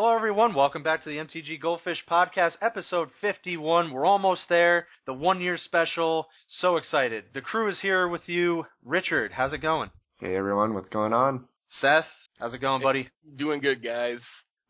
Hello, 0.00 0.14
everyone. 0.14 0.54
Welcome 0.54 0.84
back 0.84 1.02
to 1.02 1.08
the 1.08 1.16
MTG 1.16 1.60
Goldfish 1.60 2.04
Podcast, 2.08 2.52
episode 2.62 3.08
51. 3.20 3.90
We're 3.90 4.04
almost 4.04 4.42
there. 4.48 4.86
The 5.06 5.12
one 5.12 5.40
year 5.40 5.58
special. 5.58 6.28
So 6.60 6.76
excited. 6.76 7.24
The 7.34 7.40
crew 7.40 7.68
is 7.68 7.80
here 7.80 8.06
with 8.06 8.28
you. 8.28 8.64
Richard, 8.84 9.32
how's 9.32 9.52
it 9.52 9.58
going? 9.60 9.90
Hey 10.20 10.36
everyone, 10.36 10.72
what's 10.74 10.88
going 10.88 11.12
on? 11.12 11.46
Seth, 11.80 12.06
how's 12.38 12.54
it 12.54 12.60
going, 12.60 12.80
buddy? 12.80 13.08
Doing 13.34 13.60
good, 13.60 13.82
guys. 13.82 14.20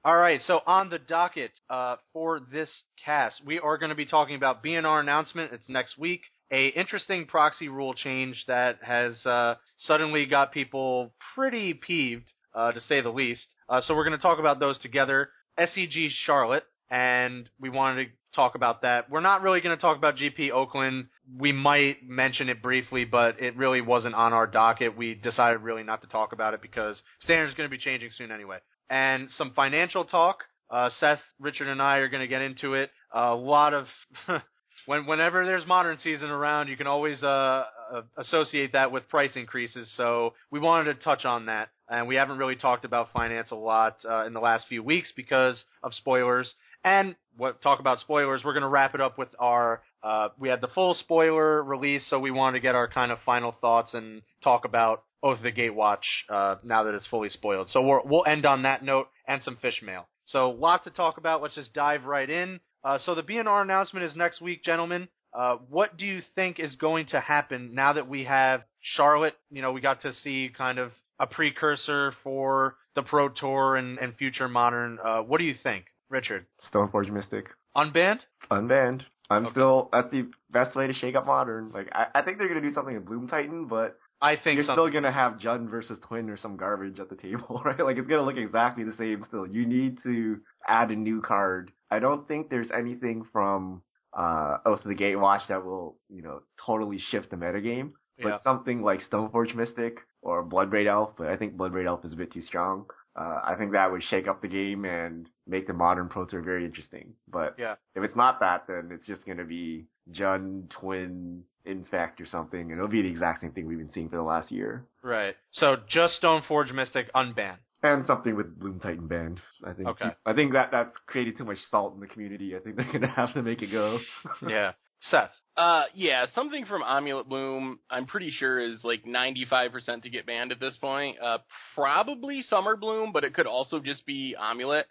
All 0.03 0.17
right, 0.17 0.41
so 0.47 0.61
on 0.67 0.89
the 0.89 0.99
docket 0.99 1.51
uh, 1.69 1.97
for 2.15 2.41
this 2.51 2.71
cast, 3.05 3.45
we 3.45 3.59
are 3.59 3.77
going 3.77 3.91
to 3.91 3.95
be 3.95 4.07
talking 4.07 4.35
about 4.35 4.65
BNR 4.65 4.99
announcement. 4.99 5.53
It's 5.53 5.69
next 5.69 5.99
week. 5.99 6.23
A 6.51 6.69
interesting 6.69 7.27
proxy 7.27 7.69
rule 7.69 7.93
change 7.93 8.45
that 8.47 8.79
has 8.81 9.27
uh, 9.27 9.57
suddenly 9.77 10.25
got 10.25 10.53
people 10.53 11.13
pretty 11.35 11.75
peeved, 11.75 12.33
uh, 12.55 12.73
to 12.73 12.81
say 12.81 13.03
the 13.03 13.11
least. 13.11 13.45
Uh, 13.69 13.81
so 13.81 13.95
we're 13.95 14.05
going 14.05 14.17
to 14.17 14.23
talk 14.23 14.39
about 14.39 14.61
those 14.61 14.79
together. 14.79 15.31
SCG 15.59 16.09
Charlotte, 16.25 16.65
and 16.91 17.49
we 17.61 17.69
wanted 17.69 18.05
to 18.05 18.11
talk 18.35 18.55
about 18.55 18.83
that. 18.83 19.11
We're 19.11 19.21
not 19.21 19.43
really 19.43 19.61
going 19.61 19.77
to 19.77 19.81
talk 19.81 19.97
about 19.97 20.17
GP 20.17 20.51
Oakland. 20.51 21.07
We 21.37 21.53
might 21.53 22.09
mention 22.09 22.49
it 22.49 22.63
briefly, 22.63 23.05
but 23.05 23.41
it 23.41 23.57
really 23.57 23.81
wasn't 23.81 24.15
on 24.15 24.33
our 24.33 24.47
docket. 24.47 24.97
We 24.97 25.15
decided 25.15 25.61
really 25.63 25.83
not 25.83 26.03
to 26.03 26.09
talk 26.09 26.33
about 26.33 26.55
it 26.55 26.63
because 26.63 27.01
standards 27.21 27.55
going 27.55 27.69
to 27.69 27.75
be 27.75 27.83
changing 27.83 28.11
soon 28.11 28.31
anyway. 28.31 28.59
And 28.89 29.31
some 29.37 29.53
financial 29.55 30.05
talk. 30.05 30.39
Uh, 30.71 30.91
Seth, 31.01 31.21
Richard, 31.41 31.69
and 31.69 31.81
I 31.81 31.97
are 31.99 32.09
going 32.09 32.21
to 32.21 32.29
get 32.29 32.43
into 32.43 32.75
it. 32.75 32.91
a 33.13 33.35
lot 33.35 33.73
of 33.73 33.87
when 34.87 35.07
whenever 35.07 35.45
there's 35.45 35.67
modern 35.67 35.99
season 35.99 36.31
around, 36.31 36.69
you 36.69 36.77
can 36.77 36.87
always 36.87 37.23
uh, 37.23 37.65
uh, 37.93 38.03
associate 38.17 38.73
that 38.73 38.93
with 38.93 39.09
price 39.09 39.33
increases. 39.37 39.91
So 39.97 40.35
we 40.51 40.61
wanted 40.61 40.95
to 40.95 41.05
touch 41.05 41.25
on 41.25 41.47
that, 41.47 41.69
and 41.91 42.07
we 42.07 42.17
haven't 42.17 42.39
really 42.39 42.57
talked 42.57 42.85
about 42.85 43.13
finance 43.13 43.51
a 43.51 43.57
lot 43.57 43.97
uh, 44.09 44.27
in 44.27 44.33
the 44.33 44.41
last 44.41 44.67
few 44.69 44.83
weeks 44.83 45.13
because 45.17 45.65
of 45.83 45.95
spoilers. 45.95 46.53
And 46.85 47.17
what 47.37 47.61
talk 47.63 47.81
about 47.81 48.01
spoilers? 48.01 48.43
We're 48.45 48.53
going 48.53 48.63
to 48.63 48.69
wrap 48.69 48.95
it 48.95 49.01
up 49.01 49.19
with 49.19 49.29
our. 49.39 49.83
Uh, 50.03 50.29
we 50.39 50.49
had 50.49 50.61
the 50.61 50.69
full 50.69 50.95
spoiler 50.95 51.63
release, 51.63 52.07
so 52.09 52.21
we 52.21 52.31
wanted 52.31 52.59
to 52.59 52.63
get 52.63 52.75
our 52.75 52.89
kind 52.89 53.11
of 53.11 53.19
final 53.27 53.53
thoughts 53.61 53.95
and 53.95 54.23
talk 54.45 54.65
about 54.65 55.03
Oath 55.23 55.39
of 55.39 55.43
the 55.43 55.53
Gatewatch 55.53 56.05
uh, 56.29 56.57
now 56.63 56.85
that 56.85 56.95
it's 56.95 57.07
fully 57.07 57.29
spoiled. 57.31 57.69
So 57.71 57.83
we 57.83 58.09
will 58.09 58.25
end 58.27 58.47
on 58.47 58.63
that 58.63 58.85
note 58.85 59.09
and 59.27 59.43
some 59.43 59.57
fish 59.61 59.83
mail. 59.83 60.07
So 60.27 60.51
a 60.51 60.53
lot 60.53 60.85
to 60.85 60.91
talk 60.91 61.19
about. 61.19 61.43
Let's 61.43 61.55
just 61.55 61.75
dive 61.75 62.05
right 62.05 62.29
in. 62.29 62.61
Uh, 62.85 62.99
so 63.05 63.15
the 63.15 63.23
BNR 63.23 63.63
announcement 63.63 64.05
is 64.05 64.15
next 64.15 64.41
week, 64.41 64.63
gentlemen. 64.63 65.09
Uh, 65.35 65.57
what 65.69 65.97
do 65.97 66.07
you 66.07 66.23
think 66.35 66.59
is 66.59 66.77
going 66.77 67.07
to 67.07 67.21
happen 67.21 67.75
now 67.75 67.93
that 67.93 68.09
we 68.09 68.25
have 68.25 68.63
Charlotte? 68.81 69.35
You 69.51 69.63
know, 69.63 69.73
we 69.73 69.81
got 69.81 70.03
to 70.03 70.15
see 70.15 70.51
kind 70.57 70.79
of 70.79 70.93
a 71.19 71.27
precursor 71.27 72.15
for 72.23 72.77
the 72.95 73.03
Pro 73.03 73.29
Tour 73.29 73.77
and, 73.77 73.99
and 73.99 74.15
future 74.17 74.49
Modern. 74.49 74.99
Uh, 75.03 75.19
what 75.21 75.39
do 75.39 75.45
you 75.45 75.55
think, 75.63 75.85
Richard? 76.09 76.47
Stoneforge 76.73 77.11
Mystic. 77.11 77.47
Unbanned? 77.77 78.21
Unbanned. 78.51 79.03
I'm 79.31 79.45
Okay. 79.47 79.53
still 79.53 79.89
that's 79.93 80.11
the 80.11 80.27
best 80.51 80.75
way 80.75 80.87
to 80.87 80.93
shake 80.95 81.15
up 81.15 81.27
modern. 81.27 81.71
Like 81.71 81.89
I, 81.93 82.07
I 82.15 82.23
think 82.23 82.39
they're 82.39 82.49
gonna 82.49 82.63
do 82.63 82.73
something 82.73 82.97
in 82.97 83.03
Bloom 83.03 83.29
Titan, 83.29 83.67
but 83.67 83.99
I 84.23 84.37
think 84.37 84.57
you're 84.57 84.65
something. 84.65 84.87
still 84.87 84.91
gonna 85.03 85.13
have 85.13 85.35
Jund 85.35 85.69
versus 85.71 85.99
Twin 86.09 86.31
or 86.31 86.39
some 86.39 86.57
garbage 86.57 86.99
at 86.99 87.11
the 87.11 87.15
table, 87.17 87.61
right? 87.65 87.79
Like 87.79 87.99
it's 87.99 88.09
gonna 88.09 88.23
look 88.25 88.39
exactly 88.39 88.85
the 88.85 88.97
same 88.97 89.25
still. 89.29 89.47
You 89.47 89.67
need 89.67 89.99
to 90.05 90.39
add 90.67 90.91
a 90.91 90.97
new 90.97 91.21
card. 91.21 91.73
I 91.91 91.99
don't 91.99 92.27
think 92.27 92.49
there's 92.49 92.71
anything 92.71 93.25
from 93.31 93.83
uh 94.17 94.57
Oath 94.65 94.81
of 94.81 94.89
the 94.89 94.95
Gatewatch 94.95 95.47
that 95.49 95.63
will, 95.65 95.99
you 96.09 96.23
know, 96.23 96.41
totally 96.65 96.99
shift 97.11 97.29
the 97.31 97.37
metagame. 97.37 97.93
But 98.21 98.29
Yeah. 98.29 98.39
something 98.41 98.83
like 98.83 99.01
Stoneforge 99.03 99.55
Mystic 99.55 100.01
or 100.23 100.45
Bloodbraid 100.45 100.87
Elf, 100.87 101.11
but 101.17 101.29
I 101.29 101.37
think 101.37 101.57
Bloodbraid 101.57 101.87
Elf 101.87 102.05
is 102.05 102.13
a 102.13 102.17
bit 102.17 102.33
too 102.33 102.43
strong. 102.43 102.87
Uh, 103.17 103.41
I 103.45 103.55
think 103.57 103.73
that 103.73 103.91
would 103.91 104.03
shake 104.05 104.29
up 104.29 104.43
the 104.43 104.49
game 104.49 104.85
and 104.85 105.29
make 105.47 105.67
the 105.67 105.73
modern 105.73 106.09
Pro 106.09 106.25
Tour 106.25 106.41
very 106.43 106.65
interesting. 106.65 107.15
But 107.29 107.55
Yeah. 107.59 107.77
if 107.95 108.03
it's 108.05 108.15
not 108.17 108.41
that, 108.41 108.67
then 108.69 108.91
it's 108.93 109.07
just 109.07 109.25
going 109.27 109.39
to 109.39 109.45
be 109.45 109.87
Jund, 110.13 110.71
Twin, 110.71 111.45
Infect 111.65 112.21
or 112.21 112.27
something, 112.27 112.61
and 112.61 112.73
it'll 112.73 112.89
be 112.89 113.03
the 113.03 113.11
exact 113.11 113.43
same 113.43 113.53
thing 113.53 113.67
we've 113.67 113.77
been 113.79 113.93
seeing 113.93 114.09
for 114.09 114.17
the 114.17 114.23
last 114.23 114.51
year. 114.51 114.87
Right. 115.03 115.37
So 115.51 115.77
just 115.89 116.21
Stoneforge 116.23 116.73
Mystic 116.73 117.13
unbanned. 117.13 117.59
And 117.83 118.07
something 118.07 118.35
with 118.35 118.59
Bloom 118.59 118.81
Titan 118.81 119.07
banned. 119.07 119.41
I 119.65 119.73
think. 119.73 119.89
Okay. 119.89 120.11
I 120.27 120.33
think 120.33 120.53
that 120.55 120.71
that's 120.73 120.97
created 121.07 121.37
too 121.37 121.45
much 121.45 121.59
salt 121.71 121.95
in 121.95 122.01
the 122.01 122.07
community. 122.09 122.57
I 122.57 122.61
think 122.61 122.77
they're 122.77 122.85
going 122.87 123.01
to 123.03 123.07
have 123.09 123.35
to 123.35 123.43
make 123.43 123.63
it 123.63 123.71
go. 123.71 123.99
Yeah. 124.47 124.73
Seth. 125.01 125.31
Uh, 125.57 125.85
yeah, 125.95 126.27
something 126.35 126.65
from 126.67 126.83
Amulet 126.83 127.29
Bloom, 127.29 127.79
I'm 127.91 128.07
pretty 128.07 128.31
sure 128.31 128.59
is 128.61 128.83
like 128.85 129.05
95% 129.05 130.03
to 130.03 130.11
get 130.11 130.27
banned 130.27 130.53
at 130.53 130.61
this 130.61 130.77
point. 130.77 131.19
Uh, 131.21 131.39
probably 131.75 132.43
Summer 132.43 132.77
Bloom, 132.77 133.13
but 133.13 133.25
it 133.25 133.35
could 133.35 133.47
also 133.47 133.81
just 133.81 134.07
be 134.07 134.35
Amulet. 134.39 134.87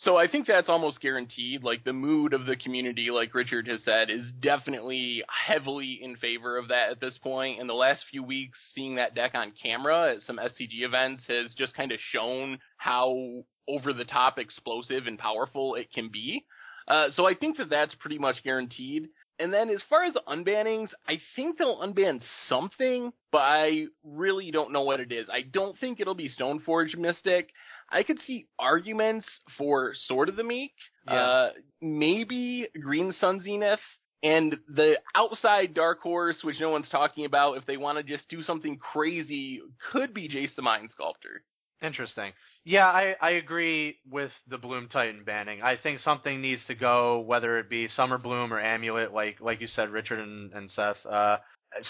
So 0.00 0.16
I 0.16 0.28
think 0.28 0.46
that's 0.46 0.68
almost 0.68 1.00
guaranteed. 1.00 1.64
Like 1.64 1.82
the 1.82 1.92
mood 1.92 2.32
of 2.32 2.46
the 2.46 2.54
community, 2.54 3.10
like 3.10 3.34
Richard 3.34 3.66
has 3.66 3.82
said, 3.82 4.10
is 4.10 4.30
definitely 4.40 5.24
heavily 5.28 5.98
in 6.00 6.16
favor 6.16 6.56
of 6.56 6.68
that 6.68 6.90
at 6.90 7.00
this 7.00 7.18
point. 7.18 7.60
In 7.60 7.66
the 7.66 7.74
last 7.74 8.04
few 8.08 8.22
weeks, 8.22 8.58
seeing 8.74 8.94
that 8.94 9.16
deck 9.16 9.32
on 9.34 9.52
camera 9.60 10.14
at 10.14 10.20
some 10.20 10.36
SCG 10.38 10.82
events 10.84 11.24
has 11.26 11.52
just 11.54 11.74
kind 11.74 11.90
of 11.90 11.98
shown 12.12 12.60
how 12.76 13.42
over 13.66 13.92
the 13.92 14.04
top 14.04 14.38
explosive 14.38 15.08
and 15.08 15.18
powerful 15.18 15.74
it 15.74 15.92
can 15.92 16.10
be. 16.10 16.44
Uh, 16.86 17.08
so 17.14 17.26
I 17.26 17.34
think 17.34 17.58
that 17.58 17.68
that's 17.68 17.94
pretty 17.96 18.18
much 18.18 18.44
guaranteed. 18.44 19.08
And 19.38 19.52
then 19.52 19.70
as 19.70 19.80
far 19.88 20.04
as 20.04 20.14
the 20.14 20.22
unbannings, 20.26 20.88
I 21.06 21.20
think 21.36 21.58
they'll 21.58 21.80
unban 21.80 22.20
something, 22.48 23.12
but 23.30 23.38
I 23.42 23.84
really 24.02 24.50
don't 24.50 24.72
know 24.72 24.82
what 24.82 25.00
it 25.00 25.12
is. 25.12 25.28
I 25.32 25.42
don't 25.42 25.78
think 25.78 26.00
it'll 26.00 26.14
be 26.14 26.28
Stoneforge 26.28 26.96
Mystic. 26.96 27.50
I 27.90 28.02
could 28.02 28.18
see 28.26 28.46
arguments 28.58 29.26
for 29.56 29.92
Sword 30.06 30.28
of 30.28 30.36
the 30.36 30.44
Meek, 30.44 30.72
Yeah. 31.06 31.14
uh, 31.14 31.52
maybe 31.80 32.68
Green 32.80 33.12
Sun 33.12 33.40
Zenith, 33.40 33.80
and 34.22 34.58
the 34.68 34.98
outside 35.14 35.72
Dark 35.74 36.00
Horse, 36.00 36.42
which 36.42 36.58
no 36.60 36.70
one's 36.70 36.88
talking 36.88 37.24
about, 37.24 37.56
if 37.58 37.64
they 37.66 37.76
want 37.76 37.98
to 37.98 38.02
just 38.04 38.28
do 38.28 38.42
something 38.42 38.76
crazy, 38.76 39.60
could 39.92 40.12
be 40.12 40.28
Jace 40.28 40.54
the 40.56 40.62
Mind 40.62 40.90
Sculptor. 40.90 41.42
Interesting. 41.80 42.32
Yeah, 42.64 42.86
I, 42.86 43.14
I 43.20 43.30
agree 43.30 43.96
with 44.10 44.32
the 44.48 44.58
Bloom 44.58 44.88
Titan 44.88 45.22
banning. 45.24 45.62
I 45.62 45.76
think 45.76 46.00
something 46.00 46.40
needs 46.40 46.64
to 46.66 46.74
go, 46.74 47.20
whether 47.20 47.58
it 47.58 47.70
be 47.70 47.86
Summer 47.88 48.18
Bloom 48.18 48.52
or 48.52 48.60
Amulet, 48.60 49.12
like 49.14 49.40
like 49.40 49.60
you 49.60 49.68
said, 49.68 49.90
Richard 49.90 50.18
and, 50.18 50.52
and 50.52 50.70
Seth. 50.70 51.04
Uh, 51.08 51.36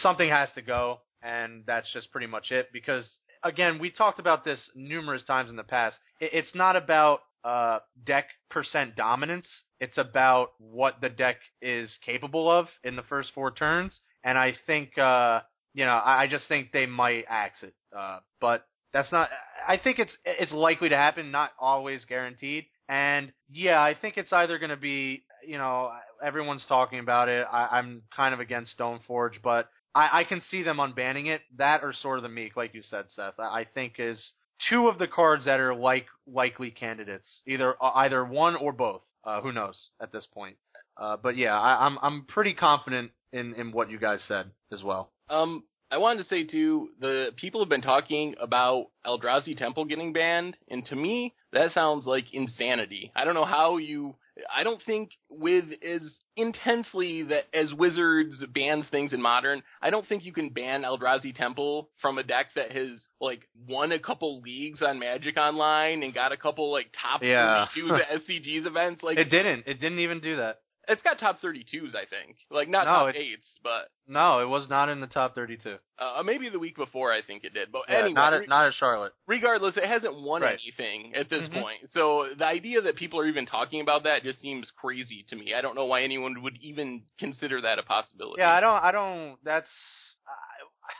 something 0.03 0.29
has 0.29 0.51
to 0.57 0.63
go, 0.63 1.01
and 1.23 1.65
that's 1.67 1.91
just 1.93 2.13
pretty 2.13 2.27
much 2.27 2.51
it. 2.51 2.69
Because 2.73 3.09
again, 3.43 3.79
we 3.79 3.91
talked 3.91 4.19
about 4.19 4.45
this 4.45 4.61
numerous 4.75 5.25
times 5.25 5.49
in 5.51 5.57
the 5.57 5.65
past. 5.65 5.97
It, 6.21 6.31
it's 6.35 6.55
not 6.55 6.77
about 6.77 7.21
uh, 7.45 7.79
deck 8.05 8.27
percent 8.51 8.95
dominance. 8.95 9.49
It's 9.81 9.97
about 9.97 10.51
what 10.59 11.01
the 11.01 11.09
deck 11.09 11.37
is 11.63 11.91
capable 12.05 12.51
of 12.51 12.67
in 12.85 12.95
the 12.95 13.03
first 13.03 13.31
four 13.35 13.53
turns. 13.53 13.99
And 14.23 14.37
I 14.37 14.53
think, 14.67 14.99
uh, 14.99 15.41
you 15.75 15.85
know, 15.85 15.93
I, 15.93 16.25
I 16.25 16.27
just 16.27 16.47
think 16.49 16.73
they 16.73 16.87
might 16.87 17.25
axe 17.29 17.63
it. 17.63 17.75
Uh, 17.97 18.19
but 18.41 18.67
that's 18.93 19.13
not. 19.13 19.29
I 19.67 19.77
think 19.77 19.99
it's 19.99 20.17
it's 20.25 20.53
likely 20.53 20.89
to 20.91 20.97
happen, 20.97 21.31
not 21.31 21.51
always 21.59 22.05
guaranteed. 22.05 22.67
And 22.89 23.33
yeah, 23.51 23.81
I 23.81 23.95
think 23.95 24.17
it's 24.17 24.33
either 24.33 24.59
going 24.59 24.71
to 24.71 24.77
be, 24.77 25.25
you 25.47 25.59
know, 25.59 25.91
everyone's 26.25 26.65
talking 26.67 27.01
about 27.01 27.29
it. 27.29 27.47
I, 27.51 27.79
I'm 27.79 28.03
kind 28.15 28.33
of 28.33 28.41
against 28.41 28.79
Stoneforge, 28.79 29.43
but 29.43 29.69
I, 29.95 30.21
I 30.21 30.25
can 30.25 30.41
see 30.51 30.63
them 30.63 30.79
unbanning 30.79 31.27
it. 31.27 31.43
That 31.59 31.83
or 31.83 31.93
Sword 31.93 32.19
of 32.19 32.23
the 32.23 32.29
Meek, 32.29 32.57
like 32.57 32.75
you 32.75 32.83
said, 32.83 33.07
Seth. 33.09 33.39
I, 33.39 33.67
think 33.75 33.95
is 33.99 34.33
two 34.71 34.89
of 34.89 34.99
the 34.99 35.07
cards 35.07 35.45
that 35.45 35.61
are 35.61 35.75
like 35.75 36.07
likely 36.27 36.71
candidates, 36.71 37.43
either 37.47 37.75
either 37.83 38.25
one 38.25 38.57
or 38.57 38.73
both. 38.73 39.03
Uh, 39.25 39.43
who 39.43 39.53
knows 39.53 39.91
at 40.01 40.13
this 40.13 40.27
point? 40.33 40.57
Uh, 40.97 41.17
but 41.17 41.37
yeah, 41.37 41.59
I, 41.59 41.87
I'm 41.87 41.99
I'm 42.01 42.25
pretty 42.25 42.55
confident 42.55 43.11
in 43.33 43.55
in 43.55 43.73
what 43.73 43.91
you 43.91 43.99
guys 43.99 44.23
said 44.27 44.51
as 44.73 44.83
well. 44.83 45.11
Um, 45.29 45.65
I 45.91 45.99
wanted 45.99 46.23
to 46.23 46.29
say 46.29 46.45
too, 46.45 46.91
the 47.01 47.33
people 47.37 47.61
have 47.61 47.69
been 47.69 47.81
talking 47.81 48.35
about 48.41 48.89
Eldrazi 49.07 49.57
Temple 49.57 49.87
getting 49.87 50.13
banned, 50.13 50.57
and 50.69 50.85
to 50.87 50.97
me, 50.97 51.35
that 51.53 51.73
sounds 51.73 52.07
like 52.07 52.33
insanity. 52.33 53.11
I 53.17 53.25
don't 53.25 53.35
know 53.35 53.45
how 53.47 53.79
you. 53.79 54.17
I 54.55 54.63
don't 54.63 54.81
think 54.85 55.11
with 55.31 55.65
as 55.83 56.03
intensely 56.37 57.25
that 57.25 57.45
as 57.53 57.75
Wizards 57.75 58.45
bans 58.55 58.87
things 58.91 59.13
in 59.13 59.21
Modern, 59.21 59.63
I 59.83 59.91
don't 59.91 60.07
think 60.07 60.25
you 60.25 60.33
can 60.33 60.51
ban 60.51 60.83
Eldrazi 60.83 61.35
Temple 61.35 61.89
from 62.01 62.19
a 62.19 62.23
deck 62.23 62.47
that 62.55 62.71
has 62.71 62.91
like 63.21 63.49
won 63.69 63.91
a 63.91 63.99
couple 63.99 64.41
leagues 64.41 64.81
on 64.81 65.01
Magic 65.01 65.37
Online 65.37 66.03
and 66.03 66.15
got 66.15 66.33
a 66.33 66.37
couple 66.37 66.71
like 66.71 66.87
top 67.03 67.23
Yeah. 67.23 67.67
32s 67.77 68.01
at 68.01 68.23
SCG's 68.23 68.67
events. 68.67 69.03
Like 69.03 69.19
It 69.19 69.31
didn't. 69.31 69.65
It 69.67 69.81
didn't 69.81 69.99
even 70.01 70.21
do 70.21 70.37
that. 70.37 70.61
It's 70.89 71.03
got 71.03 71.19
top 71.19 71.41
32s, 71.43 71.95
I 71.95 72.05
think. 72.07 72.37
Like 72.51 72.69
not 72.69 72.87
No, 72.87 72.93
top 72.93 73.09
it- 73.11 73.17
eights, 73.17 73.47
but 73.63 73.91
No, 74.07 74.41
it 74.41 74.47
was 74.49 74.69
not 74.69 74.89
in 74.89 75.01
the 75.01 75.07
top 75.07 75.35
32. 75.35 75.79
uh, 75.99 76.23
maybe 76.25 76.49
the 76.49 76.59
week 76.59 76.77
before 76.77 77.13
I 77.13 77.21
think 77.23 77.45
it 77.45 77.53
did. 77.55 77.71
But 77.71 77.83
Yeah, 77.89 77.97
anyway, 77.99 78.13
not 78.15 78.33
at, 78.35 78.49
not 78.49 78.67
at 78.67 78.75
Charlotte. 78.75 79.13
regardless, 79.27 79.77
it 79.77 79.85
hasn't 79.85 80.15
won 80.21 80.43
Right. 80.43 80.59
anything 80.63 81.15
at 81.15 81.29
this 81.29 81.49
Mhm. 81.49 81.61
point. 81.63 81.89
So 81.91 82.33
the 82.35 82.47
idea 82.47 82.81
that 82.83 82.97
people 82.97 83.21
are 83.21 83.27
even 83.27 83.47
talking 83.47 83.81
about 83.81 84.05
that 84.05 84.23
just 84.23 84.41
seems 84.41 84.71
crazy 84.73 85.25
to 85.29 85.37
me. 85.37 85.55
I 85.55 85.61
don't 85.61 85.75
know 85.75 85.85
why 85.87 86.03
anyone 86.03 86.43
would 86.43 86.57
even 86.63 87.05
consider 87.19 87.61
that 87.63 87.79
a 87.79 87.83
possibility. 87.83 88.41
Yeah, 88.41 88.53
I 88.55 88.61
don't. 88.61 88.83
I 88.83 88.91
don't. 88.93 89.39
That's 89.45 89.71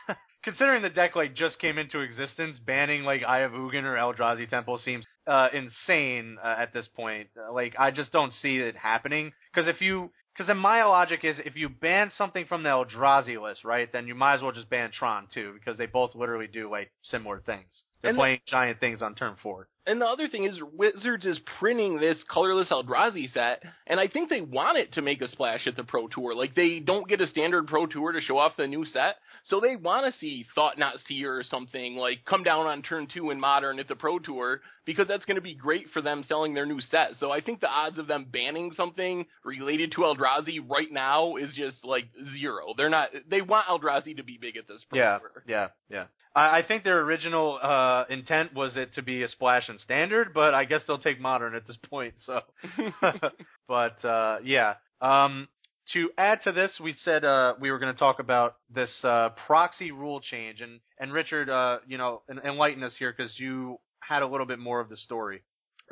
I 0.07 0.15
considering 0.43 0.81
the 0.81 0.89
deck 0.89 1.15
like 1.15 1.33
just 1.33 1.59
came 1.59 1.77
into 1.77 1.99
existence. 2.01 2.59
Banning 2.59 3.03
like 3.03 3.23
Eye 3.23 3.39
of 3.39 3.51
Ugin 3.53 3.83
or 3.83 3.95
Eldrazi 3.95 4.47
Temple 4.47 4.77
seems 4.77 5.05
uh, 5.27 5.49
insane 5.53 6.37
uh, 6.43 6.55
at 6.57 6.73
this 6.73 6.87
point. 6.87 7.29
Uh, 7.37 7.51
Like 7.53 7.75
I 7.79 7.91
just 7.91 8.11
don't 8.11 8.33
see 8.33 8.57
it 8.57 8.75
happening 8.75 9.31
because 9.53 9.67
if 9.67 9.81
you 9.81 10.11
because 10.33 10.47
then 10.47 10.57
my 10.57 10.83
logic 10.85 11.25
is 11.25 11.37
if 11.43 11.57
you 11.57 11.67
ban 11.67 12.11
something 12.17 12.45
from 12.45 12.63
the 12.63 12.69
Eldrazi 12.69 13.41
list, 13.41 13.65
right, 13.65 13.91
then 13.91 14.07
you 14.07 14.15
might 14.15 14.35
as 14.35 14.41
well 14.41 14.53
just 14.53 14.69
ban 14.69 14.89
Tron 14.91 15.27
too 15.33 15.53
because 15.53 15.77
they 15.77 15.85
both 15.85 16.15
literally 16.15 16.47
do 16.47 16.69
like 16.71 16.91
similar 17.03 17.41
things. 17.45 17.83
They're 18.01 18.09
And 18.11 18.17
the- 18.17 18.21
playing 18.21 18.39
giant 18.45 18.79
things 18.79 19.01
on 19.01 19.15
turn 19.15 19.35
four. 19.43 19.67
And 19.85 19.99
the 19.99 20.05
other 20.05 20.27
thing 20.29 20.43
is, 20.43 20.61
Wizards 20.61 21.25
is 21.25 21.39
printing 21.59 21.99
this 21.99 22.23
colorless 22.29 22.69
Eldrazi 22.69 23.29
set, 23.33 23.63
and 23.87 23.99
I 23.99 24.07
think 24.07 24.29
they 24.29 24.39
want 24.39 24.77
it 24.77 24.93
to 24.93 25.01
make 25.01 25.19
a 25.21 25.27
splash 25.27 25.65
at 25.67 25.75
the 25.75 25.83
Pro 25.83 26.07
Tour. 26.07 26.35
Like, 26.35 26.53
they 26.53 26.79
don't 26.79 27.07
get 27.09 27.21
a 27.21 27.27
standard 27.27 27.67
Pro 27.67 27.87
Tour 27.87 28.11
to 28.11 28.21
show 28.21 28.37
off 28.37 28.55
the 28.55 28.67
new 28.67 28.85
set, 28.85 29.15
so 29.45 29.59
they 29.59 29.75
want 29.75 30.11
to 30.11 30.19
see 30.19 30.45
Thought-Knot 30.55 30.95
Seer 31.07 31.37
or 31.37 31.43
something, 31.43 31.95
like, 31.95 32.25
come 32.25 32.43
down 32.43 32.65
on 32.65 32.81
turn 32.81 33.07
two 33.13 33.31
in 33.31 33.39
Modern 33.39 33.79
at 33.79 33.87
the 33.87 33.95
Pro 33.95 34.19
Tour, 34.19 34.61
because 34.85 35.07
that's 35.07 35.25
going 35.25 35.35
to 35.35 35.41
be 35.41 35.55
great 35.55 35.87
for 35.93 36.01
them 36.01 36.23
selling 36.27 36.53
their 36.53 36.65
new 36.65 36.81
set. 36.81 37.11
So 37.19 37.31
I 37.31 37.41
think 37.41 37.59
the 37.61 37.69
odds 37.69 37.97
of 37.97 38.07
them 38.07 38.27
banning 38.31 38.71
something 38.71 39.25
related 39.43 39.91
to 39.93 40.01
Eldrazi 40.01 40.59
right 40.67 40.91
now 40.91 41.35
is 41.35 41.53
just, 41.55 41.83
like, 41.83 42.05
zero. 42.39 42.73
They're 42.77 42.89
not, 42.89 43.09
they 43.29 43.41
want 43.41 43.67
Eldrazi 43.67 44.17
to 44.17 44.23
be 44.23 44.37
big 44.39 44.57
at 44.57 44.67
this 44.67 44.83
Pro 44.89 44.99
Yeah, 44.99 45.17
Tour. 45.19 45.43
yeah, 45.47 45.67
yeah. 45.89 46.05
I, 46.35 46.59
I 46.59 46.63
think 46.67 46.83
their 46.83 46.99
original 47.01 47.59
uh, 47.61 48.05
intent 48.09 48.53
was 48.53 48.77
it 48.77 48.93
to 48.95 49.01
be 49.01 49.23
a 49.23 49.27
splash 49.27 49.67
in 49.69 49.79
standard, 49.79 50.33
but 50.33 50.53
I 50.53 50.65
guess 50.65 50.81
they'll 50.87 50.99
take 50.99 51.19
modern 51.19 51.55
at 51.55 51.65
this 51.65 51.77
point. 51.89 52.13
So, 52.17 52.41
but 53.67 54.03
uh, 54.05 54.39
yeah. 54.43 54.75
Um, 55.01 55.47
to 55.93 56.09
add 56.17 56.41
to 56.43 56.51
this, 56.51 56.79
we 56.81 56.93
said 57.03 57.23
uh, 57.23 57.55
we 57.59 57.71
were 57.71 57.79
going 57.79 57.93
to 57.93 57.99
talk 57.99 58.19
about 58.19 58.55
this 58.73 58.91
uh, 59.03 59.29
proxy 59.47 59.91
rule 59.91 60.21
change, 60.21 60.61
and 60.61 60.79
and 60.99 61.13
Richard, 61.13 61.49
uh, 61.49 61.79
you 61.87 61.97
know, 61.97 62.21
enlighten 62.45 62.83
us 62.83 62.95
here 62.97 63.13
because 63.15 63.37
you 63.39 63.77
had 63.99 64.21
a 64.21 64.27
little 64.27 64.45
bit 64.45 64.59
more 64.59 64.79
of 64.79 64.89
the 64.89 64.97
story. 64.97 65.41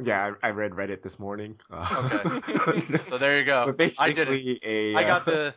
Yeah, 0.04 0.34
I, 0.44 0.48
I 0.48 0.50
read 0.52 0.72
Reddit 0.72 1.02
this 1.02 1.18
morning. 1.18 1.56
Okay. 1.72 2.98
So 3.10 3.18
there 3.18 3.40
you 3.40 3.46
go. 3.46 3.74
I 3.98 4.10
did 4.10 4.28
it. 4.28 4.30
basically 4.30 4.60
a 4.64 4.96
I 4.96 5.04
got 5.04 5.22
uh, 5.22 5.32
the 5.32 5.54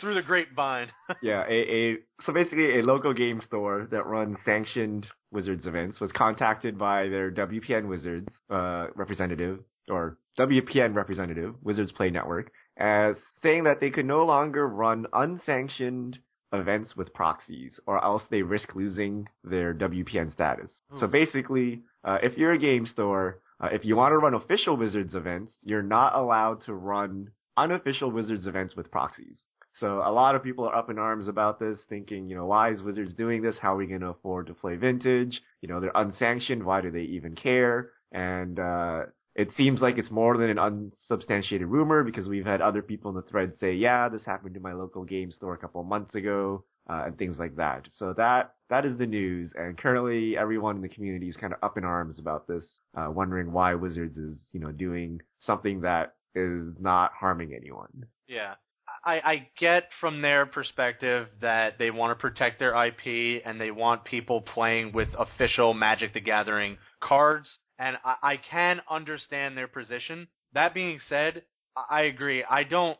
through 0.00 0.14
the 0.14 0.22
grapevine. 0.22 0.88
yeah, 1.22 1.44
a, 1.48 1.52
a 1.52 1.96
so 2.24 2.32
basically 2.32 2.78
a 2.78 2.82
local 2.82 3.12
game 3.12 3.42
store 3.46 3.88
that 3.90 4.06
runs 4.06 4.38
sanctioned 4.44 5.06
Wizards 5.30 5.66
events 5.66 6.00
was 6.00 6.12
contacted 6.12 6.78
by 6.78 7.08
their 7.08 7.30
WPN 7.30 7.88
Wizards 7.88 8.28
uh, 8.50 8.86
representative 8.94 9.60
or 9.88 10.16
WPN 10.38 10.94
representative, 10.94 11.54
Wizards 11.62 11.92
Play 11.92 12.10
Network, 12.10 12.50
as 12.76 13.16
saying 13.42 13.64
that 13.64 13.80
they 13.80 13.90
could 13.90 14.06
no 14.06 14.24
longer 14.24 14.66
run 14.66 15.06
unsanctioned 15.12 16.18
events 16.52 16.94
with 16.96 17.12
proxies, 17.14 17.78
or 17.86 18.02
else 18.02 18.22
they 18.30 18.42
risk 18.42 18.74
losing 18.74 19.28
their 19.42 19.74
WPN 19.74 20.32
status. 20.32 20.70
So 21.00 21.06
basically, 21.06 21.82
uh, 22.04 22.18
if 22.22 22.36
you're 22.38 22.52
a 22.52 22.58
game 22.58 22.86
store, 22.86 23.40
uh, 23.60 23.68
if 23.72 23.84
you 23.84 23.96
want 23.96 24.12
to 24.12 24.18
run 24.18 24.34
official 24.34 24.76
Wizards 24.76 25.14
events, 25.14 25.52
you're 25.62 25.82
not 25.82 26.14
allowed 26.14 26.62
to 26.66 26.74
run 26.74 27.30
unofficial 27.56 28.10
Wizards 28.10 28.46
events 28.46 28.76
with 28.76 28.90
proxies. 28.90 29.44
So 29.80 30.02
a 30.04 30.12
lot 30.12 30.36
of 30.36 30.44
people 30.44 30.64
are 30.68 30.74
up 30.74 30.90
in 30.90 30.98
arms 30.98 31.26
about 31.26 31.58
this, 31.58 31.78
thinking, 31.88 32.26
you 32.28 32.36
know, 32.36 32.46
why 32.46 32.70
is 32.70 32.82
Wizards 32.82 33.12
doing 33.14 33.42
this? 33.42 33.56
How 33.60 33.74
are 33.74 33.76
we 33.76 33.86
going 33.86 34.02
to 34.02 34.08
afford 34.08 34.46
to 34.46 34.54
play 34.54 34.76
Vintage? 34.76 35.40
You 35.60 35.68
know, 35.68 35.80
they're 35.80 35.90
unsanctioned. 35.94 36.62
Why 36.62 36.80
do 36.80 36.92
they 36.92 37.02
even 37.02 37.34
care? 37.34 37.90
And 38.12 38.58
uh, 38.60 39.02
it 39.34 39.48
seems 39.56 39.80
like 39.80 39.98
it's 39.98 40.10
more 40.10 40.36
than 40.36 40.50
an 40.50 40.58
unsubstantiated 40.58 41.66
rumor 41.66 42.04
because 42.04 42.28
we've 42.28 42.46
had 42.46 42.60
other 42.60 42.82
people 42.82 43.10
in 43.10 43.16
the 43.16 43.22
thread 43.22 43.52
say, 43.58 43.74
yeah, 43.74 44.08
this 44.08 44.24
happened 44.24 44.54
to 44.54 44.60
my 44.60 44.72
local 44.72 45.04
game 45.04 45.30
store 45.30 45.54
a 45.54 45.58
couple 45.58 45.80
of 45.80 45.86
months 45.86 46.14
ago, 46.14 46.64
uh, 46.88 47.04
and 47.06 47.18
things 47.18 47.38
like 47.38 47.56
that. 47.56 47.88
So 47.96 48.14
that 48.16 48.54
that 48.70 48.84
is 48.84 48.96
the 48.98 49.06
news, 49.06 49.52
and 49.56 49.76
currently 49.76 50.36
everyone 50.36 50.76
in 50.76 50.82
the 50.82 50.88
community 50.88 51.28
is 51.28 51.36
kind 51.36 51.52
of 51.52 51.58
up 51.62 51.76
in 51.76 51.84
arms 51.84 52.18
about 52.18 52.46
this, 52.46 52.64
uh, 52.96 53.10
wondering 53.10 53.52
why 53.52 53.74
Wizards 53.74 54.16
is, 54.16 54.40
you 54.52 54.60
know, 54.60 54.72
doing 54.72 55.20
something 55.40 55.80
that 55.80 56.14
is 56.34 56.72
not 56.80 57.12
harming 57.18 57.54
anyone. 57.54 58.06
Yeah. 58.28 58.54
I, 59.04 59.14
I 59.14 59.48
get 59.58 59.84
from 60.00 60.20
their 60.20 60.44
perspective 60.46 61.28
that 61.40 61.78
they 61.78 61.90
want 61.90 62.10
to 62.10 62.20
protect 62.20 62.58
their 62.58 62.74
IP 62.86 63.42
and 63.44 63.60
they 63.60 63.70
want 63.70 64.04
people 64.04 64.42
playing 64.42 64.92
with 64.92 65.08
official 65.18 65.72
Magic 65.72 66.12
the 66.12 66.20
Gathering 66.20 66.76
cards, 67.00 67.58
and 67.78 67.96
I, 68.04 68.14
I 68.22 68.36
can 68.36 68.80
understand 68.90 69.56
their 69.56 69.68
position. 69.68 70.28
That 70.52 70.74
being 70.74 70.98
said, 71.08 71.42
I 71.76 71.82
I 71.90 72.02
agree. 72.02 72.44
I 72.44 72.64
don't. 72.64 72.98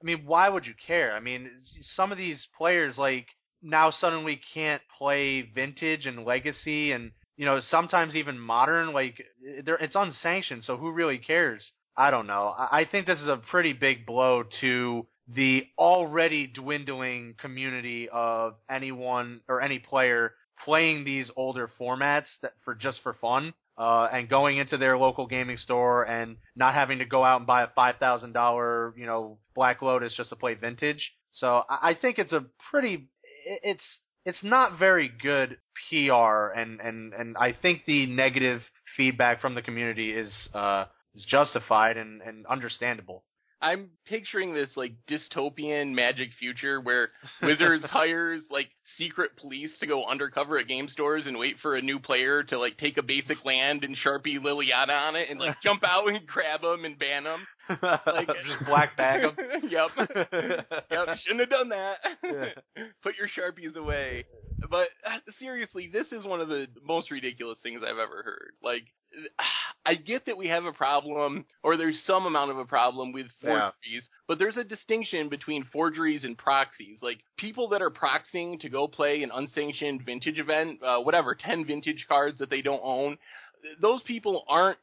I 0.00 0.04
mean, 0.04 0.24
why 0.26 0.48
would 0.48 0.66
you 0.66 0.74
care? 0.86 1.14
I 1.14 1.20
mean, 1.20 1.50
some 1.96 2.12
of 2.12 2.18
these 2.18 2.46
players 2.56 2.98
like 2.98 3.26
now 3.62 3.90
suddenly 3.90 4.40
can't 4.54 4.82
play 4.98 5.42
Vintage 5.42 6.06
and 6.06 6.24
Legacy, 6.24 6.92
and 6.92 7.12
you 7.36 7.46
know 7.46 7.60
sometimes 7.60 8.16
even 8.16 8.38
Modern. 8.38 8.92
Like, 8.92 9.22
it's 9.42 9.94
unsanctioned, 9.94 10.64
so 10.64 10.76
who 10.76 10.92
really 10.92 11.18
cares? 11.18 11.72
I 11.96 12.10
don't 12.10 12.26
know. 12.26 12.54
I 12.56 12.80
I 12.80 12.84
think 12.84 13.06
this 13.06 13.20
is 13.20 13.28
a 13.28 13.36
pretty 13.50 13.72
big 13.72 14.06
blow 14.06 14.44
to 14.60 15.06
the 15.28 15.64
already 15.78 16.46
dwindling 16.46 17.34
community 17.40 18.08
of 18.12 18.54
anyone 18.68 19.40
or 19.48 19.60
any 19.60 19.78
player 19.78 20.34
playing 20.64 21.04
these 21.04 21.30
older 21.36 21.70
formats 21.80 22.26
that 22.42 22.52
for 22.64 22.74
just 22.74 23.00
for 23.02 23.14
fun. 23.14 23.54
Uh, 23.76 24.06
and 24.12 24.28
going 24.28 24.58
into 24.58 24.76
their 24.76 24.98
local 24.98 25.26
gaming 25.26 25.56
store 25.56 26.02
and 26.04 26.36
not 26.54 26.74
having 26.74 26.98
to 26.98 27.06
go 27.06 27.24
out 27.24 27.38
and 27.38 27.46
buy 27.46 27.62
a 27.62 27.68
five 27.74 27.96
thousand 27.96 28.32
dollar, 28.32 28.94
you 28.98 29.06
know, 29.06 29.38
Black 29.54 29.80
Lotus 29.80 30.14
just 30.14 30.28
to 30.28 30.36
play 30.36 30.54
vintage. 30.54 31.12
So 31.30 31.62
I, 31.68 31.94
think 31.94 32.18
it's 32.18 32.32
a 32.32 32.44
pretty, 32.70 33.08
it's 33.46 33.82
it's 34.26 34.44
not 34.44 34.78
very 34.78 35.10
good 35.22 35.56
PR, 35.88 36.52
and 36.54 36.80
and 36.80 37.14
and 37.14 37.36
I 37.38 37.52
think 37.52 37.84
the 37.86 38.06
negative 38.06 38.62
feedback 38.96 39.40
from 39.40 39.54
the 39.54 39.62
community 39.62 40.12
is 40.12 40.30
uh 40.54 40.84
is 41.14 41.24
justified 41.24 41.96
and 41.96 42.20
and 42.20 42.46
understandable. 42.46 43.24
I'm 43.62 43.90
picturing 44.06 44.54
this 44.54 44.70
like 44.76 44.92
dystopian 45.08 45.94
magic 45.94 46.30
future 46.38 46.80
where 46.80 47.10
Wizards 47.40 47.84
hires 47.90 48.42
like 48.50 48.68
secret 48.98 49.30
police 49.40 49.72
to 49.78 49.86
go 49.86 50.04
undercover 50.04 50.58
at 50.58 50.66
game 50.66 50.88
stores 50.88 51.24
and 51.26 51.38
wait 51.38 51.56
for 51.62 51.76
a 51.76 51.80
new 51.80 52.00
player 52.00 52.42
to 52.42 52.58
like 52.58 52.76
take 52.76 52.98
a 52.98 53.02
basic 53.02 53.44
land 53.44 53.84
and 53.84 53.96
Sharpie 53.96 54.40
Liliana 54.40 55.08
on 55.08 55.16
it 55.16 55.30
and 55.30 55.38
like 55.38 55.62
jump 55.62 55.84
out 55.84 56.08
and 56.08 56.26
grab 56.26 56.62
them 56.62 56.84
and 56.84 56.98
ban 56.98 57.22
them. 57.22 57.46
Like 57.68 58.26
just 58.46 58.64
black 58.66 58.96
bag 58.96 59.22
them. 59.22 59.36
yep. 59.68 59.90
Yep. 59.96 61.18
Shouldn't 61.18 61.40
have 61.40 61.50
done 61.50 61.68
that. 61.70 61.98
Put 63.02 63.14
your 63.16 63.28
Sharpies 63.28 63.76
away. 63.76 64.24
But 64.70 64.88
uh, 65.06 65.18
seriously, 65.38 65.90
this 65.92 66.06
is 66.12 66.24
one 66.24 66.40
of 66.40 66.48
the 66.48 66.66
most 66.84 67.10
ridiculous 67.10 67.58
things 67.62 67.82
I've 67.82 67.98
ever 67.98 68.22
heard. 68.24 68.52
Like, 68.62 68.84
I 69.84 69.94
get 69.96 70.26
that 70.26 70.36
we 70.36 70.48
have 70.48 70.64
a 70.64 70.72
problem, 70.72 71.44
or 71.64 71.76
there's 71.76 72.00
some 72.06 72.26
amount 72.26 72.52
of 72.52 72.58
a 72.58 72.64
problem 72.64 73.12
with 73.12 73.26
Yeah. 73.42 73.70
forgeries, 73.72 74.08
but 74.28 74.38
there's 74.38 74.56
a 74.56 74.62
distinction 74.64 75.28
between 75.28 75.64
forgeries 75.72 76.22
and 76.24 76.38
proxies. 76.38 77.00
Like, 77.02 77.18
people 77.36 77.68
that 77.70 77.82
are 77.82 77.90
proxying 77.90 78.60
to 78.60 78.68
go 78.68 78.86
play 78.86 79.22
an 79.24 79.30
unsanctioned 79.34 80.02
vintage 80.06 80.38
event, 80.38 80.80
uh, 80.84 81.00
whatever, 81.00 81.34
10 81.34 81.64
vintage 81.66 82.06
cards 82.08 82.38
that 82.38 82.48
they 82.50 82.62
don't 82.62 82.80
own, 82.84 83.18
those 83.80 84.02
people 84.02 84.44
aren't 84.48 84.78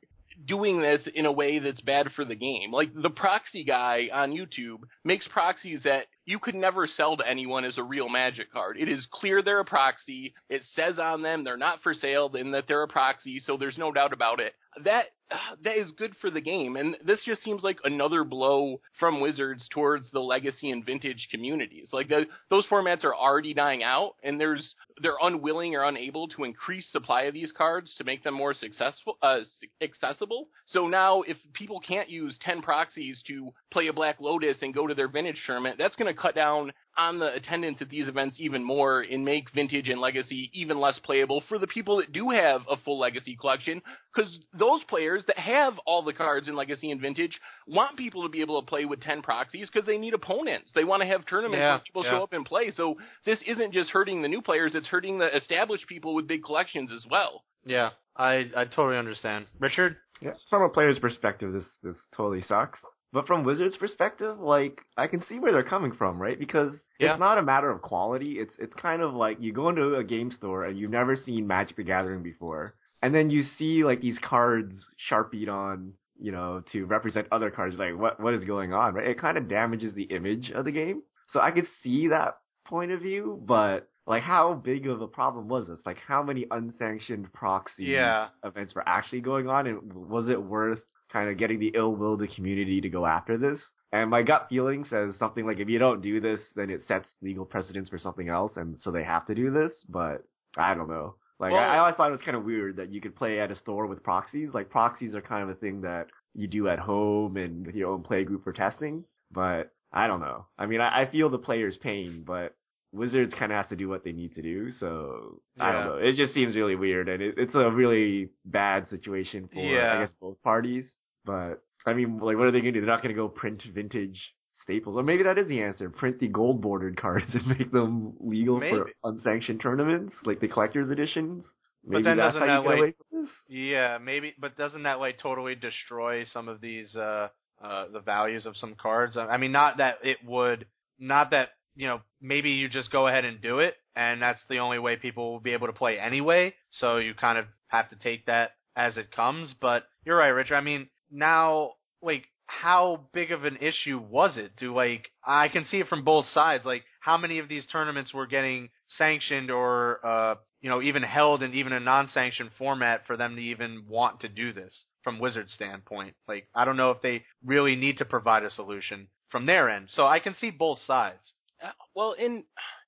doing 0.46 0.81
this 0.81 1.08
in 1.13 1.25
a 1.25 1.31
way 1.31 1.60
that's 1.60 1.81
bad 1.81 2.12
for 2.15 2.25
the 2.25 2.36
game. 2.36 2.72
Like 2.72 2.91
the 2.93 3.10
proxy 3.10 3.63
guy 3.63 4.10
on 4.12 4.31
YouTube 4.31 4.79
makes 5.03 5.27
proxies 5.27 5.81
that 5.84 6.05
you 6.25 6.39
could 6.39 6.55
never 6.55 6.88
sell 6.88 7.17
to 7.17 7.27
anyone 7.27 7.65
as 7.65 7.77
a 7.77 7.84
real 7.84 8.10
magic 8.10 8.51
card. 8.51 8.77
It 8.79 8.88
is 8.88 9.08
clear 9.12 9.41
they're 9.41 9.60
a 9.60 9.65
proxy. 9.65 10.34
It 10.50 10.62
says 10.75 11.00
on 11.00 11.22
them 11.22 11.43
they're 11.43 11.58
not 11.58 11.81
for 11.81 11.93
sale 11.93 12.29
and 12.34 12.53
that 12.53 12.65
they're 12.67 12.84
a 12.84 12.88
proxy, 12.88 13.39
so 13.39 13.58
there's 13.58 13.77
no 13.77 13.91
doubt 13.91 14.13
about 14.13 14.39
it. 14.39 14.53
That 14.84 15.05
that 15.63 15.77
is 15.77 15.91
good 15.98 16.15
for 16.21 16.29
the 16.29 16.41
game 16.41 16.75
and 16.75 16.98
this 17.05 17.21
just 17.25 17.43
seems 17.43 17.63
like 17.63 17.77
another 17.83 18.24
blow 18.24 18.79
from 19.00 19.19
Wizards 19.19 19.67
towards 19.71 20.12
the 20.12 20.19
legacy 20.19 20.71
and 20.71 20.86
vintage 20.86 21.27
communities. 21.31 21.89
Like 21.91 22.09
the, 22.09 22.25
those 22.50 22.65
formats 22.67 23.03
are 23.03 23.15
already 23.15 23.53
dying 23.53 23.83
out 23.83 24.15
and 24.24 24.39
there's 24.39 24.75
they're 25.01 25.17
unwilling 25.21 25.75
or 25.75 25.83
unable 25.83 26.27
to 26.29 26.43
increase 26.43 26.88
supply 26.91 27.24
of 27.24 27.33
these 27.33 27.51
cards 27.51 27.93
to 27.98 28.03
make 28.03 28.24
them 28.24 28.33
more 28.33 28.53
successful 28.53 29.17
uh, 29.21 29.39
accessible. 29.81 30.48
So 30.67 30.88
now 30.88 31.21
if 31.21 31.38
people 31.53 31.79
can't 31.79 32.09
use 32.09 32.38
10 32.41 32.62
proxies 32.62 33.21
to 33.27 33.51
play 33.71 33.88
a 33.88 33.93
Black 33.93 34.19
Lotus 34.19 34.57
and 34.62 34.74
go 34.74 34.88
to 34.88 34.93
their 34.93 35.07
vintage 35.07 35.41
tournament, 35.45 35.77
that's 35.77 35.95
going 35.95 36.13
to 36.13 36.19
cut 36.19 36.36
down 36.36 36.71
on 37.00 37.18
the 37.18 37.34
attendance 37.34 37.77
at 37.82 37.89
these 37.89 38.10
events 38.10 38.36
even 38.39 38.62
more 38.63 39.01
and 39.01 39.24
make 39.24 39.50
vintage 39.56 39.88
and 39.88 40.01
legacy 40.01 40.51
even 40.53 40.79
less 40.79 41.00
playable 41.00 41.41
for 41.48 41.58
the 41.58 41.68
people 41.68 41.98
that 41.98 42.12
do 42.12 42.29
have 42.29 42.62
a 42.70 42.75
full 42.84 43.00
legacy 43.00 43.38
collection 43.39 43.82
because 44.13 44.38
those 44.53 44.84
players 44.89 45.24
that 45.27 45.38
have 45.38 45.74
all 45.86 46.03
the 46.03 46.12
cards 46.12 46.50
in 46.50 46.56
legacy 46.58 46.91
and 46.91 47.00
vintage 47.00 47.39
want 47.68 47.96
people 47.96 48.24
to 48.24 48.29
be 48.29 48.41
able 48.41 48.62
to 48.62 48.68
play 48.68 48.84
with 48.84 49.00
10 49.01 49.22
proxies 49.22 49.70
because 49.72 49.88
they 49.88 49.98
need 49.98 50.13
opponents. 50.13 50.72
They 50.75 50.84
want 50.84 51.01
to 51.01 51.08
have 51.08 51.25
tournaments 51.25 51.62
Yeah, 51.62 51.70
where 51.75 51.79
people 51.79 52.03
yeah. 52.03 52.12
show 52.12 52.24
up 52.24 52.34
and 52.34 52.46
play. 52.46 52.72
So 52.72 52.96
this 53.25 53.39
isn't 53.48 53.74
just 53.74 53.89
hurting 53.91 54.22
the 54.22 54.27
new 54.27 54.41
players, 54.41 54.75
it's 54.75 54.88
hurting 54.88 55.20
the 55.20 55.34
established 55.36 55.88
people 55.88 56.13
with 56.13 56.27
big 56.27 56.44
collections 56.44 56.91
as 56.94 57.06
well. 57.10 57.44
Yeah, 57.65 57.91
I 58.18 58.50
I 58.56 58.65
totally 58.65 58.98
understand. 58.98 59.46
Richard? 59.60 59.96
Yeah, 60.22 60.32
from 60.50 60.63
a 60.63 60.70
player's 60.70 61.00
perspective, 61.00 61.53
this 61.53 61.65
this 61.82 61.96
totally 62.15 62.41
sucks. 62.41 62.79
But 63.12 63.25
from 63.25 63.44
Wizards' 63.44 63.75
perspective, 63.78 64.39
like 64.39 64.82
I 64.96 65.08
can 65.08 65.24
see 65.28 65.39
where 65.39 65.51
they're 65.51 65.63
coming 65.63 65.94
from, 65.94 66.22
right? 66.22 66.38
Because 66.38 66.74
Yeah. 67.00 67.12
it's 67.13 67.20
not 67.20 67.38
a 67.39 67.42
matter 67.44 67.70
of 67.72 67.82
quality. 67.82 68.39
It's 68.39 68.54
it's 68.60 68.74
kind 68.75 69.01
of 69.01 69.13
like 69.13 69.38
you 69.42 69.51
go 69.51 69.70
into 69.70 69.96
a 69.96 70.04
game 70.04 70.30
store 70.32 70.66
and 70.66 70.78
you've 70.78 70.92
never 70.92 71.16
seen 71.16 71.48
Magic 71.48 71.78
the 71.78 71.84
Gathering 71.84 72.22
before, 72.24 72.75
and 73.01 73.13
then 73.16 73.30
you 73.30 73.44
see 73.44 73.84
like 73.84 74.01
these 74.01 74.20
cards 74.20 74.75
sharpied 74.98 75.50
on, 75.50 75.94
you 76.20 76.32
know, 76.32 76.63
to 76.72 76.86
represent 76.86 77.28
other 77.32 77.50
cards. 77.50 77.78
Like 77.78 77.98
what 77.98 78.20
what 78.20 78.36
is 78.36 78.44
going 78.44 78.74
on? 78.74 78.94
Right? 78.94 79.08
It 79.08 79.18
kind 79.20 79.38
of 79.38 79.48
damages 79.48 79.94
the 79.96 80.04
image 80.04 80.51
of 80.51 80.66
the 80.66 80.72
game. 80.72 81.01
So 81.32 81.39
I 81.39 81.51
could 81.51 81.68
see 81.84 82.10
that 82.10 82.38
point 82.66 82.92
of 82.92 83.01
view, 83.01 83.42
but 83.44 83.89
like 84.06 84.22
how 84.22 84.54
big 84.54 84.86
of 84.88 85.01
a 85.01 85.08
problem 85.08 85.48
was 85.48 85.68
this? 85.68 85.80
Like 85.86 85.98
how 86.08 86.22
many 86.22 86.46
unsanctioned 86.51 87.34
proxy 87.34 87.86
Yeah. 87.86 88.30
events 88.44 88.75
were 88.75 88.88
actually 88.88 89.22
going 89.22 89.48
on, 89.48 89.66
and 89.66 89.94
was 89.94 90.30
it 90.30 90.42
worth 90.42 90.84
kind 91.12 91.30
of 91.30 91.38
getting 91.38 91.60
the 91.60 91.72
ill 91.75 91.96
will 91.96 92.13
of 92.13 92.20
the 92.20 92.28
community 92.28 92.82
to 92.82 92.89
go 92.89 93.06
after 93.06 93.38
this? 93.38 93.60
And 93.92 94.10
my 94.10 94.22
gut 94.22 94.48
feeling 94.50 94.86
says 94.86 95.16
something 95.18 95.46
like 95.46 95.58
if 95.60 95.68
you 95.68 95.80
don't 95.80 96.01
do 96.01 96.20
this, 96.22 96.39
then 96.56 96.70
it 96.70 96.82
sets 96.88 97.08
legal 97.22 97.46
precedents 97.46 97.89
for 97.89 97.98
something 97.98 98.30
else, 98.30 98.51
and 98.56 98.78
so 98.82 98.92
they 98.92 99.04
have 99.04 99.25
to 99.28 99.36
do 99.36 99.50
this. 99.51 99.72
But 99.89 100.24
I 100.58 100.74
don't 100.75 100.89
know. 100.89 101.16
Like 101.39 101.51
Well- 101.54 101.62
I, 101.62 101.75
I 101.75 101.80
always 101.80 101.96
thought 101.96 102.10
it 102.10 102.13
was 102.13 102.22
kind 102.22 102.38
of 102.38 102.44
weird 102.44 102.75
that 102.78 102.92
you 102.92 103.01
could 103.01 103.16
play 103.16 103.39
at 103.39 103.50
a 103.51 103.56
store 103.56 103.88
with 103.88 104.04
proxies. 104.04 104.54
Like 104.54 104.70
proxies 104.70 105.16
are 105.16 105.22
kind 105.22 105.44
of 105.44 105.50
a 105.50 105.56
thing 105.60 105.82
that 105.82 106.08
you 106.36 106.48
do 106.48 106.68
at 106.68 106.80
home 106.80 107.38
and 107.38 107.66
with 107.66 107.75
your 107.75 107.92
own 107.92 108.04
play 108.04 108.24
group 108.24 108.44
for 108.44 108.54
testing. 108.54 109.06
But 109.32 109.72
I 109.92 110.06
don't 110.08 110.20
know. 110.20 110.46
I 110.58 110.68
mean, 110.68 110.82
I, 110.82 111.01
I 111.04 111.10
feel 111.12 111.30
the 111.30 111.38
player's 111.39 111.78
pain, 111.78 112.24
but 112.28 112.56
Wizards 112.92 113.34
kind 113.38 113.51
of 113.51 113.56
has 113.58 113.68
to 113.70 113.75
do 113.75 113.88
what 113.89 114.04
they 114.04 114.12
need 114.12 114.36
to 114.36 114.42
do. 114.42 114.72
So 114.80 115.42
I 115.60 115.72
don't 115.72 115.86
know. 115.86 115.96
It 115.98 116.16
just 116.16 116.34
seems 116.34 116.56
really 116.56 116.75
weird, 116.75 117.08
and 117.10 117.22
it, 117.24 117.36
it's 117.38 117.56
a 117.56 117.70
really 117.72 118.30
bad 118.46 118.88
situation 118.89 119.50
for 119.51 119.60
Yeah. 119.62 119.96
I 119.96 120.00
guess 120.01 120.13
both 120.20 120.42
parties. 120.44 120.92
But 121.25 121.61
I 121.85 121.93
mean, 121.93 122.19
like, 122.19 122.38
what 122.38 122.47
are 122.47 122.51
they 122.51 122.59
gonna 122.59 122.71
do? 122.71 122.81
They're 122.81 122.89
not 122.89 123.01
gonna 123.01 123.13
go 123.13 123.27
print 123.27 123.63
vintage 123.73 124.19
staples, 124.63 124.97
or 124.97 125.03
maybe 125.03 125.23
that 125.23 125.38
is 125.38 125.47
the 125.47 125.61
answer: 125.61 125.89
print 125.89 126.19
the 126.19 126.27
gold 126.27 126.61
bordered 126.61 126.97
cards 126.97 127.25
and 127.33 127.47
make 127.47 127.71
them 127.71 128.13
legal 128.19 128.59
for 128.59 128.89
unsanctioned 129.03 129.61
tournaments, 129.61 130.15
like 130.25 130.39
the 130.39 130.47
collector's 130.47 130.89
editions. 130.89 131.45
Maybe 131.85 132.03
then 132.03 132.17
that's 132.17 132.33
doesn't 132.33 132.47
that, 132.47 132.63
get 132.63 132.69
like- 132.69 132.77
away 132.77 132.93
from 132.97 133.21
this. 133.21 133.29
Yeah, 133.47 133.97
maybe, 134.01 134.33
but 134.39 134.57
doesn't 134.57 134.83
that 134.83 134.99
like 134.99 135.19
totally 135.19 135.55
destroy 135.55 136.25
some 136.25 136.47
of 136.47 136.61
these 136.61 136.95
uh 136.95 137.29
uh 137.63 137.85
the 137.91 138.01
values 138.01 138.45
of 138.45 138.57
some 138.57 138.75
cards? 138.75 139.17
I 139.17 139.27
I 139.27 139.38
mean, 139.38 139.51
not 139.51 139.77
that 139.77 139.99
it 140.03 140.17
would, 140.25 140.65
not 140.99 141.31
that 141.31 141.49
you 141.75 141.88
know, 141.88 142.01
maybe 142.21 142.51
you 142.51 142.67
just 142.67 142.91
go 142.91 143.07
ahead 143.07 143.23
and 143.23 143.41
do 143.41 143.59
it, 143.59 143.75
and 143.95 144.21
that's 144.21 144.41
the 144.49 144.57
only 144.57 144.79
way 144.79 144.97
people 144.97 145.31
will 145.31 145.39
be 145.39 145.53
able 145.53 145.67
to 145.67 145.73
play 145.73 145.97
anyway. 145.97 146.53
So 146.71 146.97
you 146.97 147.13
kind 147.13 147.38
of 147.38 147.45
have 147.67 147.89
to 147.89 147.95
take 147.95 148.25
that 148.25 148.51
as 148.75 148.97
it 148.97 149.11
comes. 149.11 149.55
But 149.59 149.83
you're 150.05 150.17
right, 150.17 150.27
Richard. 150.27 150.55
I 150.55 150.61
mean, 150.61 150.89
now 151.12 151.74
like 152.01 152.25
how 152.46 153.06
big 153.13 153.32
of 153.32 153.46
an 153.46 153.58
issue 153.58 154.00
was 154.00 154.38
it? 154.38 154.56
Do 154.58 154.74
like 154.75 155.10
I 155.25 155.50
can 155.50 155.66
see 155.66 155.78
it 155.78 155.88
from 155.88 156.04
both 156.04 156.25
sides. 156.28 156.66
Like 156.66 156.84
how 157.00 157.18
many 157.18 157.39
of 157.39 157.48
these 157.48 157.66
tournaments 157.68 158.13
were 158.13 158.28
getting 158.28 158.70
sanctioned 158.98 159.51
or 159.51 160.06
uh 160.06 160.36
you 160.62 160.70
know 160.70 160.82
even 160.82 161.04
held 161.04 161.44
in 161.44 161.54
even 161.54 161.74
a 161.74 161.80
non-sanctioned 161.80 162.51
format 162.58 163.06
for 163.06 163.16
them 163.18 163.36
to 163.36 163.42
even 163.42 163.84
want 163.88 164.22
to 164.22 164.30
do 164.30 164.51
this 164.51 164.86
from 165.04 165.20
Wizards 165.20 165.54
standpoint. 165.54 166.16
Like 166.28 166.48
I 166.56 166.66
don't 166.66 166.78
know 166.78 166.92
if 166.92 167.01
they 167.01 167.24
really 167.46 167.75
need 167.75 168.00
to 168.00 168.06
provide 168.06 168.44
a 168.44 168.50
solution 168.50 169.08
from 169.30 169.46
their 169.46 169.70
end. 169.70 169.88
So 169.89 170.08
I 170.08 170.20
can 170.20 170.34
see 170.34 170.50
both 170.50 170.80
sides. 170.80 171.34
Uh, 171.63 171.72
Well, 171.96 172.13
in 172.13 172.44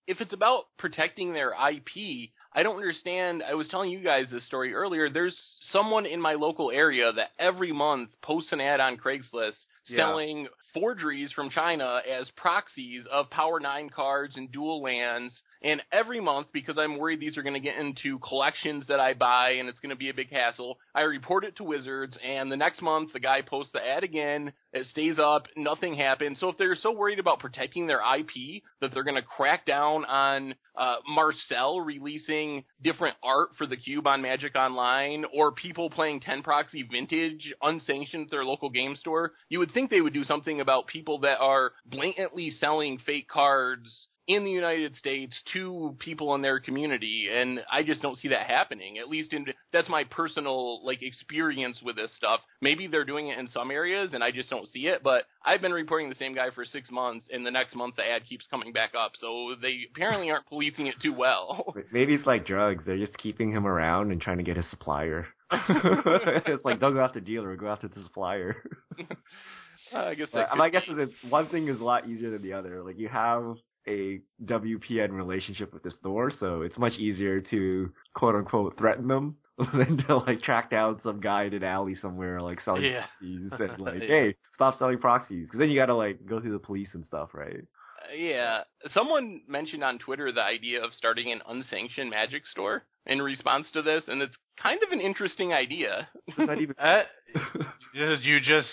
if 0.07 0.21
it's 0.21 0.33
about 0.33 0.63
protecting 0.77 1.33
their 1.33 1.53
IP, 1.53 2.31
I 2.53 2.63
don't 2.63 2.75
understand. 2.75 3.43
I 3.47 3.53
was 3.53 3.67
telling 3.69 3.89
you 3.91 3.99
guys 3.99 4.27
this 4.31 4.45
story 4.45 4.73
earlier. 4.73 5.09
There's 5.09 5.39
someone 5.71 6.05
in 6.05 6.19
my 6.19 6.33
local 6.33 6.69
area 6.71 7.11
that 7.13 7.29
every 7.39 7.71
month 7.71 8.09
posts 8.21 8.51
an 8.51 8.59
ad 8.59 8.79
on 8.79 8.97
Craigslist 8.97 9.55
Yeah. 9.87 9.97
selling 9.97 10.47
forgeries 10.73 11.31
from 11.31 11.49
China 11.49 12.01
as 12.09 12.29
proxies 12.31 13.05
of 13.07 13.29
Power 13.29 13.59
9 13.59 13.89
cards 13.89 14.35
and 14.37 14.51
dual 14.51 14.81
lands. 14.81 15.41
And 15.63 15.81
every 15.91 16.19
month, 16.19 16.47
because 16.51 16.79
I'm 16.79 16.97
worried 16.97 17.19
these 17.19 17.37
are 17.37 17.43
going 17.43 17.53
to 17.53 17.59
get 17.59 17.77
into 17.77 18.17
collections 18.19 18.87
that 18.87 18.99
I 18.99 19.13
buy 19.13 19.51
and 19.51 19.69
it's 19.69 19.79
going 19.79 19.91
to 19.91 19.95
be 19.95 20.09
a 20.09 20.13
big 20.13 20.31
hassle, 20.31 20.79
I 20.95 21.01
report 21.01 21.43
it 21.43 21.57
to 21.57 21.63
Wizards. 21.63 22.17
And 22.25 22.51
the 22.51 22.57
next 22.57 22.81
month, 22.81 23.13
the 23.13 23.19
guy 23.19 23.41
posts 23.41 23.71
the 23.71 23.79
ad 23.79 24.03
again. 24.03 24.53
It 24.73 24.87
stays 24.87 25.19
up. 25.19 25.47
Nothing 25.55 25.95
happens. 25.95 26.39
So 26.39 26.49
if 26.49 26.57
they're 26.57 26.75
so 26.75 26.91
worried 26.91 27.19
about 27.19 27.39
protecting 27.39 27.85
their 27.85 27.99
IP 27.99 28.63
that 28.79 28.91
they're 28.93 29.03
going 29.03 29.15
to 29.15 29.21
crack 29.21 29.65
down 29.65 30.03
on 30.05 30.55
uh, 30.75 30.95
Marcel 31.07 31.81
releasing 31.81 32.63
different 32.81 33.17
art 33.21 33.49
for 33.57 33.67
the 33.67 33.77
cube 33.77 34.07
on 34.07 34.21
Magic 34.21 34.55
Online, 34.55 35.25
or 35.33 35.51
people 35.51 35.89
playing 35.89 36.21
10 36.21 36.41
proxy 36.41 36.87
vintage 36.89 37.53
unsanctioned 37.61 38.25
at 38.25 38.31
their 38.31 38.45
local 38.45 38.69
game 38.69 38.95
store, 38.95 39.33
you 39.49 39.59
would 39.59 39.71
think 39.71 39.91
they 39.91 40.01
would 40.01 40.13
do 40.13 40.23
something 40.23 40.61
about 40.61 40.87
people 40.87 41.19
that 41.19 41.39
are 41.39 41.73
blatantly 41.85 42.49
selling 42.49 42.97
fake 43.05 43.27
cards 43.27 44.07
in 44.27 44.43
the 44.43 44.51
United 44.51 44.95
States 44.95 45.39
to 45.53 45.95
people 45.99 46.35
in 46.35 46.41
their 46.41 46.59
community, 46.59 47.27
and 47.33 47.59
I 47.71 47.83
just 47.83 48.01
don't 48.01 48.17
see 48.17 48.29
that 48.29 48.47
happening. 48.47 48.97
At 48.97 49.09
least 49.09 49.33
in 49.33 49.45
that's 49.73 49.89
my 49.89 50.03
personal 50.03 50.85
like 50.85 51.01
experience 51.01 51.79
with 51.83 51.95
this 51.95 52.11
stuff. 52.15 52.39
Maybe 52.61 52.87
they're 52.87 53.05
doing 53.05 53.29
it 53.29 53.39
in 53.39 53.47
some 53.47 53.71
areas, 53.71 54.11
and 54.13 54.23
I 54.23 54.31
just 54.31 54.49
don't 54.49 54.67
see 54.67 54.87
it. 54.87 55.01
But 55.03 55.23
I've 55.43 55.61
been 55.61 55.73
reporting 55.73 56.09
the 56.09 56.15
same 56.15 56.35
guy 56.35 56.51
for 56.51 56.65
six 56.65 56.91
months, 56.91 57.27
and 57.31 57.45
the 57.45 57.51
next 57.51 57.75
month 57.75 57.95
the 57.95 58.03
ad 58.03 58.23
keeps 58.27 58.45
coming 58.47 58.73
back 58.73 58.91
up. 58.97 59.13
So 59.15 59.55
they 59.61 59.87
apparently 59.93 60.29
aren't 60.29 60.47
policing 60.47 60.87
it 60.87 60.95
too 61.01 61.13
well. 61.13 61.73
Maybe 61.91 62.13
it's 62.13 62.25
like 62.25 62.45
drugs. 62.45 62.83
They're 62.85 62.97
just 62.97 63.17
keeping 63.17 63.51
him 63.51 63.65
around 63.65 64.11
and 64.11 64.21
trying 64.21 64.37
to 64.37 64.43
get 64.43 64.57
his 64.57 64.69
supplier. 64.69 65.27
it's 65.51 66.63
like 66.63 66.79
don't 66.79 66.93
go 66.93 67.01
after 67.01 67.19
the 67.19 67.25
dealer, 67.25 67.55
go 67.55 67.67
after 67.67 67.87
the 67.87 68.03
supplier. 68.03 68.55
I 69.93 70.15
guess 70.15 70.29
that. 70.33 70.49
guess 70.71 70.83
that 70.87 71.09
one 71.29 71.49
thing 71.49 71.67
is 71.67 71.81
a 71.81 71.83
lot 71.83 72.07
easier 72.07 72.31
than 72.31 72.41
the 72.41 72.53
other. 72.53 72.81
Like 72.81 72.97
you 72.97 73.09
have 73.09 73.57
a 73.91 74.21
WPN 74.43 75.11
relationship 75.11 75.73
with 75.73 75.83
the 75.83 75.91
store, 75.91 76.31
so 76.39 76.61
it's 76.61 76.77
much 76.77 76.93
easier 76.93 77.41
to 77.41 77.91
quote 78.15 78.35
unquote 78.35 78.77
threaten 78.77 79.07
them 79.07 79.35
than 79.73 79.97
to 80.07 80.17
like 80.17 80.41
track 80.41 80.69
down 80.69 80.99
some 81.03 81.19
guy 81.19 81.43
in 81.43 81.53
an 81.53 81.63
alley 81.63 81.95
somewhere 81.95 82.41
like 82.41 82.61
selling 82.61 82.83
Yeah. 82.83 83.05
proxies 83.19 83.51
and 83.59 83.79
like, 83.79 84.01
Yeah. 84.01 84.07
hey, 84.07 84.35
stop 84.53 84.77
selling 84.77 84.99
proxies, 84.99 85.47
because 85.47 85.59
then 85.59 85.69
you 85.69 85.79
gotta 85.79 85.95
like 85.95 86.25
go 86.25 86.39
through 86.39 86.53
the 86.53 86.59
police 86.59 86.89
and 86.93 87.05
stuff, 87.05 87.29
right? 87.33 87.63
Uh, 88.01 88.13
yeah, 88.15 88.63
someone 88.93 89.41
mentioned 89.47 89.83
on 89.83 89.99
Twitter 89.99 90.31
the 90.31 90.41
idea 90.43 90.83
of 90.83 90.93
starting 90.93 91.31
an 91.31 91.41
unsanctioned 91.47 92.09
magic 92.09 92.47
store 92.47 92.83
in 93.05 93.21
response 93.21 93.69
to 93.71 93.81
this, 93.81 94.03
and 94.07 94.21
it's 94.21 94.35
kind 94.61 94.79
of 94.83 94.91
an 94.91 94.99
interesting 95.01 95.53
idea. 95.53 96.07
It's 96.27 96.37
not 96.37 96.59
even. 96.61 96.75
Uh, 96.81 97.03
you 97.93 98.39
just 98.41 98.67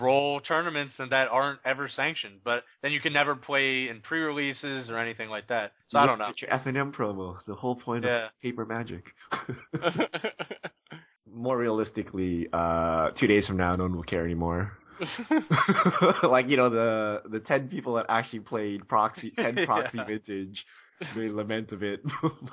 roll 0.00 0.40
tournaments 0.40 0.94
and 0.98 1.12
that 1.12 1.28
aren't 1.28 1.60
ever 1.64 1.88
sanctioned, 1.88 2.40
but 2.44 2.62
then 2.82 2.92
you 2.92 3.00
can 3.00 3.12
never 3.12 3.34
play 3.34 3.88
in 3.88 4.00
pre-releases 4.02 4.90
or 4.90 4.98
anything 4.98 5.28
like 5.30 5.48
that. 5.48 5.72
So 5.88 5.98
I 5.98 6.06
don't 6.06 6.18
know. 6.18 6.30
Your 6.40 6.52
F 6.52 6.66
and 6.66 6.76
M 6.76 6.92
promo. 6.92 7.36
The 7.46 7.54
whole 7.54 7.74
point 7.76 8.04
Yeah. 8.04 8.26
of 8.26 8.30
paper 8.42 8.64
magic. 8.66 9.04
More 11.34 11.56
realistically, 11.56 12.48
uh, 12.52 13.10
two 13.18 13.26
days 13.26 13.46
from 13.46 13.56
now, 13.56 13.74
no 13.74 13.84
one 13.84 13.96
will 13.96 14.02
care 14.02 14.24
anymore. 14.24 14.72
like 16.22 16.48
you 16.48 16.56
know 16.56 16.68
the 16.70 17.22
the 17.30 17.40
ten 17.40 17.68
people 17.68 17.94
that 17.94 18.06
actually 18.08 18.40
played 18.40 18.86
proxy 18.88 19.32
ten 19.34 19.56
proxy 19.66 19.96
Yeah. 19.98 20.04
vintage 20.04 20.64
may 21.16 21.28
lament 21.30 21.72
a 21.72 21.76
bit, 21.76 22.00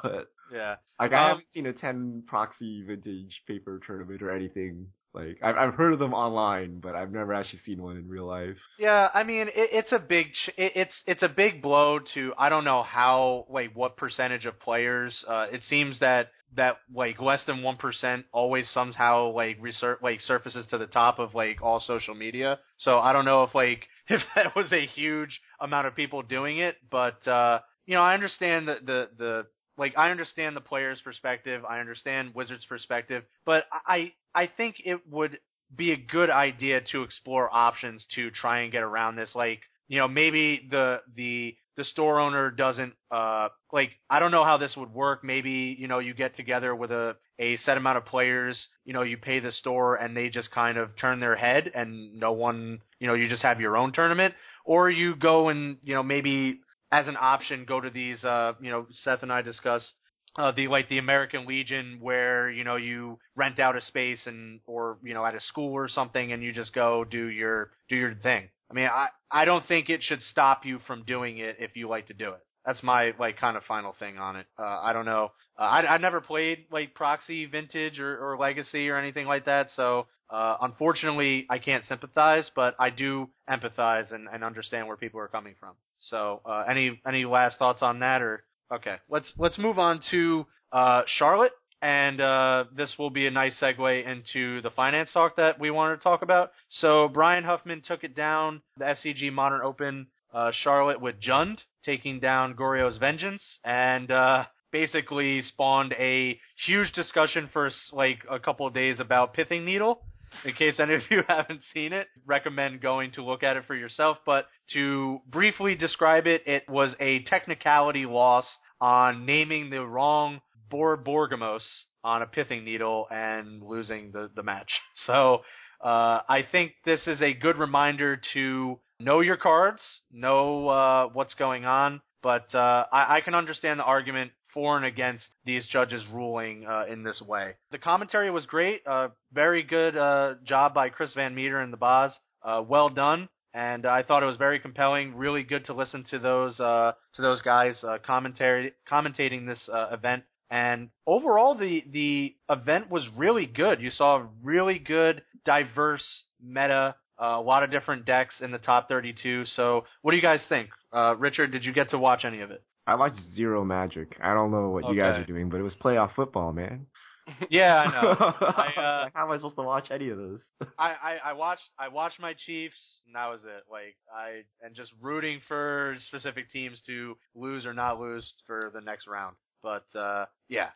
but 0.01 0.31
Yeah. 0.53 0.75
like 0.99 1.11
I 1.13 1.21
Um, 1.23 1.27
haven't 1.29 1.45
seen 1.53 1.65
a 1.67 1.73
ten 1.73 2.23
proxy 2.27 2.83
vintage 2.85 3.41
paper 3.47 3.79
tournament 3.85 4.21
or 4.21 4.31
anything. 4.31 4.87
Like 5.13 5.39
I've 5.41 5.55
I've 5.57 5.73
heard 5.73 5.93
of 5.93 5.99
them 5.99 6.13
online, 6.13 6.79
but 6.79 6.95
I've 6.95 7.11
never 7.11 7.33
actually 7.33 7.59
seen 7.65 7.81
one 7.81 7.97
in 7.97 8.07
real 8.07 8.25
life. 8.27 8.57
Yeah, 8.77 9.09
I 9.13 9.23
mean, 9.23 9.47
it, 9.47 9.53
it's 9.55 9.91
a 9.91 9.97
big, 9.99 10.27
ch- 10.33 10.49
it, 10.57 10.73
it's 10.75 10.93
it's 11.07 11.23
a 11.23 11.27
big 11.27 11.61
blow 11.63 11.99
to. 12.13 12.33
I 12.37 12.49
don't 12.49 12.63
know 12.63 12.83
how, 12.83 13.45
like, 13.49 13.75
what 13.75 13.97
percentage 13.97 14.45
of 14.45 14.59
players. 14.59 15.23
Uh, 15.27 15.47
it 15.51 15.63
seems 15.63 15.99
that 15.99 16.29
that 16.55 16.77
like 16.93 17.19
less 17.21 17.43
than 17.45 17.63
one 17.63 17.77
percent 17.77 18.25
always 18.31 18.69
somehow 18.71 19.31
like 19.31 19.59
resur- 19.59 20.01
like 20.01 20.19
surfaces 20.21 20.65
to 20.67 20.77
the 20.77 20.87
top 20.87 21.17
of 21.19 21.33
like 21.33 21.61
all 21.61 21.79
social 21.79 22.13
media. 22.15 22.59
So 22.77 22.99
I 22.99 23.11
don't 23.13 23.25
know 23.25 23.43
if 23.43 23.55
like 23.55 23.87
if 24.09 24.21
that 24.35 24.55
was 24.55 24.71
a 24.71 24.85
huge 24.85 25.41
amount 25.59 25.87
of 25.87 25.95
people 25.95 26.21
doing 26.21 26.59
it, 26.59 26.75
but 26.91 27.27
uh, 27.27 27.59
you 27.87 27.95
know, 27.95 28.01
I 28.01 28.13
understand 28.13 28.67
the 28.67 28.77
the 28.85 29.09
the 29.17 29.45
like 29.79 29.97
I 29.97 30.11
understand 30.11 30.55
the 30.55 30.61
player's 30.61 31.01
perspective, 31.01 31.63
I 31.67 31.79
understand 31.79 32.35
Wizards' 32.35 32.65
perspective, 32.65 33.23
but 33.45 33.63
I 33.87 34.11
I 34.35 34.47
think 34.47 34.75
it 34.85 34.99
would 35.09 35.39
be 35.75 35.91
a 35.91 35.97
good 35.97 36.29
idea 36.29 36.81
to 36.91 37.03
explore 37.03 37.49
options 37.51 38.05
to 38.15 38.29
try 38.31 38.61
and 38.61 38.71
get 38.71 38.83
around 38.83 39.15
this. 39.15 39.31
Like, 39.35 39.61
you 39.87 39.97
know, 39.97 40.07
maybe 40.07 40.67
the 40.69 41.01
the 41.15 41.55
the 41.77 41.83
store 41.85 42.19
owner 42.19 42.51
doesn't 42.51 42.93
uh 43.09 43.47
like 43.71 43.91
I 44.09 44.19
don't 44.19 44.31
know 44.31 44.43
how 44.43 44.57
this 44.57 44.75
would 44.75 44.93
work. 44.93 45.23
Maybe, 45.23 45.75
you 45.79 45.87
know, 45.87 45.99
you 45.99 46.13
get 46.13 46.35
together 46.35 46.75
with 46.75 46.91
a 46.91 47.15
a 47.39 47.55
set 47.57 47.77
amount 47.77 47.97
of 47.97 48.05
players, 48.05 48.67
you 48.83 48.91
know, 48.91 49.03
you 49.03 49.17
pay 49.17 49.39
the 49.39 49.53
store 49.53 49.95
and 49.95 50.15
they 50.15 50.27
just 50.29 50.51
kind 50.51 50.77
of 50.77 50.89
turn 50.97 51.21
their 51.21 51.37
head 51.37 51.71
and 51.73 52.19
no 52.19 52.33
one, 52.33 52.79
you 52.99 53.07
know, 53.07 53.13
you 53.13 53.29
just 53.29 53.43
have 53.43 53.61
your 53.61 53.77
own 53.77 53.93
tournament 53.93 54.33
or 54.65 54.89
you 54.89 55.15
go 55.15 55.47
and, 55.47 55.77
you 55.81 55.93
know, 55.93 56.03
maybe 56.03 56.59
as 56.91 57.07
an 57.07 57.17
option 57.19 57.65
go 57.65 57.79
to 57.79 57.89
these 57.89 58.23
uh, 58.23 58.53
you 58.61 58.71
know, 58.71 58.87
Seth 59.03 59.23
and 59.23 59.31
I 59.31 59.41
discussed 59.41 59.91
uh, 60.37 60.51
the 60.51 60.67
like 60.67 60.89
the 60.89 60.97
American 60.97 61.45
Legion 61.45 61.97
where 62.01 62.49
you 62.49 62.63
know 62.63 62.75
you 62.75 63.19
rent 63.35 63.59
out 63.59 63.75
a 63.75 63.81
space 63.81 64.25
and 64.25 64.59
or 64.67 64.97
you 65.03 65.13
know 65.13 65.25
at 65.25 65.35
a 65.35 65.39
school 65.39 65.73
or 65.73 65.87
something 65.87 66.31
and 66.31 66.43
you 66.43 66.53
just 66.53 66.73
go 66.73 67.03
do 67.03 67.27
your 67.27 67.71
do 67.89 67.95
your 67.95 68.15
thing. 68.15 68.49
I 68.69 68.73
mean, 68.73 68.87
I 68.91 69.07
I 69.31 69.45
don't 69.45 69.65
think 69.67 69.89
it 69.89 70.03
should 70.03 70.21
stop 70.21 70.65
you 70.65 70.79
from 70.85 71.03
doing 71.03 71.39
it 71.39 71.57
if 71.59 71.75
you 71.75 71.89
like 71.89 72.07
to 72.07 72.13
do 72.13 72.29
it. 72.29 72.41
That's 72.69 72.83
my 72.83 73.13
like 73.19 73.37
kind 73.39 73.57
of 73.57 73.63
final 73.63 73.95
thing 73.97 74.19
on 74.19 74.35
it. 74.35 74.45
Uh, 74.57 74.79
I 74.83 74.93
don't 74.93 75.05
know. 75.05 75.31
Uh, 75.57 75.63
I 75.63 75.95
I 75.95 75.97
never 75.97 76.21
played 76.21 76.65
like 76.71 76.93
Proxy 76.93 77.47
Vintage 77.47 77.99
or, 77.99 78.17
or 78.23 78.37
Legacy 78.37 78.89
or 78.89 78.97
anything 78.97 79.25
like 79.25 79.45
that, 79.45 79.69
so 79.75 80.05
uh, 80.29 80.57
unfortunately 80.61 81.47
I 81.49 81.57
can't 81.57 81.83
sympathize, 81.85 82.51
but 82.55 82.75
I 82.77 82.91
do 82.91 83.27
empathize 83.49 84.13
and, 84.13 84.27
and 84.31 84.43
understand 84.43 84.87
where 84.87 84.97
people 84.97 85.19
are 85.19 85.27
coming 85.27 85.55
from. 85.59 85.71
So 85.97 86.41
uh, 86.45 86.65
any 86.69 87.01
any 87.07 87.25
last 87.25 87.57
thoughts 87.57 87.81
on 87.81 88.01
that 88.01 88.21
or 88.21 88.43
okay? 88.71 88.97
Let's 89.09 89.33
let's 89.39 89.57
move 89.57 89.79
on 89.79 89.99
to 90.11 90.45
uh, 90.71 91.01
Charlotte 91.07 91.53
and 91.81 92.21
uh, 92.21 92.65
this 92.75 92.93
will 92.99 93.09
be 93.09 93.25
a 93.25 93.31
nice 93.31 93.57
segue 93.59 94.05
into 94.05 94.61
the 94.61 94.69
finance 94.69 95.09
talk 95.11 95.37
that 95.37 95.59
we 95.59 95.71
wanted 95.71 95.97
to 95.97 96.03
talk 96.03 96.21
about. 96.21 96.51
So 96.69 97.07
Brian 97.07 97.43
Huffman 97.43 97.81
took 97.81 98.03
it 98.03 98.15
down 98.15 98.61
the 98.77 98.85
SCG 98.85 99.33
Modern 99.33 99.61
Open 99.63 100.07
uh, 100.33 100.51
Charlotte 100.63 101.01
with 101.01 101.15
Jund, 101.21 101.59
taking 101.83 102.19
down 102.19 102.55
Goryo's 102.55 102.97
Vengeance, 102.97 103.43
and 103.63 104.11
uh, 104.11 104.45
basically 104.71 105.41
spawned 105.41 105.93
a 105.93 106.39
huge 106.65 106.91
discussion 106.93 107.49
for 107.51 107.69
like 107.91 108.19
a 108.29 108.39
couple 108.39 108.67
of 108.67 108.73
days 108.73 108.99
about 108.99 109.33
Pithing 109.33 109.65
Needle. 109.65 110.01
In 110.45 110.53
case 110.53 110.79
any 110.79 110.93
of 110.93 111.01
you 111.09 111.23
haven't 111.27 111.61
seen 111.73 111.91
it, 111.91 112.07
recommend 112.25 112.81
going 112.81 113.11
to 113.13 113.23
look 113.23 113.43
at 113.43 113.57
it 113.57 113.65
for 113.65 113.75
yourself. 113.75 114.17
But 114.25 114.45
to 114.73 115.21
briefly 115.27 115.75
describe 115.75 116.27
it, 116.27 116.43
it 116.45 116.69
was 116.69 116.95
a 116.99 117.23
technicality 117.23 118.05
loss 118.05 118.45
on 118.79 119.25
naming 119.25 119.69
the 119.69 119.85
wrong 119.85 120.41
Borborygmos 120.71 121.63
on 122.03 122.21
a 122.21 122.27
pithing 122.27 122.63
needle 122.63 123.07
and 123.09 123.63
losing 123.63 124.11
the, 124.11 124.29
the 124.35 124.43
match. 124.43 124.71
So 125.05 125.41
uh, 125.81 126.21
I 126.27 126.45
think 126.51 126.73
this 126.85 127.07
is 127.07 127.21
a 127.21 127.33
good 127.33 127.57
reminder 127.57 128.19
to 128.33 128.79
know 128.99 129.21
your 129.21 129.37
cards, 129.37 129.81
know 130.11 130.67
uh, 130.67 131.07
what's 131.13 131.33
going 131.33 131.65
on. 131.65 132.01
But 132.21 132.53
uh, 132.53 132.85
I, 132.91 133.17
I 133.17 133.21
can 133.21 133.33
understand 133.33 133.79
the 133.79 133.85
argument 133.85 134.31
for 134.53 134.75
and 134.75 134.85
against 134.85 135.27
these 135.45 135.65
judges 135.67 136.03
ruling 136.11 136.65
uh, 136.65 136.85
in 136.89 137.03
this 137.03 137.21
way. 137.21 137.53
The 137.71 137.77
commentary 137.77 138.31
was 138.31 138.45
great. 138.45 138.81
Uh, 138.85 139.09
very 139.31 139.63
good 139.63 139.95
uh, 139.95 140.35
job 140.43 140.73
by 140.73 140.89
Chris 140.89 141.13
VanMeter 141.15 141.63
and 141.63 141.71
the 141.71 141.77
Boz. 141.77 142.13
Uh, 142.43 142.63
well 142.67 142.89
done. 142.89 143.29
And 143.53 143.85
I 143.85 144.03
thought 144.03 144.21
it 144.21 144.27
was 144.27 144.37
very 144.37 144.59
compelling. 144.59 145.15
Really 145.15 145.43
good 145.43 145.65
to 145.65 145.73
listen 145.73 146.05
to 146.11 146.19
those 146.19 146.59
uh, 146.59 146.93
to 147.15 147.21
those 147.21 147.41
guys 147.41 147.83
uh, 147.83 147.97
commentary 148.05 148.73
commentating 148.89 149.47
this 149.47 149.67
event. 149.73 150.23
And 150.51 150.89
overall, 151.07 151.55
the 151.55 151.83
the 151.89 152.35
event 152.49 152.91
was 152.91 153.07
really 153.15 153.47
good. 153.47 153.81
You 153.81 153.89
saw 153.89 154.17
a 154.17 154.29
really 154.43 154.77
good, 154.77 155.23
diverse 155.45 156.23
meta, 156.41 156.95
a 157.19 157.41
lot 157.41 157.63
of 157.63 157.71
different 157.71 158.05
decks 158.05 158.35
in 158.41 158.51
the 158.51 158.57
top 158.57 158.87
32. 158.87 159.45
So, 159.45 159.85
what 160.01 160.11
do 160.11 160.17
you 160.17 160.23
guys 160.23 160.41
think? 160.49 160.69
Uh, 160.91 161.15
Richard, 161.17 161.51
did 161.51 161.65
you 161.65 161.73
get 161.73 161.89
to 161.91 161.99
watch 161.99 162.25
any 162.25 162.41
of 162.41 162.51
it? 162.51 162.63
I 162.87 162.95
watched 162.95 163.19
Zero 163.35 163.63
Magic. 163.63 164.17
I 164.23 164.33
don't 164.33 164.51
know 164.51 164.69
what 164.69 164.89
you 164.89 164.99
guys 164.99 165.19
are 165.19 165.25
doing, 165.25 165.49
but 165.49 165.59
it 165.59 165.63
was 165.63 165.75
playoff 165.75 166.15
football, 166.15 166.51
man. 166.53 166.87
Yeah, 167.49 167.75
I 167.75 168.01
know. 168.01 168.15
I, 168.41 168.81
uh, 168.81 169.09
how 169.13 169.25
am 169.25 169.31
I 169.31 169.37
supposed 169.37 169.55
to 169.57 169.61
watch 169.61 169.89
any 169.91 170.09
of 170.09 170.17
those? 170.17 170.39
I, 170.79 170.89
I, 170.89 171.17
I 171.25 171.33
watched 171.33 171.63
I 171.77 171.87
watched 171.87 172.19
my 172.19 172.33
Chiefs 172.33 173.01
and 173.05 173.15
that 173.15 173.29
was 173.29 173.43
it. 173.43 173.63
Like 173.71 173.95
I 174.11 174.41
and 174.63 174.75
just 174.75 174.91
rooting 174.99 175.39
for 175.47 175.95
specific 176.07 176.49
teams 176.49 176.81
to 176.87 177.15
lose 177.35 177.65
or 177.65 177.73
not 177.73 177.99
lose 177.99 178.27
for 178.47 178.71
the 178.73 178.81
next 178.81 179.07
round. 179.07 179.35
But 179.61 179.85
uh 179.97 180.25
yeah, 180.49 180.69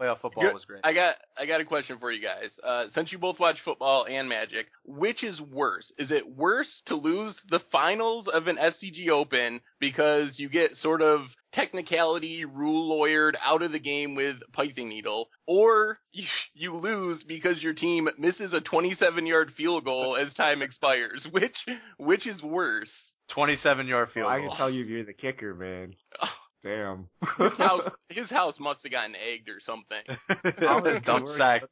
playoff 0.00 0.20
football 0.20 0.44
Good. 0.44 0.54
was 0.54 0.64
great. 0.64 0.80
I 0.84 0.92
got 0.92 1.16
I 1.36 1.46
got 1.46 1.60
a 1.60 1.64
question 1.64 1.98
for 1.98 2.12
you 2.12 2.22
guys. 2.22 2.50
Uh, 2.62 2.84
since 2.94 3.10
you 3.10 3.18
both 3.18 3.40
watch 3.40 3.56
football 3.64 4.06
and 4.08 4.28
Magic, 4.28 4.66
which 4.84 5.24
is 5.24 5.40
worse? 5.40 5.92
Is 5.98 6.10
it 6.10 6.36
worse 6.36 6.82
to 6.86 6.94
lose 6.94 7.34
the 7.50 7.60
finals 7.72 8.28
of 8.32 8.46
an 8.46 8.56
SCG 8.56 9.08
Open 9.08 9.60
because 9.80 10.38
you 10.38 10.48
get 10.48 10.76
sort 10.76 11.02
of 11.02 11.22
technicality 11.52 12.44
rule 12.44 12.88
lawyered 12.88 13.32
out 13.42 13.62
of 13.62 13.72
the 13.72 13.78
game 13.78 14.14
with 14.14 14.36
Pithing 14.52 14.88
Needle, 14.88 15.28
or 15.46 15.98
you, 16.12 16.26
you 16.54 16.76
lose 16.76 17.24
because 17.26 17.62
your 17.62 17.74
team 17.74 18.08
misses 18.18 18.52
a 18.52 18.60
27 18.60 19.26
yard 19.26 19.52
field 19.56 19.84
goal 19.84 20.16
as 20.16 20.32
time 20.34 20.62
expires? 20.62 21.26
Which 21.32 21.56
which 21.98 22.26
is 22.26 22.40
worse? 22.42 22.90
27 23.34 23.88
yard 23.88 24.10
field 24.14 24.26
goal. 24.26 24.32
I 24.32 24.40
can 24.40 24.56
tell 24.56 24.70
you 24.70 24.84
if 24.84 24.88
you're 24.88 25.04
the 25.04 25.12
kicker, 25.12 25.54
man. 25.54 25.94
Damn. 26.66 27.08
His 27.38 27.58
house 27.58 27.82
his 28.08 28.30
house 28.30 28.54
must 28.58 28.80
have 28.82 28.90
gotten 28.90 29.14
egged 29.14 29.48
or 29.48 29.60
something. 29.60 30.02
All 30.68 30.80
dump 30.82 31.04
doors, 31.26 31.38
sack. 31.38 31.62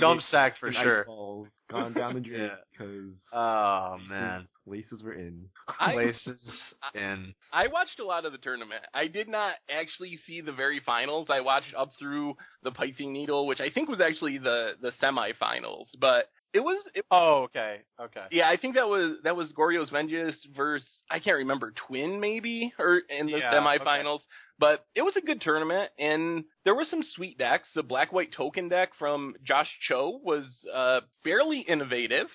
Dump 0.00 0.20
game, 0.20 0.26
sack 0.30 0.54
for 0.58 0.72
sure. 0.72 1.04
balls 1.04 1.48
gone 1.70 1.92
down 1.92 2.14
the 2.14 2.20
drain 2.28 2.40
Yeah. 2.44 2.54
because 2.72 3.12
Oh 3.30 3.98
man. 4.08 4.48
laces 4.66 5.02
were 5.02 5.12
in. 5.12 5.44
I- 5.78 5.92
Places 5.92 6.74
in 6.94 7.34
I 7.52 7.66
watched 7.66 8.00
a 8.00 8.04
lot 8.06 8.24
of 8.24 8.32
the 8.32 8.38
tournament. 8.38 8.80
I 8.94 9.06
did 9.08 9.28
not 9.28 9.54
actually 9.70 10.18
see 10.26 10.40
the 10.40 10.52
very 10.52 10.80
finals. 10.84 11.26
I 11.30 11.40
watched 11.40 11.74
up 11.76 11.90
through 11.98 12.34
the 12.62 12.70
Pithing 12.70 13.12
Needle, 13.12 13.46
which 13.46 13.60
I 13.60 13.68
think 13.68 13.88
was 13.90 14.00
actually 14.00 14.38
the 14.38 14.72
the 14.80 14.92
semifinals. 15.02 15.86
But 16.00 16.24
it 16.52 16.60
was, 16.60 16.82
it, 16.94 17.04
Oh, 17.10 17.42
okay. 17.44 17.78
Okay. 18.00 18.24
yeah, 18.30 18.48
I 18.48 18.56
think 18.56 18.74
that 18.76 18.88
was 18.88 19.16
that 19.24 19.36
was 19.36 19.52
Goryo's 19.52 19.90
Vengeance 19.90 20.36
versus 20.56 20.88
I 21.10 21.18
can't 21.18 21.36
remember 21.38 21.72
Twin 21.86 22.20
maybe 22.20 22.72
or 22.78 23.00
in 23.08 23.26
the 23.26 23.38
Yeah, 23.38 23.52
semifinals. 23.52 24.20
But 24.58 24.84
it 24.94 25.02
was 25.02 25.14
a 25.16 25.20
good 25.20 25.40
tournament, 25.40 25.90
and 25.98 26.42
there 26.64 26.74
were 26.74 26.84
some 26.84 27.02
sweet 27.14 27.38
decks. 27.38 27.68
The 27.74 27.82
black 27.84 28.12
white 28.12 28.32
token 28.32 28.68
deck 28.68 28.90
from 28.98 29.34
Josh 29.44 29.70
Cho 29.88 30.20
was 30.24 30.44
uh, 30.74 31.00
fairly 31.22 31.60
innovative. 31.60 32.26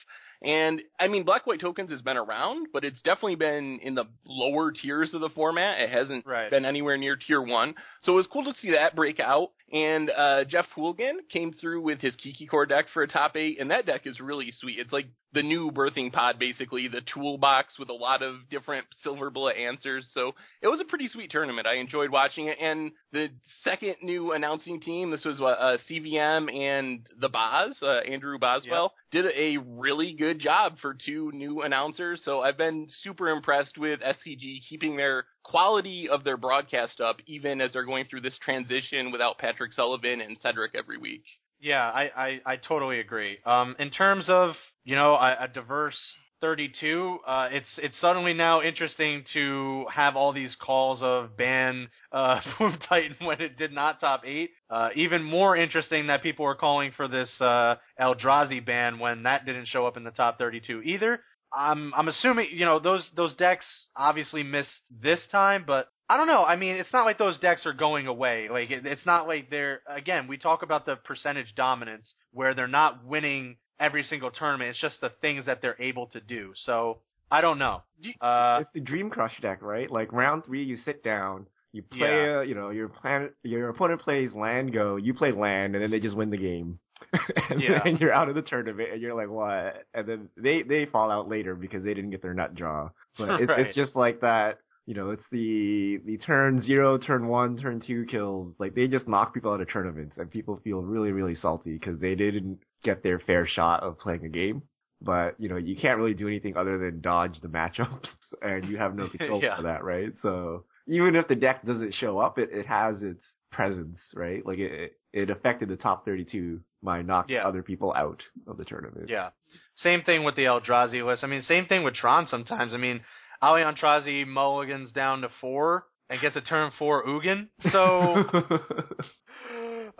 And 0.41 0.81
I 0.99 1.07
mean, 1.07 1.23
black 1.23 1.47
white 1.47 1.61
tokens 1.61 1.89
has 1.91 2.01
been 2.01 2.17
around, 2.17 2.67
but 2.73 2.83
it's 2.83 3.01
definitely 3.01 3.35
been 3.35 3.79
in 3.81 3.95
the 3.95 4.05
lower 4.25 4.71
tiers 4.73 5.13
of 5.13 5.21
the 5.21 5.29
format. 5.29 5.79
It 5.81 5.89
hasn't 5.89 6.25
Right. 6.25 6.49
been 6.49 6.65
anywhere 6.65 6.97
near 6.97 7.15
tier 7.15 7.41
one. 7.41 7.75
So 8.01 8.11
it 8.13 8.15
was 8.15 8.27
cool 8.27 8.43
to 8.45 8.53
see 8.59 8.71
that 8.71 8.93
break 8.95 9.19
out. 9.21 9.51
And 9.71 10.11
uh, 10.11 10.43
Jeff 10.43 10.67
Hoogland 10.77 11.29
came 11.31 11.51
through 11.51 11.81
with 11.81 11.99
his 11.99 12.15
Kiki 12.15 12.45
Chord 12.45 12.69
deck 12.69 12.85
for 12.93 13.01
a 13.03 13.07
top 13.07 13.35
eight, 13.35 13.59
and 13.59 13.71
that 13.71 13.85
deck 13.85 14.05
is 14.05 14.19
really 14.19 14.51
sweet. 14.51 14.77
It's 14.77 14.91
like 14.91 15.07
the 15.33 15.41
new 15.41 15.71
birthing 15.71 16.13
pod, 16.13 16.37
basically, 16.37 16.87
the 16.87 17.01
toolbox 17.01 17.79
with 17.79 17.89
a 17.89 17.93
lot 17.93 18.21
of 18.21 18.49
different 18.51 18.85
silver 19.01 19.31
bullet 19.31 19.57
answers. 19.57 20.07
So 20.13 20.33
it 20.61 20.67
was 20.67 20.79
a 20.79 20.85
pretty 20.85 21.07
sweet 21.07 21.31
tournament. 21.31 21.65
I 21.65 21.75
enjoyed 21.75 22.11
watching 22.11 22.47
it. 22.47 22.57
And 22.61 22.91
the 23.11 23.29
second 23.63 23.95
new 24.03 24.31
announcing 24.33 24.79
team, 24.79 25.09
this 25.09 25.25
was 25.25 25.39
what, 25.39 25.57
uh, 25.59 25.77
CVM 25.89 26.53
and 26.53 27.07
the 27.19 27.29
Boz, 27.29 27.75
uh, 27.81 27.99
Andrew 28.07 28.37
Boswell, 28.37 28.93
did 29.11 29.25
a 29.35 29.57
really 29.57 30.13
good 30.13 30.39
job 30.39 30.77
for 30.81 30.93
two 30.93 31.31
new 31.33 31.63
announcers. 31.63 32.21
So 32.23 32.41
I've 32.41 32.57
been 32.57 32.87
super 33.01 33.29
impressed 33.29 33.77
with 33.79 34.01
SCG 34.01 34.61
keeping 34.69 34.97
their 34.97 35.25
quality 35.43 36.09
of 36.09 36.23
their 36.23 36.37
broadcast 36.37 36.99
up, 37.01 37.17
even 37.27 37.61
as 37.61 37.73
they're 37.73 37.85
going 37.85 38.05
through 38.05 38.21
this 38.21 38.37
transition 38.43 39.11
without 39.11 39.37
Patrick 39.37 39.73
Sullivan 39.73 40.21
and 40.21 40.37
Cedric 40.41 40.73
every 40.75 40.97
week. 40.97 41.23
Yeah, 41.59 41.83
I, 41.83 42.11
I, 42.15 42.41
I 42.45 42.55
totally 42.57 42.99
agree. 42.99 43.37
Um, 43.45 43.75
in 43.79 43.89
terms 43.89 44.25
of 44.27 44.55
you 44.83 44.95
know 44.95 45.13
a, 45.13 45.37
a 45.41 45.47
diverse 45.47 45.97
32, 46.43 47.19
uh, 47.25 47.47
it's 47.53 47.69
it's 47.77 47.99
suddenly 48.01 48.33
now 48.33 48.61
interesting 48.61 49.23
to 49.31 49.85
have 49.89 50.17
all 50.17 50.33
these 50.33 50.53
calls 50.59 51.01
of 51.01 51.37
ban 51.37 51.87
uh, 52.11 52.41
Bloom 52.57 52.77
Titan 52.89 53.15
when 53.25 53.39
it 53.39 53.57
did 53.57 53.71
not 53.71 54.01
top 54.01 54.23
eight. 54.25 54.49
Uh, 54.69 54.89
even 54.97 55.23
more 55.23 55.55
interesting 55.55 56.07
that 56.07 56.21
people 56.21 56.43
were 56.43 56.55
calling 56.55 56.91
for 56.97 57.07
this 57.07 57.33
uh, 57.39 57.75
Eldrazi 57.97 58.63
ban 58.63 58.99
when 58.99 59.23
that 59.23 59.45
didn't 59.45 59.67
show 59.67 59.87
up 59.87 59.95
in 59.95 60.03
the 60.03 60.11
top 60.11 60.37
32 60.37 60.81
either. 60.81 61.21
I'm 61.53 61.93
I'm 61.93 62.07
assuming 62.07 62.47
you 62.51 62.65
know 62.65 62.79
those 62.79 63.09
those 63.15 63.35
decks 63.35 63.65
obviously 63.95 64.43
missed 64.43 64.69
this 65.01 65.25
time, 65.31 65.63
but 65.67 65.87
I 66.09 66.17
don't 66.17 66.27
know. 66.27 66.43
I 66.43 66.55
mean, 66.55 66.75
it's 66.75 66.91
not 66.93 67.05
like 67.05 67.17
those 67.17 67.39
decks 67.39 67.65
are 67.65 67.73
going 67.73 68.07
away. 68.07 68.49
Like 68.49 68.71
it, 68.71 68.85
it's 68.85 69.05
not 69.05 69.27
like 69.27 69.49
they're 69.49 69.81
again. 69.87 70.27
We 70.27 70.37
talk 70.37 70.63
about 70.63 70.85
the 70.85 70.95
percentage 70.95 71.53
dominance 71.55 72.13
where 72.31 72.53
they're 72.53 72.67
not 72.67 73.05
winning 73.05 73.57
every 73.79 74.03
single 74.03 74.31
tournament. 74.31 74.71
It's 74.71 74.81
just 74.81 75.01
the 75.01 75.11
things 75.21 75.45
that 75.45 75.61
they're 75.61 75.79
able 75.79 76.07
to 76.07 76.19
do. 76.19 76.53
So 76.65 76.99
I 77.31 77.41
don't 77.41 77.57
know. 77.57 77.83
Uh, 78.21 78.59
it's 78.61 78.69
the 78.73 78.79
Dream 78.81 79.09
Crush 79.09 79.39
deck, 79.41 79.61
right? 79.61 79.89
Like 79.89 80.11
round 80.11 80.45
three, 80.45 80.63
you 80.63 80.77
sit 80.77 81.03
down, 81.03 81.47
you 81.71 81.81
play, 81.83 81.99
Yeah. 81.99 82.37
uh, 82.37 82.41
you 82.41 82.53
know, 82.53 82.69
your 82.69 82.89
plan, 82.89 83.29
your 83.43 83.69
opponent 83.69 84.01
plays 84.01 84.33
land 84.33 84.71
go, 84.73 84.97
you 84.97 85.13
play 85.13 85.31
land, 85.31 85.75
and 85.75 85.83
then 85.83 85.89
they 85.91 85.99
just 85.99 86.15
win 86.15 86.29
the 86.29 86.37
game. 86.37 86.79
and 87.49 87.61
Yeah. 87.61 87.81
then 87.83 87.97
you're 87.97 88.13
out 88.13 88.29
of 88.29 88.35
the 88.35 88.41
tournament, 88.41 88.89
and 88.93 89.01
you're 89.01 89.13
like, 89.15 89.29
what? 89.29 89.85
And 89.93 90.07
then 90.07 90.29
they 90.37 90.63
they 90.63 90.85
fall 90.85 91.11
out 91.11 91.29
later 91.29 91.55
because 91.55 91.83
they 91.83 91.93
didn't 91.93 92.11
get 92.11 92.21
their 92.21 92.33
nut 92.33 92.55
draw. 92.55 92.89
But 93.17 93.29
it's, 93.41 93.49
Right. 93.49 93.59
it's 93.67 93.75
just 93.75 93.95
like 93.95 94.21
that. 94.21 94.59
You 94.85 94.95
know, 94.95 95.11
it's 95.11 95.23
the 95.31 96.01
the 96.05 96.17
turn 96.17 96.61
zero, 96.61 96.97
turn 96.97 97.27
one, 97.27 97.57
turn 97.57 97.81
two 97.85 98.05
kills. 98.05 98.53
Like 98.59 98.75
they 98.75 98.87
just 98.87 99.07
knock 99.07 99.33
people 99.33 99.53
out 99.53 99.61
of 99.61 99.71
tournaments, 99.71 100.17
and 100.17 100.29
people 100.29 100.59
feel 100.63 100.81
really 100.81 101.11
really 101.11 101.35
salty 101.35 101.73
because 101.73 101.99
they 101.99 102.15
didn't 102.15 102.59
get 102.83 103.01
their 103.01 103.19
fair 103.19 103.45
shot 103.47 103.81
of 103.81 103.97
playing 103.97 104.25
a 104.25 104.29
game 104.29 104.61
but 105.01 105.35
you 105.37 105.49
know 105.49 105.57
you 105.57 105.75
can't 105.75 105.97
really 105.97 106.13
do 106.13 106.27
anything 106.29 106.55
other 106.55 106.77
than 106.77 107.01
dodge 107.01 107.39
the 107.41 107.47
matchups, 107.49 108.07
and 108.41 108.65
you 108.69 108.77
have 108.77 108.95
no 108.95 109.07
control 109.09 109.41
Yeah. 109.41 109.57
for 109.57 109.63
that, 109.63 109.83
right? 109.83 110.13
So 110.21 110.63
even 110.87 111.15
if 111.17 111.27
the 111.27 111.35
deck 111.35 111.65
doesn't 111.65 111.93
show 111.93 112.19
up, 112.19 112.37
it, 112.39 112.49
it 112.53 112.65
has 112.67 113.03
its 113.03 113.23
presence, 113.51 113.99
right? 114.13 114.45
Like 114.45 114.59
it 114.59 114.93
it 115.11 115.29
affected 115.29 115.67
the 115.69 115.75
top 115.75 116.05
32 116.05 116.61
by 116.83 117.01
knocking 117.01 117.35
Yeah. 117.35 117.47
other 117.47 117.63
people 117.63 117.93
out 117.95 118.21
of 118.47 118.57
the 118.57 118.65
tournament. 118.65 119.09
Yeah. 119.09 119.29
Same 119.75 120.01
thing 120.03 120.23
with 120.23 120.35
the 120.35 120.43
Eldrazi 120.43 121.05
list. 121.05 121.23
I 121.23 121.27
mean, 121.27 121.41
same 121.41 121.65
thing 121.65 121.83
with 121.83 121.93
Tron 121.95 122.27
sometimes. 122.27 122.73
I 122.73 122.77
mean, 122.77 123.01
Ali 123.41 123.61
Aintrazi 123.61 124.25
mulligans 124.27 124.91
down 124.91 125.21
to 125.21 125.29
four, 125.41 125.85
and 126.09 126.19
gets 126.21 126.35
a 126.35 126.41
turn 126.41 126.71
four 126.77 127.03
Ugin. 127.05 127.47
So 127.71 128.23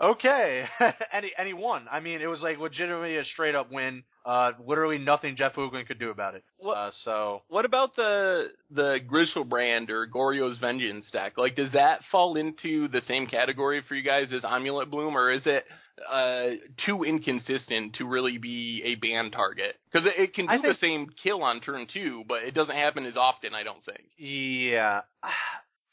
okay, 0.00 0.64
and 1.12 1.24
he, 1.24 1.32
and 1.36 1.46
he 1.46 1.54
won. 1.54 1.86
I 1.90 2.00
mean, 2.00 2.20
it 2.20 2.26
was 2.26 2.40
like 2.40 2.58
legitimately 2.58 3.16
a 3.16 3.24
straight 3.24 3.54
up 3.54 3.70
win. 3.72 4.02
Uh, 4.24 4.52
literally 4.66 4.96
nothing 4.98 5.36
Jeff 5.36 5.54
Hoogland 5.54 5.86
could 5.86 5.98
do 5.98 6.10
about 6.10 6.34
it. 6.34 6.44
What- 6.56 6.76
Uh, 6.76 6.90
so 7.04 7.42
What 7.48 7.64
about 7.64 7.94
the 7.96 8.48
the 8.70 8.98
Griselbrand 9.06 9.90
or 9.90 10.06
Goryo's 10.06 10.56
Vengeance 10.58 11.10
deck? 11.10 11.34
Like, 11.36 11.56
does 11.56 11.72
that 11.72 12.00
fall 12.10 12.36
into 12.36 12.88
the 12.88 13.02
same 13.02 13.26
category 13.26 13.82
for 13.86 13.94
you 13.94 14.02
guys 14.02 14.32
as 14.32 14.44
Amulet 14.44 14.90
Bloom, 14.90 15.16
or 15.16 15.30
is 15.30 15.42
it 15.46 15.64
uh, 16.10 16.50
too 16.86 17.04
inconsistent 17.04 17.94
to 17.96 18.06
really 18.06 18.38
be 18.38 18.82
a 18.84 18.94
ban 18.96 19.30
target? 19.30 19.76
Because 19.92 20.06
it, 20.06 20.14
it 20.20 20.34
can 20.34 20.46
do 20.46 20.52
I 20.52 20.56
the 20.56 20.62
think- 20.62 20.78
same 20.78 21.06
kill 21.22 21.42
on 21.42 21.60
turn 21.60 21.86
two, 21.92 22.24
but 22.28 22.42
it 22.42 22.54
doesn't 22.54 22.74
happen 22.76 23.04
as 23.06 23.16
often. 23.16 23.54
I 23.54 23.62
don't 23.62 23.84
think. 23.84 24.02
Yeah. 24.18 25.02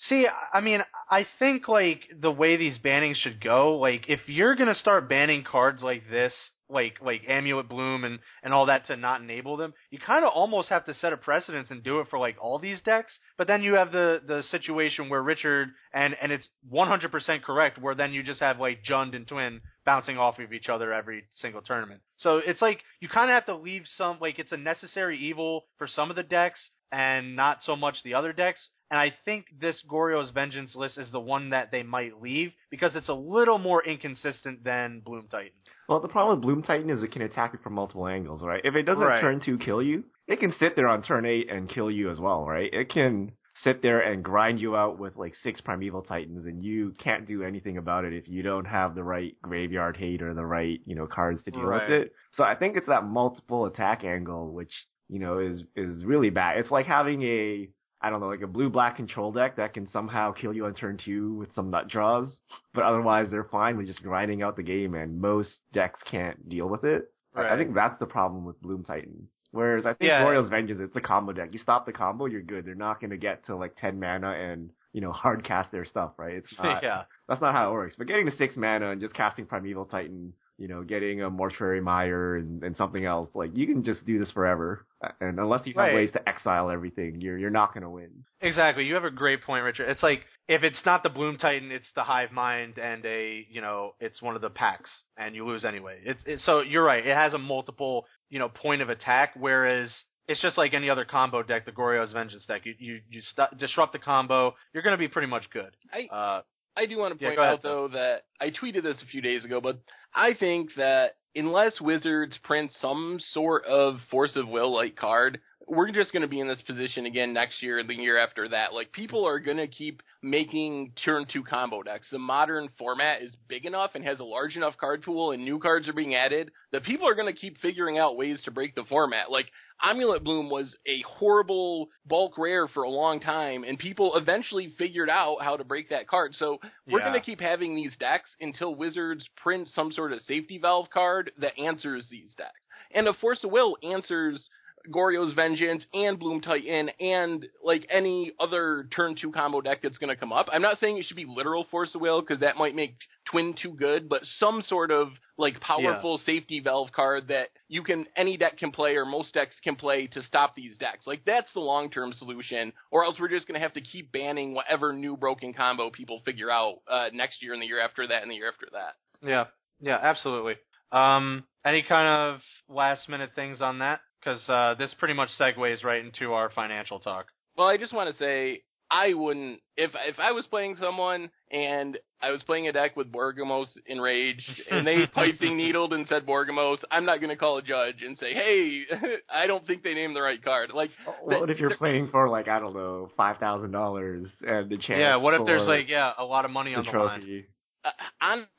See, 0.10 0.26
I 0.52 0.62
mean, 0.62 0.82
I 1.12 1.28
think 1.38 1.68
like 1.68 2.02
the 2.20 2.32
way 2.32 2.56
these 2.58 2.80
bannings 2.80 3.18
should 3.18 3.40
go, 3.40 3.78
like 3.78 4.06
if 4.10 4.22
you're 4.28 4.56
gonna 4.56 4.74
start 4.74 5.08
banning 5.08 5.44
cards 5.44 5.84
like 5.84 6.10
this, 6.10 6.34
like 6.72 6.96
like 7.04 7.22
Amulet 7.28 7.70
Bloom 7.70 8.04
and 8.04 8.18
and 8.42 8.52
all 8.52 8.66
that 8.66 8.88
to 8.88 8.98
not 8.98 9.22
enable 9.22 9.58
them, 9.58 9.76
you 9.92 10.00
kind 10.00 10.26
of 10.26 10.32
almost 10.34 10.70
have 10.70 10.86
to 10.86 10.96
set 10.96 11.14
a 11.14 11.18
precedence 11.18 11.70
and 11.70 11.84
do 11.84 12.00
it 12.00 12.08
for 12.10 12.18
like 12.18 12.38
all 12.42 12.58
these 12.58 12.82
decks. 12.82 13.16
But 13.38 13.46
then 13.46 13.62
you 13.62 13.76
have 13.76 13.92
the 13.92 14.22
the 14.26 14.42
situation 14.50 15.08
where 15.08 15.22
Richard 15.22 15.70
and 15.94 16.16
and 16.20 16.32
it's 16.32 16.50
100% 16.74 17.44
correct, 17.44 17.78
where 17.78 17.94
then 17.94 18.12
you 18.12 18.24
just 18.24 18.40
have 18.40 18.60
like 18.60 18.80
Jund 18.84 19.16
and 19.16 19.28
Twin 19.28 19.62
bouncing 19.86 20.18
off 20.18 20.40
of 20.40 20.54
each 20.54 20.70
other 20.70 20.94
every 20.94 21.24
single 21.32 21.62
tournament. 21.62 22.02
So 22.18 22.38
it's 22.38 22.62
like 22.62 22.82
you 23.00 23.10
kind 23.10 23.30
of 23.30 23.36
have 23.36 23.46
to 23.46 23.56
leave 23.56 23.84
some 23.96 24.18
like 24.20 24.40
it's 24.40 24.52
a 24.52 24.58
necessary 24.58 25.18
evil 25.18 25.66
for 25.78 25.88
some 25.88 26.10
of 26.10 26.16
the 26.16 26.24
decks 26.24 26.70
and 26.92 27.36
not 27.36 27.60
so 27.64 27.76
much 27.76 28.04
the 28.04 28.14
other 28.14 28.34
decks. 28.34 28.70
And 28.92 29.00
I 29.00 29.14
think 29.24 29.46
this 29.58 29.82
Goryo's 29.90 30.32
Vengeance 30.32 30.76
list 30.76 30.98
is 30.98 31.10
the 31.14 31.20
one 31.20 31.52
that 31.52 31.72
they 31.72 31.82
might 31.82 32.22
leave 32.22 32.52
because 32.70 32.94
it's 32.96 33.08
a 33.08 33.14
little 33.14 33.58
more 33.58 33.82
inconsistent 33.86 34.66
than 34.66 35.00
Bloom 35.00 35.28
Titan. 35.32 35.52
Well, 35.88 36.02
the 36.02 36.10
problem 36.10 36.38
with 36.38 36.44
Bloom 36.44 36.62
Titan 36.62 36.90
is 36.90 37.02
it 37.02 37.12
can 37.14 37.22
attack 37.22 37.54
you 37.54 37.60
from 37.64 37.74
multiple 37.74 38.06
angles, 38.08 38.44
right? 38.44 38.62
If 38.66 38.76
it 38.76 38.84
doesn't 38.84 39.02
Right. 39.02 39.22
turn 39.22 39.40
two 39.40 39.58
kill 39.58 39.82
you, 39.82 40.04
it 40.28 40.40
can 40.42 40.54
sit 40.60 40.76
there 40.76 40.90
on 40.90 41.04
turn 41.04 41.26
eight 41.26 41.50
and 41.50 41.70
kill 41.70 41.90
you 41.90 42.10
as 42.12 42.20
well, 42.20 42.46
right? 42.46 42.70
It 42.74 42.90
can 42.90 43.32
sit 43.64 43.82
there 43.82 44.00
and 44.00 44.24
grind 44.24 44.60
you 44.60 44.76
out 44.76 44.98
with 45.00 45.16
like 45.16 45.34
six 45.44 45.62
Primeval 45.62 46.02
Titans 46.04 46.46
and 46.46 46.64
you 46.64 46.94
can't 46.98 47.28
do 47.28 47.44
anything 47.44 47.78
about 47.78 48.06
it 48.06 48.14
if 48.14 48.28
you 48.28 48.42
don't 48.44 48.66
have 48.66 48.96
the 48.96 49.04
right 49.04 49.36
graveyard 49.42 49.98
hate 49.98 50.22
or 50.22 50.34
the 50.34 50.46
right, 50.46 50.80
you 50.86 50.96
know, 50.96 51.08
cards 51.08 51.44
to 51.44 51.52
deal 51.52 51.64
Right. 51.64 51.90
with 51.90 52.02
it. 52.02 52.14
So 52.34 52.44
I 52.44 52.56
think 52.56 52.78
it's 52.78 52.88
that 52.88 53.06
multiple 53.06 53.66
attack 53.66 54.04
angle 54.04 54.54
which, 54.54 54.72
you 55.10 55.20
know, 55.20 55.40
is 55.40 55.64
is 55.76 56.04
really 56.06 56.30
bad. 56.30 56.58
It's 56.58 56.72
like 56.72 56.86
having 56.86 57.22
a 57.24 57.70
I 58.04 58.10
don't 58.10 58.20
know, 58.20 58.30
like 58.30 58.42
a 58.42 58.48
blue 58.48 58.70
black 58.72 58.96
control 58.96 59.32
deck 59.32 59.58
that 59.58 59.74
can 59.76 59.88
somehow 59.92 60.32
kill 60.32 60.54
you 60.54 60.66
on 60.66 60.74
turn 60.74 60.98
two 60.98 61.36
with 61.36 61.54
some 61.54 61.70
nut 61.70 61.88
draws, 61.88 62.36
but 62.74 62.84
otherwise 62.84 63.30
they're 63.30 63.44
fine 63.44 63.78
with 63.78 63.86
just 63.86 64.02
grinding 64.02 64.42
out 64.42 64.56
the 64.56 64.64
game, 64.64 64.96
and 64.96 65.22
most 65.22 65.50
decks 65.72 66.00
can't 66.10 66.50
deal 66.50 66.68
with 66.68 66.84
it. 66.84 67.12
I- 67.36 67.54
I 67.54 67.58
think 67.58 67.76
that's 67.76 68.00
the 68.00 68.08
problem 68.08 68.44
with 68.44 68.60
Bloom 68.60 68.84
Titan. 68.84 69.28
Whereas 69.52 69.86
I 69.86 69.94
think 69.94 70.10
Yeah. 70.10 70.24
Goryo's 70.24 70.50
Vengeance, 70.50 70.80
it's 70.82 70.96
a 70.96 71.02
combo 71.02 71.34
deck. 71.34 71.54
You 71.54 71.60
stop 71.60 71.86
the 71.86 71.92
combo, 71.92 72.26
you're 72.26 72.42
good. 72.42 72.66
They're 72.66 72.76
not 72.76 73.00
going 73.02 73.12
to 73.12 73.18
get 73.18 73.46
to 73.48 73.56
like 73.56 73.76
10 73.78 74.00
mana 74.00 74.32
and, 74.32 74.70
you 74.94 75.02
know, 75.02 75.12
hard 75.24 75.44
cast 75.44 75.72
their 75.72 75.86
stuff, 75.86 76.12
right? 76.18 76.36
It's 76.36 76.54
not, 76.64 76.84
yeah. 76.84 77.04
that's 77.28 77.42
not 77.42 77.54
how 77.54 77.70
it 77.70 77.74
works. 77.74 77.96
But 77.98 78.08
getting 78.08 78.26
to 78.30 78.36
6 78.36 78.56
mana 78.56 78.92
and 78.92 79.02
just 79.02 79.14
casting 79.14 79.46
Primeval 79.46 79.86
Titan, 79.86 80.34
you 80.58 80.68
know, 80.68 80.84
getting 80.84 81.22
a 81.24 81.30
Mortuary 81.30 81.82
Mire 81.82 82.36
and, 82.36 82.64
and 82.64 82.78
something 82.78 83.04
else, 83.04 83.30
like, 83.34 83.50
you 83.58 83.66
can 83.66 83.84
just 83.84 84.06
do 84.06 84.20
this 84.20 84.32
forever. 84.32 84.86
And 85.20 85.40
unless 85.40 85.66
you 85.66 85.74
have 85.74 85.86
Right. 85.88 85.96
ways 85.96 86.12
to 86.12 86.30
exile 86.30 86.70
everything, 86.70 87.20
you're, 87.20 87.38
you're 87.38 87.50
not 87.50 87.74
going 87.74 87.82
to 87.84 87.90
win. 87.90 88.24
Exactly. 88.42 88.86
You 88.86 88.94
have 88.94 89.04
a 89.04 89.10
great 89.12 89.42
point, 89.44 89.64
Richard. 89.66 89.90
It's 89.90 90.04
like 90.04 90.22
if 90.48 90.62
it's 90.64 90.82
not 90.86 91.02
the 91.04 91.10
Bloom 91.10 91.38
Titan, 91.38 91.72
it's 91.72 91.92
the 91.96 92.04
Hive 92.04 92.32
Mind 92.32 92.78
and 92.78 93.04
a 93.06 93.46
you 93.50 93.62
know 93.62 93.94
it's 94.00 94.22
one 94.22 94.36
of 94.36 94.42
the 94.42 94.50
packs, 94.50 94.92
and 95.18 95.34
you 95.36 95.46
lose 95.48 95.64
anyway. 95.66 96.00
It's, 96.04 96.22
it's 96.26 96.46
so 96.46 96.62
you're 96.62 96.84
right. 96.84 97.06
It 97.06 97.16
has 97.16 97.34
a 97.34 97.38
multiple 97.40 98.06
you 98.32 98.40
know 98.40 98.50
point 98.50 98.82
of 98.82 98.90
attack, 98.90 99.34
whereas 99.38 99.94
it's 100.28 100.42
just 100.42 100.58
like 100.58 100.74
any 100.74 100.90
other 100.90 101.06
combo 101.06 101.44
deck, 101.44 101.66
the 101.66 101.72
Goryo's 101.72 102.12
Vengeance 102.12 102.46
deck. 102.48 102.66
You 102.66 102.74
you 102.80 103.00
you 103.10 103.22
stu- 103.22 103.56
disrupt 103.60 103.94
the 103.94 104.00
combo, 104.00 104.56
you're 104.74 104.82
going 104.82 104.94
to 104.94 104.98
be 104.98 105.08
pretty 105.08 105.28
much 105.28 105.44
good. 105.52 105.70
I 105.94 106.14
Uh, 106.14 106.42
I 106.76 106.86
do 106.88 106.98
want 106.98 107.18
to 107.18 107.24
point 107.24 107.36
go 107.36 107.44
ahead, 107.44 107.54
out 107.56 107.62
though 107.62 107.88
that 107.90 108.24
I 108.40 108.50
tweeted 108.50 108.82
this 108.82 109.02
a 109.04 109.06
few 109.06 109.22
days 109.22 109.46
ago, 109.46 109.62
but 109.62 109.80
I 110.16 110.34
think 110.34 110.70
that 110.78 111.12
unless 111.36 111.80
Wizards 111.82 112.38
print 112.44 112.72
some 112.82 113.20
sort 113.32 113.66
of 113.66 113.98
force 114.10 114.36
of 114.36 114.48
will 114.48 114.74
like 114.74 114.96
card, 114.96 115.40
we're 115.72 115.92
just 115.92 116.12
going 116.12 116.22
to 116.22 116.28
be 116.28 116.42
in 116.42 116.50
this 116.50 116.62
position 116.64 117.06
again 117.06 117.32
next 117.32 117.64
year 117.64 117.80
and 117.80 117.90
the 117.90 117.96
year 117.96 118.18
after 118.20 118.50
that. 118.50 118.74
Like 118.74 118.92
people 118.92 119.26
are 119.26 119.40
going 119.40 119.56
to 119.56 119.68
keep 119.68 120.02
making 120.22 120.92
turn 121.06 121.26
two 121.32 121.44
combo 121.44 121.82
decks. 121.82 122.08
The 122.12 122.20
modern 122.20 122.68
format 122.78 123.22
is 123.22 123.36
big 123.48 123.66
enough 123.66 123.92
and 123.96 124.04
has 124.04 124.20
a 124.20 124.26
large 124.26 124.58
enough 124.58 124.76
card 124.78 125.02
pool 125.02 125.32
and 125.32 125.46
new 125.46 125.60
cards 125.60 125.88
are 125.88 125.94
being 125.94 126.14
added 126.14 126.52
that 126.74 126.84
people 126.84 127.08
are 127.08 127.16
going 127.16 127.34
to 127.34 127.40
keep 127.40 127.58
figuring 127.62 127.98
out 127.98 128.18
ways 128.18 128.42
to 128.44 128.52
break 128.52 128.76
the 128.76 128.84
format. 128.90 129.32
Like 129.32 129.46
Amulet 129.82 130.26
Bloom 130.26 130.50
was 130.50 130.76
a 130.86 131.02
horrible 131.08 131.88
bulk 132.06 132.38
rare 132.38 132.68
for 132.68 132.84
a 132.84 132.90
long 132.90 133.20
time, 133.20 133.64
and 133.64 133.80
people 133.80 134.16
eventually 134.16 134.76
figured 134.78 135.10
out 135.10 135.38
how 135.42 135.56
to 135.58 135.64
break 135.64 135.90
that 135.90 136.08
card. 136.08 136.36
So 136.36 136.60
we're 136.86 137.00
Yeah. 137.00 137.06
going 137.06 137.20
to 137.20 137.26
keep 137.26 137.40
having 137.40 137.76
these 137.76 137.96
decks 137.98 138.30
until 138.42 138.76
Wizards 138.76 139.28
print 139.38 139.70
some 139.70 139.92
sort 139.92 140.12
of 140.12 140.22
safety 140.22 140.60
valve 140.60 140.90
card 140.92 141.32
that 141.38 141.58
answers 141.58 142.08
these 142.10 142.36
decks. 142.36 142.68
And 142.92 143.08
a 143.08 143.14
Force 143.14 143.44
of 143.44 143.52
Will 143.52 143.78
answers 143.82 144.50
Goryo's 144.90 145.34
Vengeance 145.34 145.86
and 145.94 146.18
Bloom 146.18 146.42
Titan 146.42 146.90
and 147.00 147.46
like 147.64 147.86
any 147.90 148.34
other 148.40 148.88
turn 148.96 149.16
two 149.20 149.32
combo 149.32 149.62
deck 149.62 149.80
that's 149.82 149.98
going 149.98 150.10
to 150.10 150.16
come 150.16 150.32
up. 150.32 150.48
I'm 150.52 150.62
not 150.62 150.80
saying 150.80 150.98
it 150.98 151.06
should 151.06 151.18
be 151.18 151.26
literal 151.28 151.66
Force 151.70 151.94
of 151.96 152.02
Will 152.02 152.22
because 152.22 152.40
that 152.40 152.58
might 152.58 152.76
make 152.76 152.96
Twin 153.30 153.56
too 153.62 153.74
good, 153.74 154.10
but 154.10 154.22
some 154.40 154.62
sort 154.62 154.92
of 154.92 155.10
like 155.38 155.60
powerful 155.60 156.18
safety 156.26 156.60
valve 156.60 156.92
card 156.92 157.28
that 157.30 157.50
you 157.68 157.84
can 157.84 158.06
any 158.16 158.38
deck 158.38 158.58
can 158.58 158.72
play 158.72 158.96
or 158.96 159.06
most 159.06 159.34
decks 159.34 159.56
can 159.64 159.76
play 159.76 160.08
to 160.08 160.22
stop 160.24 160.56
these 160.56 160.78
decks. 160.78 161.06
Like 161.06 161.24
that's 161.26 161.52
the 161.54 161.60
long 161.60 161.90
term 161.90 162.14
solution, 162.14 162.74
or 162.92 163.04
else 163.04 163.18
we're 163.20 163.30
just 163.30 163.48
going 163.48 163.60
to 163.60 163.64
have 163.64 163.74
to 163.74 163.82
keep 163.82 164.12
banning 164.12 164.54
whatever 164.54 164.94
new 164.94 165.16
broken 165.18 165.54
combo 165.54 165.90
people 165.90 166.22
figure 166.26 166.50
out 166.50 166.76
uh, 166.88 167.10
next 167.14 167.42
year 167.42 167.54
and 167.54 167.62
the 167.62 167.68
year 167.68 167.80
after 167.80 168.08
that 168.08 168.22
and 168.22 168.32
the 168.32 168.36
year 168.36 168.50
after 168.50 168.68
that. 168.74 168.96
yeah, 169.28 169.46
yeah, 169.80 170.00
absolutely. 170.02 170.56
Um, 170.92 171.46
any 171.66 171.84
kind 171.84 172.08
of 172.08 172.42
last 172.68 173.08
minute 173.08 173.32
things 173.36 173.62
on 173.62 173.80
that? 173.80 174.02
Because 174.24 174.48
uh, 174.48 174.76
this 174.76 174.94
pretty 175.00 175.14
much 175.14 175.30
segues 175.40 175.84
right 175.84 176.04
into 176.04 176.34
our 176.34 176.50
financial 176.52 177.00
talk. 177.00 177.28
Well, 177.58 177.68
I 177.68 177.78
just 177.78 177.94
want 177.94 178.12
to 178.12 178.18
say 178.18 178.62
I 178.92 179.14
wouldn't 179.14 179.62
if 179.78 179.92
if 180.06 180.20
I 180.20 180.34
was 180.34 180.46
playing 180.48 180.76
someone 180.76 181.32
and 181.50 181.98
I 182.22 182.32
was 182.32 182.44
playing 182.44 182.68
a 182.68 182.74
deck 182.74 182.98
with 182.98 183.10
Borgamos 183.10 183.68
enraged 183.88 184.62
and 184.70 184.86
they 184.86 185.06
pithing 185.14 185.56
needled 185.56 185.94
and 185.94 186.06
said 186.08 186.26
Borgamos, 186.26 186.80
I'm 186.92 187.06
not 187.06 187.22
going 187.22 187.30
to 187.30 187.38
call 187.38 187.58
a 187.58 187.62
judge 187.62 188.04
and 188.06 188.18
say, 188.18 188.34
"Hey, 188.34 188.84
I 189.34 189.48
don't 189.48 189.66
think 189.66 189.84
they 189.84 189.94
named 189.94 190.16
the 190.16 190.22
right 190.22 190.44
card." 190.44 190.72
Like 190.74 190.92
What 191.24 191.50
if 191.50 191.60
you're 191.60 191.78
playing 191.78 192.10
for 192.10 192.28
like, 192.28 192.50
I 192.50 192.60
don't 192.60 192.74
know, 192.74 193.10
$5,000 193.18 194.32
and 194.42 194.70
the 194.70 194.78
chance 194.78 195.00
Yeah, 195.00 195.16
what 195.16 195.36
if 195.36 195.46
there's 195.46 195.68
like 195.68 195.88
yeah 195.88 196.12
a 196.18 196.26
lot 196.26 196.44
of 196.44 196.52
money 196.52 196.72
the 196.72 196.80
on 196.80 196.86
the 196.86 196.92
line? 196.92 197.46
Uh, 197.84 197.90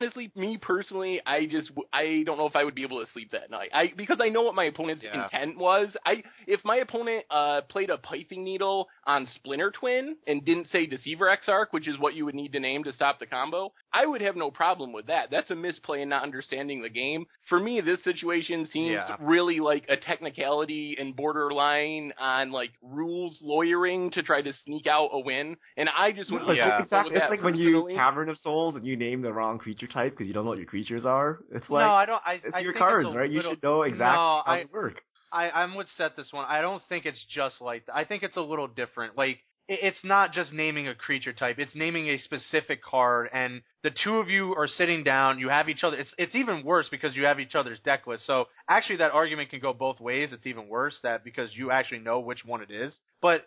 honestly, 0.01 0.33
me 0.35 0.59
personally, 0.61 1.21
I 1.25 1.47
just 1.47 1.71
I 1.93 2.23
don't 2.27 2.39
know 2.39 2.47
if 2.47 2.57
I 2.57 2.65
would 2.65 2.75
be 2.75 2.83
able 2.83 3.05
to 3.05 3.11
sleep 3.13 3.31
that 3.33 3.51
night. 3.51 3.71
I 3.73 3.93
because 3.97 4.19
I 4.21 4.29
know 4.29 4.43
what 4.43 4.55
my 4.55 4.65
opponent's 4.65 5.05
Yeah. 5.05 5.25
intent 5.25 5.59
was. 5.59 5.97
I 6.05 6.23
if 6.47 6.61
my 6.65 6.77
opponent 6.79 7.25
uh 7.31 7.61
played 7.69 7.91
a 7.91 7.99
pithing 7.99 8.43
needle 8.43 8.89
on 9.07 9.27
Splinter 9.35 9.71
Twin 9.71 10.17
and 10.27 10.45
didn't 10.45 10.69
say 10.69 10.87
Deceiver 10.87 11.29
Exarch, 11.29 11.69
which 11.73 11.89
is 11.89 11.99
what 11.99 12.15
you 12.15 12.25
would 12.25 12.35
need 12.35 12.53
to 12.53 12.61
name 12.61 12.85
to 12.85 12.93
stop 12.93 13.19
the 13.19 13.27
combo, 13.27 13.73
I 13.93 14.07
would 14.07 14.21
have 14.21 14.37
no 14.37 14.51
problem 14.51 14.93
with 14.93 15.07
that. 15.07 15.31
That's 15.31 15.51
a 15.51 15.55
misplay 15.57 16.03
and 16.03 16.11
not 16.11 16.23
understanding 16.23 16.83
the 16.83 16.89
game. 16.89 17.27
For 17.49 17.59
me, 17.59 17.81
this 17.81 18.03
situation 18.05 18.67
seems 18.67 18.93
Yeah. 18.93 19.17
really 19.21 19.61
like 19.61 19.85
a 19.89 19.97
technicality 19.97 20.97
and 20.99 21.15
borderline 21.17 22.13
on 22.19 22.53
like 22.53 22.71
rules 22.83 23.41
lawyering 23.43 24.11
to 24.13 24.23
try 24.23 24.41
to 24.43 24.53
sneak 24.65 24.87
out 24.87 25.11
a 25.13 25.21
win. 25.21 25.57
And 25.77 25.89
I 25.89 26.13
just 26.13 26.31
wouldn't 26.31 26.51
it's, 26.51 26.57
Yeah. 26.59 26.77
it's 26.79 26.85
exactly, 26.87 27.13
with 27.13 27.17
it's 27.17 27.25
that 27.25 27.31
like 27.31 27.43
when 27.43 27.55
you 27.57 27.73
personally. 27.73 27.95
Cavern 27.95 28.29
of 28.29 28.39
Souls 28.39 28.77
and 28.77 28.87
you 28.87 28.97
name 28.97 29.23
the 29.23 29.33
wrong 29.33 29.59
creature 29.59 29.87
type 29.89 30.13
because 30.13 30.27
you 30.29 30.33
don't 30.33 30.45
know 30.45 30.51
what 30.51 30.59
your 30.59 30.67
creatures 30.67 31.05
are. 31.05 31.41
It's 31.53 31.69
like 31.69 31.85
no, 31.85 31.93
I 31.93 32.07
don't. 32.07 32.23
I, 32.25 32.35
it's 32.35 32.55
I 32.55 32.61
your 32.61 32.73
cards, 32.73 33.07
it's 33.07 33.15
a 33.15 33.19
right? 33.19 33.31
You 33.31 33.43
should 33.43 33.63
know 33.63 33.83
exactly 33.83 34.05
No, 34.15 34.15
how 34.15 34.43
I- 34.47 34.59
they 34.59 34.65
work. 34.73 35.03
I, 35.33 35.51
I'm 35.51 35.75
with 35.75 35.89
set 35.97 36.17
this 36.17 36.33
one. 36.33 36.47
I 36.49 36.61
don't 36.61 36.83
think 36.89 37.07
it's 37.07 37.25
just 37.29 37.61
like 37.61 37.87
that. 37.87 37.97
I 37.97 38.05
think 38.05 38.23
it's 38.23 38.37
a 38.37 38.43
little 38.43 38.69
different. 38.69 39.17
Like 39.17 39.39
it, 39.69 39.81
it's 39.83 40.05
not 40.05 40.33
just 40.33 40.53
naming 40.53 40.89
a 40.89 40.95
creature 40.95 41.33
type; 41.33 41.59
it's 41.59 41.75
naming 41.75 42.09
a 42.09 42.19
specific 42.19 42.83
card, 42.83 43.29
and 43.33 43.63
the 43.83 43.91
two 44.05 44.17
of 44.17 44.29
you 44.29 44.55
are 44.55 44.69
sitting 44.69 45.03
down. 45.03 45.39
You 45.39 45.49
have 45.49 45.69
each 45.69 45.83
other. 45.83 45.97
It's 45.97 46.15
it's 46.19 46.35
even 46.35 46.65
worse 46.65 46.89
because 46.91 47.17
you 47.17 47.25
have 47.25 47.41
each 47.41 47.55
other's 47.55 47.81
deck 47.81 48.07
list. 48.07 48.27
So 48.27 48.47
actually, 48.69 48.97
that 48.97 49.13
argument 49.13 49.51
can 49.51 49.61
go 49.61 49.73
both 49.73 50.01
ways. 50.01 50.31
It's 50.33 50.47
even 50.47 50.69
worse 50.69 50.99
that 51.03 51.25
because 51.25 51.51
you 51.55 51.71
actually 51.71 52.01
know 52.01 52.21
which 52.21 52.45
one 52.45 52.63
it 52.63 52.71
is. 52.71 52.97
But 53.21 53.47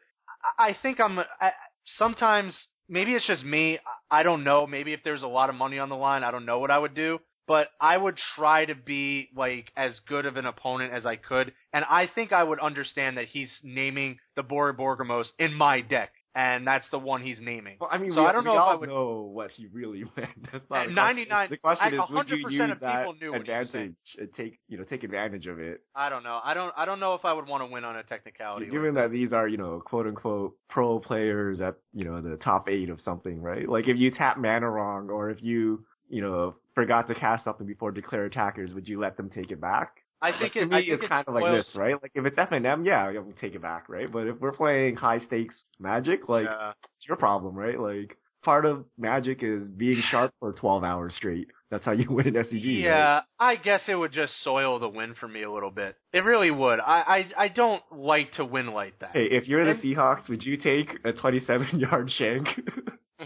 I, 0.58 0.76
think 0.82 1.00
I'm 1.00 1.20
I, 1.20 1.52
sometimes 1.98 2.58
maybe 2.90 3.14
it's 3.14 3.28
just 3.28 3.44
me. 3.44 3.80
I 4.10 4.24
don't 4.24 4.44
know. 4.44 4.66
Maybe 4.66 4.94
if 4.94 5.02
there's 5.04 5.24
a 5.24 5.28
lot 5.28 5.50
of 5.50 5.56
money 5.56 5.80
on 5.80 5.90
the 5.90 5.96
line, 5.96 6.24
I 6.24 6.32
don't 6.32 6.46
know 6.46 6.60
what 6.60 6.72
I 6.72 6.80
would 6.80 6.96
do 6.96 7.20
but 7.48 7.68
I 7.80 7.96
would 7.98 8.18
try 8.36 8.66
to 8.66 8.76
be 8.76 9.30
like 9.36 9.72
as 9.78 10.00
good 10.08 10.26
of 10.26 10.38
an 10.38 10.46
opponent 10.46 10.94
as 10.94 11.06
I 11.06 11.16
could, 11.16 11.54
and 11.74 11.86
I 11.90 12.08
think 12.14 12.32
I 12.32 12.44
would 12.44 12.60
understand 12.60 13.18
that 13.18 13.26
he's 13.26 13.52
naming 13.64 14.18
the 14.36 14.44
Bori 14.44 14.74
Borgamos 14.74 15.28
in 15.40 15.54
my 15.54 15.82
deck 15.82 16.12
and 16.38 16.68
that's 16.68 16.90
the 16.90 17.00
one 17.00 17.22
he's 17.24 17.40
naming. 17.40 17.78
Well, 17.80 17.90
I 17.90 17.98
mean, 17.98 18.12
So 18.12 18.20
we, 18.22 18.28
I 18.28 18.34
don't 18.34 18.44
know 18.44 18.56
if 18.56 18.60
I 18.60 18.76
would- 18.76 18.90
know 18.90 19.22
what 19.34 19.52
he 19.52 19.68
really 19.68 20.04
meant. 20.18 20.30
That's 20.52 20.70
not 20.70 20.84
question. 20.88 20.94
99 20.96 21.50
The 21.50 21.58
question 21.58 21.94
I- 21.98 22.04
is, 22.04 22.10
would 22.10 22.30
you 22.30 22.50
use 22.50 22.72
of 22.72 22.80
that 22.82 22.98
people 22.98 23.14
knew 23.22 23.32
what 23.32 23.48
he 23.48 23.52
was 23.54 23.72
saying. 23.72 23.96
advantage 23.96 23.96
and 24.20 24.34
take, 24.34 24.60
you 24.68 24.78
know, 24.78 24.84
take 24.84 25.06
advantage 25.06 25.48
of 25.48 25.60
it? 25.60 25.80
I 25.96 26.10
don't 26.10 26.24
know. 26.24 26.42
I 26.44 26.54
don't. 26.54 26.74
I 26.76 26.84
don't 26.84 27.00
know 27.00 27.14
if 27.14 27.24
I 27.24 27.32
would 27.32 27.48
want 27.48 27.64
to 27.64 27.72
win 27.72 27.86
on 27.86 27.96
a 27.96 28.04
technicality. 28.04 28.66
Given 28.66 28.96
that 28.96 29.12
these 29.12 29.32
are, 29.32 29.48
you 29.48 29.56
know, 29.56 29.80
quote 29.80 30.08
unquote 30.08 30.58
pro 30.70 31.00
players 31.00 31.62
at, 31.62 31.76
you 31.94 32.04
know, 32.04 32.20
the 32.20 32.36
top 32.36 32.68
eight 32.68 32.90
of 32.90 33.00
something, 33.00 33.42
right? 33.42 33.68
Like 33.70 33.88
if 33.88 33.98
you 33.98 34.12
tap 34.12 34.38
mana 34.38 34.70
wrong 34.70 35.10
or 35.10 35.30
if 35.30 35.42
you, 35.42 35.86
you 36.10 36.22
know, 36.22 36.56
forgot 36.74 37.08
to 37.08 37.16
cast 37.16 37.44
something 37.44 37.66
before 37.68 37.92
declare 37.92 38.26
attackers, 38.26 38.74
would 38.74 38.88
you 38.88 39.00
let 39.00 39.18
them 39.18 39.30
take 39.30 39.52
it 39.52 39.62
back? 39.62 39.98
I 40.22 40.32
think 40.38 40.54
to 40.54 40.62
it, 40.62 40.70
me, 40.70 40.76
I 40.76 40.80
think 40.80 40.92
it's 40.94 41.04
it 41.04 41.10
kind 41.10 41.28
of 41.28 41.34
like 41.34 41.54
this, 41.56 41.76
right? 41.76 42.02
Like 42.02 42.12
if 42.16 42.26
it's 42.26 42.38
F 42.38 42.52
and 42.52 42.66
M, 42.66 42.86
yeah, 42.86 43.12
we 43.20 43.34
take 43.34 43.54
it 43.54 43.62
back, 43.62 43.90
right? 43.90 44.12
But 44.12 44.28
if 44.28 44.40
we're 44.40 44.54
playing 44.54 44.96
high 44.96 45.20
stakes 45.20 45.56
Magic, 45.80 46.28
like 46.30 46.46
Yeah. 46.46 46.72
it's 46.98 47.08
your 47.08 47.18
problem, 47.18 47.54
right? 47.54 47.80
Like 47.80 48.18
part 48.44 48.66
of 48.66 48.86
Magic 48.98 49.44
is 49.44 49.68
being 49.70 50.02
sharp 50.10 50.34
for 50.40 50.54
12 50.54 50.84
hours 50.84 51.14
straight. 51.16 51.48
That's 51.70 51.84
how 51.84 51.92
you 51.92 52.08
win 52.10 52.28
an 52.28 52.34
SCG. 52.36 52.82
Yeah, 52.82 53.16
right? 53.16 53.24
I 53.40 53.56
guess 53.58 53.82
it 53.88 53.96
would 53.96 54.14
just 54.14 54.34
soil 54.44 54.80
the 54.80 54.90
win 54.90 55.16
for 55.20 55.28
me 55.28 55.44
a 55.44 55.52
little 55.52 55.72
bit. 55.72 55.96
It 56.14 56.24
really 56.24 56.52
would. 56.52 56.80
I 56.80 57.26
I, 57.38 57.44
I 57.44 57.48
don't 57.50 57.84
like 57.92 58.32
to 58.34 58.46
win 58.46 58.68
like 58.68 58.98
that. 59.00 59.12
Hey, 59.14 59.28
if 59.32 59.48
you're 59.48 59.66
the 59.66 59.80
Seahawks, 59.82 60.30
would 60.30 60.44
you 60.44 60.58
take 60.58 60.90
a 61.04 61.12
27 61.12 61.80
yard 61.80 62.12
shank? 62.18 62.48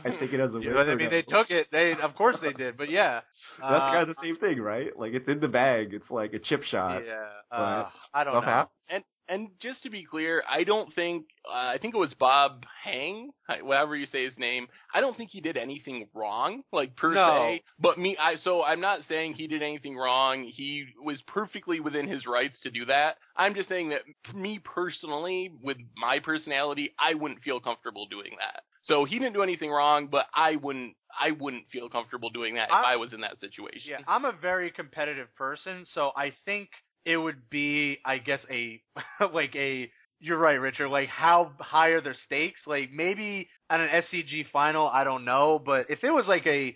I 0.05 0.09
take 0.11 0.33
it 0.33 0.39
as 0.39 0.51
a 0.51 0.53
win. 0.53 0.63
Yeah, 0.63 0.73
but 0.73 0.89
I 0.89 0.95
mean, 0.95 1.05
no? 1.05 1.09
they 1.09 1.21
took 1.21 1.49
it. 1.51 1.67
They, 1.71 1.93
of 1.93 2.15
course, 2.15 2.37
they 2.41 2.53
did. 2.53 2.77
But 2.77 2.89
yeah, 2.89 3.21
That's 3.59 3.71
uh, 3.73 3.91
kind 3.91 4.09
of 4.09 4.15
the 4.15 4.21
same 4.21 4.35
thing, 4.37 4.59
right? 4.61 4.89
Like 4.97 5.13
it's 5.13 5.27
in 5.27 5.39
the 5.39 5.47
bag. 5.47 5.93
It's 5.93 6.09
like 6.09 6.33
a 6.33 6.39
chip 6.39 6.63
shot. 6.63 7.01
yeah. 7.05 7.25
Uh, 7.57 7.89
I 8.13 8.23
don't 8.23 8.33
know. 8.33 8.41
happens. 8.41 8.71
And 8.89 9.03
and 9.27 9.49
just 9.61 9.83
to 9.83 9.91
be 9.91 10.03
clear, 10.03 10.43
I 10.49 10.63
don't 10.63 10.91
think 10.95 11.25
uh, 11.47 11.53
I 11.53 11.77
think 11.79 11.93
it 11.93 11.97
was 11.99 12.13
Bob 12.15 12.63
Hang, 12.83 13.29
whatever 13.61 13.95
you 13.95 14.07
say 14.07 14.23
his 14.25 14.37
name. 14.39 14.67
I 14.93 15.01
don't 15.01 15.15
think 15.15 15.29
he 15.29 15.39
did 15.39 15.55
anything 15.55 16.07
wrong, 16.15 16.63
like 16.73 16.95
per 16.95 17.13
No. 17.13 17.27
se. 17.37 17.63
But 17.79 17.99
me, 17.99 18.17
I 18.17 18.37
so 18.43 18.63
I'm 18.63 18.81
not 18.81 19.01
saying 19.07 19.33
he 19.33 19.45
did 19.47 19.61
anything 19.61 19.95
wrong. 19.95 20.43
He 20.43 20.85
was 21.03 21.21
perfectly 21.27 21.79
within 21.79 22.07
his 22.07 22.25
rights 22.25 22.59
to 22.61 22.71
do 22.71 22.85
that. 22.85 23.17
I'm 23.37 23.53
just 23.53 23.69
saying 23.69 23.89
that 23.89 24.01
me 24.33 24.59
personally, 24.63 25.51
with 25.61 25.77
my 25.95 26.19
personality, 26.19 26.93
I 26.99 27.13
wouldn't 27.13 27.41
feel 27.41 27.59
comfortable 27.59 28.07
doing 28.07 28.31
that. 28.39 28.63
So 28.83 29.05
he 29.05 29.19
didn't 29.19 29.33
do 29.33 29.43
anything 29.43 29.69
wrong, 29.71 30.07
but 30.07 30.25
I 30.33 30.55
wouldn't. 30.55 30.95
I 31.19 31.31
wouldn't 31.31 31.65
feel 31.71 31.89
comfortable 31.89 32.29
doing 32.29 32.55
that 32.55 32.69
if 32.69 32.73
I- 32.75 32.93
I 32.93 32.95
was 32.97 33.13
in 33.13 33.21
that 33.21 33.37
situation. 33.39 33.81
Yeah, 33.91 33.97
I'm 34.07 34.25
a 34.25 34.31
very 34.31 34.71
competitive 34.71 35.33
person, 35.35 35.85
so 35.93 36.11
I 36.15 36.31
think 36.45 36.69
it 37.03 37.17
would 37.17 37.49
be, 37.49 37.99
I 38.05 38.17
guess, 38.19 38.45
a 38.49 38.81
like 39.33 39.55
a. 39.55 39.91
You're 40.21 40.37
right, 40.37 40.55
Richard. 40.59 40.89
Like, 40.89 41.07
how 41.07 41.53
high 41.59 41.89
are 41.89 42.01
their 42.01 42.13
stakes? 42.13 42.61
Like, 42.67 42.91
maybe 42.91 43.47
at 43.69 43.79
an 43.79 43.87
SCG 43.89 44.47
final, 44.51 44.85
I 44.87 45.05
don't 45.05 45.23
know, 45.23 45.59
but 45.65 45.89
if 45.89 46.03
it 46.03 46.11
was 46.11 46.27
like 46.27 46.45
a 46.45 46.75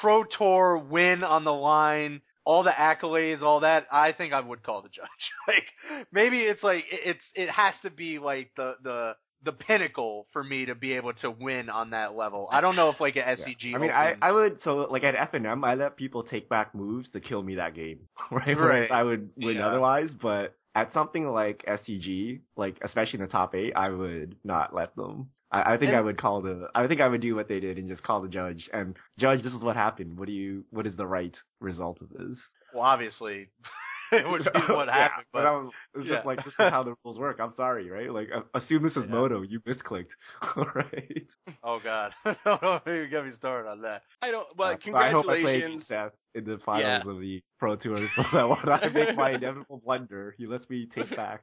Pro 0.00 0.22
Tour 0.24 0.78
win 0.78 1.24
on 1.24 1.42
the 1.44 1.52
line, 1.52 2.22
all 2.44 2.62
the 2.62 2.70
accolades, 2.70 3.42
all 3.42 3.60
that, 3.60 3.86
I 3.90 4.12
think 4.12 4.32
I 4.32 4.40
would 4.40 4.62
call 4.62 4.82
the 4.82 4.88
judge. 4.90 5.08
like, 5.48 6.06
maybe 6.12 6.38
it's 6.42 6.62
like 6.62 6.84
it's 6.90 7.24
it 7.34 7.50
has 7.50 7.74
to 7.82 7.90
be 7.90 8.18
like 8.18 8.50
the 8.56 8.76
the 8.82 9.16
the 9.44 9.52
pinnacle 9.52 10.26
for 10.32 10.42
me 10.42 10.66
to 10.66 10.74
be 10.74 10.94
able 10.94 11.12
to 11.14 11.30
win 11.30 11.68
on 11.70 11.90
that 11.90 12.14
level. 12.16 12.48
I 12.50 12.60
don't 12.60 12.76
know 12.76 12.90
if 12.90 13.00
like 13.00 13.16
an 13.16 13.24
Yeah. 13.26 13.34
SCG. 13.44 13.74
I 13.74 13.78
mean, 13.78 13.90
I, 13.90 14.14
I 14.22 14.32
would 14.32 14.60
so 14.62 14.86
like 14.90 15.04
at 15.04 15.14
F 15.14 15.34
and 15.34 15.46
M, 15.46 15.64
I 15.64 15.74
let 15.74 15.96
people 15.96 16.22
take 16.22 16.48
back 16.48 16.74
moves 16.74 17.08
to 17.10 17.20
kill 17.20 17.42
me 17.42 17.56
that 17.56 17.74
game, 17.74 18.00
right? 18.30 18.56
Right. 18.58 18.90
I 18.90 19.02
would 19.02 19.30
win 19.36 19.56
Yeah. 19.56 19.68
otherwise, 19.68 20.10
but 20.20 20.54
at 20.74 20.92
something 20.92 21.26
like 21.28 21.64
SCG, 21.68 22.40
like 22.56 22.78
especially 22.82 23.20
in 23.20 23.26
the 23.26 23.30
top 23.30 23.54
eight, 23.54 23.72
I 23.76 23.90
would 23.90 24.36
not 24.44 24.74
let 24.74 24.96
them. 24.96 25.28
I, 25.52 25.74
I 25.74 25.76
think 25.76 25.90
And- 25.90 25.96
I 25.98 26.00
would 26.00 26.18
call 26.18 26.42
the. 26.42 26.68
I 26.74 26.86
think 26.88 27.00
I 27.00 27.06
would 27.08 27.20
do 27.20 27.36
what 27.36 27.48
they 27.48 27.60
did 27.60 27.78
and 27.78 27.86
just 27.88 28.02
call 28.02 28.22
the 28.22 28.28
judge 28.28 28.68
and 28.72 28.96
judge. 29.18 29.42
This 29.42 29.52
is 29.52 29.62
what 29.62 29.76
happened. 29.76 30.18
What 30.18 30.26
do 30.26 30.32
you? 30.32 30.64
What 30.70 30.86
is 30.86 30.96
the 30.96 31.06
right 31.06 31.36
result 31.60 32.00
of 32.02 32.08
this? 32.08 32.38
well, 32.74 32.82
obviously, 32.82 33.50
it 34.20 34.28
would 34.28 34.44
be 34.44 34.60
what 34.74 34.86
Yeah, 34.88 34.94
happened. 34.94 35.26
but 35.32 35.40
but 35.40 35.46
I 35.46 35.50
was, 35.52 35.72
was 35.94 36.06
yeah. 36.06 36.14
just 36.14 36.26
like 36.26 36.38
this 36.38 36.48
is 36.52 36.54
how 36.58 36.82
the 36.88 36.94
rules 37.04 37.18
work. 37.18 37.38
I'm 37.40 37.54
sorry, 37.56 37.90
right? 37.90 38.10
Like 38.10 38.28
uh, 38.34 38.40
assume 38.54 38.82
this 38.82 38.92
is 38.96 39.04
Yeah. 39.06 39.14
Moto. 39.14 39.42
You 39.42 39.60
misclicked, 39.60 40.12
right? 40.74 41.26
Oh 41.62 41.80
God, 41.82 42.12
don't 42.44 42.82
even 42.86 43.10
get 43.10 43.24
me 43.24 43.32
started 43.36 43.68
on 43.68 43.82
that. 43.82 44.02
I 44.22 44.30
don't. 44.30 44.46
But 44.56 44.74
Uh, 44.74 44.76
so 44.90 44.96
I 44.96 45.10
hope 45.10 45.26
I 45.28 45.36
congratulations. 45.36 45.86
in 46.34 46.44
the 46.44 46.58
finals 46.64 47.02
Yeah. 47.04 47.10
of 47.12 47.20
the 47.20 47.42
Pro 47.58 47.76
Tour. 47.76 47.96
So 48.16 48.22
that 48.32 48.48
when 48.48 48.72
I 48.72 48.88
make 48.88 49.16
my 49.16 49.30
inevitable 49.32 49.80
blunder, 49.84 50.34
he 50.38 50.46
lets 50.46 50.68
me 50.68 50.88
take 50.94 51.14
back 51.16 51.42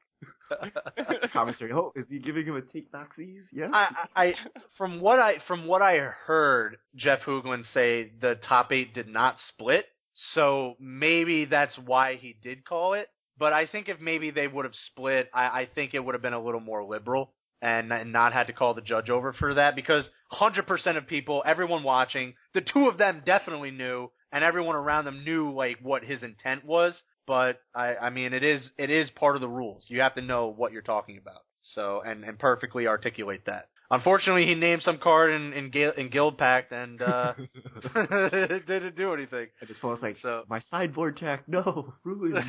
commentary. 1.34 1.71
Oh, 1.73 1.91
is 1.95 2.05
he 2.10 2.19
giving 2.19 2.45
him 2.45 2.55
a 2.55 2.62
take 2.62 2.91
back? 2.91 3.12
Yeah. 3.51 3.67
I, 3.73 4.07
I, 4.15 4.23
I, 4.27 4.34
from 4.77 4.99
what 5.01 5.19
I, 5.19 5.36
from 5.47 5.65
what 5.65 5.81
I 5.81 5.97
heard, 5.97 6.77
Jeff 6.95 7.19
Hoogland 7.21 7.63
say 7.73 8.12
the 8.21 8.36
top 8.47 8.71
eight 8.71 8.93
did 8.93 9.07
not 9.07 9.36
split, 9.49 9.86
so 10.34 10.76
maybe 10.80 11.45
that's 11.45 11.78
why 11.78 12.15
he 12.15 12.36
did 12.41 12.65
call 12.65 12.93
it. 12.93 13.08
But 13.38 13.54
I 13.54 13.65
think 13.65 13.89
if 13.89 14.00
maybe 14.00 14.32
they 14.32 14.47
would 14.47 14.65
have 14.65 14.76
split, 14.91 15.30
I, 15.34 15.62
I 15.62 15.69
think 15.74 15.93
it 15.93 16.04
would 16.04 16.13
have 16.15 16.21
been 16.21 16.34
a 16.34 16.43
little 16.43 16.60
more 16.60 16.84
liberal 16.84 17.34
and, 17.62 17.91
and 17.91 18.12
not 18.12 18.34
had 18.34 18.47
to 18.47 18.54
call 18.54 18.74
the 18.74 18.82
judge 18.82 19.10
over 19.10 19.34
for 19.34 19.56
that 19.56 19.76
because 19.76 20.10
100% 20.34 20.97
of 20.97 21.08
people, 21.08 21.43
everyone 21.45 21.84
watching, 21.84 22.34
the 22.54 22.62
two 22.62 22.88
of 22.88 22.97
them 22.97 23.24
definitely 23.26 23.71
knew, 23.71 24.12
and 24.32 24.43
everyone 24.43 24.76
around 24.76 25.06
them 25.06 25.24
knew 25.24 25.52
like 25.52 25.78
what 25.82 26.04
his 26.04 26.24
intent 26.24 26.65
was. 26.65 27.02
But 27.28 27.62
I, 27.74 27.95
I 27.95 28.10
mean, 28.10 28.34
it 28.34 28.43
is 28.43 28.67
it 28.78 28.89
is 28.89 29.10
part 29.12 29.36
of 29.36 29.41
the 29.41 29.47
rules. 29.47 29.86
You 29.88 30.02
have 30.02 30.15
to 30.15 30.21
know 30.21 30.47
what 30.47 30.71
you're 30.71 30.82
talking 30.82 31.17
about. 31.17 31.41
So 31.76 32.02
and 32.06 32.24
and 32.24 32.38
perfectly 32.38 32.88
articulate 32.88 33.45
that. 33.45 33.69
Unfortunately, 33.91 34.45
he 34.45 34.56
named 34.56 34.82
some 34.84 34.97
card 34.97 35.32
in 35.34 35.54
in, 35.54 35.69
Gil- 35.69 35.91
in 35.97 36.10
Guild 36.10 36.38
Pact 36.38 36.71
and 36.71 37.01
uh, 37.01 37.34
didn't 37.93 38.95
do 38.95 39.13
anything. 39.13 39.47
I 39.62 39.65
just 39.65 39.84
was 39.84 39.99
like, 40.01 40.15
So 40.21 40.43
my 40.49 40.62
sideboard 40.71 41.17
tech, 41.17 41.43
no, 41.47 41.93
ruined. 42.04 42.43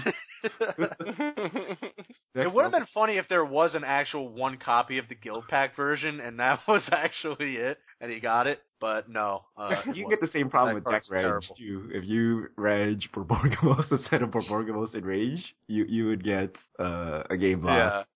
it 2.34 2.52
would 2.54 2.62
have 2.62 2.72
been 2.72 2.86
funny 2.94 3.16
if 3.18 3.28
there 3.28 3.44
was 3.44 3.74
an 3.74 3.84
actual 3.84 4.28
one 4.28 4.56
copy 4.58 4.98
of 4.98 5.08
the 5.08 5.14
Guild 5.14 5.46
Pact 5.48 5.76
version 5.76 6.20
and 6.20 6.38
that 6.40 6.60
was 6.68 6.82
actually 6.90 7.56
it, 7.56 7.78
and 8.00 8.10
he 8.10 8.20
got 8.20 8.46
it. 8.46 8.60
But 8.80 9.08
no, 9.08 9.42
uh, 9.56 9.76
you 9.94 10.08
get 10.08 10.20
the 10.20 10.28
same 10.32 10.50
problem 10.50 10.74
That 10.74 10.84
with 10.84 10.84
deck 10.84 11.02
card's 11.02 11.10
reg 11.10 11.22
terrible. 11.22 11.54
too. 11.56 11.90
If 11.92 12.04
you 12.04 12.48
reg 12.56 13.00
Borborygmos 13.14 13.90
instead 13.92 14.22
of 14.22 14.30
Borborygmos 14.30 14.94
Enraged, 14.94 15.44
you 15.68 15.84
you 15.88 16.06
would 16.08 16.24
get 16.24 16.56
uh, 16.80 17.22
a 17.30 17.36
game 17.36 17.60
loss. 17.62 18.06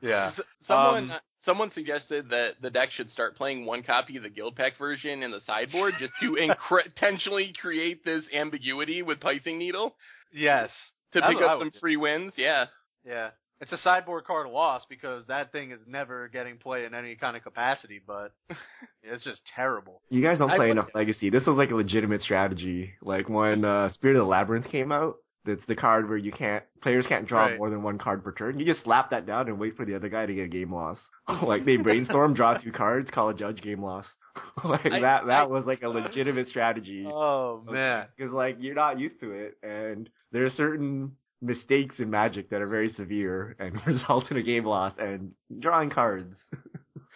yeah. 0.00 0.28
S- 0.36 0.40
Someone 0.62 1.10
Um, 1.10 1.18
someone 1.44 1.70
suggested 1.70 2.28
that 2.30 2.52
the 2.60 2.70
deck 2.70 2.90
should 2.92 3.10
start 3.10 3.36
playing 3.36 3.66
one 3.66 3.82
copy 3.82 4.16
of 4.16 4.22
the 4.22 4.30
Guild 4.30 4.56
Pact 4.56 4.78
version 4.78 5.22
in 5.22 5.30
the 5.30 5.40
sideboard 5.46 5.94
just 5.98 6.12
to 6.20 6.32
incre- 6.36 6.86
intentionally 6.86 7.52
create 7.60 8.04
this 8.04 8.24
ambiguity 8.34 9.02
with 9.02 9.20
Pithing 9.20 9.58
Needle 9.58 9.94
Yes. 10.32 10.70
to 11.12 11.20
That's 11.20 11.32
pick 11.34 11.42
up 11.42 11.58
would 11.58 11.64
some 11.66 11.70
do. 11.70 11.78
free 11.80 11.96
wins. 11.96 12.32
Yeah. 12.36 12.66
Yeah. 13.04 13.30
It's 13.62 13.72
a 13.72 13.78
sideboard 13.78 14.24
card 14.24 14.48
loss 14.48 14.82
because 14.88 15.26
that 15.26 15.52
thing 15.52 15.70
is 15.70 15.80
never 15.86 16.28
getting 16.28 16.56
play 16.56 16.86
in 16.86 16.94
any 16.94 17.14
kind 17.14 17.36
of 17.36 17.42
capacity, 17.42 18.00
but 18.06 18.32
it's 19.02 19.22
just 19.24 19.42
terrible. 19.54 20.00
You 20.08 20.22
guys 20.22 20.38
don't 20.38 20.48
play 20.48 20.68
would- 20.68 20.70
enough 20.70 20.88
Legacy. 20.94 21.28
This 21.30 21.44
was 21.46 21.56
like 21.56 21.70
a 21.70 21.74
legitimate 21.74 22.22
strategy. 22.22 22.92
Like 23.02 23.28
when 23.28 23.64
uh, 23.64 23.90
Spirit 23.92 24.16
of 24.16 24.22
the 24.22 24.28
Labyrinth 24.28 24.68
came 24.70 24.92
out, 24.92 25.16
that's 25.44 25.64
the 25.66 25.74
card 25.74 26.08
where 26.08 26.18
you 26.18 26.32
can't 26.32 26.62
players 26.82 27.06
can't 27.06 27.26
draw 27.26 27.46
Right. 27.46 27.58
more 27.58 27.70
than 27.70 27.82
one 27.82 27.98
card 27.98 28.22
per 28.24 28.32
turn. 28.32 28.58
You 28.58 28.64
just 28.66 28.82
slap 28.84 29.10
that 29.10 29.26
down 29.26 29.48
and 29.48 29.58
wait 29.58 29.76
for 29.76 29.84
the 29.84 29.94
other 29.94 30.08
guy 30.08 30.26
to 30.26 30.34
get 30.34 30.44
a 30.44 30.48
game 30.48 30.72
loss. 30.72 30.98
like 31.42 31.64
they 31.64 31.76
brainstorm, 31.76 32.34
draw 32.34 32.56
two 32.58 32.72
cards, 32.72 33.08
call 33.10 33.30
a 33.30 33.34
judge 33.34 33.62
game 33.62 33.82
loss. 33.82 34.06
like 34.64 34.86
I- 34.86 35.00
that 35.00 35.26
that 35.26 35.40
I- 35.42 35.46
was 35.46 35.64
like 35.64 35.82
a 35.82 35.88
legitimate 35.88 36.48
strategy. 36.48 37.06
Oh 37.06 37.62
man. 37.68 38.06
Because 38.16 38.32
like 38.32 38.56
you're 38.60 38.74
not 38.74 38.98
used 38.98 39.20
to 39.20 39.32
it, 39.32 39.56
and 39.62 40.08
there 40.32 40.44
are 40.44 40.50
certain 40.50 41.16
mistakes 41.42 41.94
in 41.98 42.10
Magic 42.10 42.50
that 42.50 42.60
are 42.60 42.66
very 42.68 42.90
severe 42.90 43.56
and 43.58 43.80
result 43.86 44.30
in 44.30 44.36
a 44.36 44.42
game 44.42 44.64
loss 44.64 44.92
and 44.98 45.32
drawing 45.58 45.88
cards. 45.90 46.36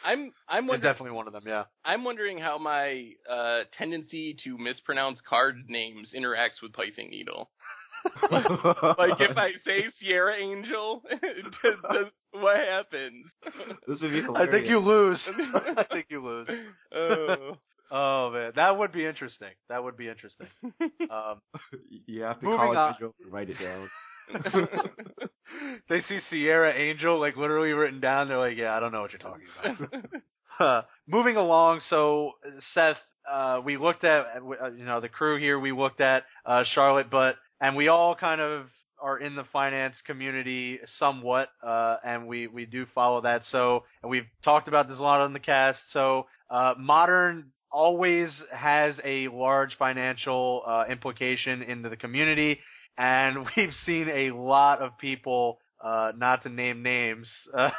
I'm 0.04 0.32
I'm 0.48 0.64
It's 0.64 0.70
wondering 0.70 0.80
definitely 0.92 1.16
one 1.16 1.26
of 1.28 1.32
them, 1.32 1.44
yeah. 1.46 1.64
I'm 1.84 2.04
wondering 2.04 2.38
how 2.38 2.58
my 2.58 3.12
uh, 3.30 3.60
tendency 3.78 4.36
to 4.44 4.58
mispronounce 4.58 5.20
card 5.26 5.56
names 5.68 6.12
interacts 6.16 6.60
with 6.62 6.72
Pithing 6.72 7.10
Needle. 7.10 7.50
Like 8.30 9.20
if 9.20 9.36
I 9.36 9.52
say 9.64 9.84
Sierra 9.98 10.36
Angel, 10.36 11.02
does, 11.10 11.74
does, 11.90 12.06
what 12.32 12.56
happens? 12.56 13.26
this 13.86 14.00
would 14.00 14.10
be 14.10 14.22
I 14.34 14.46
think 14.50 14.66
you 14.66 14.78
lose. 14.78 15.20
I 15.54 15.84
think 15.90 16.06
you 16.08 16.24
lose. 16.24 16.48
Oh. 16.94 17.56
Oh 17.90 18.30
man, 18.32 18.52
that 18.56 18.78
would 18.78 18.92
be 18.92 19.04
interesting. 19.04 19.50
That 19.68 19.84
would 19.84 19.96
be 19.96 20.08
interesting. 20.08 20.48
Um, 21.10 21.40
You 22.06 22.22
have 22.22 22.40
to 22.40 22.46
call 22.46 22.72
it 22.72 22.94
visual 22.94 23.14
and 23.22 23.32
write 23.32 23.50
it 23.50 23.56
down. 23.58 23.88
they 25.88 26.00
see 26.00 26.18
Sierra 26.30 26.72
Angel 26.72 27.20
like 27.20 27.36
literally 27.36 27.72
written 27.72 28.00
down. 28.00 28.28
They're 28.28 28.38
like, 28.38 28.56
yeah, 28.56 28.74
I 28.74 28.80
don't 28.80 28.90
know 28.90 29.02
what 29.02 29.12
you're 29.12 29.18
talking 29.20 29.46
about. 29.62 30.04
Uh, 30.58 30.82
moving 31.08 31.36
along, 31.36 31.80
so 31.90 32.32
Seth, 32.74 32.96
uh, 33.30 33.60
we 33.64 33.76
looked 33.76 34.04
at 34.04 34.26
uh, 34.36 34.70
you 34.70 34.84
know 34.84 35.00
the 35.00 35.08
crew 35.08 35.38
here. 35.38 35.58
We 35.58 35.72
looked 35.72 36.00
at 36.00 36.24
uh, 36.46 36.64
Charlotte, 36.74 37.10
but 37.10 37.36
and 37.60 37.76
we 37.76 37.88
all 37.88 38.14
kind 38.14 38.40
of 38.40 38.66
are 39.00 39.18
in 39.18 39.36
the 39.36 39.44
finance 39.52 39.96
community 40.06 40.78
somewhat, 40.98 41.48
uh, 41.62 41.96
and 42.04 42.26
we 42.26 42.46
we 42.46 42.64
do 42.64 42.86
follow 42.94 43.20
that. 43.22 43.42
So 43.50 43.84
and 44.02 44.10
we've 44.10 44.26
talked 44.42 44.68
about 44.68 44.88
this 44.88 44.98
a 44.98 45.02
lot 45.02 45.20
on 45.20 45.32
the 45.32 45.40
cast. 45.40 45.80
So 45.92 46.26
uh, 46.50 46.74
modern 46.78 47.52
always 47.70 48.30
has 48.52 48.98
a 49.04 49.28
large 49.28 49.76
financial 49.76 50.62
uh, 50.66 50.84
implication 50.90 51.62
into 51.62 51.88
the 51.88 51.96
community, 51.96 52.60
and 52.96 53.46
we've 53.56 53.74
seen 53.84 54.08
a 54.08 54.30
lot 54.30 54.80
of 54.80 54.96
people, 54.98 55.58
uh, 55.82 56.12
not 56.16 56.42
to 56.44 56.48
name 56.48 56.82
names. 56.82 57.28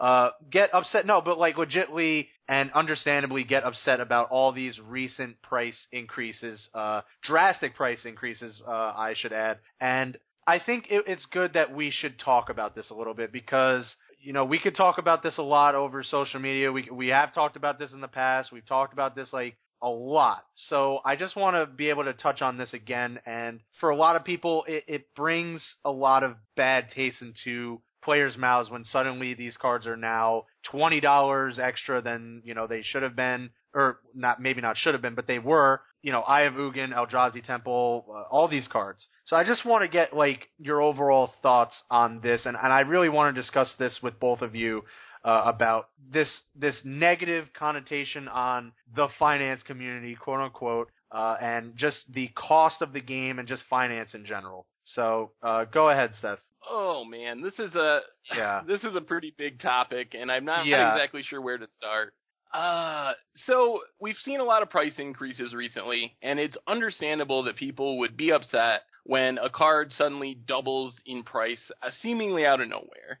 Uh, 0.00 0.30
get 0.50 0.74
upset. 0.74 1.04
No, 1.04 1.20
but 1.20 1.38
like 1.38 1.56
legitly 1.56 2.28
and 2.50 2.72
understandably 2.72 3.44
get 3.44 3.62
upset 3.62 4.00
about 4.00 4.28
all 4.30 4.50
these 4.50 4.78
recent 4.88 5.40
price 5.40 5.86
increases, 5.92 6.68
uh, 6.74 7.00
drastic 7.22 7.76
price 7.76 8.04
increases, 8.04 8.60
uh, 8.66 8.70
I 8.70 9.14
should 9.16 9.32
add. 9.32 9.58
And 9.80 10.18
I 10.48 10.58
think 10.58 10.86
it, 10.90 11.04
it's 11.06 11.24
good 11.26 11.52
that 11.52 11.72
we 11.72 11.92
should 11.92 12.18
talk 12.18 12.50
about 12.50 12.74
this 12.74 12.90
a 12.90 12.94
little 12.94 13.14
bit 13.14 13.32
because 13.32 13.84
you 14.20 14.32
know 14.32 14.44
we 14.44 14.58
could 14.58 14.74
talk 14.74 14.98
about 14.98 15.22
this 15.22 15.38
a 15.38 15.42
lot 15.42 15.76
over 15.76 16.02
social 16.02 16.40
media. 16.40 16.72
We 16.72 16.88
we 16.90 17.08
have 17.08 17.32
talked 17.32 17.56
about 17.56 17.78
this 17.78 17.92
in 17.92 18.00
the 18.00 18.08
past. 18.08 18.50
We've 18.50 18.66
talked 18.66 18.92
about 18.92 19.14
this 19.14 19.32
like 19.32 19.56
a 19.80 19.88
lot. 19.88 20.44
So 20.68 20.98
I 21.04 21.14
just 21.14 21.36
want 21.36 21.54
to 21.54 21.66
be 21.72 21.88
able 21.88 22.04
to 22.04 22.12
touch 22.12 22.42
on 22.42 22.58
this 22.58 22.74
again. 22.74 23.20
And 23.26 23.60
for 23.78 23.90
a 23.90 23.96
lot 23.96 24.16
of 24.16 24.24
people, 24.24 24.64
it, 24.66 24.84
it 24.88 25.14
brings 25.14 25.64
a 25.84 25.90
lot 25.90 26.24
of 26.24 26.34
bad 26.56 26.90
taste 26.90 27.22
into 27.22 27.80
players' 28.02 28.36
mouths 28.36 28.70
when 28.70 28.84
suddenly 28.84 29.34
these 29.34 29.56
cards 29.56 29.86
are 29.86 29.96
now 29.96 30.44
twenty 30.62 31.00
dollars 31.00 31.58
extra 31.58 32.02
than 32.02 32.42
you 32.44 32.54
know 32.54 32.66
they 32.66 32.82
should 32.82 33.02
have 33.02 33.16
been, 33.16 33.50
or 33.74 34.00
not 34.14 34.40
maybe 34.40 34.60
not 34.60 34.76
should 34.76 34.94
have 34.94 35.02
been, 35.02 35.14
but 35.14 35.26
they 35.26 35.38
were. 35.38 35.80
You 36.02 36.12
know, 36.12 36.22
Eye 36.22 36.42
of 36.42 36.54
Ugin, 36.54 36.94
Eldrazi 36.94 37.44
Temple, 37.44 38.06
uh, 38.08 38.22
all 38.34 38.48
these 38.48 38.66
cards. 38.68 39.06
So 39.26 39.36
I 39.36 39.44
just 39.44 39.66
want 39.66 39.82
to 39.82 39.88
get 39.88 40.16
like 40.16 40.48
your 40.58 40.80
overall 40.80 41.32
thoughts 41.42 41.74
on 41.90 42.20
this, 42.22 42.46
and 42.46 42.56
and 42.56 42.72
I 42.72 42.80
really 42.80 43.10
want 43.10 43.34
to 43.34 43.40
discuss 43.40 43.74
this 43.78 43.98
with 44.02 44.18
both 44.18 44.42
of 44.42 44.54
you. 44.54 44.82
Uh, 45.22 45.42
about 45.44 45.90
this 46.10 46.28
this 46.56 46.80
negative 46.82 47.48
connotation 47.52 48.26
on 48.26 48.72
the 48.96 49.06
finance 49.18 49.62
community, 49.62 50.14
quote 50.14 50.40
unquote, 50.40 50.88
uh, 51.12 51.36
and 51.42 51.76
just 51.76 52.10
the 52.14 52.28
cost 52.28 52.80
of 52.80 52.94
the 52.94 53.02
game 53.02 53.38
and 53.38 53.46
just 53.46 53.62
finance 53.68 54.14
in 54.14 54.24
general. 54.24 54.64
So 54.84 55.32
uh, 55.42 55.66
go 55.66 55.90
ahead, 55.90 56.12
Seth. 56.14 56.38
Oh 56.68 57.04
man, 57.04 57.42
this 57.42 57.58
is 57.58 57.74
a 57.74 58.00
Yeah. 58.34 58.62
this 58.66 58.82
is 58.84 58.94
a 58.94 59.00
pretty 59.00 59.34
big 59.36 59.60
topic, 59.60 60.14
and 60.18 60.30
I'm 60.30 60.44
not, 60.44 60.66
Yeah. 60.66 60.78
not 60.84 60.96
exactly 60.96 61.22
sure 61.22 61.40
where 61.40 61.58
to 61.58 61.66
start. 61.76 62.14
Uh, 62.52 63.12
so 63.46 63.80
we've 64.00 64.16
seen 64.24 64.40
a 64.40 64.44
lot 64.44 64.62
of 64.62 64.70
price 64.70 64.98
increases 64.98 65.54
recently, 65.54 66.16
and 66.20 66.40
it's 66.40 66.56
understandable 66.66 67.44
that 67.44 67.56
people 67.56 67.98
would 67.98 68.16
be 68.16 68.32
upset 68.32 68.82
when 69.04 69.38
a 69.38 69.48
card 69.48 69.92
suddenly 69.92 70.34
doubles 70.34 71.00
in 71.06 71.22
price, 71.22 71.70
uh, 71.82 71.90
seemingly 72.02 72.44
out 72.44 72.60
of 72.60 72.68
nowhere. 72.68 73.18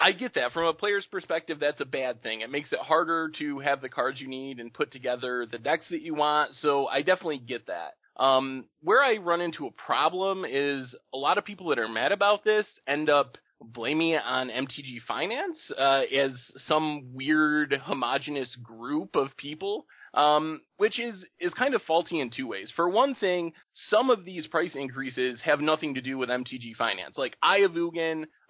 I 0.00 0.12
get 0.12 0.34
that. 0.34 0.52
From 0.52 0.66
a 0.66 0.72
player's 0.74 1.06
perspective, 1.10 1.58
that's 1.58 1.80
a 1.80 1.84
bad 1.84 2.22
thing. 2.22 2.42
It 2.42 2.50
makes 2.50 2.72
it 2.72 2.78
harder 2.78 3.30
to 3.38 3.58
have 3.60 3.80
the 3.80 3.88
cards 3.88 4.20
you 4.20 4.28
need 4.28 4.60
and 4.60 4.72
put 4.72 4.92
together 4.92 5.44
the 5.50 5.58
decks 5.58 5.88
that 5.90 6.02
you 6.02 6.14
want, 6.14 6.52
so 6.60 6.86
I 6.86 7.00
definitely 7.02 7.38
get 7.38 7.66
that. 7.66 7.94
Um, 8.18 8.64
where 8.82 9.02
I 9.02 9.16
run 9.16 9.40
into 9.40 9.66
a 9.66 9.70
problem 9.70 10.44
is 10.44 10.94
a 11.14 11.16
lot 11.16 11.38
of 11.38 11.44
people 11.44 11.68
that 11.68 11.78
are 11.78 11.88
mad 11.88 12.12
about 12.12 12.44
this 12.44 12.66
end 12.86 13.08
up 13.08 13.38
blaming 13.60 14.10
it 14.10 14.22
on 14.24 14.48
MTG 14.48 15.02
Finance 15.06 15.58
uh, 15.76 16.02
as 16.16 16.32
some 16.66 17.14
weird 17.14 17.72
homogenous 17.84 18.54
group 18.62 19.16
of 19.16 19.36
people, 19.36 19.86
um, 20.14 20.60
which 20.76 20.98
is 20.98 21.24
is 21.40 21.52
kind 21.54 21.74
of 21.74 21.82
faulty 21.82 22.20
in 22.20 22.30
two 22.30 22.46
ways. 22.46 22.72
For 22.74 22.88
one 22.88 23.14
thing, 23.14 23.52
some 23.90 24.10
of 24.10 24.24
these 24.24 24.46
price 24.46 24.74
increases 24.74 25.40
have 25.44 25.60
nothing 25.60 25.94
to 25.94 26.00
do 26.00 26.18
with 26.18 26.28
MTG 26.28 26.76
Finance. 26.76 27.16
Like 27.16 27.36
Eye 27.42 27.62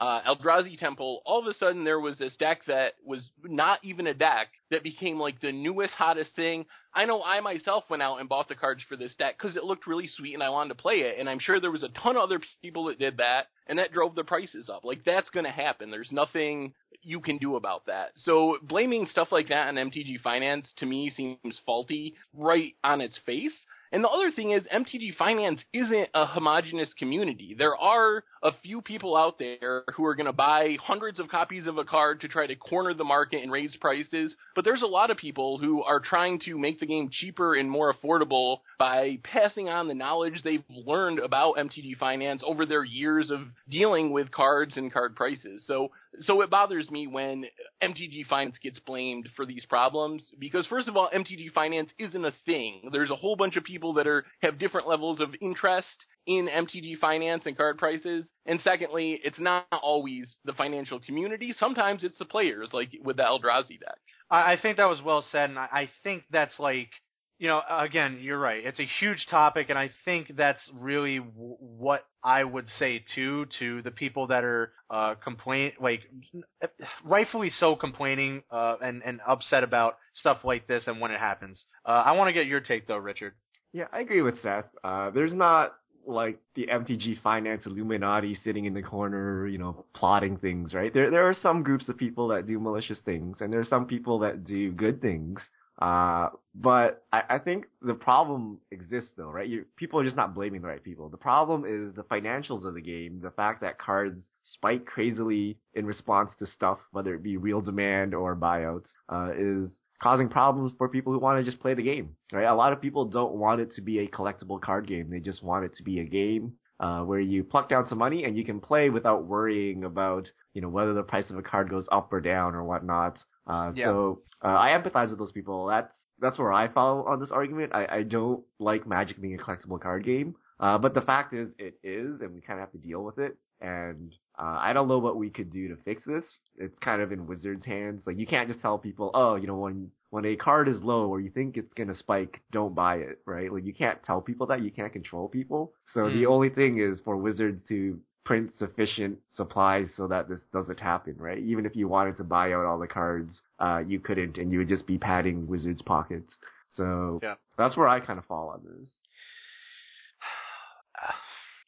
uh, 0.00 0.20
Eldrazi 0.22 0.78
Temple, 0.78 1.22
all 1.24 1.40
of 1.40 1.46
a 1.46 1.54
sudden 1.54 1.84
there 1.84 2.00
was 2.00 2.18
this 2.18 2.36
deck 2.36 2.60
that 2.66 2.94
was 3.04 3.28
not 3.42 3.80
even 3.82 4.06
a 4.06 4.14
deck 4.14 4.48
that 4.70 4.82
became 4.82 5.18
like 5.18 5.40
the 5.40 5.52
newest, 5.52 5.94
hottest 5.94 6.34
thing. 6.36 6.66
I 6.94 7.04
know 7.04 7.22
I 7.22 7.40
myself 7.40 7.84
went 7.90 8.02
out 8.02 8.18
and 8.18 8.28
bought 8.28 8.48
the 8.48 8.54
cards 8.54 8.82
for 8.88 8.96
this 8.96 9.14
deck 9.16 9.36
because 9.38 9.56
it 9.56 9.64
looked 9.64 9.86
really 9.86 10.08
sweet 10.08 10.34
and 10.34 10.42
I 10.42 10.50
wanted 10.50 10.70
to 10.70 10.82
play 10.82 10.96
it. 10.96 11.18
And 11.18 11.28
I'm 11.28 11.38
sure 11.38 11.60
there 11.60 11.70
was 11.70 11.82
a 11.82 11.88
ton 11.88 12.16
of 12.16 12.22
other 12.22 12.40
people 12.62 12.86
that 12.86 12.98
did 12.98 13.18
that 13.18 13.46
and 13.68 13.78
that 13.78 13.92
drove 13.92 14.14
the 14.14 14.24
prices 14.24 14.68
up. 14.68 14.84
Like 14.84 15.04
that's 15.04 15.30
going 15.30 15.46
to 15.46 15.52
happen. 15.52 15.90
There's 15.90 16.12
nothing 16.12 16.72
you 17.02 17.20
can 17.20 17.38
do 17.38 17.56
about 17.56 17.86
that. 17.86 18.10
So 18.16 18.58
blaming 18.62 19.06
stuff 19.06 19.28
like 19.30 19.48
that 19.48 19.68
on 19.68 19.74
MTG 19.74 20.20
Finance 20.22 20.72
to 20.78 20.86
me 20.86 21.10
seems 21.10 21.60
faulty 21.64 22.14
right 22.34 22.74
on 22.82 23.00
its 23.00 23.18
face. 23.24 23.54
And 23.90 24.04
the 24.04 24.08
other 24.08 24.30
thing 24.30 24.50
is 24.50 24.64
MTG 24.72 25.16
Finance 25.16 25.60
isn't 25.72 26.08
a 26.14 26.26
homogenous 26.26 26.92
community. 26.98 27.54
There 27.56 27.76
are 27.76 28.22
a 28.42 28.52
few 28.62 28.82
people 28.82 29.16
out 29.16 29.38
there 29.38 29.84
who 29.96 30.04
are 30.04 30.14
going 30.14 30.26
to 30.26 30.32
buy 30.32 30.76
hundreds 30.80 31.18
of 31.18 31.28
copies 31.28 31.66
of 31.66 31.78
a 31.78 31.84
card 31.84 32.20
to 32.20 32.28
try 32.28 32.46
to 32.46 32.54
corner 32.54 32.92
the 32.94 33.04
market 33.04 33.42
and 33.42 33.50
raise 33.50 33.74
prices, 33.76 34.34
but 34.54 34.64
there's 34.64 34.82
a 34.82 34.86
lot 34.86 35.10
of 35.10 35.16
people 35.16 35.58
who 35.58 35.82
are 35.82 36.00
trying 36.00 36.38
to 36.40 36.58
make 36.58 36.80
the 36.80 36.86
game 36.86 37.08
cheaper 37.10 37.54
and 37.54 37.70
more 37.70 37.92
affordable 37.92 38.58
by 38.78 39.18
passing 39.22 39.68
on 39.68 39.88
the 39.88 39.94
knowledge 39.94 40.42
they've 40.42 40.64
learned 40.68 41.18
about 41.18 41.56
MTG 41.56 41.96
Finance 41.96 42.42
over 42.44 42.66
their 42.66 42.84
years 42.84 43.30
of 43.30 43.40
dealing 43.68 44.12
with 44.12 44.30
cards 44.30 44.76
and 44.76 44.92
card 44.92 45.16
prices. 45.16 45.64
So 45.66 45.90
so 46.20 46.40
it 46.40 46.50
bothers 46.50 46.90
me 46.90 47.06
when 47.06 47.44
MTG 47.82 48.26
Finance 48.26 48.56
gets 48.62 48.78
blamed 48.80 49.28
for 49.36 49.46
these 49.46 49.64
problems 49.66 50.30
because 50.38 50.66
first 50.66 50.88
of 50.88 50.96
all, 50.96 51.10
MTG 51.14 51.52
Finance 51.52 51.90
isn't 51.98 52.24
a 52.24 52.32
thing. 52.46 52.90
There's 52.92 53.10
a 53.10 53.16
whole 53.16 53.36
bunch 53.36 53.56
of 53.56 53.64
people 53.64 53.94
that 53.94 54.06
are 54.06 54.24
have 54.42 54.58
different 54.58 54.88
levels 54.88 55.20
of 55.20 55.34
interest 55.40 56.06
in 56.26 56.46
MTG 56.46 56.98
Finance 56.98 57.44
and 57.46 57.56
card 57.56 57.78
prices. 57.78 58.30
And 58.46 58.60
secondly, 58.60 59.20
it's 59.24 59.40
not 59.40 59.66
always 59.70 60.36
the 60.44 60.52
financial 60.52 61.00
community. 61.00 61.54
Sometimes 61.58 62.04
it's 62.04 62.18
the 62.18 62.26
players, 62.26 62.70
like 62.72 62.90
with 63.02 63.16
the 63.16 63.22
Eldrazi 63.22 63.80
deck. 63.80 63.98
I, 64.30 64.56
think 64.60 64.76
that 64.76 64.90
was 64.90 65.00
well 65.02 65.24
said, 65.32 65.48
and 65.48 65.58
I 65.58 65.88
think 66.02 66.24
that's 66.30 66.58
like, 66.58 66.90
you 67.38 67.46
know, 67.46 67.62
again, 67.70 68.18
you're 68.20 68.38
right. 68.38 68.64
It's 68.64 68.80
a 68.80 68.86
huge 68.98 69.26
topic, 69.30 69.70
and 69.70 69.78
I 69.78 69.90
think 70.04 70.32
that's 70.36 70.60
really 70.74 71.18
w- 71.18 71.56
what 71.58 72.04
I 72.22 72.42
would 72.42 72.68
say 72.78 73.04
too 73.14 73.46
to 73.60 73.80
the 73.82 73.92
people 73.92 74.26
that 74.26 74.42
are 74.42 74.72
uh, 74.90 75.14
complain, 75.22 75.72
like 75.80 76.00
rightfully 77.04 77.50
so, 77.50 77.76
complaining 77.76 78.42
uh, 78.50 78.76
and 78.82 79.02
and 79.04 79.20
upset 79.26 79.62
about 79.62 79.98
stuff 80.14 80.38
like 80.42 80.66
this 80.66 80.88
and 80.88 81.00
when 81.00 81.12
it 81.12 81.20
happens. 81.20 81.64
Uh, 81.86 82.02
I 82.04 82.12
want 82.12 82.28
to 82.28 82.32
get 82.32 82.46
your 82.46 82.60
take 82.60 82.88
though, 82.88 82.96
Richard. 82.96 83.34
Yeah, 83.72 83.84
I 83.92 84.00
agree 84.00 84.22
with 84.22 84.42
Seth. 84.42 84.66
Uh, 84.82 85.10
there's 85.10 85.32
not 85.32 85.74
like 86.06 86.40
the 86.56 86.66
MTG 86.66 87.20
finance 87.22 87.66
Illuminati 87.66 88.36
sitting 88.42 88.64
in 88.64 88.74
the 88.74 88.82
corner, 88.82 89.46
you 89.46 89.58
know, 89.58 89.84
plotting 89.94 90.38
things, 90.38 90.74
right? 90.74 90.92
There 90.92 91.10
there 91.10 91.28
are 91.28 91.36
some 91.40 91.62
groups 91.62 91.88
of 91.88 91.96
people 91.96 92.28
that 92.28 92.48
do 92.48 92.58
malicious 92.58 92.98
things, 93.04 93.36
and 93.40 93.52
there 93.52 93.60
are 93.60 93.64
some 93.64 93.86
people 93.86 94.18
that 94.20 94.44
do 94.44 94.72
good 94.72 95.00
things. 95.00 95.40
Uh, 95.78 96.30
but 96.54 97.04
I, 97.12 97.22
I 97.30 97.38
think 97.38 97.66
the 97.82 97.94
problem 97.94 98.58
exists 98.70 99.10
though, 99.16 99.30
right? 99.30 99.48
You, 99.48 99.64
people 99.76 100.00
are 100.00 100.04
just 100.04 100.16
not 100.16 100.34
blaming 100.34 100.60
the 100.60 100.68
right 100.68 100.82
people. 100.82 101.08
The 101.08 101.16
problem 101.16 101.64
is 101.64 101.94
the 101.94 102.02
financials 102.02 102.66
of 102.66 102.74
the 102.74 102.80
game, 102.80 103.20
the 103.22 103.30
fact 103.30 103.60
that 103.60 103.78
cards 103.78 104.24
spike 104.44 104.86
crazily 104.86 105.58
in 105.74 105.86
response 105.86 106.32
to 106.38 106.46
stuff, 106.46 106.78
whether 106.90 107.14
it 107.14 107.22
be 107.22 107.36
real 107.36 107.60
demand 107.60 108.14
or 108.14 108.34
buyouts, 108.34 108.88
uh, 109.08 109.30
is 109.36 109.70
causing 110.02 110.28
problems 110.28 110.72
for 110.78 110.88
people 110.88 111.12
who 111.12 111.18
want 111.18 111.38
to 111.38 111.48
just 111.48 111.60
play 111.60 111.74
the 111.74 111.82
game, 111.82 112.16
right? 112.32 112.44
A 112.44 112.54
lot 112.54 112.72
of 112.72 112.80
people 112.80 113.04
don't 113.04 113.34
want 113.34 113.60
it 113.60 113.72
to 113.74 113.80
be 113.80 114.00
a 114.00 114.08
collectible 114.08 114.60
card 114.60 114.86
game. 114.86 115.10
They 115.10 115.20
just 115.20 115.42
want 115.42 115.64
it 115.64 115.74
to 115.76 115.82
be 115.82 116.00
a 116.00 116.04
game 116.04 116.54
uh, 116.80 117.02
where 117.02 117.20
you 117.20 117.42
pluck 117.42 117.68
down 117.68 117.88
some 117.88 117.98
money 117.98 118.24
and 118.24 118.36
you 118.36 118.44
can 118.44 118.60
play 118.60 118.90
without 118.90 119.24
worrying 119.24 119.84
about, 119.84 120.30
you 120.54 120.62
know, 120.62 120.68
whether 120.68 120.94
the 120.94 121.02
price 121.02 121.28
of 121.30 121.36
a 121.36 121.42
card 121.42 121.68
goes 121.68 121.86
up 121.90 122.12
or 122.12 122.20
down 122.20 122.54
or 122.54 122.64
whatnot. 122.64 123.18
Uh, 123.48 123.72
Yeah. 123.74 123.86
so, 123.86 124.22
uh, 124.44 124.48
I 124.48 124.68
empathize 124.78 125.10
with 125.10 125.18
those 125.18 125.32
people. 125.32 125.66
That's, 125.66 125.92
that's 126.20 126.38
where 126.38 126.52
I 126.52 126.68
fall 126.68 127.04
on 127.08 127.18
this 127.20 127.30
argument. 127.30 127.72
I, 127.74 127.86
I 127.98 128.02
don't 128.02 128.44
like 128.58 128.86
Magic 128.86 129.20
being 129.20 129.34
a 129.34 129.38
collectible 129.38 129.80
card 129.80 130.04
game. 130.04 130.34
Uh, 130.60 130.76
but 130.76 130.92
the 130.92 131.00
fact 131.00 131.32
is, 131.34 131.48
it 131.58 131.74
is, 131.84 132.20
and 132.20 132.34
we 132.34 132.40
kind 132.40 132.58
of 132.58 132.64
have 132.64 132.72
to 132.72 132.78
deal 132.78 133.02
with 133.04 133.18
it. 133.18 133.36
And, 133.60 134.12
uh, 134.38 134.58
I 134.60 134.72
don't 134.72 134.88
know 134.88 134.98
what 134.98 135.16
we 135.16 135.30
could 135.30 135.52
do 135.52 135.68
to 135.68 135.76
fix 135.84 136.04
this. 136.04 136.24
It's 136.56 136.78
kind 136.80 137.00
of 137.02 137.10
in 137.12 137.26
Wizards' 137.26 137.64
hands. 137.64 138.02
Like, 138.06 138.18
you 138.18 138.26
can't 138.26 138.48
just 138.48 138.60
tell 138.60 138.78
people, 138.78 139.10
oh, 139.14 139.36
you 139.36 139.46
know, 139.46 139.56
when, 139.56 139.90
when 140.10 140.24
a 140.24 140.36
card 140.36 140.68
is 140.68 140.80
low 140.82 141.08
or 141.08 141.20
you 141.20 141.30
think 141.30 141.56
it's 141.56 141.72
gonna 141.74 141.94
spike, 141.96 142.40
don't 142.52 142.74
buy 142.74 142.96
it, 142.96 143.20
right? 143.24 143.52
Like, 143.52 143.64
you 143.64 143.74
can't 143.74 144.02
tell 144.04 144.20
people 144.20 144.46
that. 144.48 144.62
You 144.62 144.70
can't 144.70 144.92
control 144.92 145.28
people. 145.28 145.72
So 145.94 146.08
Hmm. 146.08 146.14
the 146.14 146.26
only 146.26 146.50
thing 146.50 146.78
is 146.78 147.00
for 147.04 147.16
Wizards 147.16 147.62
to 147.68 147.98
print 148.28 148.52
sufficient 148.58 149.18
supplies 149.34 149.86
so 149.96 150.06
that 150.06 150.28
this 150.28 150.40
doesn't 150.52 150.78
happen, 150.78 151.14
right? 151.16 151.38
Even 151.38 151.64
if 151.64 151.74
you 151.74 151.88
wanted 151.88 152.14
to 152.18 152.24
buy 152.24 152.52
out 152.52 152.66
all 152.66 152.78
the 152.78 152.86
cards, 152.86 153.40
uh, 153.58 153.78
you 153.78 153.98
couldn't, 153.98 154.36
and 154.36 154.52
you 154.52 154.58
would 154.58 154.68
just 154.68 154.86
be 154.86 154.98
padding 154.98 155.46
Wizards' 155.46 155.80
pockets. 155.80 156.30
So 156.76 157.20
Yeah. 157.22 157.36
that's 157.56 157.74
where 157.74 157.88
I 157.88 158.00
kind 158.00 158.18
of 158.18 158.26
fall 158.26 158.50
on 158.50 158.60
this. 158.64 158.90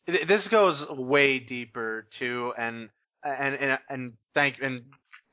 This 0.28 0.48
goes 0.48 0.84
way 0.90 1.38
deeper 1.38 2.08
too, 2.18 2.52
and 2.58 2.90
and 3.22 3.54
and 3.54 3.78
and 3.88 4.12
thank 4.34 4.56
and 4.61 4.82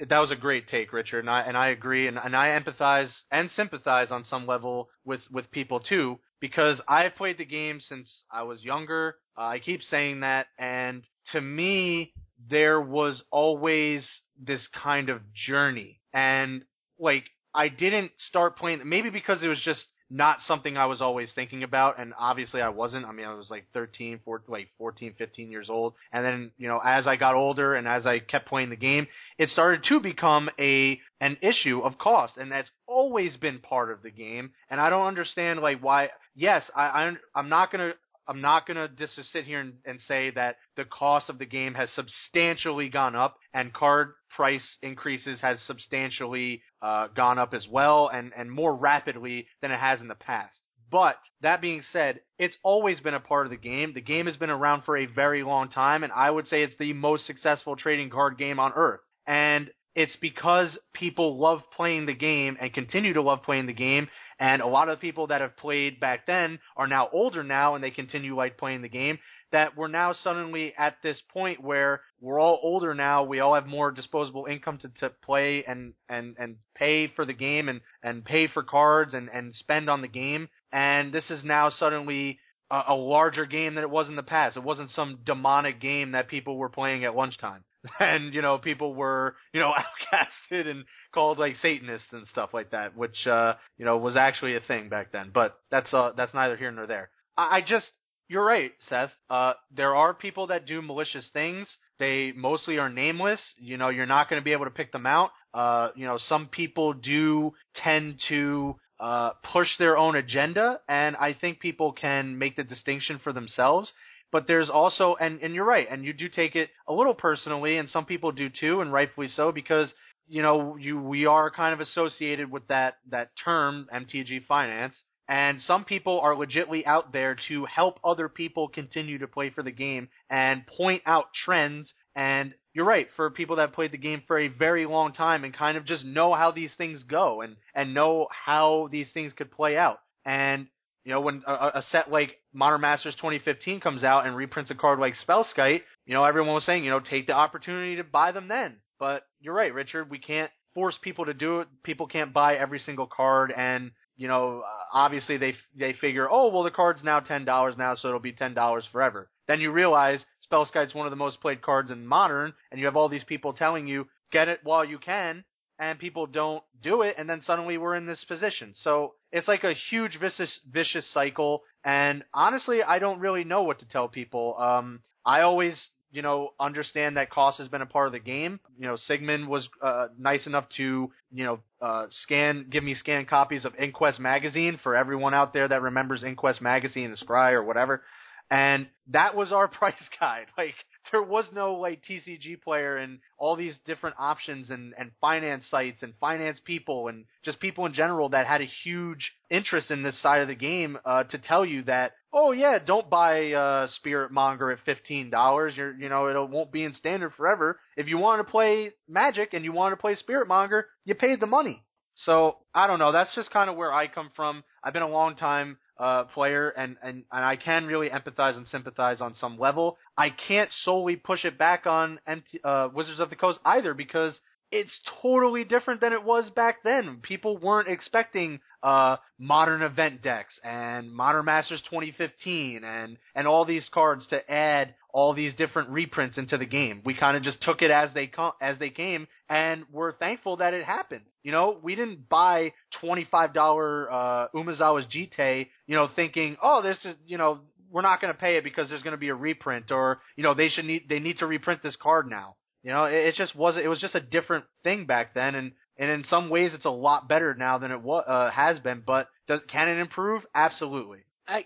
that 0.07 0.19
was 0.19 0.29
a 0.29 0.35
great 0.35 0.67
take, 0.67 0.93
Richard, 0.93 1.19
and 1.19 1.29
I 1.29 1.41
and 1.41 1.57
I 1.57 1.69
agree, 1.69 2.07
and, 2.07 2.17
and 2.17 2.35
I 2.35 2.49
empathize 2.59 3.11
and 3.31 3.49
sympathize 3.51 4.11
on 4.11 4.23
some 4.23 4.45
level 4.45 4.89
with 5.03 5.21
with 5.31 5.49
people 5.51 5.79
too, 5.79 6.19
because 6.39 6.79
I've 6.87 7.15
played 7.15 7.37
the 7.39 7.45
game 7.45 7.79
since 7.79 8.23
I 8.31 8.43
was 8.43 8.63
younger. 8.63 9.15
Uh, 9.37 9.41
I 9.41 9.59
keep 9.59 9.81
saying 9.83 10.21
that, 10.21 10.47
and 10.57 11.03
to 11.31 11.41
me, 11.41 12.13
there 12.49 12.81
was 12.81 13.21
always 13.31 14.07
this 14.41 14.67
kind 14.73 15.09
of 15.09 15.21
journey, 15.33 15.99
and 16.13 16.63
like 16.99 17.25
I 17.53 17.67
didn't 17.69 18.11
start 18.17 18.57
playing 18.57 18.81
maybe 18.85 19.09
because 19.09 19.43
it 19.43 19.47
was 19.47 19.61
just 19.63 19.85
not 20.09 20.39
something 20.41 20.77
I 20.77 20.85
was 20.85 21.01
always 21.01 21.31
thinking 21.33 21.63
about, 21.63 21.99
and 21.99 22.13
obviously 22.17 22.61
I 22.61 22.69
wasn't. 22.69 23.05
I 23.05 23.11
mean, 23.11 23.25
I 23.25 23.33
was 23.33 23.49
like 23.49 23.65
13, 23.73 24.21
14, 24.23 24.45
like 24.47 24.69
14, 24.77 25.13
15 25.17 25.51
years 25.51 25.69
old, 25.69 25.93
and 26.13 26.23
then 26.23 26.51
you 26.57 26.67
know, 26.67 26.79
as 26.83 27.07
I 27.07 27.17
got 27.17 27.35
older 27.35 27.75
and 27.75 27.87
as 27.87 28.05
I 28.05 28.19
kept 28.19 28.47
playing 28.47 28.69
the 28.69 28.75
game, 28.75 29.07
it 29.37 29.49
started 29.49 29.83
to 29.89 29.99
become 29.99 30.49
a 30.59 30.99
an 31.19 31.37
issue 31.41 31.81
of 31.81 31.97
cost, 31.97 32.37
and 32.37 32.51
that's 32.51 32.69
always 32.87 33.35
been 33.37 33.59
part 33.59 33.91
of 33.91 34.01
the 34.01 34.11
game. 34.11 34.51
And 34.69 34.79
I 34.79 34.89
don't 34.89 35.07
understand 35.07 35.59
like 35.59 35.81
why. 35.81 36.09
Yes, 36.35 36.63
I, 36.75 36.83
I 36.83 37.11
I'm 37.35 37.49
not 37.49 37.71
gonna 37.71 37.93
I'm 38.27 38.41
not 38.41 38.67
going 38.67 38.77
to 38.77 38.89
just 38.89 39.15
sit 39.31 39.45
here 39.45 39.61
and, 39.61 39.73
and, 39.85 39.99
say 40.01 40.31
that 40.31 40.57
the 40.75 40.85
cost 40.85 41.29
of 41.29 41.39
the 41.39 41.45
game 41.45 41.73
has 41.73 41.89
substantially 41.91 42.89
gone 42.89 43.15
up 43.15 43.37
and 43.53 43.73
card 43.73 44.13
price 44.35 44.77
increases 44.81 45.39
has 45.41 45.61
substantially 45.61 46.61
uh, 46.81 47.07
gone 47.15 47.39
up 47.39 47.53
as 47.53 47.67
well 47.69 48.09
and, 48.13 48.31
and 48.37 48.51
more 48.51 48.75
rapidly 48.75 49.47
than 49.61 49.71
it 49.71 49.79
has 49.79 50.01
in 50.01 50.07
the 50.07 50.15
past. 50.15 50.59
But 50.89 51.17
that 51.41 51.61
being 51.61 51.81
said, 51.91 52.21
it's 52.39 52.57
always 52.63 52.99
been 52.99 53.13
a 53.13 53.19
part 53.19 53.45
of 53.45 53.51
the 53.51 53.57
game. 53.57 53.93
The 53.93 54.01
game 54.01 54.25
has 54.25 54.37
been 54.37 54.49
around 54.49 54.83
for 54.83 54.95
a 54.95 55.05
very 55.05 55.43
long 55.43 55.69
time, 55.69 56.03
and 56.03 56.13
I 56.13 56.31
would 56.31 56.47
say 56.47 56.63
it's 56.63 56.77
the 56.77 56.93
most 56.93 57.25
successful 57.25 57.75
trading 57.75 58.09
card 58.09 58.37
game 58.37 58.59
on 58.59 58.71
earth. 58.73 59.01
And 59.25 59.69
it's 59.97 60.15
because 60.17 60.77
people 60.93 61.39
love 61.39 61.63
playing 61.75 62.05
the 62.05 62.13
game 62.13 62.55
and 62.61 62.71
continue 62.71 63.13
to 63.13 63.21
love 63.23 63.41
playing 63.41 63.65
the 63.65 63.73
game. 63.73 64.07
And 64.39 64.61
a 64.61 64.67
lot 64.67 64.89
of 64.89 64.99
people 64.99 65.25
that 65.27 65.41
have 65.41 65.57
played 65.57 65.99
back 65.99 66.27
then 66.27 66.59
are 66.77 66.85
now 66.85 67.09
older 67.11 67.43
now 67.43 67.73
and 67.73 67.83
they 67.83 67.89
continue 67.89 68.35
like 68.35 68.59
playing 68.59 68.83
the 68.83 68.89
game. 68.89 69.17
That 69.51 69.75
we're 69.75 69.87
now 69.87 70.13
suddenly 70.13 70.75
at 70.77 70.97
this 71.01 71.19
point 71.33 71.63
where 71.63 72.01
we're 72.21 72.39
all 72.39 72.59
older 72.61 72.93
now. 72.93 73.23
We 73.23 73.39
all 73.39 73.55
have 73.55 73.65
more 73.65 73.89
disposable 73.89 74.45
income 74.45 74.77
to, 74.83 74.89
to 74.99 75.09
play 75.09 75.63
and, 75.67 75.93
and, 76.07 76.35
and 76.37 76.57
pay 76.75 77.07
for 77.07 77.25
the 77.25 77.33
game 77.33 77.67
and, 77.67 77.81
and 78.03 78.23
pay 78.23 78.45
for 78.45 78.61
cards 78.61 79.15
and, 79.15 79.31
and 79.33 79.51
spend 79.55 79.89
on 79.89 80.03
the 80.03 80.07
game. 80.07 80.47
And 80.71 81.11
this 81.11 81.31
is 81.31 81.43
now 81.43 81.71
suddenly 81.71 82.37
a, 82.69 82.83
a 82.89 82.95
larger 82.95 83.47
game 83.47 83.73
than 83.73 83.83
it 83.83 83.89
was 83.89 84.09
in 84.09 84.15
the 84.15 84.21
past. 84.21 84.57
It 84.57 84.63
wasn't 84.63 84.91
some 84.91 85.21
demonic 85.25 85.81
game 85.81 86.11
that 86.11 86.27
people 86.27 86.55
were 86.55 86.69
playing 86.69 87.03
at 87.03 87.15
lunchtime. 87.15 87.63
and 87.99 88.33
you 88.33 88.41
know 88.41 88.57
people 88.57 88.93
were 88.93 89.35
you 89.53 89.59
know 89.59 89.71
outcasted 90.11 90.67
and 90.67 90.85
called 91.13 91.37
like 91.37 91.55
satanists 91.57 92.11
and 92.11 92.27
stuff 92.27 92.49
like 92.53 92.71
that 92.71 92.95
which 92.95 93.27
uh 93.27 93.53
you 93.77 93.85
know 93.85 93.97
was 93.97 94.15
actually 94.15 94.55
a 94.55 94.59
thing 94.59 94.89
back 94.89 95.11
then. 95.11 95.31
But 95.33 95.57
that's 95.71 95.93
uh 95.93 96.11
that's 96.15 96.33
neither 96.33 96.57
here 96.57 96.71
nor 96.71 96.87
there. 96.87 97.09
I, 97.37 97.57
I 97.57 97.61
just 97.61 97.89
you're 98.27 98.45
right 98.45 98.71
seth. 98.79 99.11
Uh 99.29 99.53
there 99.75 99.95
are 99.95 100.13
people 100.13 100.47
that 100.47 100.65
do 100.65 100.81
malicious 100.81 101.29
things. 101.33 101.67
They 101.99 102.31
mostly 102.35 102.77
are 102.77 102.89
nameless. 102.89 103.41
You 103.59 103.77
know 103.77 103.89
you're 103.89 104.05
not 104.05 104.29
going 104.29 104.41
to 104.41 104.45
be 104.45 104.53
able 104.53 104.65
to 104.65 104.71
pick 104.71 104.91
them 104.91 105.05
out. 105.05 105.31
Uh 105.53 105.89
you 105.95 106.05
know 106.05 106.17
some 106.27 106.47
people 106.47 106.93
do 106.93 107.53
tend 107.75 108.19
to 108.29 108.75
uh, 108.99 109.31
push 109.53 109.67
their 109.77 109.97
own 109.97 110.15
agenda, 110.15 110.79
and 110.87 111.15
I 111.15 111.33
think 111.33 111.59
people 111.59 111.91
can 111.91 112.37
make 112.37 112.55
the 112.55 112.63
distinction 112.63 113.19
for 113.23 113.31
themselves. 113.31 113.91
But 114.31 114.47
there's 114.47 114.69
also, 114.69 115.15
and, 115.19 115.41
and 115.41 115.55
you're 115.55 115.65
right, 115.65 115.87
and 115.89 116.03
you 116.03 116.13
do 116.13 116.27
take 116.27 116.55
it 116.55 116.69
a 116.87 116.93
little 116.93 117.13
personally, 117.13 117.77
and 117.77 117.89
some 117.89 118.05
people 118.05 118.31
do 118.31 118.49
too, 118.49 118.81
and 118.81 118.91
rightfully 118.91 119.29
so, 119.29 119.51
because 119.51 119.93
you 120.27 120.41
know 120.41 120.75
you 120.75 120.99
we 120.99 121.25
are 121.25 121.49
kind 121.49 121.73
of 121.73 121.79
associated 121.79 122.51
with 122.51 122.67
that 122.67 122.95
that 123.09 123.29
term 123.43 123.87
MTG 123.93 124.45
finance, 124.45 125.01
and 125.29 125.61
some 125.61 125.85
people 125.85 126.19
are 126.21 126.35
legitly 126.35 126.85
out 126.85 127.11
there 127.11 127.37
to 127.47 127.65
help 127.65 127.99
other 128.03 128.29
people 128.29 128.67
continue 128.67 129.17
to 129.19 129.27
play 129.27 129.49
for 129.49 129.63
the 129.63 129.71
game 129.71 130.09
and 130.29 130.65
point 130.67 131.03
out 131.05 131.27
trends. 131.45 131.93
And 132.15 132.53
you're 132.73 132.85
right, 132.85 133.07
for 133.15 133.29
people 133.29 133.57
that 133.57 133.73
played 133.73 133.91
the 133.91 133.97
game 133.97 134.23
for 134.27 134.39
a 134.39 134.47
very 134.47 134.85
long 134.85 135.13
time 135.13 135.43
and 135.43 135.53
kind 135.53 135.77
of 135.77 135.85
just 135.85 136.05
know 136.05 136.33
how 136.33 136.51
these 136.51 136.73
things 136.75 137.03
go 137.03 137.41
and 137.41 137.55
and 137.75 137.93
know 137.93 138.27
how 138.31 138.89
these 138.91 139.11
things 139.13 139.33
could 139.33 139.51
play 139.51 139.77
out. 139.77 139.99
And 140.25 140.67
you 141.03 141.13
know, 141.13 141.21
when 141.21 141.43
a, 141.47 141.71
a 141.75 141.83
set 141.91 142.11
like 142.11 142.35
Modern 142.57 142.81
Masters 142.81 143.13
2015 143.15 143.79
comes 143.81 144.03
out 144.03 144.25
and 144.25 144.35
reprints 144.35 144.71
a 144.71 144.75
card 144.75 144.97
like 144.97 145.13
Spellskite, 145.27 145.81
you 146.07 146.15
know, 146.15 146.23
everyone 146.23 146.55
was 146.55 146.65
saying, 146.65 146.83
you 146.83 146.89
know, 146.89 146.99
take 146.99 147.27
the 147.27 147.33
opportunity 147.33 147.97
to 147.97 148.03
buy 148.03 148.31
them 148.31 148.47
then. 148.47 148.77
But 148.99 149.21
you're 149.39 149.53
right, 149.53 149.71
Richard. 149.71 150.09
We 150.09 150.17
can't 150.17 150.49
force 150.73 150.97
people 150.99 151.25
to 151.25 151.35
do 151.35 151.59
it. 151.59 151.67
People 151.83 152.07
can't 152.07 152.33
buy 152.33 152.55
every 152.55 152.79
single 152.79 153.05
card, 153.05 153.53
and 153.55 153.91
you 154.15 154.27
know, 154.27 154.63
uh, 154.65 154.97
obviously 154.97 155.37
they 155.37 155.53
they 155.77 155.93
figure, 155.93 156.27
oh, 156.27 156.51
well, 156.51 156.63
the 156.63 156.71
card's 156.71 157.03
now 157.03 157.19
ten 157.19 157.45
dollars 157.45 157.75
now, 157.77 157.93
so 157.93 158.07
it'll 158.07 158.19
be 158.19 158.31
ten 158.31 158.55
dollars 158.55 158.85
forever. 158.91 159.29
Then 159.47 159.61
you 159.61 159.71
realize 159.71 160.25
Spellskite's 160.51 160.95
one 160.95 161.05
of 161.05 161.11
the 161.11 161.15
most 161.15 161.39
played 161.41 161.61
cards 161.61 161.91
in 161.91 162.07
Modern, 162.07 162.53
and 162.71 162.79
you 162.79 162.87
have 162.87 162.95
all 162.95 163.07
these 163.07 163.23
people 163.23 163.53
telling 163.53 163.87
you 163.87 164.07
get 164.31 164.47
it 164.47 164.61
while 164.63 164.83
you 164.83 164.97
can, 164.97 165.43
and 165.79 165.99
people 165.99 166.25
don't 166.25 166.63
do 166.81 167.01
it, 167.01 167.15
and 167.17 167.29
then 167.29 167.41
suddenly 167.41 167.77
we're 167.77 167.95
in 167.95 168.05
this 168.05 168.23
position. 168.27 168.73
So 168.75 169.13
it's 169.31 169.47
like 169.47 169.63
a 169.63 169.73
huge 169.73 170.17
vicious 170.19 170.59
vicious 170.69 171.05
cycle, 171.13 171.63
and 171.83 172.23
honestly, 172.33 172.83
I 172.83 172.99
don't 172.99 173.19
really 173.19 173.43
know 173.43 173.63
what 173.63 173.79
to 173.79 173.87
tell 173.87 174.07
people. 174.07 174.55
Um, 174.59 175.01
I 175.25 175.41
always 175.41 175.89
you 176.11 176.21
know, 176.21 176.53
understand 176.59 177.17
that 177.17 177.29
cost 177.29 177.57
has 177.59 177.67
been 177.67 177.81
a 177.81 177.85
part 177.85 178.07
of 178.07 178.13
the 178.13 178.19
game. 178.19 178.59
You 178.79 178.87
know, 178.87 178.95
Sigmund 178.95 179.47
was 179.47 179.67
uh, 179.81 180.07
nice 180.17 180.47
enough 180.47 180.65
to, 180.77 181.11
you 181.31 181.43
know, 181.43 181.59
uh, 181.81 182.05
scan, 182.09 182.67
give 182.69 182.83
me 182.83 182.95
scanned 182.95 183.27
copies 183.27 183.65
of 183.65 183.75
Inquest 183.75 184.19
magazine 184.19 184.79
for 184.81 184.95
everyone 184.95 185.33
out 185.33 185.53
there 185.53 185.67
that 185.67 185.81
remembers 185.81 186.23
Inquest 186.23 186.61
magazine, 186.61 187.11
the 187.11 187.17
Scrye 187.17 187.53
or 187.53 187.63
whatever. 187.63 188.03
And 188.49 188.87
that 189.11 189.35
was 189.35 189.51
our 189.51 189.67
price 189.79 190.09
guide. 190.19 190.47
Like, 190.57 190.75
there 191.11 191.23
was 191.23 191.45
no 191.53 191.75
like 191.75 192.03
TCG 192.03 192.61
player 192.61 192.97
and 192.97 193.19
all 193.37 193.55
these 193.55 193.77
different 193.85 194.15
options 194.19 194.69
and, 194.69 194.93
and 194.97 195.11
finance 195.21 195.65
sites 195.69 196.03
and 196.03 196.13
finance 196.19 196.59
people 196.63 197.07
and 197.07 197.25
just 197.43 197.59
people 197.59 197.85
in 197.85 197.93
general 197.93 198.29
that 198.29 198.47
had 198.47 198.61
a 198.61 198.69
huge 198.83 199.31
interest 199.49 199.91
in 199.91 200.03
this 200.03 200.21
side 200.21 200.41
of 200.41 200.47
the 200.47 200.55
game 200.55 200.97
uh, 201.05 201.23
to 201.23 201.37
tell 201.37 201.65
you 201.65 201.83
that 201.83 202.13
oh 202.33 202.51
yeah 202.51 202.79
don't 202.79 203.09
buy 203.09 203.51
uh, 203.51 203.87
Spiritmonger 203.99 204.73
at 204.73 204.83
fifteen 204.85 205.29
dollars. 205.29 205.73
You're 205.75 205.95
you 205.97 206.09
know 206.09 206.27
it 206.27 206.49
won't 206.49 206.71
be 206.71 206.83
in 206.83 206.93
standard 206.93 207.33
forever. 207.35 207.79
If 207.95 208.07
you 208.07 208.17
want 208.17 208.45
to 208.45 208.51
play 208.51 208.91
Magic 209.07 209.53
and 209.53 209.63
you 209.63 209.71
want 209.71 209.93
to 209.93 209.97
play 209.97 210.15
Spiritmonger 210.15 210.83
you 211.05 211.15
paid 211.15 211.39
the 211.39 211.47
money. 211.47 211.83
So 212.15 212.57
I 212.73 212.87
don't 212.87 212.99
know. 212.99 213.11
That's 213.11 213.33
just 213.35 213.51
kind 213.51 213.69
of 213.69 213.75
where 213.75 213.93
I 213.93 214.07
come 214.07 214.31
from. 214.35 214.63
I've 214.83 214.93
been 214.93 215.03
a 215.03 215.09
long 215.09 215.35
time 215.35 215.77
uh, 215.99 216.25
player, 216.25 216.69
and, 216.69 216.97
and, 217.01 217.23
and 217.31 217.45
I 217.45 217.55
can 217.55 217.85
really 217.85 218.09
empathize 218.09 218.55
and 218.55 218.67
sympathize 218.67 219.21
on 219.21 219.33
some 219.35 219.57
level. 219.57 219.97
I 220.17 220.29
can't 220.29 220.69
solely 220.83 221.15
push 221.15 221.45
it 221.45 221.57
back 221.57 221.85
on 221.85 222.19
uh, 222.63 222.89
Wizards 222.93 223.19
of 223.19 223.29
the 223.29 223.35
Coast 223.35 223.59
either 223.65 223.93
because 223.93 224.39
it's 224.71 224.99
totally 225.21 225.63
different 225.63 226.01
than 226.01 226.13
it 226.13 226.23
was 226.23 226.49
back 226.49 226.83
then. 226.83 227.19
People 227.21 227.57
weren't 227.57 227.87
expecting 227.87 228.59
uh, 228.83 229.17
modern 229.39 229.81
event 229.81 230.21
decks 230.21 230.59
and 230.63 231.11
Modern 231.11 231.45
Masters 231.45 231.81
2015 231.89 232.83
and 232.83 233.17
and 233.33 233.47
all 233.47 233.65
these 233.65 233.89
cards 233.93 234.27
to 234.27 234.51
add 234.51 234.93
all 235.11 235.33
these 235.33 235.55
different 235.55 235.89
reprints 235.89 236.37
into 236.37 236.57
the 236.57 236.65
game. 236.65 237.01
We 237.05 237.13
kind 237.15 237.37
of 237.37 237.43
just 237.43 237.61
took 237.61 237.81
it 237.81 237.91
as 237.91 238.13
they 238.13 238.27
com- 238.27 238.53
as 238.61 238.77
they 238.77 238.89
came, 238.89 239.27
and 239.49 239.85
we're 239.91 240.13
thankful 240.13 240.57
that 240.57 240.73
it 240.73 240.83
happened. 240.83 241.25
You 241.43 241.51
know, 241.51 241.77
we 241.81 241.95
didn't 241.95 242.29
buy 242.29 242.73
twenty 242.99 243.25
five 243.29 243.53
dollar 243.53 244.11
uh, 244.11 244.47
Umezawa's 244.53 245.07
Jitte, 245.07 245.67
you 245.87 245.95
know, 245.95 246.09
thinking, 246.15 246.57
oh, 246.61 246.81
this 246.81 246.97
is 247.05 247.15
you 247.25 247.37
know 247.37 247.61
we're 247.89 248.01
not 248.01 248.19
going 248.19 248.33
to 248.33 248.39
pay 248.39 248.57
it 248.57 248.63
because 248.63 248.89
there's 248.89 249.01
going 249.01 249.13
to 249.13 249.17
be 249.17 249.29
a 249.29 249.35
reprint, 249.35 249.91
or 249.91 250.19
you 250.35 250.43
know 250.43 250.53
they 250.53 250.69
should 250.69 250.85
need 250.85 251.07
they 251.09 251.19
need 251.19 251.37
to 251.37 251.47
reprint 251.47 251.81
this 251.81 251.95
card 251.95 252.29
now. 252.29 252.56
You 252.87 252.93
know, 252.93 253.03
it, 253.03 253.15
it 253.15 253.35
just 253.35 253.53
wasn't. 253.53 253.83
It 253.83 253.89
was 253.89 253.99
just 253.99 254.15
a 254.15 254.21
different 254.21 254.63
thing 254.81 255.05
back 255.07 255.33
then, 255.33 255.55
and 255.55 255.73
and 255.97 256.09
in 256.09 256.23
some 256.23 256.49
ways 256.49 256.73
it's 256.73 256.85
a 256.85 256.89
lot 256.89 257.27
better 257.27 257.53
now 257.53 257.77
than 257.79 257.91
it 257.91 258.01
was 258.01 258.23
uh, 258.25 258.49
has 258.49 258.79
been. 258.79 259.03
But 259.05 259.27
does 259.45 259.59
can 259.69 259.89
it 259.89 259.99
improve? 259.99 260.45
Absolutely. 260.55 261.19
I 261.45 261.65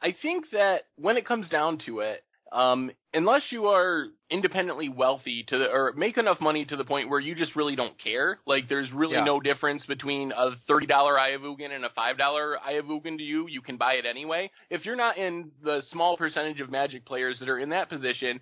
I 0.00 0.16
think 0.22 0.46
that 0.52 0.84
when 0.96 1.18
it 1.18 1.26
comes 1.26 1.50
down 1.50 1.80
to 1.84 2.00
it, 2.00 2.24
um, 2.50 2.90
unless 3.12 3.42
you 3.50 3.66
are 3.66 4.06
independently 4.30 4.88
wealthy 4.88 5.44
to 5.48 5.58
the, 5.58 5.70
or 5.70 5.92
make 5.94 6.16
enough 6.16 6.40
money 6.40 6.64
to 6.64 6.76
the 6.76 6.84
point 6.84 7.10
where 7.10 7.20
you 7.20 7.34
just 7.34 7.54
really 7.54 7.76
don't 7.76 8.02
care, 8.02 8.38
like 8.46 8.70
there's 8.70 8.90
really 8.90 9.16
Yeah. 9.16 9.24
no 9.24 9.40
difference 9.40 9.84
between 9.84 10.32
a 10.34 10.52
thirty 10.66 10.86
dollar 10.86 11.18
Eye 11.18 11.32
of 11.32 11.42
Ugin 11.42 11.72
and 11.72 11.84
a 11.84 11.90
five 11.90 12.16
dollar 12.16 12.56
Eye 12.64 12.78
of 12.78 12.86
Ugin 12.86 13.18
to 13.18 13.22
you, 13.22 13.48
you 13.48 13.60
can 13.60 13.76
buy 13.76 13.96
it 13.96 14.06
anyway. 14.06 14.50
If 14.70 14.86
you're 14.86 14.96
not 14.96 15.18
in 15.18 15.50
the 15.62 15.82
small 15.90 16.16
percentage 16.16 16.62
of 16.62 16.70
Magic 16.70 17.04
players 17.04 17.38
that 17.40 17.50
are 17.50 17.58
in 17.58 17.68
that 17.68 17.90
position, 17.90 18.40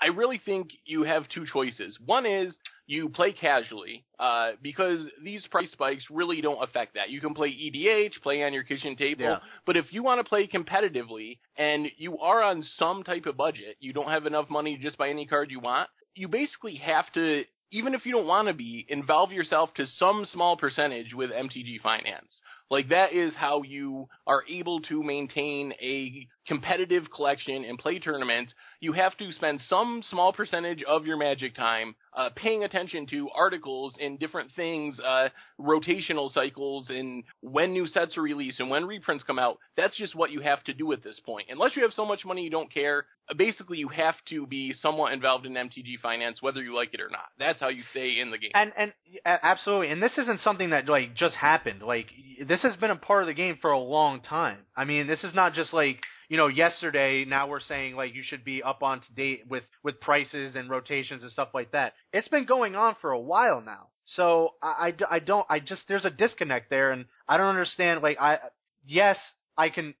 I 0.00 0.06
really 0.06 0.38
think 0.38 0.70
you 0.84 1.02
have 1.02 1.28
two 1.28 1.44
choices. 1.46 1.98
One 2.04 2.24
is 2.26 2.56
you 2.86 3.08
play 3.08 3.32
casually, 3.32 4.04
uh, 4.18 4.52
because 4.62 5.08
these 5.22 5.46
price 5.46 5.70
spikes 5.70 6.04
really 6.10 6.40
don't 6.40 6.62
affect 6.62 6.94
that. 6.94 7.10
You 7.10 7.20
can 7.20 7.34
play 7.34 7.50
EDH, 7.50 8.20
play 8.22 8.42
on 8.42 8.52
your 8.52 8.64
kitchen 8.64 8.96
table, 8.96 9.24
Yeah. 9.24 9.38
but 9.66 9.76
if 9.76 9.92
you 9.92 10.02
want 10.02 10.18
to 10.18 10.28
play 10.28 10.46
competitively 10.46 11.38
and 11.56 11.90
you 11.98 12.18
are 12.18 12.42
on 12.42 12.62
some 12.62 13.02
type 13.02 13.26
of 13.26 13.36
budget, 13.36 13.76
you 13.78 13.92
don't 13.92 14.08
have 14.08 14.26
enough 14.26 14.50
money 14.50 14.76
to 14.76 14.82
just 14.82 14.98
buy 14.98 15.10
any 15.10 15.26
card 15.26 15.50
you 15.50 15.60
want, 15.60 15.88
you 16.14 16.28
basically 16.28 16.76
have 16.76 17.12
to 17.12 17.44
even 17.72 17.94
if 17.94 18.04
you 18.04 18.12
don't 18.12 18.26
want 18.26 18.48
to 18.48 18.54
be, 18.54 18.84
involve 18.88 19.30
yourself 19.30 19.72
to 19.74 19.86
some 19.86 20.26
small 20.32 20.56
percentage 20.56 21.14
with 21.14 21.30
MTG 21.30 21.80
Finance. 21.80 22.42
Like 22.70 22.90
that 22.90 23.12
is 23.12 23.34
how 23.34 23.62
you 23.62 24.06
are 24.28 24.44
able 24.48 24.80
to 24.82 25.02
maintain 25.02 25.72
a 25.82 26.26
competitive 26.46 27.10
collection 27.14 27.64
and 27.64 27.76
play 27.78 27.98
tournaments. 27.98 28.54
You 28.80 28.92
have 28.92 29.16
to 29.18 29.32
spend 29.32 29.60
some 29.68 30.02
small 30.08 30.32
percentage 30.32 30.82
of 30.84 31.04
your 31.04 31.16
magic 31.16 31.56
time 31.56 31.96
uh, 32.16 32.30
paying 32.36 32.62
attention 32.62 33.06
to 33.08 33.28
articles 33.34 33.94
and 34.00 34.18
different 34.20 34.50
things, 34.54 35.00
uh, 35.00 35.28
rotational 35.60 36.32
cycles, 36.32 36.90
and 36.90 37.24
when 37.40 37.72
new 37.72 37.86
sets 37.86 38.16
are 38.16 38.22
released 38.22 38.60
and 38.60 38.70
when 38.70 38.86
reprints 38.86 39.24
come 39.24 39.38
out. 39.38 39.58
That's 39.76 39.96
just 39.96 40.14
what 40.14 40.30
you 40.30 40.40
have 40.40 40.62
to 40.64 40.72
do 40.72 40.92
at 40.92 41.02
this 41.02 41.20
point. 41.26 41.48
Unless 41.50 41.76
you 41.76 41.82
have 41.82 41.92
so 41.92 42.06
much 42.06 42.24
money 42.24 42.42
you 42.42 42.50
don't 42.50 42.72
care, 42.72 43.04
basically 43.36 43.78
you 43.78 43.88
have 43.88 44.14
to 44.28 44.46
be 44.46 44.72
somewhat 44.72 45.12
involved 45.12 45.46
in 45.46 45.52
MTG 45.54 45.98
finance, 46.02 46.38
whether 46.40 46.62
you 46.62 46.74
like 46.74 46.94
it 46.94 47.00
or 47.00 47.08
not. 47.10 47.26
That's 47.38 47.60
how 47.60 47.68
you 47.68 47.82
stay 47.90 48.20
in 48.20 48.30
the 48.30 48.38
game. 48.38 48.50
And 48.54 48.72
and 48.76 48.92
absolutely, 49.24 49.90
and 49.90 50.02
this 50.02 50.16
isn't 50.18 50.40
something 50.40 50.70
that 50.70 50.88
like 50.88 51.14
just 51.14 51.34
happened. 51.34 51.82
Like 51.82 52.06
this 52.46 52.62
has 52.62 52.76
been 52.76 52.90
a 52.90 52.96
part 52.96 53.22
of 53.22 53.26
the 53.26 53.34
game 53.34 53.58
for 53.60 53.70
a 53.70 53.78
long 53.78 54.20
time. 54.20 54.58
I 54.76 54.84
mean, 54.84 55.06
this 55.06 55.24
is 55.24 55.34
not 55.34 55.54
just 55.54 55.72
like 55.72 56.00
you 56.28 56.36
know 56.36 56.48
yesterday. 56.48 57.24
Now 57.24 57.48
we're 57.48 57.60
saying 57.60 57.96
like 57.96 58.14
you 58.14 58.22
should 58.24 58.44
be 58.44 58.62
up 58.62 58.82
on 58.82 59.00
to 59.00 59.14
date 59.14 59.44
with 59.48 59.64
with 59.82 60.00
prices 60.00 60.56
and 60.56 60.70
rotations 60.70 61.22
and 61.22 61.32
stuff 61.32 61.48
like 61.54 61.72
that. 61.72 61.94
It's 62.12 62.28
been 62.28 62.46
going 62.46 62.74
on 62.76 62.96
for 63.00 63.10
a 63.10 63.20
while 63.20 63.60
now. 63.60 63.88
So 64.16 64.54
I, 64.62 64.92
I, 65.10 65.16
I 65.16 65.18
don't 65.20 65.46
I 65.48 65.60
just 65.60 65.82
there's 65.88 66.04
a 66.04 66.10
disconnect 66.10 66.70
there, 66.70 66.92
and 66.92 67.04
I 67.28 67.36
don't 67.36 67.48
understand. 67.48 68.02
Like 68.02 68.18
I 68.20 68.38
yes 68.86 69.18
I 69.56 69.68
can 69.68 69.94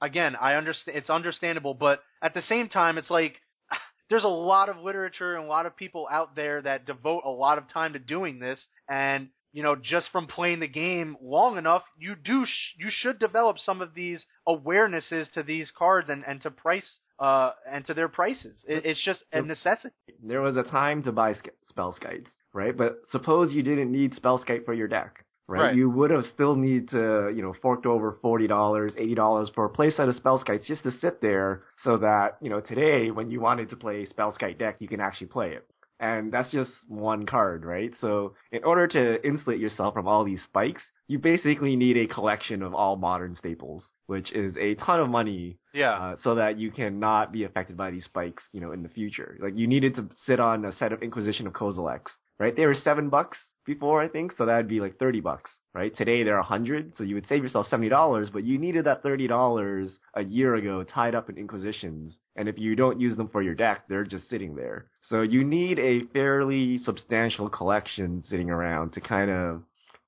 again, 0.00 0.36
I 0.40 0.54
understand 0.54 0.96
it's 0.96 1.10
understandable, 1.10 1.74
but 1.74 2.00
at 2.22 2.34
the 2.34 2.42
same 2.42 2.68
time, 2.68 2.98
it's 2.98 3.10
like 3.10 3.36
there's 4.10 4.24
a 4.24 4.28
lot 4.28 4.68
of 4.68 4.78
literature 4.78 5.36
and 5.36 5.44
a 5.44 5.48
lot 5.48 5.66
of 5.66 5.76
people 5.76 6.06
out 6.10 6.36
there 6.36 6.62
that 6.62 6.86
devote 6.86 7.22
a 7.24 7.30
lot 7.30 7.58
of 7.58 7.68
time 7.68 7.94
to 7.94 7.98
doing 7.98 8.38
this, 8.38 8.64
and 8.88 9.28
you 9.52 9.62
know, 9.62 9.76
just 9.76 10.08
from 10.10 10.26
playing 10.26 10.60
the 10.60 10.68
game 10.68 11.16
long 11.22 11.58
enough, 11.58 11.82
you 11.96 12.16
do 12.16 12.44
sh- 12.44 12.74
you 12.76 12.88
should 12.90 13.20
develop 13.20 13.58
some 13.58 13.80
of 13.80 13.94
these 13.94 14.24
awarenesses 14.48 15.30
to 15.32 15.42
these 15.42 15.70
cards 15.76 16.10
and 16.10 16.24
and 16.26 16.42
to 16.42 16.50
price 16.50 16.98
uh 17.20 17.52
and 17.70 17.86
to 17.86 17.94
their 17.94 18.08
prices. 18.08 18.64
It, 18.68 18.84
it's 18.84 19.04
just 19.04 19.22
a 19.32 19.42
necessity. 19.42 19.94
There 20.22 20.42
was 20.42 20.56
a 20.56 20.64
time 20.64 21.04
to 21.04 21.12
buy 21.12 21.34
Spellskites, 21.72 22.26
right? 22.52 22.76
But 22.76 22.96
suppose 23.12 23.52
you 23.52 23.62
didn't 23.62 23.92
need 23.92 24.14
Spellskite 24.14 24.64
for 24.64 24.74
your 24.74 24.88
deck 24.88 25.24
right? 25.48 25.60
right? 25.60 25.74
You 25.74 25.90
would 25.90 26.10
have 26.10 26.24
still 26.34 26.54
need 26.54 26.90
to, 26.90 27.32
you 27.34 27.42
know, 27.42 27.54
forked 27.60 27.86
over 27.86 28.18
forty 28.22 28.46
dollars, 28.46 28.92
eighty 28.96 29.14
dollars 29.14 29.50
for 29.54 29.64
a 29.64 29.70
playset 29.70 30.08
of 30.08 30.14
Spellskites 30.16 30.66
just 30.66 30.82
to 30.84 30.90
sit 30.90 31.20
there, 31.20 31.62
so 31.82 31.98
that 31.98 32.36
you 32.40 32.50
know 32.50 32.60
today 32.60 33.10
when 33.10 33.30
you 33.30 33.40
wanted 33.40 33.70
to 33.70 33.76
play 33.76 34.06
Spellskite 34.06 34.58
deck, 34.58 34.76
you 34.80 34.88
can 34.88 35.00
actually 35.00 35.28
play 35.28 35.52
it. 35.52 35.66
And 36.00 36.32
that's 36.32 36.50
just 36.50 36.70
one 36.88 37.24
card, 37.24 37.64
right? 37.64 37.92
So 38.00 38.34
in 38.50 38.64
order 38.64 38.86
to 38.88 39.26
insulate 39.26 39.60
yourself 39.60 39.94
from 39.94 40.08
all 40.08 40.24
these 40.24 40.42
spikes, 40.42 40.82
you 41.06 41.18
basically 41.18 41.76
need 41.76 41.96
a 41.96 42.06
collection 42.12 42.62
of 42.62 42.74
all 42.74 42.96
modern 42.96 43.36
staples, 43.36 43.84
which 44.06 44.32
is 44.32 44.56
a 44.56 44.74
ton 44.74 45.00
of 45.00 45.08
money. 45.08 45.56
Yeah. 45.72 45.92
Uh, 45.92 46.16
so 46.22 46.34
that 46.34 46.58
you 46.58 46.72
cannot 46.72 47.32
be 47.32 47.44
affected 47.44 47.76
by 47.76 47.90
these 47.90 48.04
spikes, 48.04 48.42
you 48.52 48.60
know, 48.60 48.72
in 48.72 48.82
the 48.82 48.88
future. 48.88 49.38
Like 49.40 49.56
you 49.56 49.66
needed 49.66 49.94
to 49.94 50.08
sit 50.26 50.40
on 50.40 50.64
a 50.64 50.72
set 50.76 50.92
of 50.92 51.02
Inquisition 51.02 51.46
of 51.46 51.52
Kozilek, 51.52 52.06
right? 52.38 52.56
They 52.56 52.66
were 52.66 52.74
seven 52.74 53.08
bucks 53.08 53.38
before, 53.64 54.00
I 54.00 54.08
think. 54.08 54.32
So 54.36 54.46
that'd 54.46 54.68
be 54.68 54.80
like 54.80 54.98
30 54.98 55.20
bucks, 55.20 55.50
right? 55.72 55.94
Today 55.96 56.22
they're 56.22 56.36
100. 56.36 56.94
So 56.96 57.04
you 57.04 57.14
would 57.14 57.26
save 57.28 57.42
yourself 57.42 57.66
$70, 57.70 58.32
but 58.32 58.44
you 58.44 58.58
needed 58.58 58.84
that 58.86 59.02
$30 59.02 59.90
a 60.14 60.24
year 60.24 60.54
ago 60.54 60.84
tied 60.84 61.14
up 61.14 61.30
in 61.30 61.38
Inquisitions. 61.38 62.16
And 62.36 62.48
if 62.48 62.58
you 62.58 62.76
don't 62.76 63.00
use 63.00 63.16
them 63.16 63.28
for 63.28 63.42
your 63.42 63.54
deck, 63.54 63.84
they're 63.88 64.04
just 64.04 64.28
sitting 64.28 64.54
there. 64.54 64.86
So 65.08 65.22
you 65.22 65.44
need 65.44 65.78
a 65.78 66.04
fairly 66.12 66.78
substantial 66.78 67.48
collection 67.48 68.22
sitting 68.28 68.50
around 68.50 68.92
to 68.94 69.00
kind 69.00 69.30
of, 69.30 69.62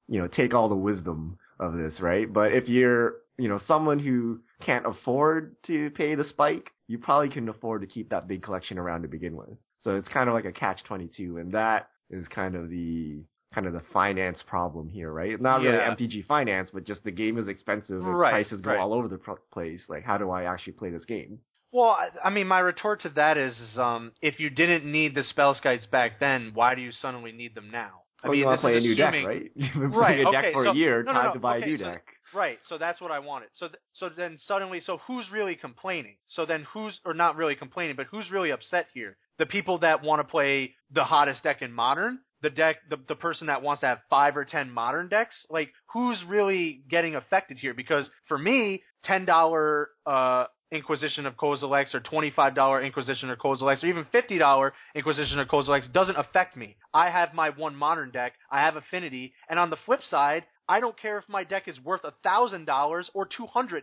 you 0.08 0.20
know, 0.20 0.28
take 0.28 0.54
all 0.54 0.68
the 0.68 0.74
wisdom 0.74 1.38
of 1.58 1.74
this, 1.74 2.00
right? 2.00 2.32
But 2.32 2.52
if 2.52 2.68
you're, 2.68 3.16
you 3.38 3.48
know, 3.48 3.60
someone 3.66 3.98
who 3.98 4.40
can't 4.60 4.86
afford 4.86 5.56
to 5.66 5.90
pay 5.90 6.14
the 6.14 6.24
spike, 6.24 6.70
you 6.88 6.98
probably 6.98 7.28
can 7.28 7.48
afford 7.48 7.82
to 7.82 7.86
keep 7.86 8.10
that 8.10 8.28
big 8.28 8.42
collection 8.42 8.78
around 8.78 9.02
to 9.02 9.08
begin 9.08 9.36
with. 9.36 9.56
So 9.80 9.96
it's 9.96 10.08
kind 10.08 10.28
of 10.28 10.34
like 10.34 10.44
a 10.44 10.52
catch 10.52 10.82
22 10.84 11.38
and 11.38 11.52
that 11.52 11.88
is 12.10 12.26
kind 12.28 12.54
of 12.54 12.70
the 12.70 13.22
kind 13.56 13.66
of 13.66 13.72
the 13.72 13.80
finance 13.90 14.38
problem 14.46 14.86
here, 14.86 15.10
right? 15.10 15.40
Not 15.40 15.62
really 15.62 15.78
Yeah. 15.78 15.94
MTG 15.94 16.26
finance, 16.26 16.68
but 16.72 16.84
just 16.84 17.02
the 17.04 17.10
game 17.10 17.38
is 17.38 17.48
expensive 17.48 17.96
and 18.04 18.18
Right, 18.18 18.30
prices 18.30 18.60
go 18.60 18.72
right. 18.72 18.78
all 18.78 18.92
over 18.92 19.08
the 19.08 19.18
place. 19.50 19.82
Like, 19.88 20.04
how 20.04 20.18
do 20.18 20.30
I 20.30 20.44
actually 20.44 20.74
play 20.74 20.90
this 20.90 21.06
game? 21.06 21.38
Well, 21.72 21.96
I, 22.22 22.28
mean, 22.28 22.46
my 22.46 22.60
retort 22.60 23.00
to 23.02 23.08
that 23.10 23.38
is, 23.38 23.56
um, 23.78 24.12
if 24.20 24.38
you 24.40 24.50
didn't 24.50 24.84
need 24.84 25.14
the 25.14 25.22
Spellskites 25.22 25.90
back 25.90 26.20
then, 26.20 26.50
why 26.52 26.74
do 26.74 26.82
you 26.82 26.92
suddenly 26.92 27.32
need 27.32 27.54
them 27.54 27.70
now? 27.70 28.02
I 28.22 28.28
well, 28.28 28.32
mean, 28.32 28.40
you 28.40 28.46
want 28.46 28.60
this 28.60 28.60
to 28.60 28.66
play 28.66 28.76
a 28.76 28.80
new 28.80 28.92
assuming, 28.92 29.22
deck, 29.24 29.28
right? 29.28 29.50
You've 29.56 29.72
been 29.72 29.90
Right, 29.90 30.14
playing 30.22 30.26
a 30.28 30.32
deck 30.32 30.44
okay, 30.44 30.52
for 30.52 30.64
so- 30.66 30.70
a 30.72 30.74
year. 30.74 31.02
no, 31.02 31.12
no, 31.12 31.18
time 31.18 31.26
no, 31.28 31.32
to 31.34 31.40
buy 31.40 31.56
okay, 31.56 31.64
a 31.64 31.68
new 31.68 31.76
so- 31.78 31.84
deck. 31.84 32.04
Right, 32.34 32.58
so 32.68 32.76
that's 32.76 33.00
what 33.00 33.12
I 33.12 33.20
wanted. 33.20 33.48
So, 33.54 33.68
th- 33.68 33.78
so 33.94 34.08
then 34.10 34.36
suddenly, 34.38 34.80
so 34.80 34.98
who's 35.06 35.30
really 35.30 35.54
complaining? 35.54 36.16
So 36.26 36.44
then 36.44 36.66
who's, 36.72 36.98
or 37.06 37.14
not 37.14 37.36
really 37.36 37.54
complaining, 37.54 37.94
but 37.96 38.06
who's 38.10 38.30
really 38.30 38.50
upset 38.50 38.88
here? 38.92 39.16
The 39.38 39.46
people 39.46 39.78
that 39.78 40.02
want 40.02 40.20
to 40.20 40.24
play 40.30 40.74
the 40.90 41.04
hottest 41.04 41.44
deck 41.44 41.62
in 41.62 41.72
modern, 41.72 42.18
the 42.46 42.50
deck, 42.50 42.76
the 42.88 42.96
the 43.08 43.16
person 43.16 43.48
that 43.48 43.60
wants 43.62 43.80
to 43.80 43.86
have 43.86 43.98
five 44.08 44.36
or 44.36 44.44
ten 44.44 44.70
modern 44.70 45.08
decks. 45.08 45.34
Like, 45.50 45.72
who's 45.92 46.22
really 46.28 46.82
getting 46.88 47.16
affected 47.16 47.58
here? 47.58 47.74
Because 47.74 48.08
for 48.28 48.38
me, 48.38 48.82
ten 49.04 49.24
dollar 49.24 49.90
uh 50.06 50.44
Inquisition 50.72 51.26
of 51.26 51.36
Kozilek 51.36 51.94
or 51.94 52.00
$25 52.00 52.84
Inquisition 52.84 53.30
of 53.30 53.38
Kozilek 53.38 53.84
or 53.84 53.86
even 53.86 54.04
$50 54.12 54.72
Inquisition 54.96 55.38
of 55.38 55.46
Kozilek 55.46 55.92
doesn't 55.92 56.16
affect 56.16 56.56
me. 56.56 56.76
I 56.92 57.08
have 57.08 57.32
my 57.34 57.50
one 57.50 57.76
modern 57.76 58.10
deck, 58.10 58.32
I 58.50 58.62
have 58.62 58.74
affinity, 58.74 59.32
and 59.48 59.60
on 59.60 59.70
the 59.70 59.76
flip 59.86 60.00
side, 60.02 60.42
I 60.68 60.80
don't 60.80 60.98
care 60.98 61.18
if 61.18 61.28
my 61.28 61.44
deck 61.44 61.68
is 61.68 61.78
worth 61.78 62.00
$1,000 62.02 63.04
or 63.14 63.28
$200 63.28 63.82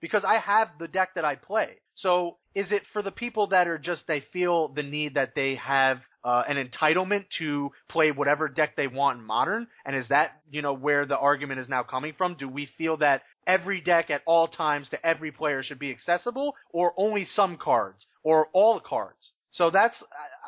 because 0.00 0.24
I 0.24 0.38
have 0.38 0.68
the 0.78 0.88
deck 0.88 1.10
that 1.14 1.24
I 1.24 1.36
play. 1.36 1.76
So 1.94 2.38
is 2.54 2.72
it 2.72 2.82
for 2.92 3.02
the 3.02 3.10
people 3.12 3.48
that 3.48 3.68
are 3.68 3.78
just, 3.78 4.06
they 4.06 4.22
feel 4.32 4.68
the 4.68 4.82
need 4.82 5.14
that 5.14 5.34
they 5.34 5.56
have 5.56 6.00
uh, 6.24 6.42
an 6.48 6.56
entitlement 6.56 7.26
to 7.38 7.70
play 7.88 8.10
whatever 8.10 8.48
deck 8.48 8.76
they 8.76 8.86
want 8.86 9.18
in 9.18 9.24
modern? 9.24 9.66
And 9.84 9.94
is 9.94 10.08
that, 10.08 10.40
you 10.50 10.62
know, 10.62 10.72
where 10.72 11.06
the 11.06 11.18
argument 11.18 11.60
is 11.60 11.68
now 11.68 11.82
coming 11.82 12.14
from? 12.16 12.34
Do 12.34 12.48
we 12.48 12.68
feel 12.78 12.96
that 12.98 13.22
every 13.46 13.80
deck 13.80 14.10
at 14.10 14.22
all 14.26 14.48
times 14.48 14.88
to 14.90 15.06
every 15.06 15.30
player 15.30 15.62
should 15.62 15.78
be 15.78 15.90
accessible 15.90 16.54
or 16.70 16.92
only 16.96 17.24
some 17.24 17.56
cards 17.56 18.06
or 18.22 18.48
all 18.52 18.80
cards? 18.80 19.32
So 19.52 19.70
that's 19.70 19.94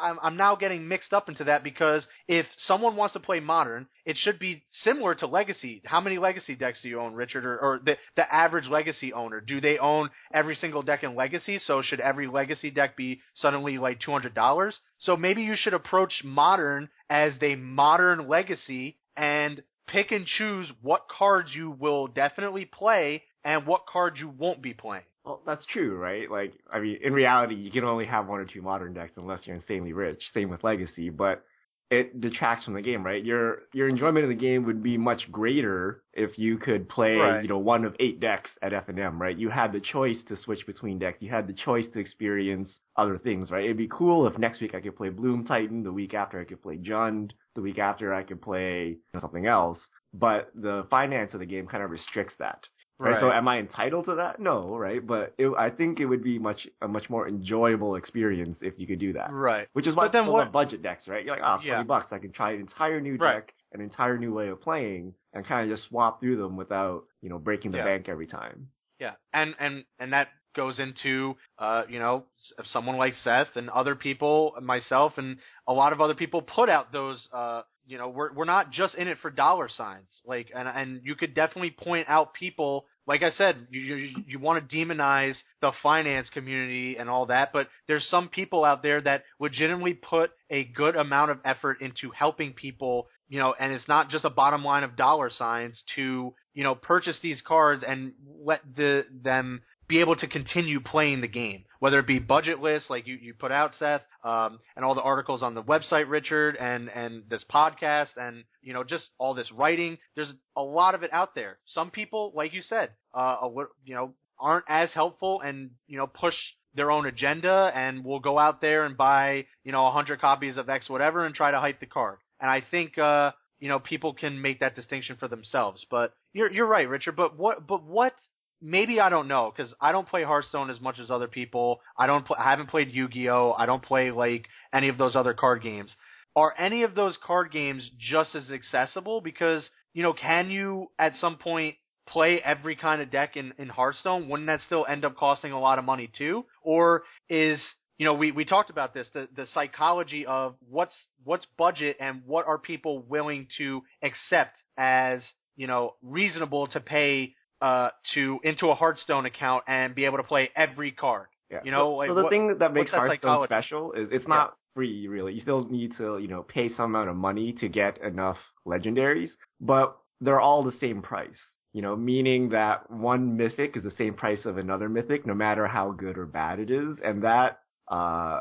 I'm 0.01 0.19
I'm 0.23 0.37
now 0.37 0.55
getting 0.55 0.87
mixed 0.87 1.13
up 1.13 1.29
into 1.29 1.45
that 1.45 1.65
because 1.65 2.07
if 2.29 2.47
someone 2.67 2.95
wants 2.95 3.15
to 3.15 3.21
play 3.21 3.41
modern, 3.41 3.89
it 4.05 4.17
should 4.17 4.39
be 4.39 4.63
similar 4.85 5.15
to 5.17 5.27
legacy. 5.27 5.83
How 5.85 6.01
many 6.01 6.19
legacy 6.19 6.55
decks 6.55 6.81
do 6.83 6.89
you 6.89 7.01
own, 7.01 7.15
Richard, 7.15 7.45
or, 7.45 7.59
or 7.59 7.81
the 7.85 7.97
the 8.17 8.33
average 8.33 8.69
legacy 8.69 9.13
owner? 9.13 9.41
Do 9.41 9.61
they 9.61 9.79
own 9.79 10.11
every 10.33 10.55
single 10.55 10.83
deck 10.83 11.03
in 11.03 11.17
legacy? 11.17 11.59
So 11.59 11.83
should 11.83 12.01
every 12.01 12.29
legacy 12.29 12.71
deck 12.71 12.97
be 12.97 13.21
suddenly 13.35 13.79
like 13.79 14.01
two 14.01 14.13
hundred 14.13 14.35
dollars? 14.35 14.79
So 14.99 15.17
maybe 15.17 15.43
you 15.43 15.57
should 15.57 15.75
approach 15.75 16.23
modern 16.25 16.89
as 17.11 17.39
the 17.41 17.57
modern 17.57 18.29
legacy 18.29 18.99
and 19.17 19.63
pick 19.89 20.13
and 20.13 20.27
choose 20.27 20.71
what 20.81 21.09
cards 21.09 21.51
you 21.55 21.71
will 21.71 22.07
definitely 22.07 22.65
play 22.67 23.25
and 23.45 23.67
what 23.67 23.87
cards 23.87 24.21
you 24.21 24.29
won't 24.29 24.63
be 24.63 24.75
playing. 24.75 25.05
Well, 25.25 25.41
that's 25.47 25.65
true, 25.67 25.97
right? 25.97 26.29
Like, 26.31 26.53
I 26.73 26.81
mean, 26.81 26.99
in 27.03 27.13
reality, 27.13 27.55
you 27.55 27.71
can 27.71 27.85
only 27.85 28.07
have 28.07 28.27
one 28.27 28.41
or 28.41 28.45
two 28.45 28.61
modern 28.63 28.93
decks 28.93 29.13
unless 29.17 29.47
you're 29.47 29.55
insanely 29.57 29.93
rich. 29.93 30.21
Same 30.35 30.51
with 30.51 30.65
Legacy, 30.65 31.11
but 31.11 31.45
it 31.93 32.21
detracts 32.21 32.65
from 32.65 32.73
the 32.75 32.81
game, 32.81 33.05
right? 33.05 33.23
Your 33.23 33.65
your 33.75 33.87
enjoyment 33.87 34.25
of 34.25 34.31
the 34.31 34.35
game 34.35 34.65
would 34.65 34.83
be 34.83 34.97
much 34.97 35.31
greater 35.31 36.03
if 36.15 36.39
you 36.39 36.57
could 36.57 36.89
play, 36.89 37.17
Right. 37.17 37.43
you 37.43 37.49
know, 37.49 37.59
one 37.59 37.85
of 37.85 37.95
eight 38.01 38.19
decks 38.19 38.51
at 38.63 38.73
F 38.73 38.89
and 38.89 38.99
M, 38.99 39.21
right? 39.21 39.37
You 39.37 39.51
had 39.51 39.73
the 39.73 39.81
choice 39.81 40.17
to 40.29 40.37
switch 40.37 40.67
between 40.67 40.99
decks. 40.99 41.21
You 41.23 41.31
had 41.31 41.47
the 41.47 41.53
choice 41.53 41.87
to 41.91 42.01
experience 42.01 42.71
other 42.97 43.19
things, 43.19 43.51
right? 43.51 43.65
It'd 43.65 43.77
be 43.77 43.89
cool 43.89 44.27
if 44.27 44.39
next 44.39 44.61
week 44.63 44.75
I 44.75 44.81
could 44.81 44.97
play 44.97 45.11
Bloom 45.11 45.45
Titan, 45.47 45.83
the 45.83 45.93
week 45.93 46.15
after 46.15 46.41
I 46.41 46.45
could 46.45 46.63
play 46.63 46.79
Jund, 46.79 47.33
the 47.55 47.61
week 47.63 47.79
after 47.79 48.13
I 48.15 48.23
could 48.23 48.41
play 48.41 48.97
something 49.21 49.47
else. 49.47 49.79
But 50.15 50.51
the 50.55 50.87
finance 50.91 51.35
of 51.35 51.41
the 51.41 51.47
game 51.47 51.67
kind 51.67 51.85
of 51.85 51.91
restricts 51.91 52.35
that. 52.39 52.67
Right. 53.11 53.21
So 53.21 53.31
am 53.33 53.49
I 53.49 53.59
entitled 53.59 54.05
to 54.07 54.15
that? 54.17 54.39
No, 54.41 54.77
right? 54.77 55.05
But 55.07 55.35
it, 55.39 55.49
I 55.59 55.71
think 55.71 56.01
it 56.01 56.07
would 56.07 56.23
be 56.23 56.39
much 56.39 56.67
a 56.81 56.89
much 56.89 57.09
more 57.11 57.27
enjoyable 57.29 57.97
experience 57.97 58.59
if 58.63 58.75
you 58.79 58.87
could 58.87 58.99
do 58.99 59.13
that. 59.15 59.33
Right. 59.33 59.69
Which 59.73 59.87
is 59.87 59.95
why 59.97 60.05
But 60.07 60.13
then 60.13 60.27
what- 60.27 60.53
budget 60.53 60.83
decks, 60.83 61.09
right? 61.09 61.25
You're 61.25 61.37
like, 61.37 61.45
oh, 61.45 61.57
20 61.57 61.69
Yeah. 61.69 61.83
bucks, 61.83 62.13
I 62.13 62.19
can 62.19 62.33
try 62.33 62.53
an 62.53 62.61
entire 62.61 63.01
new 63.01 63.17
Right. 63.17 63.35
deck, 63.37 63.55
an 63.73 63.81
entire 63.81 64.19
new 64.19 64.33
way 64.33 64.49
of 64.49 64.61
playing, 64.61 65.15
and 65.33 65.45
kind 65.45 65.71
of 65.71 65.77
just 65.77 65.89
swap 65.89 66.21
through 66.21 66.37
them 66.37 66.57
without, 66.57 67.05
you 67.21 67.29
know, 67.29 67.39
breaking 67.39 67.71
the 67.73 67.79
Yeah. 67.79 67.85
bank 67.85 68.09
every 68.09 68.27
time. 68.27 68.69
Yeah, 68.99 69.15
and 69.33 69.55
and 69.59 69.85
and 69.99 70.13
that 70.13 70.29
goes 70.55 70.79
into 70.79 71.35
uh, 71.59 71.85
you 71.89 71.99
know 71.99 72.27
s- 72.39 72.67
someone 72.69 72.97
like 72.99 73.15
Seth 73.15 73.57
and 73.57 73.71
other 73.71 73.95
people, 73.97 74.55
myself 74.61 75.17
and 75.19 75.39
a 75.67 75.73
lot 75.73 75.93
of 75.95 76.01
other 76.01 76.15
people 76.15 76.43
put 76.43 76.69
out 76.69 76.93
those. 76.93 77.27
Uh, 77.33 77.63
you 77.85 77.99
know, 77.99 78.09
we're 78.11 78.33
we're 78.33 78.45
not 78.45 78.71
just 78.71 78.95
in 78.95 79.09
it 79.09 79.19
for 79.19 79.31
dollar 79.31 79.69
signs. 79.69 80.23
Like, 80.25 80.53
and 80.55 80.69
and 80.69 81.01
you 81.05 81.17
could 81.17 81.35
definitely 81.35 81.71
point 81.73 82.07
out 82.09 82.33
people 82.35 82.87
like 83.13 83.23
I 83.23 83.31
said, 83.33 83.67
you 83.69 83.81
you, 83.81 84.17
you 84.27 84.39
want 84.39 84.67
to 84.67 84.75
demonize 84.75 85.37
the 85.61 85.73
finance 85.83 86.31
community 86.33 86.97
and 86.97 87.11
all 87.11 87.27
that, 87.27 87.53
but 87.53 87.69
there's 87.87 88.07
some 88.07 88.31
people 88.31 88.65
out 88.65 88.83
there 88.83 89.03
that 89.03 89.25
legitimately 89.39 89.93
put 89.93 90.31
a 90.49 90.65
good 90.65 90.97
amount 90.97 91.31
of 91.31 91.39
effort 91.45 91.83
into 91.83 92.11
helping 92.11 92.55
people, 92.55 93.09
you 93.29 93.39
know, 93.39 93.55
and 93.61 93.71
it's 93.71 93.87
not 93.87 94.09
just 94.09 94.25
a 94.25 94.31
bottom 94.31 94.65
line 94.65 94.83
of 94.83 94.97
dollar 94.97 95.29
signs 95.29 95.85
to, 95.95 96.33
you 96.55 96.65
know, 96.65 96.75
purchase 96.75 97.19
these 97.23 97.43
cards 97.47 97.85
and 97.87 98.13
let 98.43 98.63
the 98.77 99.05
them 99.23 99.61
be 99.89 100.01
able 100.01 100.17
to 100.17 100.27
continue 100.27 100.81
playing 100.81 101.21
the 101.21 101.29
game, 101.29 101.65
whether 101.81 101.99
it 101.99 102.07
be 102.07 102.21
budgetless, 102.21 102.89
like 102.89 103.07
you, 103.07 103.17
you 103.21 103.35
put 103.35 103.53
out, 103.53 103.73
Seth, 103.79 104.03
um, 104.25 104.59
and 104.77 104.85
all 104.85 104.95
the 104.95 105.03
articles 105.03 105.43
on 105.43 105.55
the 105.55 105.63
website, 105.63 106.09
Richard, 106.09 106.57
and, 106.57 106.89
and 106.89 107.25
this 107.29 107.45
podcast, 107.53 108.11
and, 108.17 108.45
you 108.63 108.73
know, 108.73 108.85
just 108.85 109.11
all 109.19 109.35
this 109.35 109.51
writing. 109.53 109.99
There's 110.15 110.33
a 110.57 110.63
lot 110.63 110.95
of 110.95 111.03
it 111.03 111.13
out 111.13 111.35
there. 111.35 111.59
Some 111.67 111.91
people, 111.91 112.33
like 112.35 112.55
you 112.55 112.63
said, 112.63 112.91
uh, 113.13 113.37
you 113.85 113.95
know, 113.95 114.15
aren't 114.41 114.65
as 114.69 114.91
helpful 114.93 115.41
and, 115.41 115.71
you 115.87 115.99
know, 115.99 116.07
push 116.07 116.35
their 116.75 116.91
own 116.91 117.07
agenda 117.07 117.71
and 117.75 118.05
will 118.05 118.21
go 118.21 118.39
out 118.39 118.61
there 118.61 118.85
and 118.85 118.97
buy, 118.97 119.45
you 119.63 119.73
know, 119.73 119.87
a 119.87 119.91
hundred 119.91 120.21
copies 120.21 120.57
of 120.57 120.69
X 120.69 120.89
whatever 120.89 121.27
and 121.27 121.35
try 121.35 121.51
to 121.51 121.61
hype 121.61 121.81
the 121.81 121.87
card. 121.87 122.19
And 122.41 122.51
I 122.51 122.63
think, 122.71 122.97
uh, 122.99 123.33
you 123.61 123.69
know, 123.69 123.79
people 123.79 124.15
can 124.15 124.41
make 124.41 124.61
that 124.61 124.75
distinction 124.75 125.17
for 125.21 125.29
themselves. 125.29 125.85
But 125.91 126.15
you're, 126.33 126.51
you're 126.51 126.67
right, 126.67 126.89
Richard. 126.89 127.15
But 127.15 127.39
what, 127.39 127.67
but 127.67 127.85
what 127.85 128.15
maybe 128.63 129.01
I 129.01 129.09
don't 129.09 129.29
know 129.29 129.53
because 129.55 129.75
I 129.81 129.93
don't 129.93 130.09
play 130.09 130.23
Hearthstone 130.23 130.71
as 130.71 130.81
much 130.81 130.99
as 130.99 131.11
other 131.11 131.29
people. 131.29 131.81
I 131.99 132.07
don't. 132.07 132.25
Pl- 132.25 132.37
I 132.39 132.51
haven't 132.51 132.69
played 132.69 132.93
Yu-Gi-Oh. 132.93 133.55
I 133.59 133.67
don't 133.67 133.83
play 133.83 134.11
like 134.11 134.47
any 134.73 134.89
of 134.89 134.99
those 134.99 135.17
other 135.17 135.35
card 135.35 135.63
games. 135.63 135.95
Are 136.35 136.55
any 136.59 136.83
of 136.85 136.95
those 136.95 137.17
card 137.23 137.53
games 137.53 137.89
just 137.99 138.35
as 138.35 138.51
accessible? 138.51 139.21
Because 139.21 139.69
you 139.93 140.03
know, 140.03 140.13
can 140.13 140.51
you 140.51 140.91
at 140.99 141.17
some 141.17 141.37
point 141.37 141.77
play 142.09 142.41
every 142.43 142.77
kind 142.77 143.03
of 143.03 143.11
deck 143.11 143.37
in 143.37 143.53
in 143.59 143.69
Hearthstone? 143.69 144.29
Wouldn't 144.29 144.47
that 144.47 144.61
still 144.63 144.87
end 144.89 145.05
up 145.05 145.17
costing 145.17 145.53
a 145.53 145.61
lot 145.61 145.79
of 145.79 145.85
money 145.85 146.11
too? 146.17 146.45
Or 146.63 147.03
is 147.29 147.61
you 147.99 148.07
know, 148.07 148.15
we, 148.15 148.33
we 148.33 148.45
talked 148.45 148.69
about 148.69 148.95
this, 148.95 149.07
the, 149.15 149.29
the 149.37 149.47
psychology 149.55 150.27
of 150.27 150.57
what's, 150.69 150.95
what's 151.23 151.47
budget 151.57 151.97
and 152.01 152.23
what 152.27 152.49
are 152.49 152.59
people 152.59 153.01
willing 153.03 153.47
to 153.59 153.85
accept 154.03 154.57
as, 154.77 155.23
you 155.55 155.69
know, 155.69 155.95
reasonable 156.03 156.67
to 156.67 156.81
pay 156.81 157.35
uh, 157.63 157.91
to 158.13 158.41
into 158.43 158.67
a 158.67 158.75
Hearthstone 158.75 159.25
account 159.25 159.65
and 159.69 159.95
be 159.95 160.05
able 160.05 160.19
to 160.19 160.25
play 160.25 160.51
every 160.55 160.91
card. 160.91 161.29
Yeah. 161.49 161.61
You 161.65 161.71
know, 161.71 161.79
so, 161.79 161.93
like 161.93 162.09
so 162.09 162.15
the 162.15 162.23
what, 162.25 162.31
thing 162.31 162.59
that 162.59 162.75
makes 162.75 162.91
Hearthstone 162.91 163.17
psychology? 163.17 163.49
special 163.49 163.93
is 163.93 164.09
it's 164.11 164.27
not 164.27 164.57
free 164.75 165.07
really. 165.07 165.35
You 165.35 165.41
still 165.43 165.69
need 165.69 165.97
to, 165.99 166.19
you 166.19 166.29
know, 166.29 166.43
pay 166.43 166.69
some 166.69 166.87
amount 166.87 167.09
of 167.09 167.17
money 167.17 167.53
to 167.61 167.69
get 167.69 167.99
enough 168.03 168.39
legendaries, 168.67 169.29
but 169.61 169.97
they're 170.21 170.41
all 170.41 170.65
the 170.65 170.73
same 170.81 171.03
price. 171.03 171.39
You 171.73 171.83
know, 171.83 171.95
meaning 171.97 172.51
that 172.51 172.91
one 172.91 173.37
mythic 173.37 173.77
is 173.77 173.85
the 173.85 173.93
same 173.93 174.15
price 174.15 174.45
of 174.45 174.59
another 174.59 174.89
mythic, 174.89 175.25
no 175.25 175.35
matter 175.35 175.67
how 175.67 175.93
good 175.93 176.19
or 176.19 176.27
bad 176.27 176.59
it 176.59 176.71
is, 176.71 176.99
and 177.03 177.23
that 177.23 177.61
uh 177.89 178.41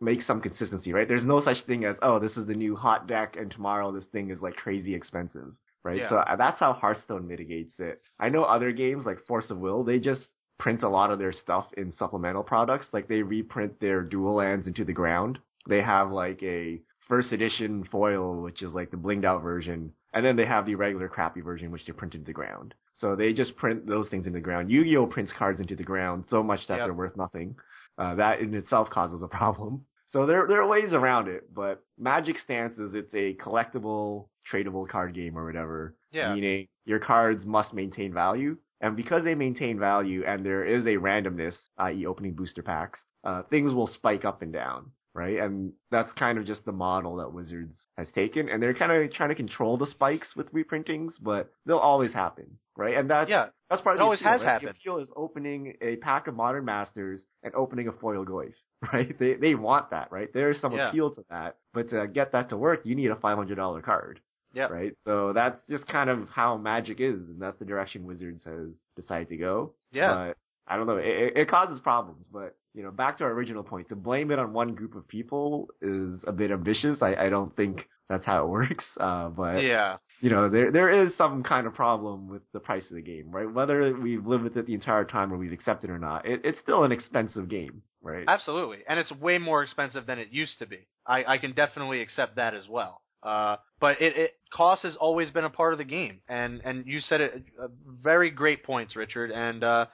makes 0.00 0.26
some 0.26 0.40
consistency, 0.40 0.92
right? 0.92 1.08
There's 1.08 1.24
no 1.24 1.42
such 1.44 1.58
thing 1.66 1.84
as, 1.84 1.96
oh, 2.00 2.18
this 2.20 2.34
is 2.36 2.46
the 2.46 2.54
new 2.54 2.74
hot 2.74 3.06
deck, 3.06 3.36
and 3.36 3.50
tomorrow 3.50 3.92
this 3.92 4.06
thing 4.12 4.30
is 4.30 4.40
like 4.40 4.54
crazy 4.54 4.94
expensive 4.94 5.52
right? 5.84 5.98
Yeah. 5.98 6.08
So 6.08 6.16
uh, 6.16 6.36
that's 6.36 6.60
how 6.60 6.72
Hearthstone 6.72 7.26
mitigates 7.28 7.74
it. 7.78 8.00
I 8.18 8.28
know 8.28 8.44
other 8.44 8.72
games 8.72 9.04
like 9.06 9.24
Force 9.26 9.50
of 9.50 9.58
Will, 9.58 9.84
they 9.84 9.98
just 9.98 10.22
print 10.58 10.82
a 10.82 10.88
lot 10.88 11.10
of 11.10 11.18
their 11.18 11.32
stuff 11.32 11.66
in 11.76 11.92
supplemental 11.92 12.42
products. 12.42 12.86
Like 12.92 13.08
they 13.08 13.22
reprint 13.22 13.80
their 13.80 14.02
dual 14.02 14.34
lands 14.36 14.66
into 14.66 14.84
the 14.84 14.92
ground. 14.92 15.38
They 15.68 15.80
have 15.82 16.10
like 16.10 16.42
a 16.42 16.80
first 17.08 17.32
edition 17.32 17.84
foil, 17.90 18.42
which 18.42 18.62
is 18.62 18.72
like 18.72 18.90
the 18.90 18.96
blinged 18.96 19.24
out 19.24 19.42
version, 19.42 19.92
and 20.14 20.24
then 20.24 20.36
they 20.36 20.46
have 20.46 20.66
the 20.66 20.74
regular 20.74 21.08
crappy 21.08 21.40
version, 21.40 21.70
which 21.70 21.84
they 21.86 21.92
print 21.92 22.14
into 22.14 22.26
the 22.26 22.32
ground. 22.32 22.74
So 22.94 23.16
they 23.16 23.32
just 23.32 23.56
print 23.56 23.86
those 23.86 24.08
things 24.10 24.26
into 24.26 24.38
the 24.38 24.44
ground. 24.44 24.70
Yu-Gi-Oh 24.70 25.06
prints 25.06 25.32
cards 25.36 25.58
into 25.60 25.74
the 25.74 25.82
ground 25.82 26.24
so 26.28 26.42
much 26.42 26.60
that 26.68 26.76
Yep. 26.78 26.86
they're 26.86 26.94
worth 26.94 27.16
nothing. 27.16 27.56
Uh, 27.96 28.14
that 28.16 28.40
in 28.40 28.54
itself 28.54 28.90
causes 28.90 29.22
a 29.22 29.28
problem. 29.28 29.84
So 30.08 30.26
there 30.26 30.46
there 30.48 30.60
are 30.62 30.68
ways 30.68 30.92
around 30.92 31.28
it, 31.28 31.54
but 31.54 31.82
Magic 31.98 32.36
stance 32.38 32.78
is 32.78 32.94
it's 32.94 33.14
a 33.14 33.34
collectible, 33.34 34.26
tradable 34.52 34.88
card 34.88 35.14
game 35.14 35.36
or 35.38 35.44
whatever. 35.46 35.94
Yeah. 36.12 36.34
Meaning 36.34 36.68
your 36.84 36.98
cards 36.98 37.44
must 37.46 37.72
maintain 37.74 38.12
value, 38.12 38.56
and 38.80 38.96
because 38.96 39.22
they 39.24 39.34
maintain 39.34 39.78
value 39.78 40.24
and 40.26 40.44
there 40.44 40.64
is 40.64 40.84
a 40.86 40.96
randomness, 40.96 41.54
i.e., 41.78 42.06
opening 42.06 42.32
booster 42.34 42.62
packs, 42.62 42.98
uh, 43.24 43.42
things 43.50 43.72
will 43.72 43.86
spike 43.86 44.24
up 44.24 44.42
and 44.42 44.52
down, 44.52 44.90
right? 45.14 45.38
And 45.38 45.72
that's 45.90 46.12
kind 46.14 46.38
of 46.38 46.46
just 46.46 46.64
the 46.64 46.72
model 46.72 47.16
that 47.16 47.32
Wizards 47.32 47.78
has 47.96 48.08
taken, 48.14 48.48
and 48.48 48.62
they're 48.62 48.74
kind 48.74 48.90
of 48.90 49.12
trying 49.12 49.28
to 49.28 49.34
control 49.34 49.76
the 49.76 49.86
spikes 49.86 50.34
with 50.34 50.52
reprintings, 50.52 51.12
but 51.20 51.52
they'll 51.66 51.76
always 51.78 52.12
happen, 52.12 52.58
right? 52.76 52.96
And 52.96 53.08
that's 53.10 53.28
Yeah. 53.30 53.48
that's 53.68 53.82
part 53.82 53.94
of 53.96 53.98
the 53.98 54.04
always 54.04 54.20
appeal, 54.20 54.32
has 54.32 54.40
right? 54.40 54.48
happened. 54.48 54.68
The 54.74 54.80
appeal 54.80 54.98
is 54.98 55.08
opening 55.14 55.76
a 55.82 55.96
pack 55.96 56.26
of 56.26 56.34
Modern 56.34 56.64
Masters 56.64 57.24
and 57.44 57.54
opening 57.54 57.86
a 57.88 57.92
foil 57.92 58.24
Goyf, 58.24 58.54
right? 58.92 59.16
They 59.18 59.34
they 59.34 59.54
want 59.54 59.90
that, 59.90 60.10
right? 60.10 60.32
There 60.32 60.50
is 60.50 60.58
some 60.60 60.72
Yeah. 60.72 60.88
appeal 60.88 61.14
to 61.14 61.24
that, 61.30 61.58
but 61.74 61.90
to 61.90 62.08
get 62.08 62.32
that 62.32 62.48
to 62.48 62.56
work, 62.56 62.80
you 62.84 62.94
need 62.96 63.10
a 63.10 63.16
five 63.16 63.36
hundred 63.36 63.56
dollar 63.56 63.82
card, 63.82 64.20
Yeah. 64.52 64.66
right? 64.66 64.92
So 65.04 65.32
that's 65.32 65.60
just 65.68 65.86
kind 65.86 66.10
of 66.10 66.28
how 66.28 66.56
Magic 66.56 67.00
is, 67.00 67.20
and 67.28 67.40
that's 67.40 67.58
the 67.58 67.64
direction 67.64 68.04
Wizards 68.04 68.42
has 68.44 68.70
decided 68.96 69.28
to 69.28 69.36
go. 69.36 69.74
Yeah. 69.92 70.14
But 70.14 70.36
I 70.66 70.76
don't 70.76 70.86
know. 70.86 70.96
It, 70.96 71.36
it, 71.36 71.48
causes 71.48 71.80
problems, 71.80 72.28
but 72.32 72.56
you 72.74 72.82
know, 72.82 72.90
back 72.90 73.18
to 73.18 73.24
our 73.24 73.30
original 73.30 73.64
point, 73.64 73.88
to 73.88 73.96
blame 73.96 74.30
it 74.30 74.38
on 74.38 74.52
one 74.52 74.74
group 74.74 74.94
of 74.94 75.06
people 75.08 75.68
is 75.82 76.20
a 76.26 76.32
bit 76.32 76.52
ambitious. 76.52 76.98
I, 77.02 77.14
I 77.14 77.28
don't 77.28 77.54
think 77.56 77.88
that's 78.08 78.24
how 78.24 78.44
it 78.44 78.48
works. 78.50 78.84
Uh, 78.98 79.28
but 79.28 79.62
yeah. 79.62 79.96
you 80.20 80.30
know, 80.30 80.48
there 80.48 80.70
there 80.70 81.04
is 81.04 81.12
some 81.16 81.42
kind 81.42 81.66
of 81.66 81.74
problem 81.74 82.28
with 82.28 82.42
the 82.52 82.60
price 82.60 82.84
of 82.90 82.96
the 82.96 83.02
game, 83.02 83.30
right? 83.30 83.52
Whether 83.52 83.92
we've 83.96 84.24
lived 84.26 84.44
with 84.44 84.56
it 84.56 84.66
the 84.66 84.74
entire 84.74 85.04
time 85.04 85.32
or 85.32 85.38
we've 85.38 85.52
accepted 85.52 85.90
it 85.90 85.92
or 85.92 85.98
not, 85.98 86.26
it, 86.26 86.42
it's 86.44 86.58
still 86.60 86.84
an 86.84 86.92
expensive 86.92 87.48
game, 87.48 87.82
right? 88.02 88.24
Absolutely. 88.28 88.78
And 88.88 88.98
it's 88.98 89.12
way 89.12 89.38
more 89.38 89.62
expensive 89.62 90.06
than 90.06 90.18
it 90.18 90.28
used 90.30 90.58
to 90.58 90.66
be. 90.66 90.86
I, 91.06 91.24
I 91.24 91.38
can 91.38 91.52
definitely 91.52 92.00
accept 92.00 92.36
that 92.36 92.54
as 92.54 92.68
well. 92.68 93.02
Uh, 93.22 93.56
but 93.80 94.00
it, 94.00 94.16
it, 94.16 94.34
cost 94.52 94.82
has 94.82 94.96
always 94.96 95.30
been 95.30 95.44
a 95.44 95.50
part 95.50 95.72
of 95.72 95.78
the 95.78 95.84
game. 95.84 96.20
And, 96.28 96.60
and 96.64 96.86
you 96.86 97.00
said 97.00 97.20
it, 97.20 97.44
uh, 97.62 97.68
very 98.02 98.30
great 98.30 98.64
points, 98.64 98.96
Richard. 98.96 99.30
And, 99.30 99.62
uh, 99.62 99.86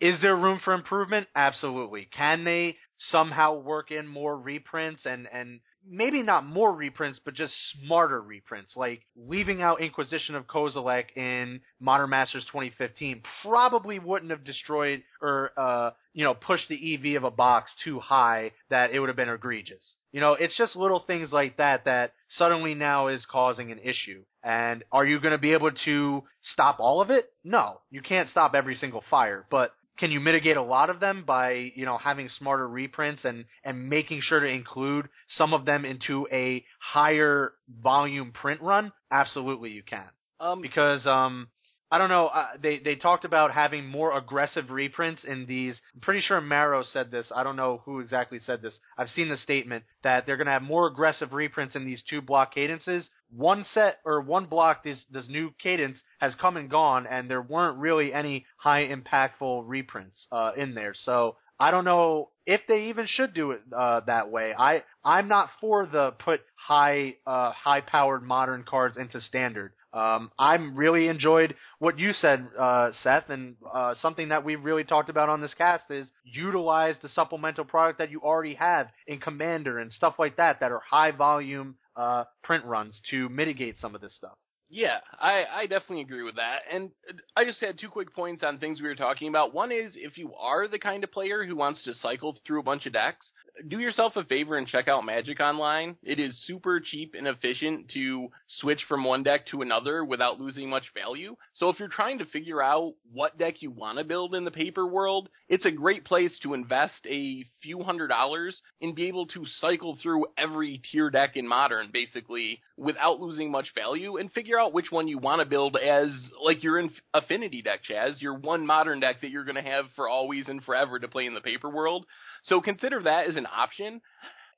is 0.00 0.20
there 0.20 0.36
room 0.36 0.60
for 0.64 0.74
improvement? 0.74 1.28
Absolutely. 1.34 2.08
Can 2.14 2.44
they 2.44 2.76
somehow 3.10 3.54
work 3.58 3.90
in 3.90 4.06
more 4.06 4.38
reprints 4.38 5.02
and, 5.06 5.26
and 5.32 5.60
maybe 5.90 6.22
not 6.22 6.44
more 6.44 6.72
reprints, 6.72 7.20
but 7.24 7.34
just 7.34 7.52
smarter 7.72 8.20
reprints, 8.20 8.74
like 8.76 9.02
leaving 9.16 9.62
out 9.62 9.80
Inquisition 9.80 10.34
of 10.34 10.46
Kozilek 10.46 11.16
in 11.16 11.60
Modern 11.80 12.10
Masters 12.10 12.44
2015 12.46 13.22
probably 13.42 13.98
wouldn't 13.98 14.30
have 14.30 14.44
destroyed 14.44 15.02
or, 15.22 15.52
uh, 15.56 15.90
you 16.12 16.24
know, 16.24 16.34
pushed 16.34 16.68
the 16.68 16.94
EV 16.94 17.16
of 17.16 17.24
a 17.24 17.30
box 17.30 17.72
too 17.84 18.00
high 18.00 18.52
that 18.70 18.90
it 18.90 19.00
would 19.00 19.08
have 19.08 19.16
been 19.16 19.28
egregious. 19.28 19.96
You 20.12 20.20
know, 20.20 20.32
it's 20.34 20.56
just 20.56 20.74
little 20.74 21.00
things 21.00 21.32
like 21.32 21.58
that 21.58 21.84
that 21.84 22.12
suddenly 22.28 22.74
now 22.74 23.08
is 23.08 23.24
causing 23.30 23.70
an 23.70 23.78
issue. 23.78 24.22
And 24.42 24.84
are 24.90 25.04
you 25.04 25.20
going 25.20 25.32
to 25.32 25.38
be 25.38 25.52
able 25.52 25.72
to 25.84 26.22
stop 26.40 26.80
all 26.80 27.00
of 27.00 27.10
it? 27.10 27.30
No, 27.44 27.80
you 27.90 28.00
can't 28.00 28.28
stop 28.28 28.54
every 28.54 28.74
single 28.76 29.04
fire, 29.10 29.46
but 29.50 29.72
can 29.98 30.10
you 30.10 30.20
mitigate 30.20 30.56
a 30.56 30.62
lot 30.62 30.90
of 30.90 31.00
them 31.00 31.24
by, 31.26 31.72
you 31.74 31.84
know, 31.84 31.98
having 31.98 32.28
smarter 32.28 32.68
reprints 32.68 33.24
and, 33.24 33.44
and 33.64 33.88
making 33.88 34.20
sure 34.22 34.40
to 34.40 34.46
include 34.46 35.08
some 35.28 35.52
of 35.52 35.64
them 35.64 35.84
into 35.84 36.26
a 36.32 36.64
higher 36.80 37.52
volume 37.82 38.32
print 38.32 38.60
run? 38.62 38.92
Absolutely 39.10 39.70
you 39.70 39.82
can. 39.82 40.08
Um, 40.40 40.62
Because, 40.62 41.06
um, 41.06 41.48
I 41.90 41.98
don't 41.98 42.10
know, 42.10 42.26
uh, 42.26 42.48
they, 42.62 42.78
they 42.78 42.96
talked 42.96 43.24
about 43.24 43.52
having 43.52 43.86
more 43.86 44.16
aggressive 44.16 44.70
reprints 44.70 45.24
in 45.24 45.46
these. 45.46 45.80
I'm 45.94 46.00
pretty 46.00 46.20
sure 46.20 46.40
Maro 46.40 46.82
said 46.82 47.10
this. 47.10 47.32
I 47.34 47.42
don't 47.42 47.56
know 47.56 47.82
who 47.84 48.00
exactly 48.00 48.40
said 48.40 48.60
this. 48.60 48.78
I've 48.98 49.08
seen 49.08 49.30
the 49.30 49.38
statement 49.38 49.84
that 50.04 50.26
they're 50.26 50.36
going 50.36 50.46
to 50.46 50.52
have 50.52 50.62
more 50.62 50.86
aggressive 50.86 51.32
reprints 51.32 51.76
in 51.76 51.86
these 51.86 52.02
two 52.08 52.20
block 52.20 52.54
cadences. 52.54 53.08
One 53.34 53.64
set 53.72 53.98
or 54.04 54.20
one 54.20 54.46
block, 54.46 54.84
this, 54.84 55.02
this 55.10 55.28
new 55.28 55.50
cadence 55.62 56.00
has 56.20 56.34
come 56.34 56.56
and 56.58 56.68
gone 56.68 57.06
and 57.06 57.30
there 57.30 57.42
weren't 57.42 57.78
really 57.78 58.12
any 58.12 58.44
high 58.58 58.86
impactful 58.86 59.64
reprints, 59.66 60.26
uh, 60.30 60.52
in 60.56 60.74
there. 60.74 60.94
So, 60.94 61.36
I 61.60 61.72
don't 61.72 61.84
know 61.84 62.30
if 62.46 62.60
they 62.68 62.84
even 62.88 63.06
should 63.08 63.34
do 63.34 63.50
it 63.50 63.60
uh, 63.76 64.00
that 64.06 64.30
way. 64.30 64.54
I 64.56 64.84
I'm 65.04 65.26
not 65.26 65.50
for 65.60 65.86
the 65.86 66.12
put 66.12 66.40
high 66.54 67.16
uh, 67.26 67.50
high 67.50 67.80
powered 67.80 68.22
modern 68.22 68.62
cards 68.62 68.96
into 68.96 69.20
standard. 69.20 69.72
Um, 69.92 70.30
I'm 70.38 70.76
really 70.76 71.08
enjoyed 71.08 71.54
what 71.78 71.98
you 71.98 72.12
said, 72.12 72.46
uh, 72.58 72.90
Seth, 73.02 73.30
and 73.30 73.56
uh, 73.72 73.94
something 74.00 74.28
that 74.28 74.44
we've 74.44 74.62
really 74.62 74.84
talked 74.84 75.08
about 75.08 75.28
on 75.28 75.40
this 75.40 75.54
cast 75.54 75.90
is 75.90 76.10
utilize 76.24 76.96
the 77.00 77.08
supplemental 77.08 77.64
product 77.64 77.98
that 77.98 78.10
you 78.10 78.20
already 78.20 78.54
have 78.54 78.88
in 79.06 79.18
Commander 79.18 79.78
and 79.78 79.90
stuff 79.92 80.14
like 80.18 80.36
that 80.36 80.60
that 80.60 80.72
are 80.72 80.82
high 80.90 81.10
volume 81.10 81.76
uh, 81.96 82.24
print 82.44 82.64
runs 82.64 83.00
to 83.10 83.28
mitigate 83.28 83.78
some 83.78 83.94
of 83.94 84.00
this 84.00 84.14
stuff. 84.14 84.36
Yeah, 84.70 84.98
I, 85.18 85.44
I 85.50 85.62
definitely 85.62 86.02
agree 86.02 86.22
with 86.22 86.36
that. 86.36 86.60
And 86.70 86.90
I 87.34 87.44
just 87.44 87.60
had 87.60 87.78
two 87.78 87.88
quick 87.88 88.14
points 88.14 88.42
on 88.42 88.58
things 88.58 88.82
we 88.82 88.88
were 88.88 88.94
talking 88.94 89.28
about. 89.28 89.54
One 89.54 89.72
is 89.72 89.92
if 89.94 90.18
you 90.18 90.34
are 90.34 90.68
the 90.68 90.78
kind 90.78 91.02
of 91.02 91.10
player 91.10 91.46
who 91.46 91.56
wants 91.56 91.82
to 91.84 91.94
cycle 91.94 92.36
through 92.46 92.60
a 92.60 92.64
bunch 92.64 92.84
of 92.84 92.92
decks, 92.92 93.32
do 93.66 93.78
yourself 93.78 94.16
a 94.16 94.24
favor 94.24 94.56
and 94.56 94.66
check 94.66 94.88
out 94.88 95.04
Magic 95.04 95.40
Online. 95.40 95.96
It 96.02 96.18
is 96.18 96.38
super 96.46 96.80
cheap 96.80 97.14
and 97.16 97.26
efficient 97.26 97.90
to 97.94 98.28
switch 98.60 98.84
from 98.88 99.04
one 99.04 99.22
deck 99.22 99.46
to 99.46 99.62
another 99.62 100.04
without 100.04 100.40
losing 100.40 100.68
much 100.68 100.84
value. 100.94 101.36
So 101.54 101.68
if 101.68 101.78
you're 101.78 101.88
trying 101.88 102.18
to 102.18 102.24
figure 102.26 102.62
out 102.62 102.94
what 103.12 103.38
deck 103.38 103.60
you 103.60 103.70
want 103.70 103.98
to 103.98 104.04
build 104.04 104.34
in 104.34 104.44
the 104.44 104.50
paper 104.50 104.86
world, 104.86 105.28
it's 105.48 105.64
a 105.64 105.70
great 105.70 106.04
place 106.04 106.38
to 106.42 106.52
invest 106.54 107.06
a 107.06 107.44
few 107.62 107.82
hundred 107.82 108.08
dollars 108.08 108.60
and 108.82 108.94
be 108.94 109.06
able 109.06 109.26
to 109.28 109.46
cycle 109.60 109.96
through 110.02 110.26
every 110.36 110.82
tier 110.90 111.10
deck 111.10 111.36
in 111.36 111.48
Modern, 111.48 111.88
basically, 111.92 112.60
without 112.76 113.20
losing 113.20 113.50
much 113.50 113.68
value 113.74 114.18
and 114.18 114.30
figure 114.32 114.58
out 114.58 114.74
which 114.74 114.90
one 114.90 115.08
you 115.08 115.18
want 115.18 115.40
to 115.40 115.46
build 115.46 115.76
as, 115.76 116.10
like, 116.42 116.62
your 116.62 116.78
inf- 116.78 117.00
affinity 117.14 117.62
deck, 117.62 117.80
Chaz, 117.88 118.20
your 118.20 118.34
one 118.34 118.66
Modern 118.66 119.00
deck 119.00 119.22
that 119.22 119.30
you're 119.30 119.44
going 119.44 119.62
to 119.62 119.62
have 119.62 119.86
for 119.96 120.08
always 120.08 120.48
and 120.48 120.62
forever 120.62 120.98
to 120.98 121.08
play 121.08 121.26
in 121.26 121.34
the 121.34 121.40
paper 121.40 121.70
world. 121.70 122.04
So 122.44 122.60
consider 122.60 123.02
that 123.04 123.26
as 123.26 123.36
an 123.36 123.46
option. 123.46 124.02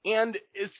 And 0.04 0.36
as, 0.60 0.70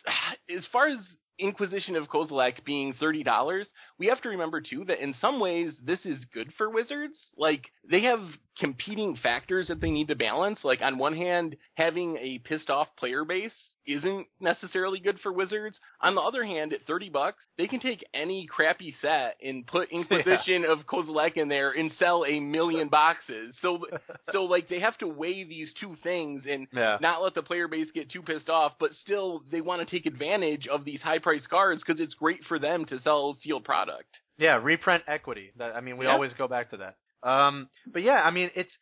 as 0.55 0.67
far 0.73 0.89
as 0.89 0.99
Inquisition 1.39 1.97
of 1.97 2.09
Kozilek 2.09 2.65
being 2.65 2.93
$30, 2.95 3.65
we 3.99 4.09
have 4.09 4.21
to 4.23 4.29
remember 4.29 4.61
too 4.61 4.85
that 4.89 5.03
in 5.03 5.15
some 5.15 5.41
ways 5.41 5.79
this 5.83 6.05
is 6.05 6.25
good 6.35 6.53
for 6.59 6.69
Wizards. 6.69 7.19
Like, 7.37 7.71
they 7.89 8.03
have 8.03 8.21
competing 8.61 9.17
factors 9.17 9.69
that 9.69 9.81
they 9.81 9.91
need 9.91 10.09
to 10.09 10.15
balance. 10.15 10.61
Like, 10.63 10.83
on 10.83 10.99
one 10.99 11.17
hand, 11.17 11.57
having 11.75 12.17
a 12.19 12.39
pissed 12.39 12.69
off 12.69 12.89
player 12.97 13.25
base 13.25 13.55
isn't 13.87 14.27
necessarily 14.39 15.01
good 15.01 15.19
for 15.21 15.33
Wizards. 15.33 15.81
On 16.03 16.15
the 16.15 16.21
other 16.21 16.45
hand, 16.45 16.75
at 16.75 16.85
30 16.87 17.09
bucks, 17.09 17.43
they 17.57 17.67
can 17.67 17.81
take 17.81 18.05
any 18.13 18.47
crappy 18.47 18.95
set 19.01 19.37
and 19.43 19.67
put 19.67 19.89
Inquisition 19.91 20.63
yeah. 20.63 20.73
of 20.73 20.87
Kozilek 20.87 21.37
in 21.37 21.49
there 21.49 21.71
and 21.71 21.91
sell 21.93 22.25
a 22.27 22.39
million 22.39 22.89
boxes. 22.91 23.57
So, 23.63 23.87
so 24.31 24.45
like 24.45 24.69
they 24.69 24.81
have 24.81 24.99
to 24.99 25.09
weigh 25.09 25.45
these 25.45 25.73
two 25.81 25.97
things 26.03 26.43
and 26.49 26.69
yeah. 26.73 26.99
not 27.01 27.23
let 27.23 27.35
the 27.35 27.43
player 27.43 27.67
base 27.67 27.91
get 27.93 28.11
too 28.11 28.23
pissed 28.23 28.51
off, 28.51 28.75
but 28.79 28.93
still 28.93 29.43
they 29.51 29.63
want 29.63 29.87
to 29.87 29.91
take 29.91 30.07
advantage 30.07 30.69
of 30.69 30.85
these 30.85 31.01
high 31.01 31.19
price 31.19 31.47
cards 31.49 31.83
because 31.85 32.01
it's 32.01 32.15
great 32.15 32.45
for 32.45 32.59
them 32.59 32.85
to 32.85 33.01
sell 33.01 33.37
sealed 33.41 33.65
product. 33.65 34.21
Yeah, 34.37 34.61
reprint 34.63 35.05
equity. 35.09 35.51
That, 35.57 35.75
I 35.75 35.81
mean, 35.81 35.97
we 35.97 36.07
always 36.07 36.33
go 36.35 36.49
back 36.49 36.71
to 36.71 36.79
that. 36.79 36.97
Um, 37.23 37.69
but 37.93 38.03
yeah, 38.03 38.23
I 38.25 38.31
mean, 38.31 38.51
it's 38.55 38.73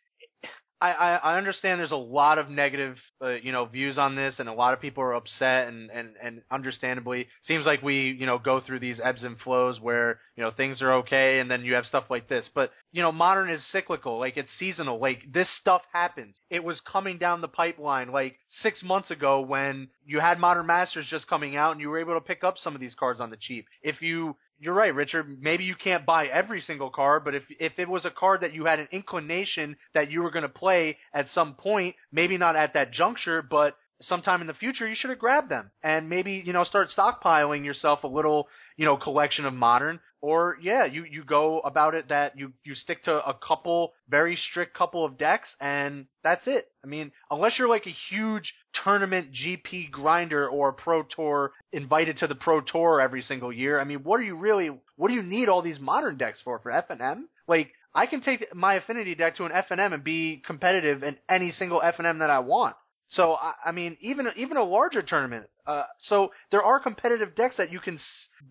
I, 0.81 0.91
I, 0.91 1.15
I 1.15 1.37
understand 1.37 1.81
there's 1.81 1.91
a 1.91 1.97
lot 1.97 2.37
of 2.37 2.49
negative, 2.49 2.95
uh, 3.21 3.31
you 3.31 3.51
know, 3.51 3.65
views 3.65 3.97
on 3.97 4.15
this, 4.15 4.39
and 4.39 4.47
a 4.47 4.53
lot 4.53 4.73
of 4.73 4.79
people 4.79 5.03
are 5.03 5.13
upset, 5.13 5.67
and, 5.67 5.89
and, 5.91 6.11
and 6.23 6.41
understandably, 6.49 7.27
seems 7.43 7.65
like 7.65 7.81
we, 7.81 8.15
you 8.17 8.25
know, 8.25 8.37
go 8.37 8.61
through 8.61 8.79
these 8.79 8.99
ebbs 9.03 9.23
and 9.23 9.37
flows 9.39 9.81
where, 9.81 10.21
you 10.37 10.43
know, 10.43 10.51
things 10.51 10.81
are 10.81 10.93
okay, 10.93 11.39
and 11.39 11.51
then 11.51 11.65
you 11.65 11.73
have 11.73 11.85
stuff 11.85 12.05
like 12.09 12.29
this. 12.29 12.49
But, 12.55 12.71
you 12.93 13.01
know, 13.01 13.11
modern 13.11 13.49
is 13.49 13.65
cyclical, 13.73 14.19
like 14.19 14.37
it's 14.37 14.51
seasonal, 14.57 14.99
like 14.99 15.23
this 15.29 15.49
stuff 15.59 15.81
happens. 15.91 16.39
It 16.49 16.63
was 16.63 16.79
coming 16.89 17.17
down 17.17 17.41
the 17.41 17.49
pipeline 17.49 18.13
like 18.13 18.37
six 18.61 18.81
months 18.81 19.11
ago 19.11 19.41
when 19.41 19.89
you 20.05 20.21
had 20.21 20.39
Modern 20.39 20.65
Masters 20.65 21.07
just 21.09 21.27
coming 21.27 21.57
out, 21.57 21.73
and 21.73 21.81
you 21.81 21.89
were 21.89 21.99
able 21.99 22.13
to 22.13 22.21
pick 22.21 22.45
up 22.45 22.57
some 22.57 22.73
of 22.73 22.79
these 22.79 22.95
cards 22.95 23.19
on 23.19 23.31
the 23.31 23.37
cheap. 23.37 23.65
If 23.83 24.01
you 24.01 24.37
you're 24.59 24.73
right, 24.73 24.93
Richard. 24.93 25.41
Maybe 25.41 25.63
you 25.63 25.75
can't 25.75 26.05
buy 26.05 26.27
every 26.27 26.61
single 26.61 26.89
card, 26.89 27.23
but 27.23 27.35
if 27.35 27.43
if 27.59 27.79
it 27.79 27.87
was 27.87 28.05
a 28.05 28.11
card 28.11 28.41
that 28.41 28.53
you 28.53 28.65
had 28.65 28.79
an 28.79 28.89
inclination 28.91 29.77
that 29.93 30.11
you 30.11 30.21
were 30.21 30.31
going 30.31 30.43
to 30.43 30.49
play 30.49 30.97
at 31.13 31.27
some 31.29 31.53
point, 31.55 31.95
maybe 32.11 32.37
not 32.37 32.55
at 32.55 32.73
that 32.73 32.91
juncture, 32.91 33.41
but 33.41 33.75
sometime 34.01 34.41
in 34.41 34.47
the 34.47 34.53
future, 34.53 34.87
you 34.87 34.95
should 34.95 35.09
have 35.09 35.19
grabbed 35.19 35.49
them 35.49 35.71
and 35.83 36.09
maybe 36.09 36.41
you 36.45 36.53
know 36.53 36.63
start 36.63 36.89
stockpiling 36.95 37.65
yourself 37.65 38.03
a 38.03 38.07
little 38.07 38.47
you 38.77 38.85
know 38.85 38.97
collection 38.97 39.45
of 39.45 39.53
modern 39.53 39.99
or 40.21 40.57
yeah, 40.61 40.85
you 40.85 41.05
you 41.05 41.23
go 41.23 41.59
about 41.61 41.95
it 41.95 42.09
that 42.09 42.37
you 42.37 42.51
you 42.63 42.75
stick 42.75 43.03
to 43.03 43.25
a 43.25 43.33
couple 43.33 43.93
very 44.09 44.35
strict 44.35 44.75
couple 44.75 45.05
of 45.05 45.17
decks 45.17 45.47
and 45.61 46.05
that's 46.23 46.45
it. 46.45 46.69
I 46.83 46.87
mean, 46.87 47.11
unless 47.31 47.53
you're 47.57 47.69
like 47.69 47.87
a 47.87 47.95
huge 48.09 48.53
tournament 48.83 49.29
GP 49.31 49.91
grinder 49.91 50.47
or 50.47 50.73
pro 50.73 51.03
tour 51.03 51.51
invited 51.71 52.17
to 52.17 52.27
the 52.27 52.35
pro 52.35 52.61
tour 52.61 52.99
every 52.99 53.21
single 53.21 53.53
year, 53.53 53.79
I 53.79 53.85
mean, 53.85 53.99
what 53.99 54.19
are 54.19 54.23
you 54.23 54.37
really 54.37 54.69
what 54.97 55.07
do 55.07 55.13
you 55.13 55.23
need 55.23 55.47
all 55.47 55.61
these 55.61 55.79
modern 55.79 56.17
decks 56.17 56.39
for 56.43 56.59
for 56.59 56.71
FNM? 56.71 57.21
Like 57.47 57.71
I 57.95 58.05
can 58.05 58.21
take 58.21 58.53
my 58.53 58.75
affinity 58.75 59.15
deck 59.15 59.37
to 59.37 59.45
an 59.45 59.51
FNM 59.51 59.93
and 59.93 60.03
be 60.03 60.41
competitive 60.45 61.01
in 61.01 61.17
any 61.29 61.51
single 61.51 61.79
FNM 61.79 62.19
that 62.19 62.29
I 62.29 62.39
want. 62.39 62.75
So 63.09 63.33
I, 63.33 63.53
I 63.65 63.71
mean, 63.71 63.97
even 64.01 64.27
even 64.35 64.57
a 64.57 64.63
larger 64.63 65.01
tournament. 65.01 65.47
Uh, 65.69 65.83
so 65.99 66.31
there 66.49 66.63
are 66.63 66.79
competitive 66.79 67.35
decks 67.35 67.57
that 67.57 67.71
you 67.71 67.79
can 67.79 67.95
s- 67.95 68.01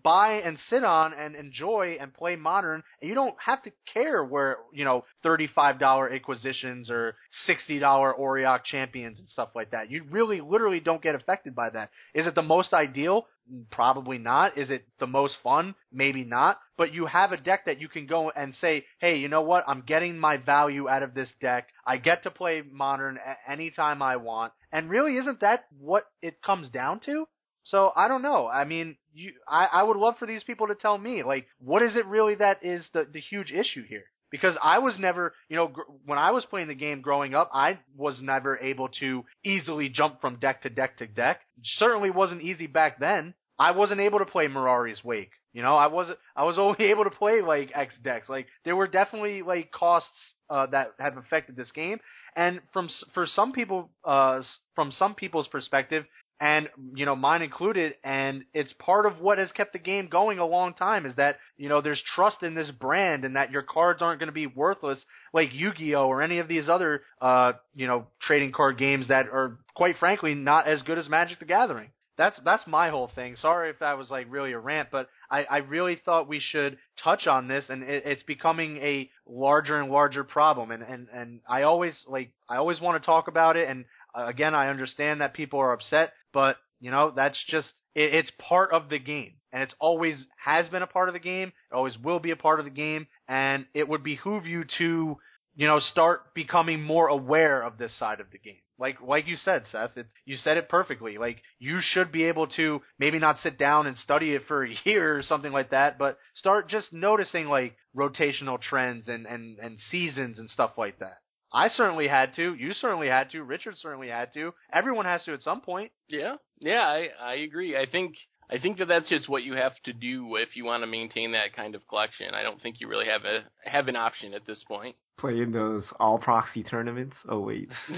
buy 0.03 0.35
and 0.35 0.57
sit 0.69 0.85
on 0.85 1.13
and 1.13 1.35
enjoy 1.35 1.97
and 1.99 2.13
play 2.13 2.37
modern, 2.37 2.81
and 3.01 3.09
you 3.09 3.13
don't 3.15 3.35
have 3.45 3.61
to 3.61 3.71
care 3.93 4.23
where 4.23 4.55
you 4.73 4.85
know 4.85 5.03
thirty-five 5.21 5.77
dollar 5.79 6.07
Inquisitions 6.07 6.89
or 6.89 7.15
sixty 7.45 7.77
dollar 7.77 8.13
Auriok 8.17 8.63
champions 8.63 9.19
and 9.19 9.27
stuff 9.27 9.49
like 9.53 9.71
that. 9.71 9.91
You 9.91 10.05
really, 10.09 10.39
literally 10.39 10.79
don't 10.79 11.01
get 11.01 11.13
affected 11.13 11.53
by 11.53 11.69
that. 11.71 11.89
Is 12.13 12.25
it 12.25 12.35
the 12.35 12.41
most 12.41 12.71
ideal? 12.73 13.25
Probably 13.71 14.17
not. 14.19 14.57
Is 14.57 14.69
it 14.69 14.85
the 14.99 15.07
most 15.07 15.35
fun? 15.43 15.75
Maybe 15.91 16.23
not. 16.23 16.59
But 16.77 16.93
you 16.93 17.07
have 17.07 17.31
a 17.33 17.37
deck 17.37 17.65
that 17.65 17.81
you 17.81 17.89
can 17.89 18.05
go 18.05 18.29
and 18.29 18.53
say, 18.53 18.85
hey, 18.99 19.17
you 19.17 19.27
know 19.27 19.41
what? 19.41 19.63
I'm 19.67 19.81
getting 19.81 20.17
my 20.19 20.37
value 20.37 20.87
out 20.87 21.03
of 21.03 21.15
this 21.15 21.31
deck. 21.41 21.67
I 21.85 21.97
get 21.97 22.23
to 22.23 22.31
play 22.31 22.61
modern 22.71 23.17
anytime 23.47 24.01
I 24.03 24.17
want. 24.17 24.53
And 24.71 24.89
really, 24.89 25.17
isn't 25.17 25.41
that 25.41 25.65
what 25.79 26.05
it 26.21 26.41
comes 26.41 26.69
down 26.69 26.99
to? 27.05 27.27
So 27.63 27.91
I 27.95 28.07
don't 28.07 28.21
know. 28.21 28.47
I 28.47 28.65
mean, 28.65 28.97
you, 29.13 29.33
I, 29.47 29.67
I 29.71 29.83
would 29.83 29.97
love 29.97 30.15
for 30.17 30.25
these 30.27 30.43
people 30.43 30.67
to 30.67 30.75
tell 30.75 30.97
me, 30.97 31.23
like, 31.23 31.47
what 31.59 31.81
is 31.81 31.95
it 31.95 32.05
really 32.05 32.35
that 32.35 32.63
is 32.63 32.87
the, 32.93 33.05
the 33.11 33.19
huge 33.19 33.51
issue 33.51 33.83
here? 33.83 34.05
because 34.31 34.57
I 34.61 34.79
was 34.79 34.97
never, 34.99 35.33
you 35.47 35.55
know, 35.55 35.67
gr- 35.67 35.81
when 36.05 36.19
I 36.19 36.31
was 36.31 36.45
playing 36.45 36.67
the 36.67 36.75
game 36.75 37.01
growing 37.01 37.33
up, 37.33 37.49
I 37.53 37.79
was 37.95 38.21
never 38.21 38.57
able 38.59 38.89
to 38.99 39.25
easily 39.43 39.89
jump 39.89 40.21
from 40.21 40.37
deck 40.37 40.61
to 40.63 40.69
deck 40.69 40.97
to 40.97 41.07
deck. 41.07 41.41
Certainly 41.77 42.11
wasn't 42.11 42.41
easy 42.41 42.67
back 42.67 42.99
then. 42.99 43.33
I 43.57 43.71
wasn't 43.71 44.01
able 44.01 44.19
to 44.19 44.25
play 44.25 44.47
Mirari's 44.47 45.03
Wake. 45.03 45.31
You 45.53 45.63
know, 45.63 45.75
I 45.75 45.87
wasn't. 45.87 46.19
I 46.35 46.43
was 46.43 46.57
only 46.59 46.85
able 46.85 47.05
to 47.05 47.09
play 47.09 47.41
like 47.41 47.71
X 47.73 47.97
decks. 48.03 48.29
Like 48.29 48.47
there 48.65 48.75
were 48.75 48.87
definitely 48.87 49.41
like 49.41 49.71
costs 49.71 50.33
uh, 50.49 50.65
that 50.67 50.93
have 50.99 51.17
affected 51.17 51.55
this 51.55 51.71
game, 51.71 51.99
and 52.35 52.59
from 52.73 52.89
for 53.13 53.25
some 53.25 53.51
people, 53.51 53.89
uh, 54.03 54.41
from 54.75 54.91
some 54.91 55.15
people's 55.15 55.47
perspective, 55.47 56.05
and 56.39 56.69
you 56.95 57.05
know 57.05 57.15
mine 57.15 57.41
included 57.41 57.93
and 58.03 58.43
it's 58.53 58.73
part 58.79 59.05
of 59.05 59.19
what 59.19 59.37
has 59.37 59.51
kept 59.51 59.73
the 59.73 59.79
game 59.79 60.07
going 60.07 60.39
a 60.39 60.45
long 60.45 60.73
time 60.73 61.05
is 61.05 61.15
that 61.15 61.37
you 61.57 61.67
know 61.67 61.81
there's 61.81 62.01
trust 62.15 62.43
in 62.43 62.55
this 62.55 62.71
brand 62.71 63.25
and 63.25 63.35
that 63.35 63.51
your 63.51 63.61
cards 63.61 64.01
aren't 64.01 64.19
going 64.19 64.27
to 64.27 64.33
be 64.33 64.47
worthless 64.47 64.99
like 65.33 65.49
Yu-Gi-Oh! 65.53 66.07
or 66.07 66.21
any 66.21 66.39
of 66.39 66.47
these 66.47 66.69
other 66.69 67.01
uh 67.21 67.53
you 67.73 67.87
know 67.87 68.07
trading 68.21 68.51
card 68.51 68.77
games 68.77 69.09
that 69.09 69.27
are 69.27 69.57
quite 69.75 69.97
frankly 69.97 70.33
not 70.33 70.67
as 70.67 70.81
good 70.83 70.97
as 70.97 71.09
Magic 71.09 71.39
the 71.39 71.45
Gathering 71.45 71.89
that's 72.19 72.37
that's 72.43 72.67
my 72.67 72.89
whole 72.89 73.09
thing. 73.15 73.37
Sorry 73.37 73.69
if 73.69 73.79
that 73.79 73.97
was 73.97 74.09
like 74.09 74.27
really 74.29 74.51
a 74.51 74.59
rant, 74.59 74.89
but 74.91 75.07
I, 75.31 75.45
I 75.45 75.57
really 75.59 75.95
thought 76.03 76.27
we 76.27 76.41
should 76.41 76.77
touch 77.01 77.27
on 77.27 77.47
this, 77.47 77.63
and 77.69 77.81
it, 77.81 78.03
it's 78.05 78.23
becoming 78.23 78.75
a 78.77 79.09
larger 79.25 79.79
and 79.79 79.89
larger 79.89 80.25
problem. 80.25 80.71
And 80.71 80.83
and 80.83 81.07
and 81.13 81.39
I 81.47 81.61
always 81.61 81.93
like 82.07 82.33
I 82.49 82.57
always 82.57 82.81
want 82.81 83.01
to 83.01 83.05
talk 83.05 83.29
about 83.29 83.55
it. 83.55 83.69
And 83.69 83.85
uh, 84.13 84.27
again, 84.27 84.53
I 84.53 84.67
understand 84.67 85.21
that 85.21 85.33
people 85.33 85.61
are 85.61 85.71
upset, 85.71 86.11
but 86.33 86.57
you 86.81 86.91
know 86.91 87.13
that's 87.15 87.41
just 87.47 87.71
it, 87.95 88.13
it's 88.13 88.31
part 88.37 88.73
of 88.73 88.89
the 88.89 88.99
game, 88.99 89.35
and 89.53 89.63
it's 89.63 89.75
always 89.79 90.21
has 90.43 90.67
been 90.67 90.81
a 90.83 90.87
part 90.87 91.07
of 91.07 91.13
the 91.13 91.19
game. 91.19 91.53
It 91.71 91.73
always 91.73 91.97
will 91.97 92.19
be 92.19 92.31
a 92.31 92.35
part 92.35 92.59
of 92.59 92.65
the 92.65 92.71
game, 92.71 93.07
and 93.29 93.65
it 93.73 93.87
would 93.87 94.03
behoove 94.03 94.45
you 94.45 94.65
to 94.77 95.17
you 95.55 95.67
know 95.67 95.79
start 95.79 96.33
becoming 96.33 96.83
more 96.83 97.07
aware 97.07 97.63
of 97.63 97.77
this 97.77 97.97
side 97.97 98.19
of 98.19 98.29
the 98.31 98.39
game 98.39 98.59
like 98.79 98.97
like 99.01 99.27
you 99.27 99.35
said, 99.35 99.63
Seth, 99.71 99.91
it's 99.97 100.13
you 100.25 100.37
said 100.37 100.57
it 100.57 100.69
perfectly. 100.69 101.17
Like 101.17 101.37
you 101.59 101.79
should 101.81 102.11
be 102.11 102.23
able 102.25 102.47
to 102.47 102.81
maybe 102.97 103.19
not 103.19 103.39
sit 103.39 103.57
down 103.57 103.87
and 103.87 103.97
study 103.97 104.33
it 104.33 104.43
for 104.47 104.63
a 104.65 104.73
year 104.85 105.17
or 105.17 105.23
something 105.23 105.51
like 105.51 105.71
that, 105.71 105.97
but 105.97 106.17
start 106.35 106.69
just 106.69 106.93
noticing 106.93 107.47
like 107.47 107.75
rotational 107.95 108.59
trends 108.61 109.07
and 109.07 109.25
and 109.25 109.59
and 109.59 109.77
seasons 109.91 110.39
and 110.39 110.49
stuff 110.49 110.71
like 110.77 110.99
that. 110.99 111.17
I 111.51 111.69
certainly 111.69 112.07
had 112.07 112.35
to. 112.35 112.53
You 112.53 112.73
certainly 112.73 113.07
had 113.07 113.31
to. 113.31 113.43
Richard 113.43 113.75
certainly 113.77 114.09
had 114.09 114.33
to. 114.33 114.53
Everyone 114.71 115.05
has 115.05 115.23
to 115.25 115.33
at 115.33 115.41
some 115.41 115.61
point. 115.61 115.91
Yeah, 116.07 116.35
yeah, 116.59 116.81
I 116.81 117.07
I 117.19 117.33
agree. 117.35 117.75
I 117.75 117.85
think 117.85 118.15
I 118.51 118.57
think 118.59 118.79
that 118.79 118.87
that's 118.87 119.07
just 119.07 119.29
what 119.29 119.43
you 119.43 119.53
have 119.53 119.73
to 119.83 119.93
do 119.93 120.35
if 120.37 120.55
you 120.55 120.65
want 120.65 120.83
to 120.83 120.87
maintain 120.87 121.33
that 121.33 121.55
kind 121.55 121.75
of 121.75 121.87
collection. 121.87 122.33
I 122.33 122.41
don't 122.43 122.61
think 122.61 122.77
you 122.79 122.87
really 122.87 123.05
have 123.05 123.25
a 123.25 123.43
have 123.63 123.87
an 123.87 123.95
option 123.95 124.33
at 124.33 124.45
this 124.45 124.63
point 124.67 124.95
play 125.19 125.41
in 125.41 125.51
those 125.51 125.83
all 125.99 126.17
proxy 126.17 126.63
tournaments. 126.63 127.15
Oh 127.27 127.41
wait. 127.41 127.69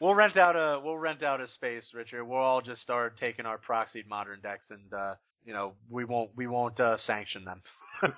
we'll 0.00 0.14
rent 0.14 0.36
out 0.36 0.56
a 0.56 0.80
we'll 0.82 0.96
rent 0.96 1.22
out 1.22 1.40
a 1.40 1.48
space, 1.48 1.90
Richard. 1.92 2.24
We'll 2.24 2.38
all 2.38 2.62
just 2.62 2.80
start 2.80 3.18
taking 3.18 3.44
our 3.46 3.58
proxied 3.58 4.08
modern 4.08 4.40
decks, 4.40 4.70
and 4.70 4.92
uh, 4.92 5.14
you 5.44 5.52
know 5.52 5.74
we 5.90 6.04
won't 6.04 6.30
we 6.36 6.46
won't 6.46 6.78
uh, 6.80 6.96
sanction 6.98 7.44
them. 7.44 7.62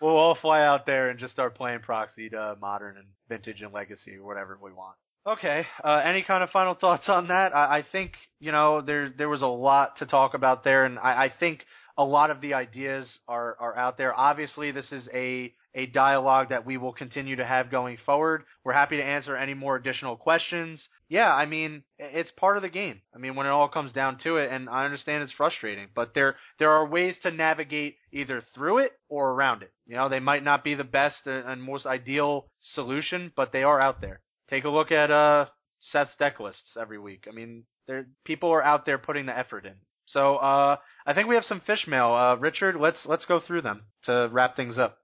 we'll 0.00 0.16
all 0.16 0.36
fly 0.40 0.62
out 0.62 0.86
there 0.86 1.08
and 1.08 1.18
just 1.18 1.32
start 1.32 1.54
playing 1.54 1.80
proxied 1.80 2.34
uh, 2.34 2.54
modern 2.60 2.96
and 2.98 3.06
vintage 3.28 3.62
and 3.62 3.72
legacy 3.72 4.16
or 4.16 4.24
whatever 4.24 4.58
we 4.62 4.72
want. 4.72 4.96
Okay. 5.28 5.66
Uh, 5.84 6.00
any 6.06 6.22
kind 6.22 6.42
of 6.42 6.48
final 6.50 6.74
thoughts 6.74 7.06
on 7.08 7.28
that? 7.28 7.54
I, 7.54 7.78
I 7.78 7.84
think 7.92 8.12
you 8.40 8.50
know 8.50 8.80
there 8.80 9.10
there 9.10 9.28
was 9.28 9.42
a 9.42 9.46
lot 9.46 9.98
to 9.98 10.06
talk 10.06 10.32
about 10.32 10.64
there, 10.64 10.86
and 10.86 10.98
I, 10.98 11.24
I 11.24 11.32
think 11.38 11.60
a 11.98 12.04
lot 12.04 12.30
of 12.30 12.40
the 12.40 12.54
ideas 12.54 13.06
are 13.28 13.54
are 13.60 13.76
out 13.76 13.98
there. 13.98 14.18
Obviously, 14.18 14.70
this 14.70 14.90
is 14.90 15.06
a 15.12 15.52
a 15.74 15.84
dialogue 15.84 16.48
that 16.48 16.64
we 16.64 16.78
will 16.78 16.94
continue 16.94 17.36
to 17.36 17.44
have 17.44 17.70
going 17.70 17.98
forward. 18.06 18.44
We're 18.64 18.72
happy 18.72 18.96
to 18.96 19.02
answer 19.02 19.36
any 19.36 19.52
more 19.52 19.76
additional 19.76 20.16
questions. 20.16 20.82
Yeah, 21.10 21.30
I 21.30 21.44
mean, 21.44 21.82
it's 21.98 22.30
part 22.32 22.56
of 22.56 22.62
the 22.62 22.70
game. 22.70 23.02
I 23.14 23.18
mean, 23.18 23.36
when 23.36 23.46
it 23.46 23.50
all 23.50 23.68
comes 23.68 23.92
down 23.92 24.18
to 24.24 24.38
it, 24.38 24.50
and 24.50 24.68
I 24.70 24.86
understand 24.86 25.22
it's 25.22 25.32
frustrating, 25.32 25.88
but 25.94 26.14
there 26.14 26.36
there 26.58 26.70
are 26.70 26.88
ways 26.88 27.16
to 27.22 27.30
navigate 27.30 27.96
either 28.12 28.42
through 28.54 28.78
it 28.78 28.92
or 29.10 29.32
around 29.32 29.62
it. 29.62 29.72
You 29.86 29.96
know, 29.96 30.08
they 30.08 30.20
might 30.20 30.42
not 30.42 30.64
be 30.64 30.74
the 30.74 30.84
best 30.84 31.26
and 31.26 31.62
most 31.62 31.84
ideal 31.84 32.46
solution, 32.72 33.30
but 33.36 33.52
they 33.52 33.62
are 33.62 33.78
out 33.78 34.00
there. 34.00 34.20
Take 34.48 34.64
a 34.64 34.70
look 34.70 34.92
at 34.92 35.10
uh 35.10 35.46
Seth's 35.80 36.14
deck 36.18 36.40
lists 36.40 36.76
every 36.80 36.98
week. 36.98 37.26
I 37.28 37.32
mean, 37.34 37.64
there 37.86 38.06
people 38.24 38.50
are 38.50 38.62
out 38.62 38.86
there 38.86 38.98
putting 38.98 39.26
the 39.26 39.36
effort 39.36 39.66
in. 39.66 39.74
So 40.06 40.36
uh, 40.36 40.76
I 41.06 41.12
think 41.14 41.28
we 41.28 41.34
have 41.34 41.44
some 41.44 41.60
fish 41.60 41.86
mail. 41.86 42.12
Uh, 42.12 42.36
Richard, 42.36 42.76
let's 42.76 43.04
let's 43.06 43.26
go 43.26 43.40
through 43.40 43.62
them 43.62 43.82
to 44.04 44.28
wrap 44.32 44.56
things 44.56 44.78
up. 44.78 44.98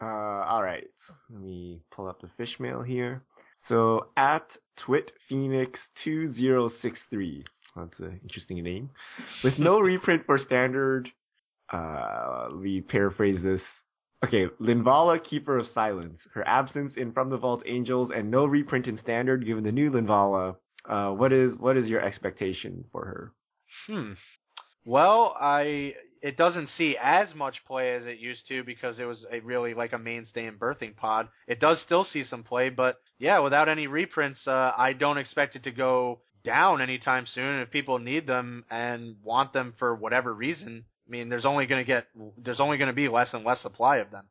Uh, 0.00 0.04
all 0.04 0.62
right. 0.62 0.86
Let 1.30 1.42
me 1.42 1.80
pull 1.90 2.06
up 2.08 2.20
the 2.20 2.30
fish 2.36 2.60
mail 2.60 2.82
here. 2.82 3.24
So 3.68 4.06
at 4.16 4.46
twitphoenix2063, 4.86 7.44
that's 7.74 7.98
an 7.98 8.20
interesting 8.22 8.62
name. 8.62 8.90
With 9.42 9.58
no 9.58 9.80
reprint 9.80 10.24
for 10.24 10.38
standard, 10.38 11.08
uh, 11.72 12.46
let 12.50 12.62
me 12.62 12.80
paraphrase 12.80 13.42
this. 13.42 13.60
Okay, 14.24 14.46
Linvala, 14.60 15.22
Keeper 15.22 15.58
of 15.58 15.66
Silence. 15.74 16.18
Her 16.34 16.46
absence 16.46 16.94
in 16.96 17.12
From 17.12 17.30
the 17.30 17.36
Vault 17.36 17.62
Angels 17.66 18.10
and 18.14 18.30
no 18.30 18.44
reprint 18.46 18.86
in 18.86 18.98
standard 18.98 19.46
given 19.46 19.64
the 19.64 19.72
new 19.72 19.90
Linvala. 19.90 20.56
Uh, 20.88 21.10
what 21.10 21.32
is 21.32 21.56
what 21.58 21.76
is 21.76 21.88
your 21.88 22.00
expectation 22.00 22.84
for 22.90 23.04
her? 23.04 23.32
Hmm. 23.86 24.12
Well, 24.84 25.36
I 25.38 25.94
it 26.22 26.36
doesn't 26.36 26.68
see 26.68 26.96
as 27.00 27.34
much 27.34 27.64
play 27.66 27.94
as 27.94 28.06
it 28.06 28.18
used 28.18 28.48
to 28.48 28.64
because 28.64 28.98
it 28.98 29.04
was 29.04 29.24
a 29.30 29.40
really 29.40 29.74
like 29.74 29.92
a 29.92 29.98
mainstay 29.98 30.46
in 30.46 30.56
birthing 30.56 30.96
pod. 30.96 31.28
It 31.46 31.60
does 31.60 31.80
still 31.82 32.04
see 32.04 32.24
some 32.24 32.42
play, 32.42 32.70
but 32.70 32.96
yeah, 33.18 33.38
without 33.40 33.68
any 33.68 33.86
reprints, 33.86 34.46
uh, 34.46 34.72
I 34.76 34.94
don't 34.94 35.18
expect 35.18 35.56
it 35.56 35.64
to 35.64 35.70
go 35.70 36.20
down 36.44 36.80
anytime 36.80 37.26
soon. 37.26 37.60
If 37.60 37.70
people 37.70 37.98
need 37.98 38.26
them 38.26 38.64
and 38.70 39.16
want 39.22 39.52
them 39.52 39.74
for 39.78 39.94
whatever 39.94 40.34
reason, 40.34 40.84
I 41.08 41.10
mean, 41.10 41.28
there's 41.28 41.46
only 41.46 41.66
going 41.66 41.84
to 41.84 41.86
get 41.86 42.06
there's 42.36 42.60
only 42.60 42.76
going 42.76 42.88
to 42.88 42.94
be 42.94 43.08
less 43.08 43.32
and 43.32 43.44
less 43.44 43.60
supply 43.62 43.98
of 43.98 44.10
them. 44.10 44.26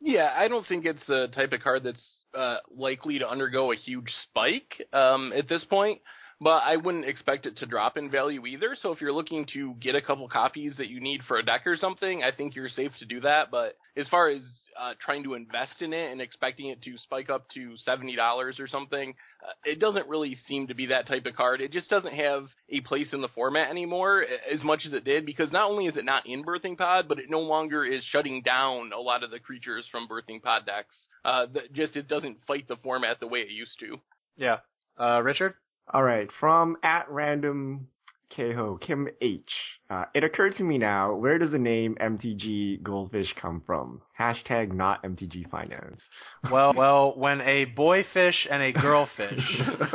Yeah, 0.00 0.32
I 0.36 0.48
don't 0.48 0.66
think 0.66 0.84
it's 0.84 1.04
the 1.06 1.28
type 1.34 1.52
of 1.52 1.60
card 1.60 1.84
that's 1.84 2.04
uh, 2.34 2.58
likely 2.76 3.18
to 3.18 3.28
undergo 3.28 3.72
a 3.72 3.76
huge 3.76 4.12
spike 4.24 4.86
um, 4.92 5.32
at 5.32 5.48
this 5.48 5.64
point 5.64 6.00
but 6.40 6.62
I 6.64 6.76
wouldn't 6.76 7.04
expect 7.04 7.46
it 7.46 7.56
to 7.58 7.66
drop 7.66 7.96
in 7.96 8.10
value 8.10 8.46
either. 8.46 8.76
So 8.80 8.92
if 8.92 9.00
you're 9.00 9.12
looking 9.12 9.46
to 9.54 9.74
get 9.74 9.96
a 9.96 10.02
couple 10.02 10.28
copies 10.28 10.76
that 10.76 10.88
you 10.88 11.00
need 11.00 11.22
for 11.26 11.36
a 11.38 11.44
deck 11.44 11.66
or 11.66 11.76
something, 11.76 12.22
I 12.22 12.30
think 12.30 12.54
you're 12.54 12.68
safe 12.68 12.92
to 13.00 13.06
do 13.06 13.20
that. 13.22 13.50
But 13.50 13.76
as 13.96 14.06
far 14.08 14.28
as 14.28 14.42
uh, 14.80 14.94
trying 15.04 15.24
to 15.24 15.34
invest 15.34 15.82
in 15.82 15.92
it 15.92 16.12
and 16.12 16.20
expecting 16.20 16.68
it 16.68 16.80
to 16.82 16.96
spike 16.98 17.28
up 17.28 17.48
to 17.54 17.76
seventy 17.78 18.14
dollars 18.14 18.60
or 18.60 18.68
something, 18.68 19.14
uh, 19.44 19.52
it 19.64 19.80
doesn't 19.80 20.08
really 20.08 20.36
seem 20.46 20.68
to 20.68 20.74
be 20.74 20.86
that 20.86 21.08
type 21.08 21.26
of 21.26 21.34
card. 21.34 21.60
It 21.60 21.72
just 21.72 21.90
doesn't 21.90 22.14
have 22.14 22.46
a 22.70 22.80
place 22.82 23.12
in 23.12 23.20
the 23.20 23.28
format 23.28 23.70
anymore 23.70 24.24
as 24.52 24.62
much 24.62 24.82
as 24.86 24.92
it 24.92 25.04
did 25.04 25.26
because 25.26 25.50
not 25.50 25.68
only 25.68 25.86
is 25.86 25.96
it 25.96 26.04
not 26.04 26.26
in 26.26 26.44
Birthing 26.44 26.78
Pod, 26.78 27.06
but 27.08 27.18
it 27.18 27.28
no 27.28 27.40
longer 27.40 27.84
is 27.84 28.04
shutting 28.04 28.42
down 28.42 28.92
a 28.96 29.00
lot 29.00 29.24
of 29.24 29.32
the 29.32 29.40
creatures 29.40 29.86
from 29.90 30.06
Birthing 30.06 30.40
Pod 30.40 30.66
decks. 30.66 30.96
Uh, 31.24 31.46
just 31.72 31.96
it 31.96 32.06
doesn't 32.06 32.38
fight 32.46 32.68
the 32.68 32.76
format 32.76 33.18
the 33.18 33.26
way 33.26 33.40
it 33.40 33.50
used 33.50 33.80
to. 33.80 33.96
Yeah, 34.36 34.58
uh, 34.96 35.20
Richard. 35.20 35.54
All 35.92 36.02
right, 36.02 36.28
from 36.38 36.76
at 36.82 37.10
random 37.10 37.88
Keho, 38.36 38.80
Kim 38.80 39.08
H. 39.22 39.50
Uh, 39.88 40.04
it 40.14 40.22
occurred 40.22 40.54
to 40.56 40.62
me 40.62 40.76
now, 40.76 41.14
where 41.14 41.38
does 41.38 41.50
the 41.50 41.58
name 41.58 41.96
MTG 42.00 42.82
Goldfish 42.82 43.32
come 43.40 43.62
from? 43.64 44.02
Hashtag 44.18 44.72
not 44.72 45.02
MTG 45.02 45.48
Finance. 45.50 46.00
Well, 46.50 46.74
well, 46.74 47.14
when 47.16 47.40
a 47.40 47.64
boy 47.64 48.04
fish 48.12 48.46
and 48.50 48.62
a 48.62 48.72
girl 48.72 49.08
fish. 49.16 49.38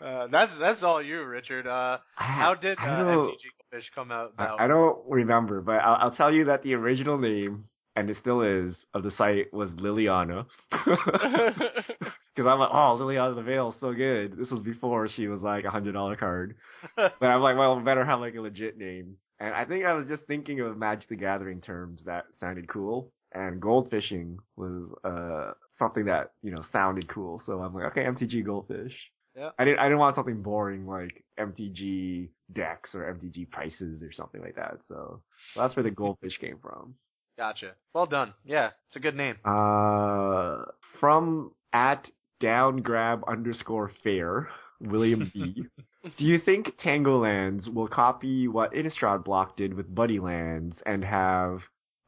uh, 0.00 0.26
that's 0.30 0.52
that's 0.58 0.82
all 0.82 1.00
you, 1.00 1.22
Richard. 1.22 1.66
Uh, 1.66 1.98
how 2.16 2.54
did 2.54 2.78
uh, 2.78 2.82
MTG 2.82 3.14
Goldfish 3.14 3.90
come 3.94 4.10
out? 4.10 4.32
I, 4.38 4.64
I, 4.64 4.66
don't 4.66 4.98
remember, 5.08 5.60
but 5.60 5.76
I'll, 5.76 6.06
I'll 6.08 6.16
tell 6.16 6.32
you 6.32 6.46
that 6.46 6.64
the 6.64 6.74
original 6.74 7.16
name 7.16 7.66
and 7.98 8.10
it 8.10 8.16
still 8.20 8.42
is, 8.42 8.76
of 8.94 9.02
the 9.02 9.10
site 9.12 9.52
was 9.52 9.70
Liliana. 9.70 10.46
Because 12.38 12.52
I'm 12.52 12.60
like, 12.60 12.70
oh, 12.72 12.96
Liliana 13.00 13.34
the 13.34 13.42
Veil, 13.42 13.74
so 13.80 13.92
good. 13.92 14.36
This 14.38 14.48
was 14.48 14.60
before 14.60 15.08
she 15.08 15.26
was 15.26 15.42
like 15.42 15.64
a 15.64 15.70
hundred 15.70 15.94
dollar 15.94 16.14
card. 16.14 16.54
but 16.96 17.20
I'm 17.20 17.40
like, 17.40 17.56
well, 17.56 17.80
better 17.80 18.04
have 18.04 18.20
like 18.20 18.36
a 18.36 18.40
legit 18.40 18.78
name. 18.78 19.16
And 19.40 19.52
I 19.52 19.64
think 19.64 19.84
I 19.84 19.94
was 19.94 20.06
just 20.06 20.24
thinking 20.28 20.60
of 20.60 20.78
Magic 20.78 21.08
the 21.08 21.16
Gathering 21.16 21.60
terms 21.60 22.00
that 22.06 22.26
sounded 22.38 22.68
cool, 22.68 23.10
and 23.32 23.60
goldfishing 23.60 24.36
was 24.54 24.88
uh 25.02 25.54
something 25.80 26.04
that 26.04 26.30
you 26.40 26.52
know 26.52 26.62
sounded 26.70 27.08
cool. 27.08 27.42
So 27.44 27.54
I'm 27.54 27.74
like, 27.74 27.86
okay, 27.86 28.04
MTG 28.04 28.44
Goldfish. 28.44 28.94
Yeah. 29.36 29.50
I 29.58 29.64
didn't 29.64 29.80
I 29.80 29.86
didn't 29.86 29.98
want 29.98 30.14
something 30.14 30.40
boring 30.40 30.86
like 30.86 31.24
MTG 31.40 32.28
decks 32.52 32.90
or 32.94 33.12
MTG 33.12 33.50
prices 33.50 34.04
or 34.04 34.12
something 34.12 34.40
like 34.40 34.54
that. 34.54 34.78
So 34.86 35.22
well, 35.56 35.66
that's 35.66 35.74
where 35.74 35.82
the 35.82 35.90
goldfish 35.90 36.38
came 36.38 36.58
from. 36.62 36.94
Gotcha. 37.38 37.74
Well 37.94 38.06
done. 38.06 38.34
Yeah, 38.44 38.70
it's 38.88 38.96
a 38.96 39.00
good 39.00 39.14
name. 39.14 39.36
Uh, 39.44 40.64
from 40.98 41.52
at 41.72 42.10
downgrab 42.42 43.22
underscore 43.28 43.92
fair, 44.02 44.48
William 44.80 45.30
B. 45.32 45.64
Do 46.18 46.24
you 46.24 46.40
think 46.40 46.74
Tango 46.82 47.18
Lands 47.22 47.68
will 47.68 47.86
copy 47.86 48.48
what 48.48 48.72
Innistrad 48.72 49.24
Block 49.24 49.56
did 49.56 49.74
with 49.74 49.94
Buddy 49.94 50.18
Lands 50.18 50.76
and 50.84 51.04
have 51.04 51.60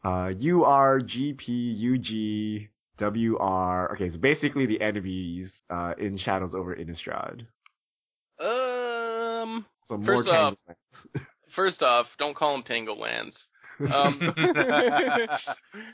uh, 0.04 0.30
UR, 0.30 1.00
GP, 1.00 1.78
UG, 1.94 2.68
WR? 3.00 3.92
Okay, 3.92 4.10
so 4.10 4.18
basically 4.18 4.66
the 4.66 4.80
enemies 4.80 5.52
uh, 5.70 5.94
in 5.96 6.18
Shadows 6.18 6.54
over 6.56 6.74
Innistrad. 6.74 7.46
Um. 8.40 9.64
So 9.84 9.96
more 9.96 10.24
first 10.24 10.28
off, 10.28 10.54
first 11.54 11.82
off, 11.82 12.06
don't 12.18 12.36
call 12.36 12.54
them 12.54 12.64
Tango 12.64 12.94
Lands. 12.94 13.36
Um, 13.80 14.20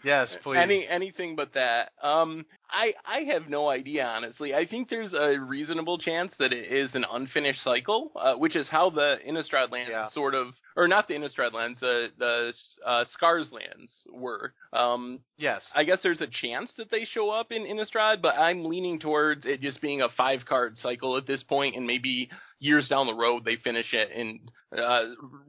yes, 0.05 0.35
please. 0.43 0.59
Any 0.61 0.87
anything 0.89 1.37
but 1.37 1.55
that. 1.55 1.93
Um, 2.03 2.45
I 2.71 2.95
I 3.05 3.33
have 3.33 3.49
no 3.49 3.69
idea 3.69 4.05
honestly. 4.05 4.55
I 4.55 4.67
think 4.67 4.89
there's 4.89 5.13
a 5.13 5.39
reasonable 5.39 5.99
chance 5.99 6.33
that 6.39 6.53
it 6.53 6.73
is 6.73 6.95
an 6.95 7.05
unfinished 7.11 7.63
cycle, 7.63 8.13
uh, 8.17 8.35
which 8.35 8.57
is 8.57 8.67
how 8.69 8.91
the 8.91 9.17
Innistrad 9.29 9.69
yeah. 9.89 10.09
sort 10.11 10.35
of, 10.35 10.49
or 10.77 10.87
not 10.87 11.09
the 11.09 11.15
Innistrad 11.15 11.53
lands, 11.55 11.83
uh, 11.83 12.09
the 12.19 12.53
uh, 12.87 13.05
Scars 13.13 13.51
lands 13.51 13.91
were. 14.13 14.53
Um, 14.73 15.21
yes. 15.39 15.63
I 15.75 15.85
guess 15.85 15.99
there's 16.03 16.21
a 16.21 16.27
chance 16.27 16.71
that 16.77 16.91
they 16.91 17.05
show 17.05 17.31
up 17.31 17.51
in 17.51 17.63
Innistrad, 17.63 18.21
but 18.21 18.37
I'm 18.37 18.65
leaning 18.65 19.01
towards 19.01 19.47
it 19.47 19.63
just 19.63 19.81
being 19.81 20.03
a 20.03 20.09
five 20.17 20.41
card 20.47 20.77
cycle 20.79 21.17
at 21.17 21.27
this 21.27 21.43
point, 21.43 21.77
and 21.77 21.87
maybe 21.87 22.29
years 22.59 22.89
down 22.89 23.07
the 23.07 23.15
road 23.15 23.45
they 23.45 23.57
finish 23.57 23.93
it 23.93 24.11
and 24.15 24.41
uh, 24.79 25.03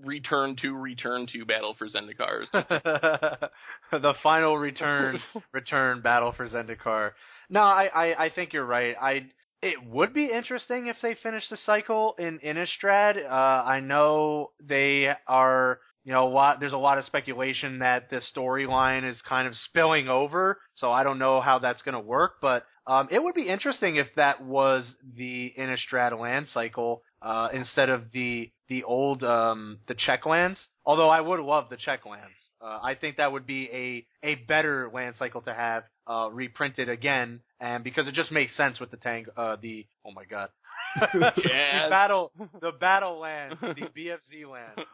return 0.04 0.56
to 0.62 0.74
return 0.74 1.28
to 1.34 1.46
Battle 1.46 1.76
for 1.78 1.88
Zendikars. 1.88 2.48
the 3.92 4.14
final 4.24 4.58
return 4.58 5.20
return 5.54 6.02
Battle 6.02 6.34
for 6.36 6.48
Zendikar. 6.48 7.12
No, 7.50 7.62
I, 7.62 7.90
I 7.94 8.26
I 8.26 8.30
think 8.30 8.54
you're 8.54 8.66
right. 8.66 8.96
I 9.02 9.28
it 9.62 9.84
would 9.86 10.14
be 10.14 10.32
interesting 10.32 10.88
if 10.88 10.98
they 11.02 11.16
finish 11.16 11.48
the 11.50 11.58
cycle 11.58 12.16
in 12.20 12.40
Innistrad. 12.40 13.18
Uh, 13.24 13.30
I 13.30 13.80
know 13.80 14.52
they 14.62 15.14
are 15.28 15.80
you 16.08 16.14
know, 16.14 16.26
a 16.26 16.30
lot, 16.30 16.62
there's 16.62 16.72
a 16.72 16.78
lot 16.78 16.98
of 16.98 17.04
speculation 17.04 17.80
that 17.80 18.10
the 18.10 18.22
storyline 18.34 19.04
is 19.04 19.22
kind 19.28 19.46
of 19.46 19.54
spilling 19.66 20.08
over, 20.08 20.58
so 20.74 20.90
I 20.90 21.04
don't 21.04 21.20
know 21.20 21.42
how 21.42 21.60
that's 21.60 21.82
going 21.82 21.96
to 21.96 22.00
work, 22.00 22.36
but 22.42 22.64
um, 22.88 23.10
it 23.12 23.22
would 23.22 23.36
be 23.36 23.50
interesting 23.50 23.98
if 23.98 24.08
that 24.16 24.42
was 24.42 24.90
the 25.18 25.54
Innistrad 25.60 26.18
land 26.18 26.48
cycle 26.48 27.04
uh, 27.22 27.50
instead 27.54 27.90
of 27.90 28.12
the 28.14 28.50
the 28.70 28.86
old 28.86 29.22
um, 29.22 29.80
the 29.90 29.96
check 29.96 30.26
lands. 30.26 30.60
Although 30.86 31.10
I 31.10 31.20
would 31.20 31.42
love 31.42 31.66
the 31.70 31.76
check 31.76 32.06
lands, 32.06 32.38
uh, 32.62 32.80
I 32.82 32.96
think 32.96 33.18
that 33.18 33.34
would 33.34 33.46
be 33.46 34.06
a 34.24 34.26
a 34.26 34.36
better 34.36 34.90
land 34.94 35.16
cycle 35.18 35.42
to 35.42 35.54
have 35.54 35.84
uh, 36.08 36.30
reprinted 36.32 36.88
again, 36.88 37.42
and 37.60 37.84
because 37.84 38.08
it 38.08 38.14
just 38.14 38.32
makes 38.32 38.56
sense 38.56 38.80
with 38.80 38.92
the 38.92 38.98
tank. 38.98 39.28
Uh, 39.36 39.58
the 39.62 39.86
oh 40.06 40.12
my 40.12 40.26
god, 40.26 40.50
yes. 41.38 41.90
battle 41.90 42.32
the 42.62 42.72
battle 42.80 43.20
land, 43.20 43.58
the 43.62 43.88
BFZ 43.98 44.50
land. 44.50 44.80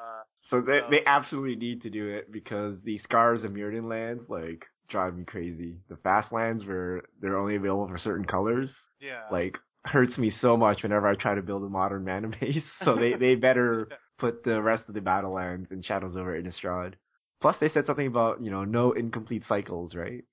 Uh, 0.00 0.22
so 0.48 0.62
they 0.62 0.78
so. 0.78 0.86
they 0.90 1.04
absolutely 1.04 1.56
need 1.56 1.82
to 1.82 1.90
do 1.90 2.08
it 2.08 2.32
because 2.32 2.74
the 2.84 2.96
Scars 3.00 3.44
of 3.44 3.50
Mirrodin 3.50 3.86
lands 3.86 4.24
like 4.30 4.64
drive 4.88 5.14
me 5.14 5.24
crazy. 5.24 5.76
The 5.90 5.96
fast 5.96 6.32
lands 6.32 6.64
where 6.64 7.02
they're 7.20 7.36
only 7.36 7.56
available 7.56 7.86
for 7.86 7.98
certain 7.98 8.24
colors. 8.24 8.70
Yeah. 8.98 9.24
Like 9.30 9.58
hurts 9.84 10.16
me 10.16 10.32
so 10.40 10.56
much 10.56 10.82
whenever 10.82 11.06
I 11.06 11.16
try 11.16 11.34
to 11.34 11.42
build 11.42 11.64
a 11.64 11.68
modern 11.68 12.06
mana 12.06 12.28
base. 12.40 12.62
So 12.82 12.96
they 12.96 13.12
they 13.12 13.34
better 13.34 13.88
put 14.18 14.44
the 14.44 14.62
rest 14.62 14.84
of 14.88 14.94
the 14.94 15.00
battle 15.00 15.32
lands 15.32 15.68
and 15.70 15.84
Shadows 15.84 16.16
over 16.16 16.40
Innistrad. 16.40 16.94
Plus 17.40 17.56
they 17.60 17.70
said 17.70 17.86
something 17.86 18.06
about, 18.06 18.42
you 18.42 18.50
know, 18.50 18.64
no 18.64 18.92
incomplete 18.92 19.44
cycles, 19.48 19.94
right? 19.94 20.24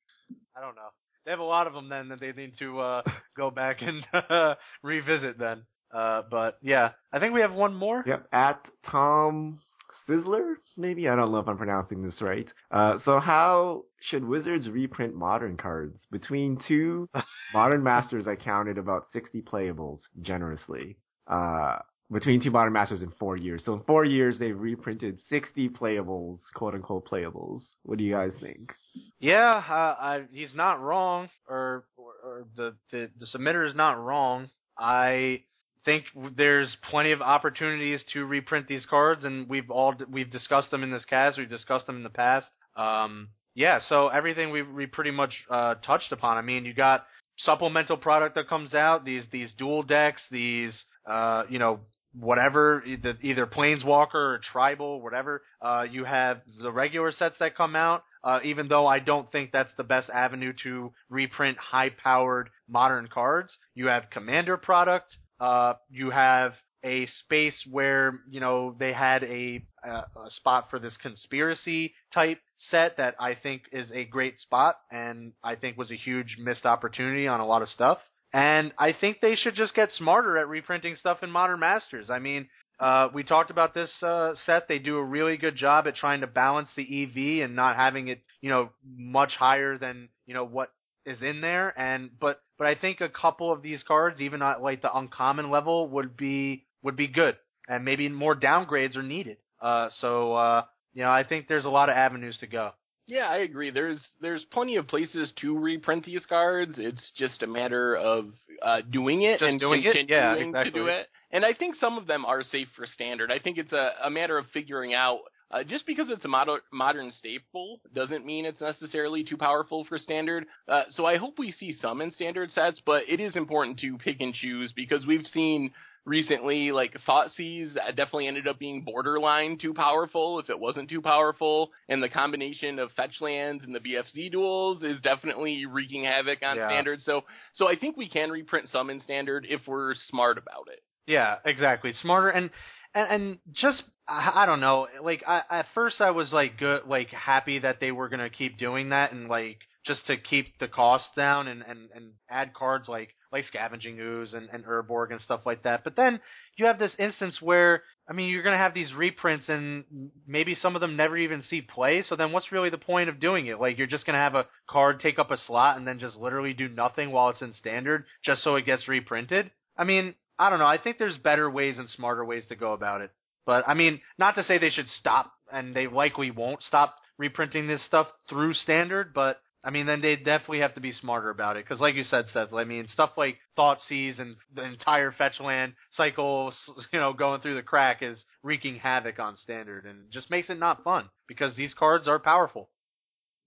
I 0.55 0.61
don't 0.61 0.75
know. 0.75 0.89
They 1.27 1.31
have 1.31 1.39
a 1.41 1.43
lot 1.43 1.67
of 1.67 1.73
them 1.73 1.89
then 1.89 2.07
that 2.07 2.21
they 2.21 2.31
need 2.31 2.53
to 2.59 2.79
uh, 2.79 3.01
go 3.37 3.51
back 3.51 3.81
and 3.81 4.07
uh, 4.13 4.55
revisit 4.81 5.37
then. 5.37 5.63
Uh, 5.93 6.21
but 6.31 6.57
yeah, 6.61 6.91
I 7.11 7.19
think 7.19 7.33
we 7.33 7.41
have 7.41 7.53
one 7.53 7.75
more. 7.75 8.01
Yep, 8.07 8.29
at 8.31 8.65
Tom 8.89 9.59
Sizzler, 10.07 10.53
maybe 10.77 11.09
I 11.09 11.17
don't 11.17 11.33
know 11.33 11.39
if 11.39 11.49
I'm 11.49 11.57
pronouncing 11.57 12.01
this 12.01 12.21
right. 12.21 12.47
Uh, 12.71 12.99
so 13.03 13.19
how 13.19 13.83
should 13.99 14.23
Wizards 14.23 14.69
reprint 14.69 15.15
modern 15.15 15.57
cards? 15.57 16.07
Between 16.11 16.61
two 16.65 17.09
modern 17.53 17.83
masters, 17.83 18.25
I 18.25 18.37
counted 18.37 18.77
about 18.77 19.07
60 19.11 19.41
playables 19.41 19.99
generously. 20.21 20.95
Uh, 21.29 21.79
between 22.11 22.41
two 22.41 22.51
modern 22.51 22.73
masters 22.73 23.01
in 23.01 23.11
four 23.19 23.37
years. 23.37 23.63
So 23.65 23.73
in 23.73 23.81
four 23.81 24.05
years, 24.05 24.37
they've 24.39 24.57
reprinted 24.57 25.19
60 25.29 25.69
playables, 25.69 26.39
quote 26.55 26.73
unquote 26.73 27.07
playables. 27.07 27.61
What 27.83 27.97
do 27.97 28.03
you 28.03 28.13
guys 28.13 28.31
think? 28.41 28.73
Yeah, 29.19 29.63
uh, 29.69 29.95
I, 29.99 30.23
he's 30.31 30.55
not 30.55 30.81
wrong, 30.81 31.29
or, 31.49 31.85
or, 31.97 32.13
or 32.23 32.45
the, 32.55 32.75
the 32.91 33.09
the 33.19 33.25
submitter 33.25 33.67
is 33.67 33.75
not 33.75 34.01
wrong. 34.01 34.49
I 34.77 35.41
think 35.85 36.05
there's 36.35 36.75
plenty 36.89 37.11
of 37.11 37.21
opportunities 37.21 38.03
to 38.13 38.25
reprint 38.25 38.67
these 38.67 38.85
cards, 38.85 39.23
and 39.23 39.49
we've 39.49 39.69
all 39.71 39.95
we've 40.09 40.31
discussed 40.31 40.71
them 40.71 40.83
in 40.83 40.91
this 40.91 41.05
cast. 41.05 41.37
We've 41.37 41.49
discussed 41.49 41.87
them 41.87 41.97
in 41.97 42.03
the 42.03 42.09
past. 42.09 42.47
Um, 42.75 43.29
yeah, 43.55 43.79
so 43.89 44.07
everything 44.09 44.51
we 44.51 44.61
we 44.61 44.85
pretty 44.85 45.11
much 45.11 45.33
uh, 45.49 45.75
touched 45.75 46.11
upon. 46.11 46.37
I 46.37 46.41
mean, 46.41 46.63
you 46.63 46.73
got 46.73 47.05
supplemental 47.37 47.97
product 47.97 48.35
that 48.35 48.47
comes 48.47 48.73
out. 48.73 49.03
These 49.03 49.25
these 49.31 49.51
dual 49.57 49.83
decks. 49.83 50.21
These 50.29 50.79
uh, 51.05 51.43
you 51.49 51.57
know 51.57 51.79
whatever 52.19 52.83
either, 52.85 53.17
either 53.21 53.45
planeswalker 53.45 54.15
or 54.15 54.41
tribal 54.51 55.01
whatever 55.01 55.41
uh, 55.61 55.85
you 55.89 56.03
have 56.03 56.41
the 56.61 56.71
regular 56.71 57.11
sets 57.11 57.35
that 57.39 57.55
come 57.55 57.75
out 57.75 58.03
uh, 58.23 58.39
even 58.43 58.67
though 58.67 58.87
I 58.87 58.99
don't 58.99 59.31
think 59.31 59.51
that's 59.51 59.73
the 59.77 59.83
best 59.83 60.09
avenue 60.09 60.53
to 60.63 60.91
reprint 61.09 61.57
high 61.57 61.89
powered 61.89 62.49
modern 62.67 63.07
cards 63.11 63.55
you 63.75 63.87
have 63.87 64.09
commander 64.11 64.57
product 64.57 65.15
uh, 65.39 65.73
you 65.89 66.09
have 66.09 66.53
a 66.83 67.05
space 67.23 67.59
where 67.69 68.21
you 68.29 68.39
know 68.39 68.75
they 68.79 68.93
had 68.93 69.23
a, 69.23 69.63
a 69.83 69.89
a 69.89 70.29
spot 70.29 70.67
for 70.69 70.79
this 70.79 70.95
conspiracy 71.01 71.93
type 72.13 72.39
set 72.69 72.97
that 72.97 73.15
I 73.19 73.35
think 73.35 73.63
is 73.71 73.91
a 73.91 74.05
great 74.05 74.39
spot 74.39 74.77
and 74.91 75.33
I 75.43 75.55
think 75.55 75.77
was 75.77 75.91
a 75.91 75.95
huge 75.95 76.37
missed 76.39 76.65
opportunity 76.65 77.27
on 77.27 77.39
a 77.39 77.45
lot 77.45 77.61
of 77.61 77.69
stuff. 77.69 77.99
And 78.33 78.73
I 78.77 78.93
think 78.93 79.19
they 79.21 79.35
should 79.35 79.55
just 79.55 79.73
get 79.73 79.91
smarter 79.93 80.37
at 80.37 80.47
reprinting 80.47 80.95
stuff 80.95 81.23
in 81.23 81.31
Modern 81.31 81.59
Masters. 81.59 82.09
I 82.09 82.19
mean, 82.19 82.47
uh, 82.79 83.09
we 83.13 83.23
talked 83.23 83.49
about 83.49 83.73
this 83.73 83.91
uh, 84.03 84.33
set. 84.45 84.67
They 84.67 84.79
do 84.79 84.97
a 84.97 85.03
really 85.03 85.37
good 85.37 85.55
job 85.55 85.87
at 85.87 85.95
trying 85.95 86.21
to 86.21 86.27
balance 86.27 86.69
the 86.75 87.03
EV 87.03 87.43
and 87.43 87.55
not 87.55 87.75
having 87.75 88.09
it, 88.09 88.21
you 88.41 88.49
know, 88.49 88.69
much 88.85 89.33
higher 89.35 89.77
than 89.77 90.09
you 90.25 90.33
know 90.33 90.45
what 90.45 90.71
is 91.05 91.23
in 91.23 91.41
there. 91.41 91.73
And 91.79 92.11
but 92.19 92.41
but 92.57 92.67
I 92.67 92.75
think 92.75 93.01
a 93.01 93.09
couple 93.09 93.51
of 93.51 93.63
these 93.63 93.81
cards, 93.81 94.21
even 94.21 94.41
at 94.41 94.61
like 94.61 94.81
the 94.81 94.95
uncommon 94.95 95.49
level, 95.49 95.87
would 95.89 96.15
be 96.15 96.65
would 96.83 96.95
be 96.95 97.07
good, 97.07 97.37
and 97.67 97.83
maybe 97.83 98.09
more 98.09 98.35
downgrades 98.35 98.95
are 98.95 99.03
needed. 99.03 99.37
Uh, 99.59 99.89
so 99.99 100.33
uh, 100.33 100.63
you 100.93 101.01
know, 101.01 101.09
I 101.09 101.23
think 101.23 101.47
there's 101.47 101.65
a 101.65 101.69
lot 101.69 101.89
of 101.89 101.95
avenues 101.95 102.37
to 102.39 102.47
go. 102.47 102.71
Yeah, 103.07 103.27
I 103.29 103.37
agree. 103.37 103.71
There's 103.71 104.05
there's 104.21 104.43
plenty 104.51 104.75
of 104.75 104.87
places 104.87 105.31
to 105.41 105.57
reprint 105.57 106.03
these 106.05 106.25
cards. 106.27 106.75
It's 106.77 107.11
just 107.17 107.41
a 107.41 107.47
matter 107.47 107.95
of 107.95 108.25
uh, 108.61 108.81
doing 108.89 109.21
it 109.23 109.39
Just 109.39 109.49
and 109.49 109.59
doing 109.59 109.81
it? 109.81 109.93
continuing 109.93 110.09
Yeah, 110.09 110.35
to 110.35 110.41
exactly. 110.41 110.71
do 110.71 110.87
it. 110.87 111.07
And 111.31 111.45
I 111.45 111.53
think 111.53 111.75
some 111.75 111.97
of 111.97 112.07
them 112.07 112.25
are 112.25 112.43
safe 112.43 112.67
for 112.75 112.85
standard. 112.85 113.31
I 113.31 113.39
think 113.39 113.57
it's 113.57 113.71
a, 113.73 113.91
a 114.03 114.09
matter 114.09 114.37
of 114.37 114.45
figuring 114.53 114.93
out. 114.93 115.19
Uh, 115.49 115.63
just 115.63 115.85
because 115.85 116.07
it's 116.09 116.25
a 116.25 116.27
mod- 116.27 116.59
modern 116.73 117.09
staple 117.17 117.79
doesn't 117.95 118.25
mean 118.25 118.45
it's 118.45 118.59
necessarily 118.59 119.23
too 119.23 119.37
powerful 119.37 119.85
for 119.85 119.97
standard. 119.97 120.45
Uh, 120.67 120.83
so 120.89 121.05
I 121.05 121.15
hope 121.15 121.39
we 121.39 121.53
see 121.53 121.71
some 121.81 122.01
in 122.01 122.11
standard 122.11 122.51
sets, 122.51 122.81
but 122.85 123.03
it 123.07 123.21
is 123.21 123.37
important 123.37 123.79
to 123.79 123.97
pick 123.97 124.19
and 124.19 124.33
choose 124.33 124.73
because 124.75 125.05
we've 125.05 125.25
seen 125.27 125.71
recently, 126.07 126.71
like 126.71 126.95
Thoughtseize 127.07 127.75
definitely 127.75 128.27
ended 128.27 128.47
up 128.47 128.57
being 128.57 128.81
borderline 128.83 129.57
too 129.59 129.73
powerful 129.73 130.39
if 130.39 130.49
it 130.49 130.57
wasn't 130.57 130.89
too 130.89 131.01
powerful, 131.01 131.71
and 131.89 132.01
the 132.01 132.09
combination 132.09 132.79
of 132.79 132.91
fetch 132.93 133.21
lands 133.21 133.63
and 133.63 133.75
the 133.75 133.79
BFZ 133.79 134.33
duals 134.33 134.83
is 134.83 135.01
definitely 135.01 135.65
wreaking 135.65 136.05
havoc 136.05 136.39
on 136.41 136.55
Yeah. 136.55 136.67
standard. 136.69 137.01
So, 137.01 137.25
so 137.53 137.67
I 137.67 137.75
think 137.75 137.97
we 137.97 138.09
can 138.09 138.31
reprint 138.31 138.69
some 138.69 138.89
in 138.89 139.01
standard 139.01 139.45
if 139.47 139.61
we're 139.67 139.93
smart 140.09 140.37
about 140.37 140.67
it. 140.71 140.79
Yeah, 141.05 141.35
exactly. 141.45 141.93
Smarter 141.93 142.29
and 142.29 142.49
and, 142.95 143.09
and 143.09 143.37
just 143.53 143.83
I, 144.07 144.43
I 144.43 144.45
don't 144.45 144.61
know. 144.61 144.87
Like 145.03 145.23
I, 145.27 145.41
at 145.49 145.65
first 145.75 146.01
I 146.01 146.11
was 146.11 146.31
like 146.31 146.57
good, 146.57 146.83
like 146.87 147.09
happy 147.09 147.59
that 147.59 147.79
they 147.79 147.91
were 147.91 148.09
gonna 148.09 148.29
keep 148.29 148.57
doing 148.57 148.89
that 148.89 149.11
and 149.11 149.27
like 149.27 149.59
just 149.85 150.05
to 150.07 150.17
keep 150.17 150.57
the 150.59 150.67
costs 150.67 151.09
down 151.15 151.47
and 151.47 151.61
and 151.61 151.89
and 151.93 152.11
add 152.29 152.53
cards 152.53 152.87
like 152.87 153.13
like 153.31 153.45
scavenging 153.45 153.99
ooze 153.99 154.33
and 154.33 154.49
and 154.51 154.65
Urborg 154.65 155.11
and 155.11 155.21
stuff 155.21 155.41
like 155.45 155.63
that. 155.63 155.83
But 155.83 155.95
then 155.95 156.19
you 156.55 156.65
have 156.65 156.79
this 156.79 156.93
instance 156.97 157.41
where 157.41 157.83
I 158.09 158.13
mean 158.13 158.29
you're 158.29 158.43
gonna 158.43 158.57
have 158.57 158.73
these 158.73 158.93
reprints 158.93 159.49
and 159.49 159.83
maybe 160.27 160.55
some 160.55 160.75
of 160.75 160.81
them 160.81 160.95
never 160.95 161.17
even 161.17 161.41
see 161.41 161.61
play. 161.61 162.01
So 162.01 162.15
then 162.15 162.31
what's 162.31 162.51
really 162.51 162.69
the 162.69 162.77
point 162.77 163.09
of 163.09 163.19
doing 163.19 163.47
it? 163.47 163.59
Like 163.59 163.77
you're 163.77 163.87
just 163.87 164.05
gonna 164.05 164.17
have 164.17 164.35
a 164.35 164.47
card 164.69 164.99
take 164.99 165.19
up 165.19 165.31
a 165.31 165.37
slot 165.37 165.77
and 165.77 165.87
then 165.87 165.99
just 165.99 166.17
literally 166.17 166.53
do 166.53 166.67
nothing 166.67 167.11
while 167.11 167.29
it's 167.29 167.41
in 167.41 167.53
standard 167.53 168.05
just 168.23 168.43
so 168.43 168.55
it 168.55 168.65
gets 168.65 168.87
reprinted. 168.87 169.51
I 169.77 169.83
mean, 169.83 170.15
I 170.39 170.49
don't 170.49 170.59
know. 170.59 170.65
I 170.65 170.77
think 170.77 170.97
there's 170.97 171.17
better 171.17 171.49
ways 171.49 171.77
and 171.77 171.89
smarter 171.89 172.23
ways 172.23 172.45
to 172.47 172.55
go 172.55 172.73
about 172.73 173.01
it. 173.01 173.11
But 173.45 173.67
I 173.67 173.73
mean, 173.73 174.01
not 174.19 174.35
to 174.35 174.43
say 174.43 174.57
they 174.57 174.69
should 174.69 174.89
stop, 174.89 175.31
and 175.51 175.75
they 175.75 175.87
likely 175.87 176.31
won't 176.31 176.61
stop 176.61 176.95
reprinting 177.17 177.67
this 177.67 177.83
stuff 177.85 178.07
through 178.29 178.53
standard. 178.53 179.13
But 179.13 179.39
I 179.63 179.69
mean, 179.71 179.85
then 179.85 180.01
they 180.01 180.15
definitely 180.15 180.59
have 180.59 180.75
to 180.75 180.81
be 180.81 180.91
smarter 180.93 181.29
about 181.29 181.57
it. 181.57 181.65
Because, 181.65 181.81
like 181.81 181.95
you 181.95 182.03
said, 182.03 182.25
Seth, 182.31 182.53
I 182.53 182.63
mean, 182.63 182.87
stuff 182.87 183.11
like 183.17 183.37
Thoughtseize 183.57 184.19
and 184.19 184.35
the 184.53 184.63
entire 184.63 185.11
fetch 185.11 185.39
land 185.41 185.73
cycle, 185.91 186.53
you 186.93 186.99
know, 186.99 187.13
going 187.13 187.41
through 187.41 187.55
the 187.55 187.63
crack 187.63 188.01
is 188.01 188.23
wreaking 188.43 188.75
havoc 188.77 189.19
on 189.19 189.35
standard, 189.35 189.85
and 189.85 190.11
just 190.11 190.29
makes 190.29 190.49
it 190.49 190.59
not 190.59 190.83
fun 190.83 191.09
because 191.27 191.55
these 191.55 191.73
cards 191.73 192.07
are 192.07 192.19
powerful. 192.19 192.69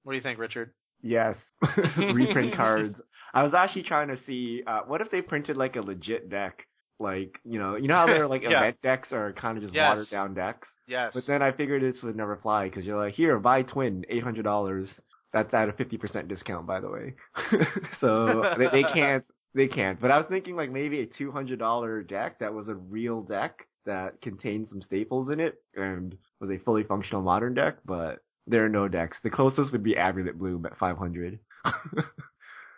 What 0.02 0.12
do 0.12 0.16
you 0.16 0.22
think, 0.22 0.38
Richard? 0.38 0.72
Yes, 1.02 1.36
reprint 1.96 2.54
cards. 2.54 3.00
I 3.32 3.42
was 3.42 3.54
actually 3.54 3.84
trying 3.84 4.08
to 4.08 4.18
see 4.26 4.62
uh, 4.66 4.80
what 4.86 5.00
if 5.00 5.10
they 5.10 5.22
printed 5.22 5.56
like 5.56 5.76
a 5.76 5.80
legit 5.80 6.28
deck, 6.28 6.66
like 6.98 7.38
you 7.44 7.58
know, 7.58 7.76
you 7.76 7.88
know 7.88 7.94
how 7.94 8.06
they're 8.06 8.28
like 8.28 8.42
Yeah. 8.42 8.58
event 8.58 8.76
decks 8.82 9.12
are 9.12 9.32
kind 9.32 9.56
of 9.56 9.62
just 9.62 9.74
Yes. 9.74 9.88
watered 9.88 10.10
down 10.10 10.34
decks. 10.34 10.68
Yes. 10.86 11.12
But 11.14 11.24
then 11.26 11.40
I 11.40 11.52
figured 11.52 11.82
this 11.82 12.02
would 12.02 12.16
never 12.16 12.36
fly 12.36 12.68
because 12.68 12.84
you're 12.84 13.02
like, 13.02 13.14
here, 13.14 13.38
buy 13.38 13.62
twin, 13.62 14.04
eight 14.10 14.22
hundred 14.22 14.42
dollars. 14.42 14.88
That's 15.32 15.52
at 15.54 15.68
a 15.68 15.72
fifty 15.72 15.96
percent 15.96 16.28
discount, 16.28 16.66
by 16.66 16.80
the 16.80 16.90
way. 16.90 17.14
so 18.00 18.54
they, 18.58 18.82
they 18.82 18.82
can't, 18.82 19.24
they 19.54 19.68
can't. 19.68 20.00
But 20.00 20.10
I 20.10 20.16
was 20.18 20.26
thinking 20.28 20.56
like 20.56 20.70
maybe 20.70 21.00
a 21.00 21.06
two 21.06 21.30
hundred 21.30 21.58
dollar 21.58 22.02
deck 22.02 22.40
that 22.40 22.52
was 22.52 22.68
a 22.68 22.74
real 22.74 23.22
deck 23.22 23.66
that 23.86 24.20
contained 24.20 24.68
some 24.68 24.82
staples 24.82 25.30
in 25.30 25.40
it 25.40 25.62
and 25.74 26.16
was 26.40 26.50
a 26.50 26.58
fully 26.64 26.82
functional 26.84 27.22
modern 27.22 27.54
deck. 27.54 27.76
But 27.84 28.18
there 28.46 28.64
are 28.64 28.68
no 28.68 28.88
decks. 28.88 29.18
The 29.22 29.30
closest 29.30 29.70
would 29.72 29.84
be 29.84 29.96
Amulet 29.96 30.38
Bloom 30.38 30.66
at 30.66 30.76
five 30.78 30.98
hundred. 30.98 31.38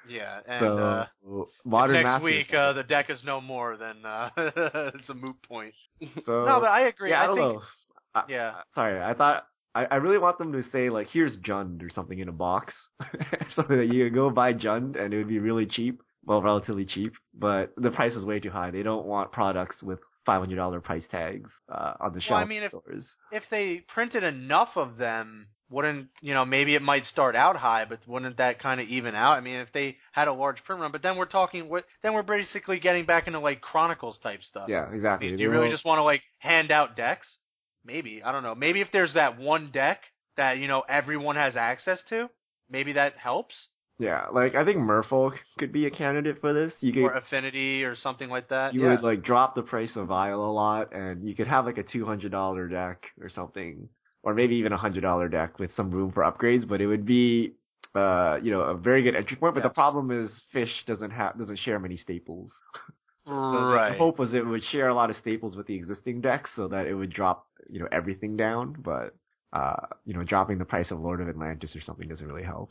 yeah, 0.09 0.41
and 0.47 0.61
so 0.61 0.79
uh, 0.79 1.07
modern 1.65 1.95
next 1.95 2.05
Masters- 2.05 2.25
week 2.25 2.55
uh, 2.55 2.73
the 2.75 2.83
deck 2.83 3.09
is 3.09 3.23
no 3.25 3.41
more, 3.41 3.77
than 3.77 4.05
uh, 4.05 4.31
it's 4.95 5.09
a 5.09 5.15
moot 5.15 5.41
point. 5.49 5.75
So 6.27 6.45
no, 6.45 6.61
but 6.61 6.71
I 6.71 6.89
agree. 6.89 7.11
yeah, 7.11 7.21
I, 7.21 7.25
I, 7.25 7.27
don't 7.29 7.37
think, 7.37 7.55
know. 7.55 7.63
I- 8.15 8.25
Yeah. 8.29 8.53
Sorry, 8.75 9.01
I 9.01 9.15
thought 9.15 9.47
I, 9.75 9.85
I 9.87 9.95
really 9.97 10.19
want 10.19 10.39
them 10.39 10.53
to 10.53 10.63
say 10.71 10.91
like, 10.91 11.09
here's 11.11 11.37
Jund 11.39 11.83
or 11.83 11.91
something 11.91 12.19
in 12.19 12.29
a 12.29 12.33
box, 12.33 12.75
something 13.57 13.77
that 13.77 13.93
you 13.93 14.05
could 14.05 14.15
go 14.15 14.31
buy 14.31 14.53
Jund 14.53 15.01
and 15.03 15.13
it 15.13 15.17
would 15.19 15.29
be 15.29 15.39
really 15.39 15.67
cheap, 15.67 16.03
well, 16.25 16.43
relatively 16.43 16.85
cheap, 16.85 17.15
but 17.35 17.73
the 17.77 17.91
price 17.91 18.13
is 18.15 18.25
way 18.25 18.39
too 18.41 18.51
high. 18.51 18.71
They 18.71 18.83
don't 18.83 19.07
want 19.07 19.33
products 19.33 19.83
with 19.83 19.99
five 20.25 20.41
hundred 20.41 20.57
dollar 20.57 20.81
price 20.81 21.05
tags 21.11 21.51
uh, 21.71 21.95
on 22.01 22.13
the 22.13 22.23
Well, 22.31 22.39
I 22.39 22.45
mean, 22.45 22.63
if- 22.63 22.71
stores. 22.71 23.05
if 23.33 23.43
they 23.51 23.85
printed 23.93 24.23
enough 24.23 24.71
of 24.77 24.97
them, 24.97 25.49
wouldn't 25.69 26.09
you 26.21 26.33
know? 26.35 26.45
Maybe 26.45 26.75
it 26.77 26.83
might 26.83 27.07
start 27.07 27.35
out 27.35 27.57
high, 27.57 27.87
but 27.89 27.99
wouldn't 28.07 28.37
that 28.37 28.61
kind 28.61 28.81
of 28.81 28.87
even 28.89 29.15
out? 29.17 29.33
I 29.33 29.41
mean, 29.41 29.57
if 29.57 29.73
they 29.73 29.97
had 30.13 30.29
a 30.29 30.33
large 30.33 30.63
print 30.65 30.81
run, 30.83 30.93
but 30.93 31.03
then 31.03 31.17
we're 31.17 31.25
talking, 31.27 31.69
what- 31.69 31.87
then 32.03 32.13
we're 32.13 32.23
basically 32.23 32.79
getting 32.79 33.05
back 33.07 33.27
into 33.27 33.41
like 33.41 33.61
Chronicles 33.63 34.19
type 34.21 34.43
stuff. 34.45 34.69
Yeah, 34.69 34.93
exactly. 34.93 35.35
do 35.35 35.43
you 35.43 35.51
really 35.51 35.71
just 35.71 35.85
want 35.85 35.99
to 35.99 36.03
like 36.05 36.23
hand 36.39 36.71
out 36.71 36.95
decks? 36.95 37.27
Maybe 37.85 38.23
I 38.23 38.33
don't 38.33 38.43
know. 38.43 38.55
Maybe 38.55 38.81
if 38.81 38.89
there's 38.93 39.15
that 39.15 39.39
one 39.39 39.71
deck 39.73 40.01
that 40.37 40.59
you 40.59 40.69
know 40.69 40.83
everyone 40.89 41.37
has 41.37 41.57
access 41.57 42.01
to, 42.11 42.29
maybe 42.71 42.93
that 42.93 43.15
helps. 43.17 43.55
Yeah, 43.99 44.27
like 44.33 44.55
I 44.55 44.65
think 44.65 44.79
Merfolk 44.79 45.35
could 45.59 45.73
be 45.73 45.87
a 45.87 45.91
candidate 45.91 46.41
for 46.41 46.53
this. 46.53 46.73
You 46.81 46.93
could 46.93 47.03
Or 47.05 47.13
affinity 47.13 47.85
or 47.85 47.95
something 47.95 48.29
like 48.29 48.49
that. 48.49 48.75
you 48.75 48.83
yeah. 48.83 48.91
would 48.91 49.03
like 49.03 49.23
drop 49.23 49.55
the 49.55 49.63
price 49.63 49.95
of 49.97 50.09
Vial 50.09 50.45
a 50.45 50.51
lot, 50.51 50.93
and 50.95 51.29
you 51.29 51.35
could 51.35 51.47
have 51.47 51.67
like 51.67 51.79
a 51.79 51.83
two 51.83 52.05
hundred 52.05 52.33
dollar 52.33 52.69
deck 52.69 53.07
or 53.21 53.29
something, 53.29 53.89
or 54.23 54.35
maybe 54.35 54.57
even 54.57 54.73
a 54.73 54.79
hundred 54.79 55.03
dollar 55.03 55.29
deck 55.29 55.59
with 55.59 55.71
some 55.77 55.91
room 55.91 56.11
for 56.13 56.23
upgrades. 56.23 56.67
But 56.67 56.81
it 56.81 56.87
would 56.87 57.07
be, 57.07 57.53
uh, 57.95 58.39
you 58.43 58.51
know, 58.51 58.63
a 58.63 58.75
very 58.75 59.03
good 59.03 59.15
entry 59.15 59.37
point. 59.37 59.55
But 59.55 59.63
the 59.63 59.71
problem 59.71 60.11
is 60.11 60.31
Fish 60.53 60.73
doesn't 60.87 61.11
have 61.11 61.39
doesn't 61.39 61.59
share 61.59 61.79
many 61.79 61.97
staples. 61.97 62.51
So 63.27 63.33
right. 63.33 63.93
The 63.93 63.99
hope 63.99 64.19
was 64.19 64.35
it 64.35 64.47
would 64.47 64.63
share 64.65 64.89
a 64.89 64.95
lot 64.95 65.11
of 65.11 65.17
staples 65.17 65.57
with 65.57 65.67
the 65.67 65.75
existing 65.75 66.21
decks, 66.21 66.51
so 66.57 66.69
that 66.69 66.87
it 66.87 66.95
would 66.95 67.13
drop 67.13 67.47
you 67.69 67.81
know 67.81 67.89
everything 67.93 68.37
down. 68.37 68.77
But 68.79 69.15
uh, 69.53 69.87
you 70.07 70.15
know, 70.15 70.25
dropping 70.25 70.57
the 70.57 70.65
price 70.65 70.91
of 70.91 70.99
Lord 70.99 71.21
of 71.21 71.29
Atlantis 71.29 71.77
or 71.77 71.81
something 71.83 72.09
doesn't 72.09 72.27
really 72.27 72.43
help. 72.45 72.71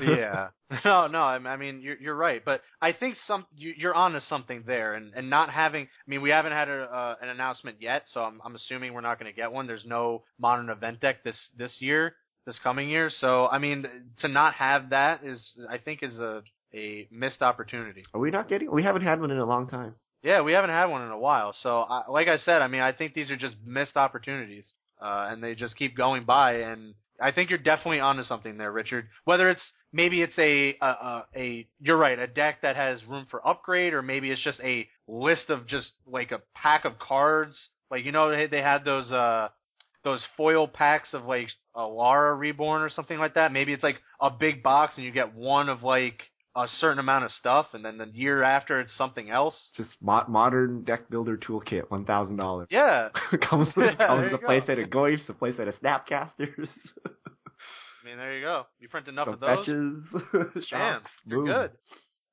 yeah. 0.00 0.48
No, 0.86 1.06
no. 1.06 1.18
I 1.18 1.36
I 1.36 1.56
mean, 1.58 1.82
you're 1.82 1.98
you're 1.98 2.14
right, 2.14 2.42
but 2.42 2.62
I 2.80 2.92
think 2.92 3.16
some 3.26 3.44
you, 3.54 3.74
you're 3.76 3.94
onto 3.94 4.20
something 4.20 4.64
there, 4.66 4.94
and 4.94 5.12
and 5.14 5.28
not 5.28 5.50
having. 5.50 5.84
I 5.84 6.10
mean, 6.10 6.22
we 6.22 6.30
haven't 6.30 6.52
had 6.52 6.70
a, 6.70 6.84
uh, 6.84 7.14
an 7.20 7.28
announcement 7.28 7.76
yet, 7.78 8.04
so 8.06 8.22
I'm 8.22 8.40
I'm 8.42 8.54
assuming 8.54 8.94
we're 8.94 9.02
not 9.02 9.20
going 9.20 9.30
to 9.30 9.36
get 9.36 9.52
one. 9.52 9.66
There's 9.66 9.84
no 9.84 10.22
modern 10.40 10.70
event 10.70 11.00
deck 11.00 11.24
this 11.24 11.36
this 11.58 11.76
year, 11.80 12.14
this 12.46 12.58
coming 12.62 12.88
year. 12.88 13.10
So 13.10 13.48
I 13.48 13.58
mean, 13.58 13.86
to 14.20 14.28
not 14.28 14.54
have 14.54 14.88
that 14.90 15.24
is 15.24 15.46
I 15.68 15.76
think 15.76 16.02
is 16.02 16.18
a 16.18 16.42
a 16.74 17.08
missed 17.10 17.42
opportunity. 17.42 18.04
Are 18.14 18.20
we 18.20 18.30
not 18.30 18.48
getting? 18.48 18.70
We 18.70 18.82
haven't 18.82 19.02
had 19.02 19.20
one 19.20 19.30
in 19.30 19.38
a 19.38 19.44
long 19.44 19.68
time. 19.68 19.94
Yeah, 20.22 20.42
we 20.42 20.52
haven't 20.52 20.70
had 20.70 20.86
one 20.86 21.02
in 21.02 21.10
a 21.10 21.18
while. 21.18 21.52
So, 21.62 21.80
I, 21.80 22.08
like 22.08 22.28
I 22.28 22.38
said, 22.38 22.62
I 22.62 22.68
mean, 22.68 22.80
I 22.80 22.92
think 22.92 23.12
these 23.14 23.30
are 23.30 23.36
just 23.36 23.56
missed 23.64 23.96
opportunities, 23.96 24.72
uh, 25.00 25.28
and 25.30 25.42
they 25.42 25.54
just 25.54 25.76
keep 25.76 25.96
going 25.96 26.24
by. 26.24 26.60
And 26.60 26.94
I 27.20 27.32
think 27.32 27.50
you're 27.50 27.58
definitely 27.58 28.00
onto 28.00 28.22
something 28.22 28.56
there, 28.56 28.70
Richard. 28.70 29.08
Whether 29.24 29.50
it's 29.50 29.72
maybe 29.92 30.22
it's 30.22 30.38
a 30.38 30.76
a, 30.80 30.86
a 30.86 31.22
a 31.36 31.66
you're 31.80 31.96
right, 31.96 32.18
a 32.18 32.26
deck 32.26 32.62
that 32.62 32.76
has 32.76 33.04
room 33.06 33.26
for 33.30 33.46
upgrade, 33.46 33.94
or 33.94 34.02
maybe 34.02 34.30
it's 34.30 34.42
just 34.42 34.60
a 34.60 34.88
list 35.08 35.50
of 35.50 35.66
just 35.66 35.90
like 36.06 36.30
a 36.30 36.42
pack 36.54 36.84
of 36.84 36.98
cards. 36.98 37.58
Like 37.90 38.04
you 38.04 38.12
know, 38.12 38.30
they 38.30 38.46
they 38.46 38.62
had 38.62 38.84
those 38.84 39.10
uh 39.10 39.48
those 40.04 40.24
foil 40.36 40.66
packs 40.66 41.14
of 41.14 41.24
like 41.24 41.48
Alara 41.76 42.38
Reborn 42.38 42.82
or 42.82 42.90
something 42.90 43.18
like 43.18 43.34
that. 43.34 43.52
Maybe 43.52 43.72
it's 43.72 43.82
like 43.82 43.98
a 44.20 44.30
big 44.30 44.62
box 44.62 44.96
and 44.96 45.04
you 45.04 45.12
get 45.12 45.34
one 45.34 45.68
of 45.68 45.82
like 45.82 46.22
a 46.54 46.66
certain 46.80 46.98
amount 46.98 47.24
of 47.24 47.30
stuff, 47.32 47.66
and 47.72 47.84
then 47.84 47.98
the 47.98 48.06
year 48.12 48.42
after 48.42 48.80
it's 48.80 48.96
something 48.96 49.30
else. 49.30 49.54
Just 49.76 49.90
mo- 50.00 50.24
modern 50.28 50.84
deck 50.84 51.08
builder 51.10 51.36
toolkit, 51.36 51.90
one 51.90 52.04
thousand 52.04 52.36
dollars. 52.36 52.68
Yeah, 52.70 53.08
comes 53.48 53.68
with 53.76 53.94
Yeah, 53.98 54.06
comes 54.06 54.30
with 54.32 54.40
a 54.42 54.44
playset 54.44 54.82
of 54.82 54.90
Goyfs, 54.90 55.28
a 55.28 55.32
playset 55.32 55.68
of 55.68 55.74
Snapcasters, 55.80 56.68
I 57.06 58.04
mean 58.08 58.16
there 58.16 58.36
you 58.36 58.44
go. 58.44 58.66
You 58.80 58.88
print 58.88 59.08
enough 59.08 59.26
some 59.26 59.34
of 59.34 59.40
those, 59.40 59.64
fetches, 59.66 60.66
shocks, 60.66 61.10
you're 61.24 61.38
boom. 61.38 61.46
good. 61.46 61.70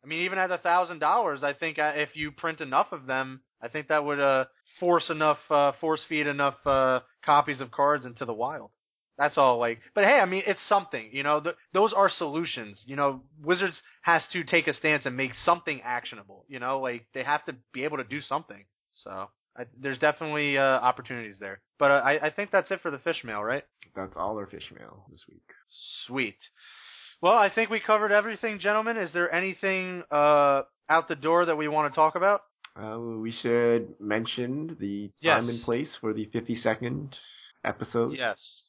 I 0.03 0.07
mean, 0.07 0.21
even 0.25 0.39
at 0.39 0.49
a 0.51 0.57
thousand 0.57 0.99
dollars, 0.99 1.43
I 1.43 1.53
think 1.53 1.77
uh, 1.77 1.91
if 1.95 2.15
you 2.15 2.31
print 2.31 2.61
enough 2.61 2.87
of 2.91 3.05
them, 3.05 3.41
I 3.61 3.67
think 3.67 3.89
that 3.89 4.03
would 4.05 4.19
uh, 4.19 4.45
force 4.79 5.09
enough, 5.09 5.39
uh, 5.49 5.73
force 5.81 6.01
feed 6.07 6.25
enough 6.25 6.55
uh, 6.65 7.01
copies 7.25 7.59
of 7.59 7.71
cards 7.71 8.05
into 8.05 8.25
the 8.25 8.33
wild. 8.33 8.71
That's 9.19 9.37
all. 9.37 9.59
Like, 9.59 9.79
but 9.93 10.05
hey, 10.05 10.19
I 10.19 10.25
mean, 10.25 10.43
it's 10.47 10.65
something. 10.67 11.09
You 11.11 11.23
know, 11.23 11.41
th 11.41 11.53
those 11.73 11.91
are 11.93 12.09
solutions. 12.09 12.81
You 12.87 12.95
know, 12.95 13.21
Wizards 13.43 13.77
has 14.01 14.23
to 14.33 14.43
take 14.45 14.67
a 14.67 14.73
stance 14.73 15.05
and 15.05 15.15
make 15.17 15.33
something 15.49 15.81
actionable. 15.83 16.45
You 16.47 16.59
know, 16.59 16.79
like 16.79 17.05
they 17.13 17.23
have 17.23 17.43
to 17.45 17.53
be 17.73 17.83
able 17.83 17.97
to 17.97 18.05
do 18.05 18.21
something. 18.21 18.63
So 19.03 19.29
I, 19.57 19.65
there's 19.83 19.99
definitely 19.99 20.57
uh, 20.57 20.63
opportunities 20.89 21.37
there. 21.39 21.59
But 21.77 21.91
uh, 21.91 22.01
I, 22.11 22.27
I 22.27 22.29
think 22.31 22.49
that's 22.51 22.71
it 22.71 22.79
for 22.81 22.91
the 22.91 22.99
fish 22.99 23.21
mail, 23.25 23.43
right? 23.43 23.65
That's 23.95 24.15
all 24.15 24.37
our 24.37 24.47
fish 24.47 24.71
mail 24.77 25.05
this 25.11 25.25
week. 25.29 25.47
Sweet. 26.07 26.37
Well, 27.21 27.37
I 27.37 27.49
think 27.53 27.69
we 27.69 27.81
covered 27.81 28.13
everything, 28.13 28.59
gentlemen. 28.59 28.95
Is 28.95 29.11
there 29.11 29.29
anything 29.33 30.03
uh, 30.09 30.61
out 30.89 31.09
the 31.09 31.15
door 31.15 31.45
that 31.45 31.57
we 31.57 31.67
want 31.67 31.91
to 31.91 31.95
talk 31.95 32.15
about? 32.15 32.41
Uh, 32.81 32.97
we 32.97 33.31
should 33.41 33.99
mention 33.99 34.77
the 34.79 35.11
Yes. 35.19 35.35
time 35.35 35.49
and 35.49 35.61
place 35.63 35.89
for 35.99 36.13
the 36.13 36.25
52nd 36.27 37.13
episode. 37.65 38.13
Yes. 38.13 38.61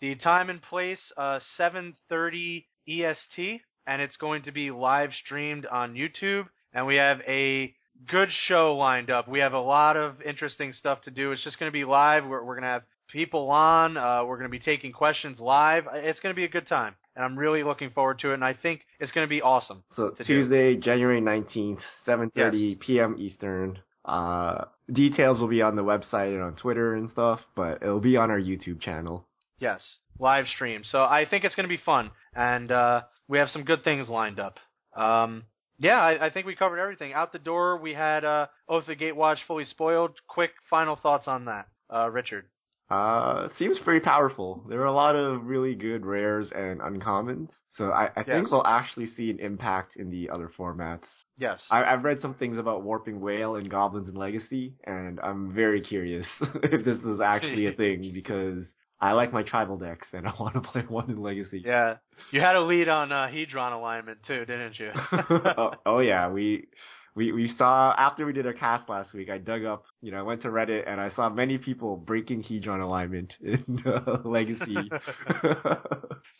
The 0.00 0.14
time 0.16 0.50
and 0.50 0.60
place, 0.60 1.00
uh, 1.16 1.40
7:30 1.58 2.66
EST, 2.88 3.62
and 3.86 4.02
it's 4.02 4.16
going 4.16 4.42
to 4.42 4.52
be 4.52 4.70
live 4.70 5.12
streamed 5.14 5.66
on 5.66 5.94
YouTube. 5.94 6.46
And 6.72 6.86
we 6.86 6.96
have 6.96 7.20
a 7.26 7.74
good 8.08 8.28
show 8.30 8.76
lined 8.76 9.10
up. 9.10 9.26
We 9.28 9.38
have 9.40 9.54
a 9.54 9.60
lot 9.60 9.96
of 9.96 10.20
interesting 10.20 10.72
stuff 10.74 11.00
to 11.02 11.10
do. 11.10 11.32
It's 11.32 11.42
just 11.42 11.58
going 11.58 11.68
to 11.70 11.72
be 11.72 11.84
live. 11.84 12.26
We're, 12.26 12.44
we're 12.44 12.54
going 12.54 12.64
to 12.64 12.68
have 12.68 12.82
people 13.10 13.50
on. 13.50 13.96
Uh, 13.96 14.24
we're 14.26 14.36
going 14.36 14.50
to 14.50 14.58
be 14.58 14.58
taking 14.58 14.92
questions 14.92 15.40
live. 15.40 15.84
It's 15.94 16.20
going 16.20 16.34
to 16.34 16.36
be 16.36 16.44
a 16.44 16.48
good 16.48 16.66
time, 16.66 16.94
and 17.14 17.24
I'm 17.24 17.38
really 17.38 17.62
looking 17.62 17.90
forward 17.90 18.18
to 18.20 18.32
it. 18.32 18.34
And 18.34 18.44
I 18.44 18.52
think 18.52 18.82
it's 19.00 19.12
going 19.12 19.26
to 19.26 19.30
be 19.30 19.40
awesome. 19.40 19.82
So 19.94 20.10
to 20.10 20.24
do. 20.24 20.42
Tuesday, 20.42 20.76
January 20.76 21.20
19th, 21.22 21.80
7:30 22.06 22.30
Yes. 22.34 22.76
p.m. 22.80 23.16
Eastern. 23.18 23.78
Uh, 24.04 24.66
details 24.92 25.40
will 25.40 25.48
be 25.48 25.62
on 25.62 25.74
the 25.74 25.82
website 25.82 26.34
and 26.34 26.42
on 26.42 26.54
Twitter 26.54 26.94
and 26.94 27.10
stuff, 27.10 27.40
but 27.56 27.82
it'll 27.82 27.98
be 27.98 28.16
on 28.16 28.30
our 28.30 28.38
YouTube 28.38 28.80
channel. 28.80 29.26
Yes, 29.58 29.80
live 30.18 30.46
stream. 30.48 30.82
So 30.84 30.98
I 30.98 31.24
think 31.28 31.44
it's 31.44 31.54
going 31.54 31.68
to 31.68 31.74
be 31.74 31.82
fun, 31.82 32.10
and 32.34 32.70
uh, 32.70 33.02
we 33.28 33.38
have 33.38 33.48
some 33.48 33.64
good 33.64 33.84
things 33.84 34.08
lined 34.08 34.38
up. 34.38 34.58
Um, 34.94 35.44
yeah, 35.78 36.00
I, 36.00 36.26
I 36.26 36.30
think 36.30 36.46
we 36.46 36.54
covered 36.54 36.80
everything. 36.80 37.12
Out 37.12 37.32
the 37.32 37.38
door, 37.38 37.78
we 37.78 37.94
had 37.94 38.24
uh, 38.24 38.46
Oath 38.68 38.82
of 38.82 38.86
the 38.86 38.96
Gatewatch 38.96 39.38
fully 39.46 39.64
spoiled. 39.64 40.12
Quick 40.26 40.50
final 40.70 40.96
thoughts 40.96 41.26
on 41.26 41.46
that, 41.46 41.68
uh, 41.90 42.10
Richard. 42.10 42.46
Uh, 42.88 43.48
seems 43.58 43.78
pretty 43.80 44.04
powerful. 44.04 44.64
There 44.68 44.80
are 44.80 44.86
a 44.86 44.92
lot 44.92 45.16
of 45.16 45.44
really 45.44 45.74
good 45.74 46.06
rares 46.06 46.46
and 46.54 46.80
uncommons, 46.80 47.48
so 47.76 47.90
I, 47.90 48.10
I 48.14 48.22
think 48.22 48.50
we'll 48.50 48.66
actually 48.66 49.06
see 49.16 49.28
an 49.30 49.40
impact 49.40 49.96
in 49.96 50.10
the 50.10 50.30
other 50.30 50.50
formats. 50.56 51.02
Yes. 51.36 51.60
I, 51.68 51.82
I've 51.82 52.04
read 52.04 52.20
some 52.20 52.34
things 52.34 52.58
about 52.58 52.84
Warping 52.84 53.20
Wail 53.20 53.56
and 53.56 53.68
Goblins 53.68 54.08
and 54.08 54.16
Legacy, 54.16 54.74
and 54.84 55.18
I'm 55.20 55.52
very 55.52 55.80
curious 55.80 56.26
if 56.62 56.84
this 56.84 56.98
is 56.98 57.20
actually 57.20 57.66
a 57.66 57.72
thing 57.76 58.12
because 58.14 58.64
I 59.00 59.12
like 59.12 59.32
my 59.32 59.42
tribal 59.42 59.76
decks 59.76 60.08
and 60.12 60.26
I 60.28 60.32
want 60.38 60.54
to 60.54 60.60
play 60.60 60.82
one 60.82 61.10
in 61.10 61.20
Legacy. 61.20 61.62
yeah, 61.64 61.96
you 62.30 62.40
had 62.40 62.56
a 62.56 62.62
lead 62.62 62.88
on 62.88 63.12
uh, 63.12 63.28
Hedron 63.28 63.72
alignment 63.72 64.18
too, 64.26 64.44
didn't 64.44 64.78
you? 64.78 64.90
oh, 65.12 65.70
oh 65.84 65.98
yeah, 66.00 66.30
we 66.30 66.68
we 67.14 67.32
we 67.32 67.48
saw 67.56 67.94
after 67.96 68.26
we 68.26 68.32
did 68.32 68.46
our 68.46 68.52
cast 68.52 68.88
last 68.88 69.12
week. 69.14 69.30
I 69.30 69.38
dug 69.38 69.64
up, 69.64 69.84
you 70.00 70.12
know, 70.12 70.18
I 70.18 70.22
went 70.22 70.42
to 70.42 70.48
Reddit 70.48 70.88
and 70.88 71.00
I 71.00 71.10
saw 71.10 71.28
many 71.28 71.58
people 71.58 71.96
breaking 71.96 72.42
Hedron 72.44 72.82
alignment 72.82 73.32
in 73.40 73.82
uh, 73.86 74.18
Legacy. 74.24 74.76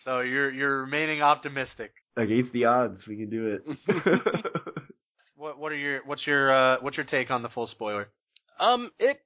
so 0.04 0.20
you're 0.20 0.50
you're 0.50 0.82
remaining 0.82 1.22
optimistic. 1.22 1.92
Against 2.16 2.52
the 2.52 2.64
odds, 2.64 3.00
we 3.07 3.16
can 3.16 3.30
do 3.30 3.59
it. 3.59 4.20
What 5.36 5.59
what 5.59 5.70
are 5.70 5.76
your 5.76 6.00
what's 6.07 6.26
your 6.26 6.50
uh, 6.50 6.76
what's 6.80 6.96
your 6.96 7.04
take 7.07 7.30
on 7.30 7.42
the 7.42 7.50
full 7.50 7.66
spoiler? 7.66 8.09
Um, 8.59 8.90
it's 8.98 9.20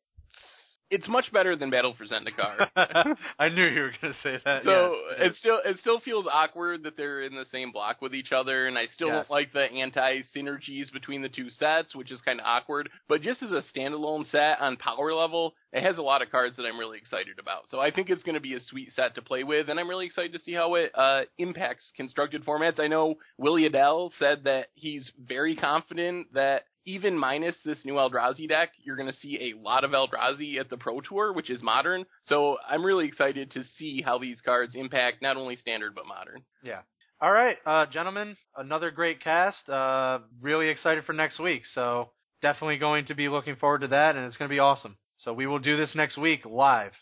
it's 0.90 1.08
much 1.08 1.32
better 1.32 1.56
than 1.56 1.70
Battle 1.70 1.94
for 1.96 2.04
Zendikar. 2.04 2.68
I 3.38 3.48
knew 3.48 3.64
you 3.66 3.80
were 3.82 3.92
going 4.00 4.12
to 4.12 4.18
say 4.22 4.36
that. 4.44 4.62
So 4.64 4.70
yes, 4.70 4.92
it 5.20 5.22
it 5.26 5.32
is. 5.32 5.38
still 5.38 5.58
it 5.64 5.76
still 5.80 6.00
feels 6.00 6.26
awkward 6.30 6.82
that 6.82 6.96
they're 6.96 7.22
in 7.22 7.34
the 7.34 7.44
same 7.52 7.72
block 7.72 8.02
with 8.02 8.14
each 8.14 8.32
other, 8.32 8.66
and 8.66 8.76
I 8.78 8.86
still 8.94 9.08
Yes. 9.08 9.16
don't 9.26 9.30
like 9.30 9.52
the 9.52 9.62
anti 9.70 10.22
synergies 10.36 10.92
between 10.92 11.22
the 11.22 11.28
two 11.28 11.48
sets, 11.50 11.94
which 11.94 12.10
is 12.10 12.20
kind 12.22 12.40
of 12.40 12.46
awkward. 12.46 12.90
But 13.08 13.22
just 13.22 13.42
as 13.42 13.52
a 13.52 13.62
standalone 13.74 14.28
set 14.30 14.60
on 14.60 14.76
power 14.76 15.14
level, 15.14 15.54
it 15.72 15.82
has 15.82 15.98
a 15.98 16.02
lot 16.02 16.22
of 16.22 16.30
cards 16.30 16.56
that 16.56 16.64
I'm 16.66 16.78
really 16.78 16.98
excited 16.98 17.38
about. 17.38 17.64
So 17.70 17.78
I 17.80 17.90
think 17.90 18.10
it's 18.10 18.22
going 18.24 18.34
to 18.34 18.40
be 18.40 18.54
a 18.54 18.60
sweet 18.60 18.90
set 18.96 19.14
to 19.14 19.22
play 19.22 19.44
with, 19.44 19.68
and 19.68 19.78
I'm 19.78 19.88
really 19.88 20.06
excited 20.06 20.32
to 20.32 20.38
see 20.40 20.52
how 20.54 20.74
it 20.74 20.90
uh, 20.94 21.22
impacts 21.38 21.84
constructed 21.96 22.44
formats. 22.44 22.80
I 22.80 22.88
know 22.88 23.14
Willy 23.38 23.66
Edel 23.66 24.12
said 24.18 24.44
that 24.44 24.66
he's 24.74 25.10
very 25.24 25.54
confident 25.56 26.34
that 26.34 26.64
even 26.84 27.16
minus 27.16 27.54
this 27.64 27.84
new 27.84 27.94
Eldrazi 27.94 28.48
deck, 28.48 28.70
you're 28.82 28.96
going 28.96 29.10
to 29.10 29.18
see 29.18 29.52
a 29.52 29.58
lot 29.60 29.84
of 29.84 29.90
Eldrazi 29.90 30.58
at 30.58 30.70
the 30.70 30.76
Pro 30.76 31.00
Tour, 31.00 31.32
which 31.32 31.50
is 31.50 31.62
modern. 31.62 32.04
So 32.22 32.58
I'm 32.68 32.84
really 32.84 33.06
excited 33.06 33.50
to 33.52 33.62
see 33.78 34.02
how 34.02 34.18
these 34.18 34.40
cards 34.40 34.74
impact 34.74 35.22
not 35.22 35.36
only 35.36 35.56
standard 35.56 35.94
but 35.94 36.06
modern. 36.06 36.42
Yeah. 36.62 36.80
All 37.22 37.32
right, 37.32 37.58
uh, 37.66 37.84
gentlemen, 37.84 38.34
another 38.56 38.90
great 38.90 39.22
cast. 39.22 39.68
Uh, 39.68 40.20
really 40.40 40.68
excited 40.68 41.04
for 41.04 41.12
next 41.12 41.38
week. 41.38 41.62
So 41.74 42.10
definitely 42.40 42.78
going 42.78 43.06
to 43.06 43.14
be 43.14 43.28
looking 43.28 43.56
forward 43.56 43.82
to 43.82 43.88
that, 43.88 44.16
and 44.16 44.24
it's 44.24 44.38
going 44.38 44.48
to 44.48 44.54
be 44.54 44.58
awesome. 44.58 44.96
So 45.18 45.34
we 45.34 45.46
will 45.46 45.58
do 45.58 45.76
this 45.76 45.94
next 45.94 46.16
week 46.16 46.46
live. 46.46 46.92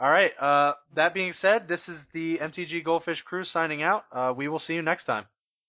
All 0.00 0.10
right. 0.10 0.32
Uh, 0.40 0.74
that 0.96 1.14
being 1.14 1.34
said, 1.40 1.68
this 1.68 1.86
is 1.86 2.00
the 2.12 2.38
MTG 2.38 2.84
Goldfish 2.84 3.22
crew 3.22 3.44
signing 3.44 3.82
out. 3.82 4.04
Uh, 4.10 4.32
we 4.34 4.48
will 4.48 4.58
see 4.58 4.72
you 4.72 4.82
next 4.82 5.04
time. 5.04 5.26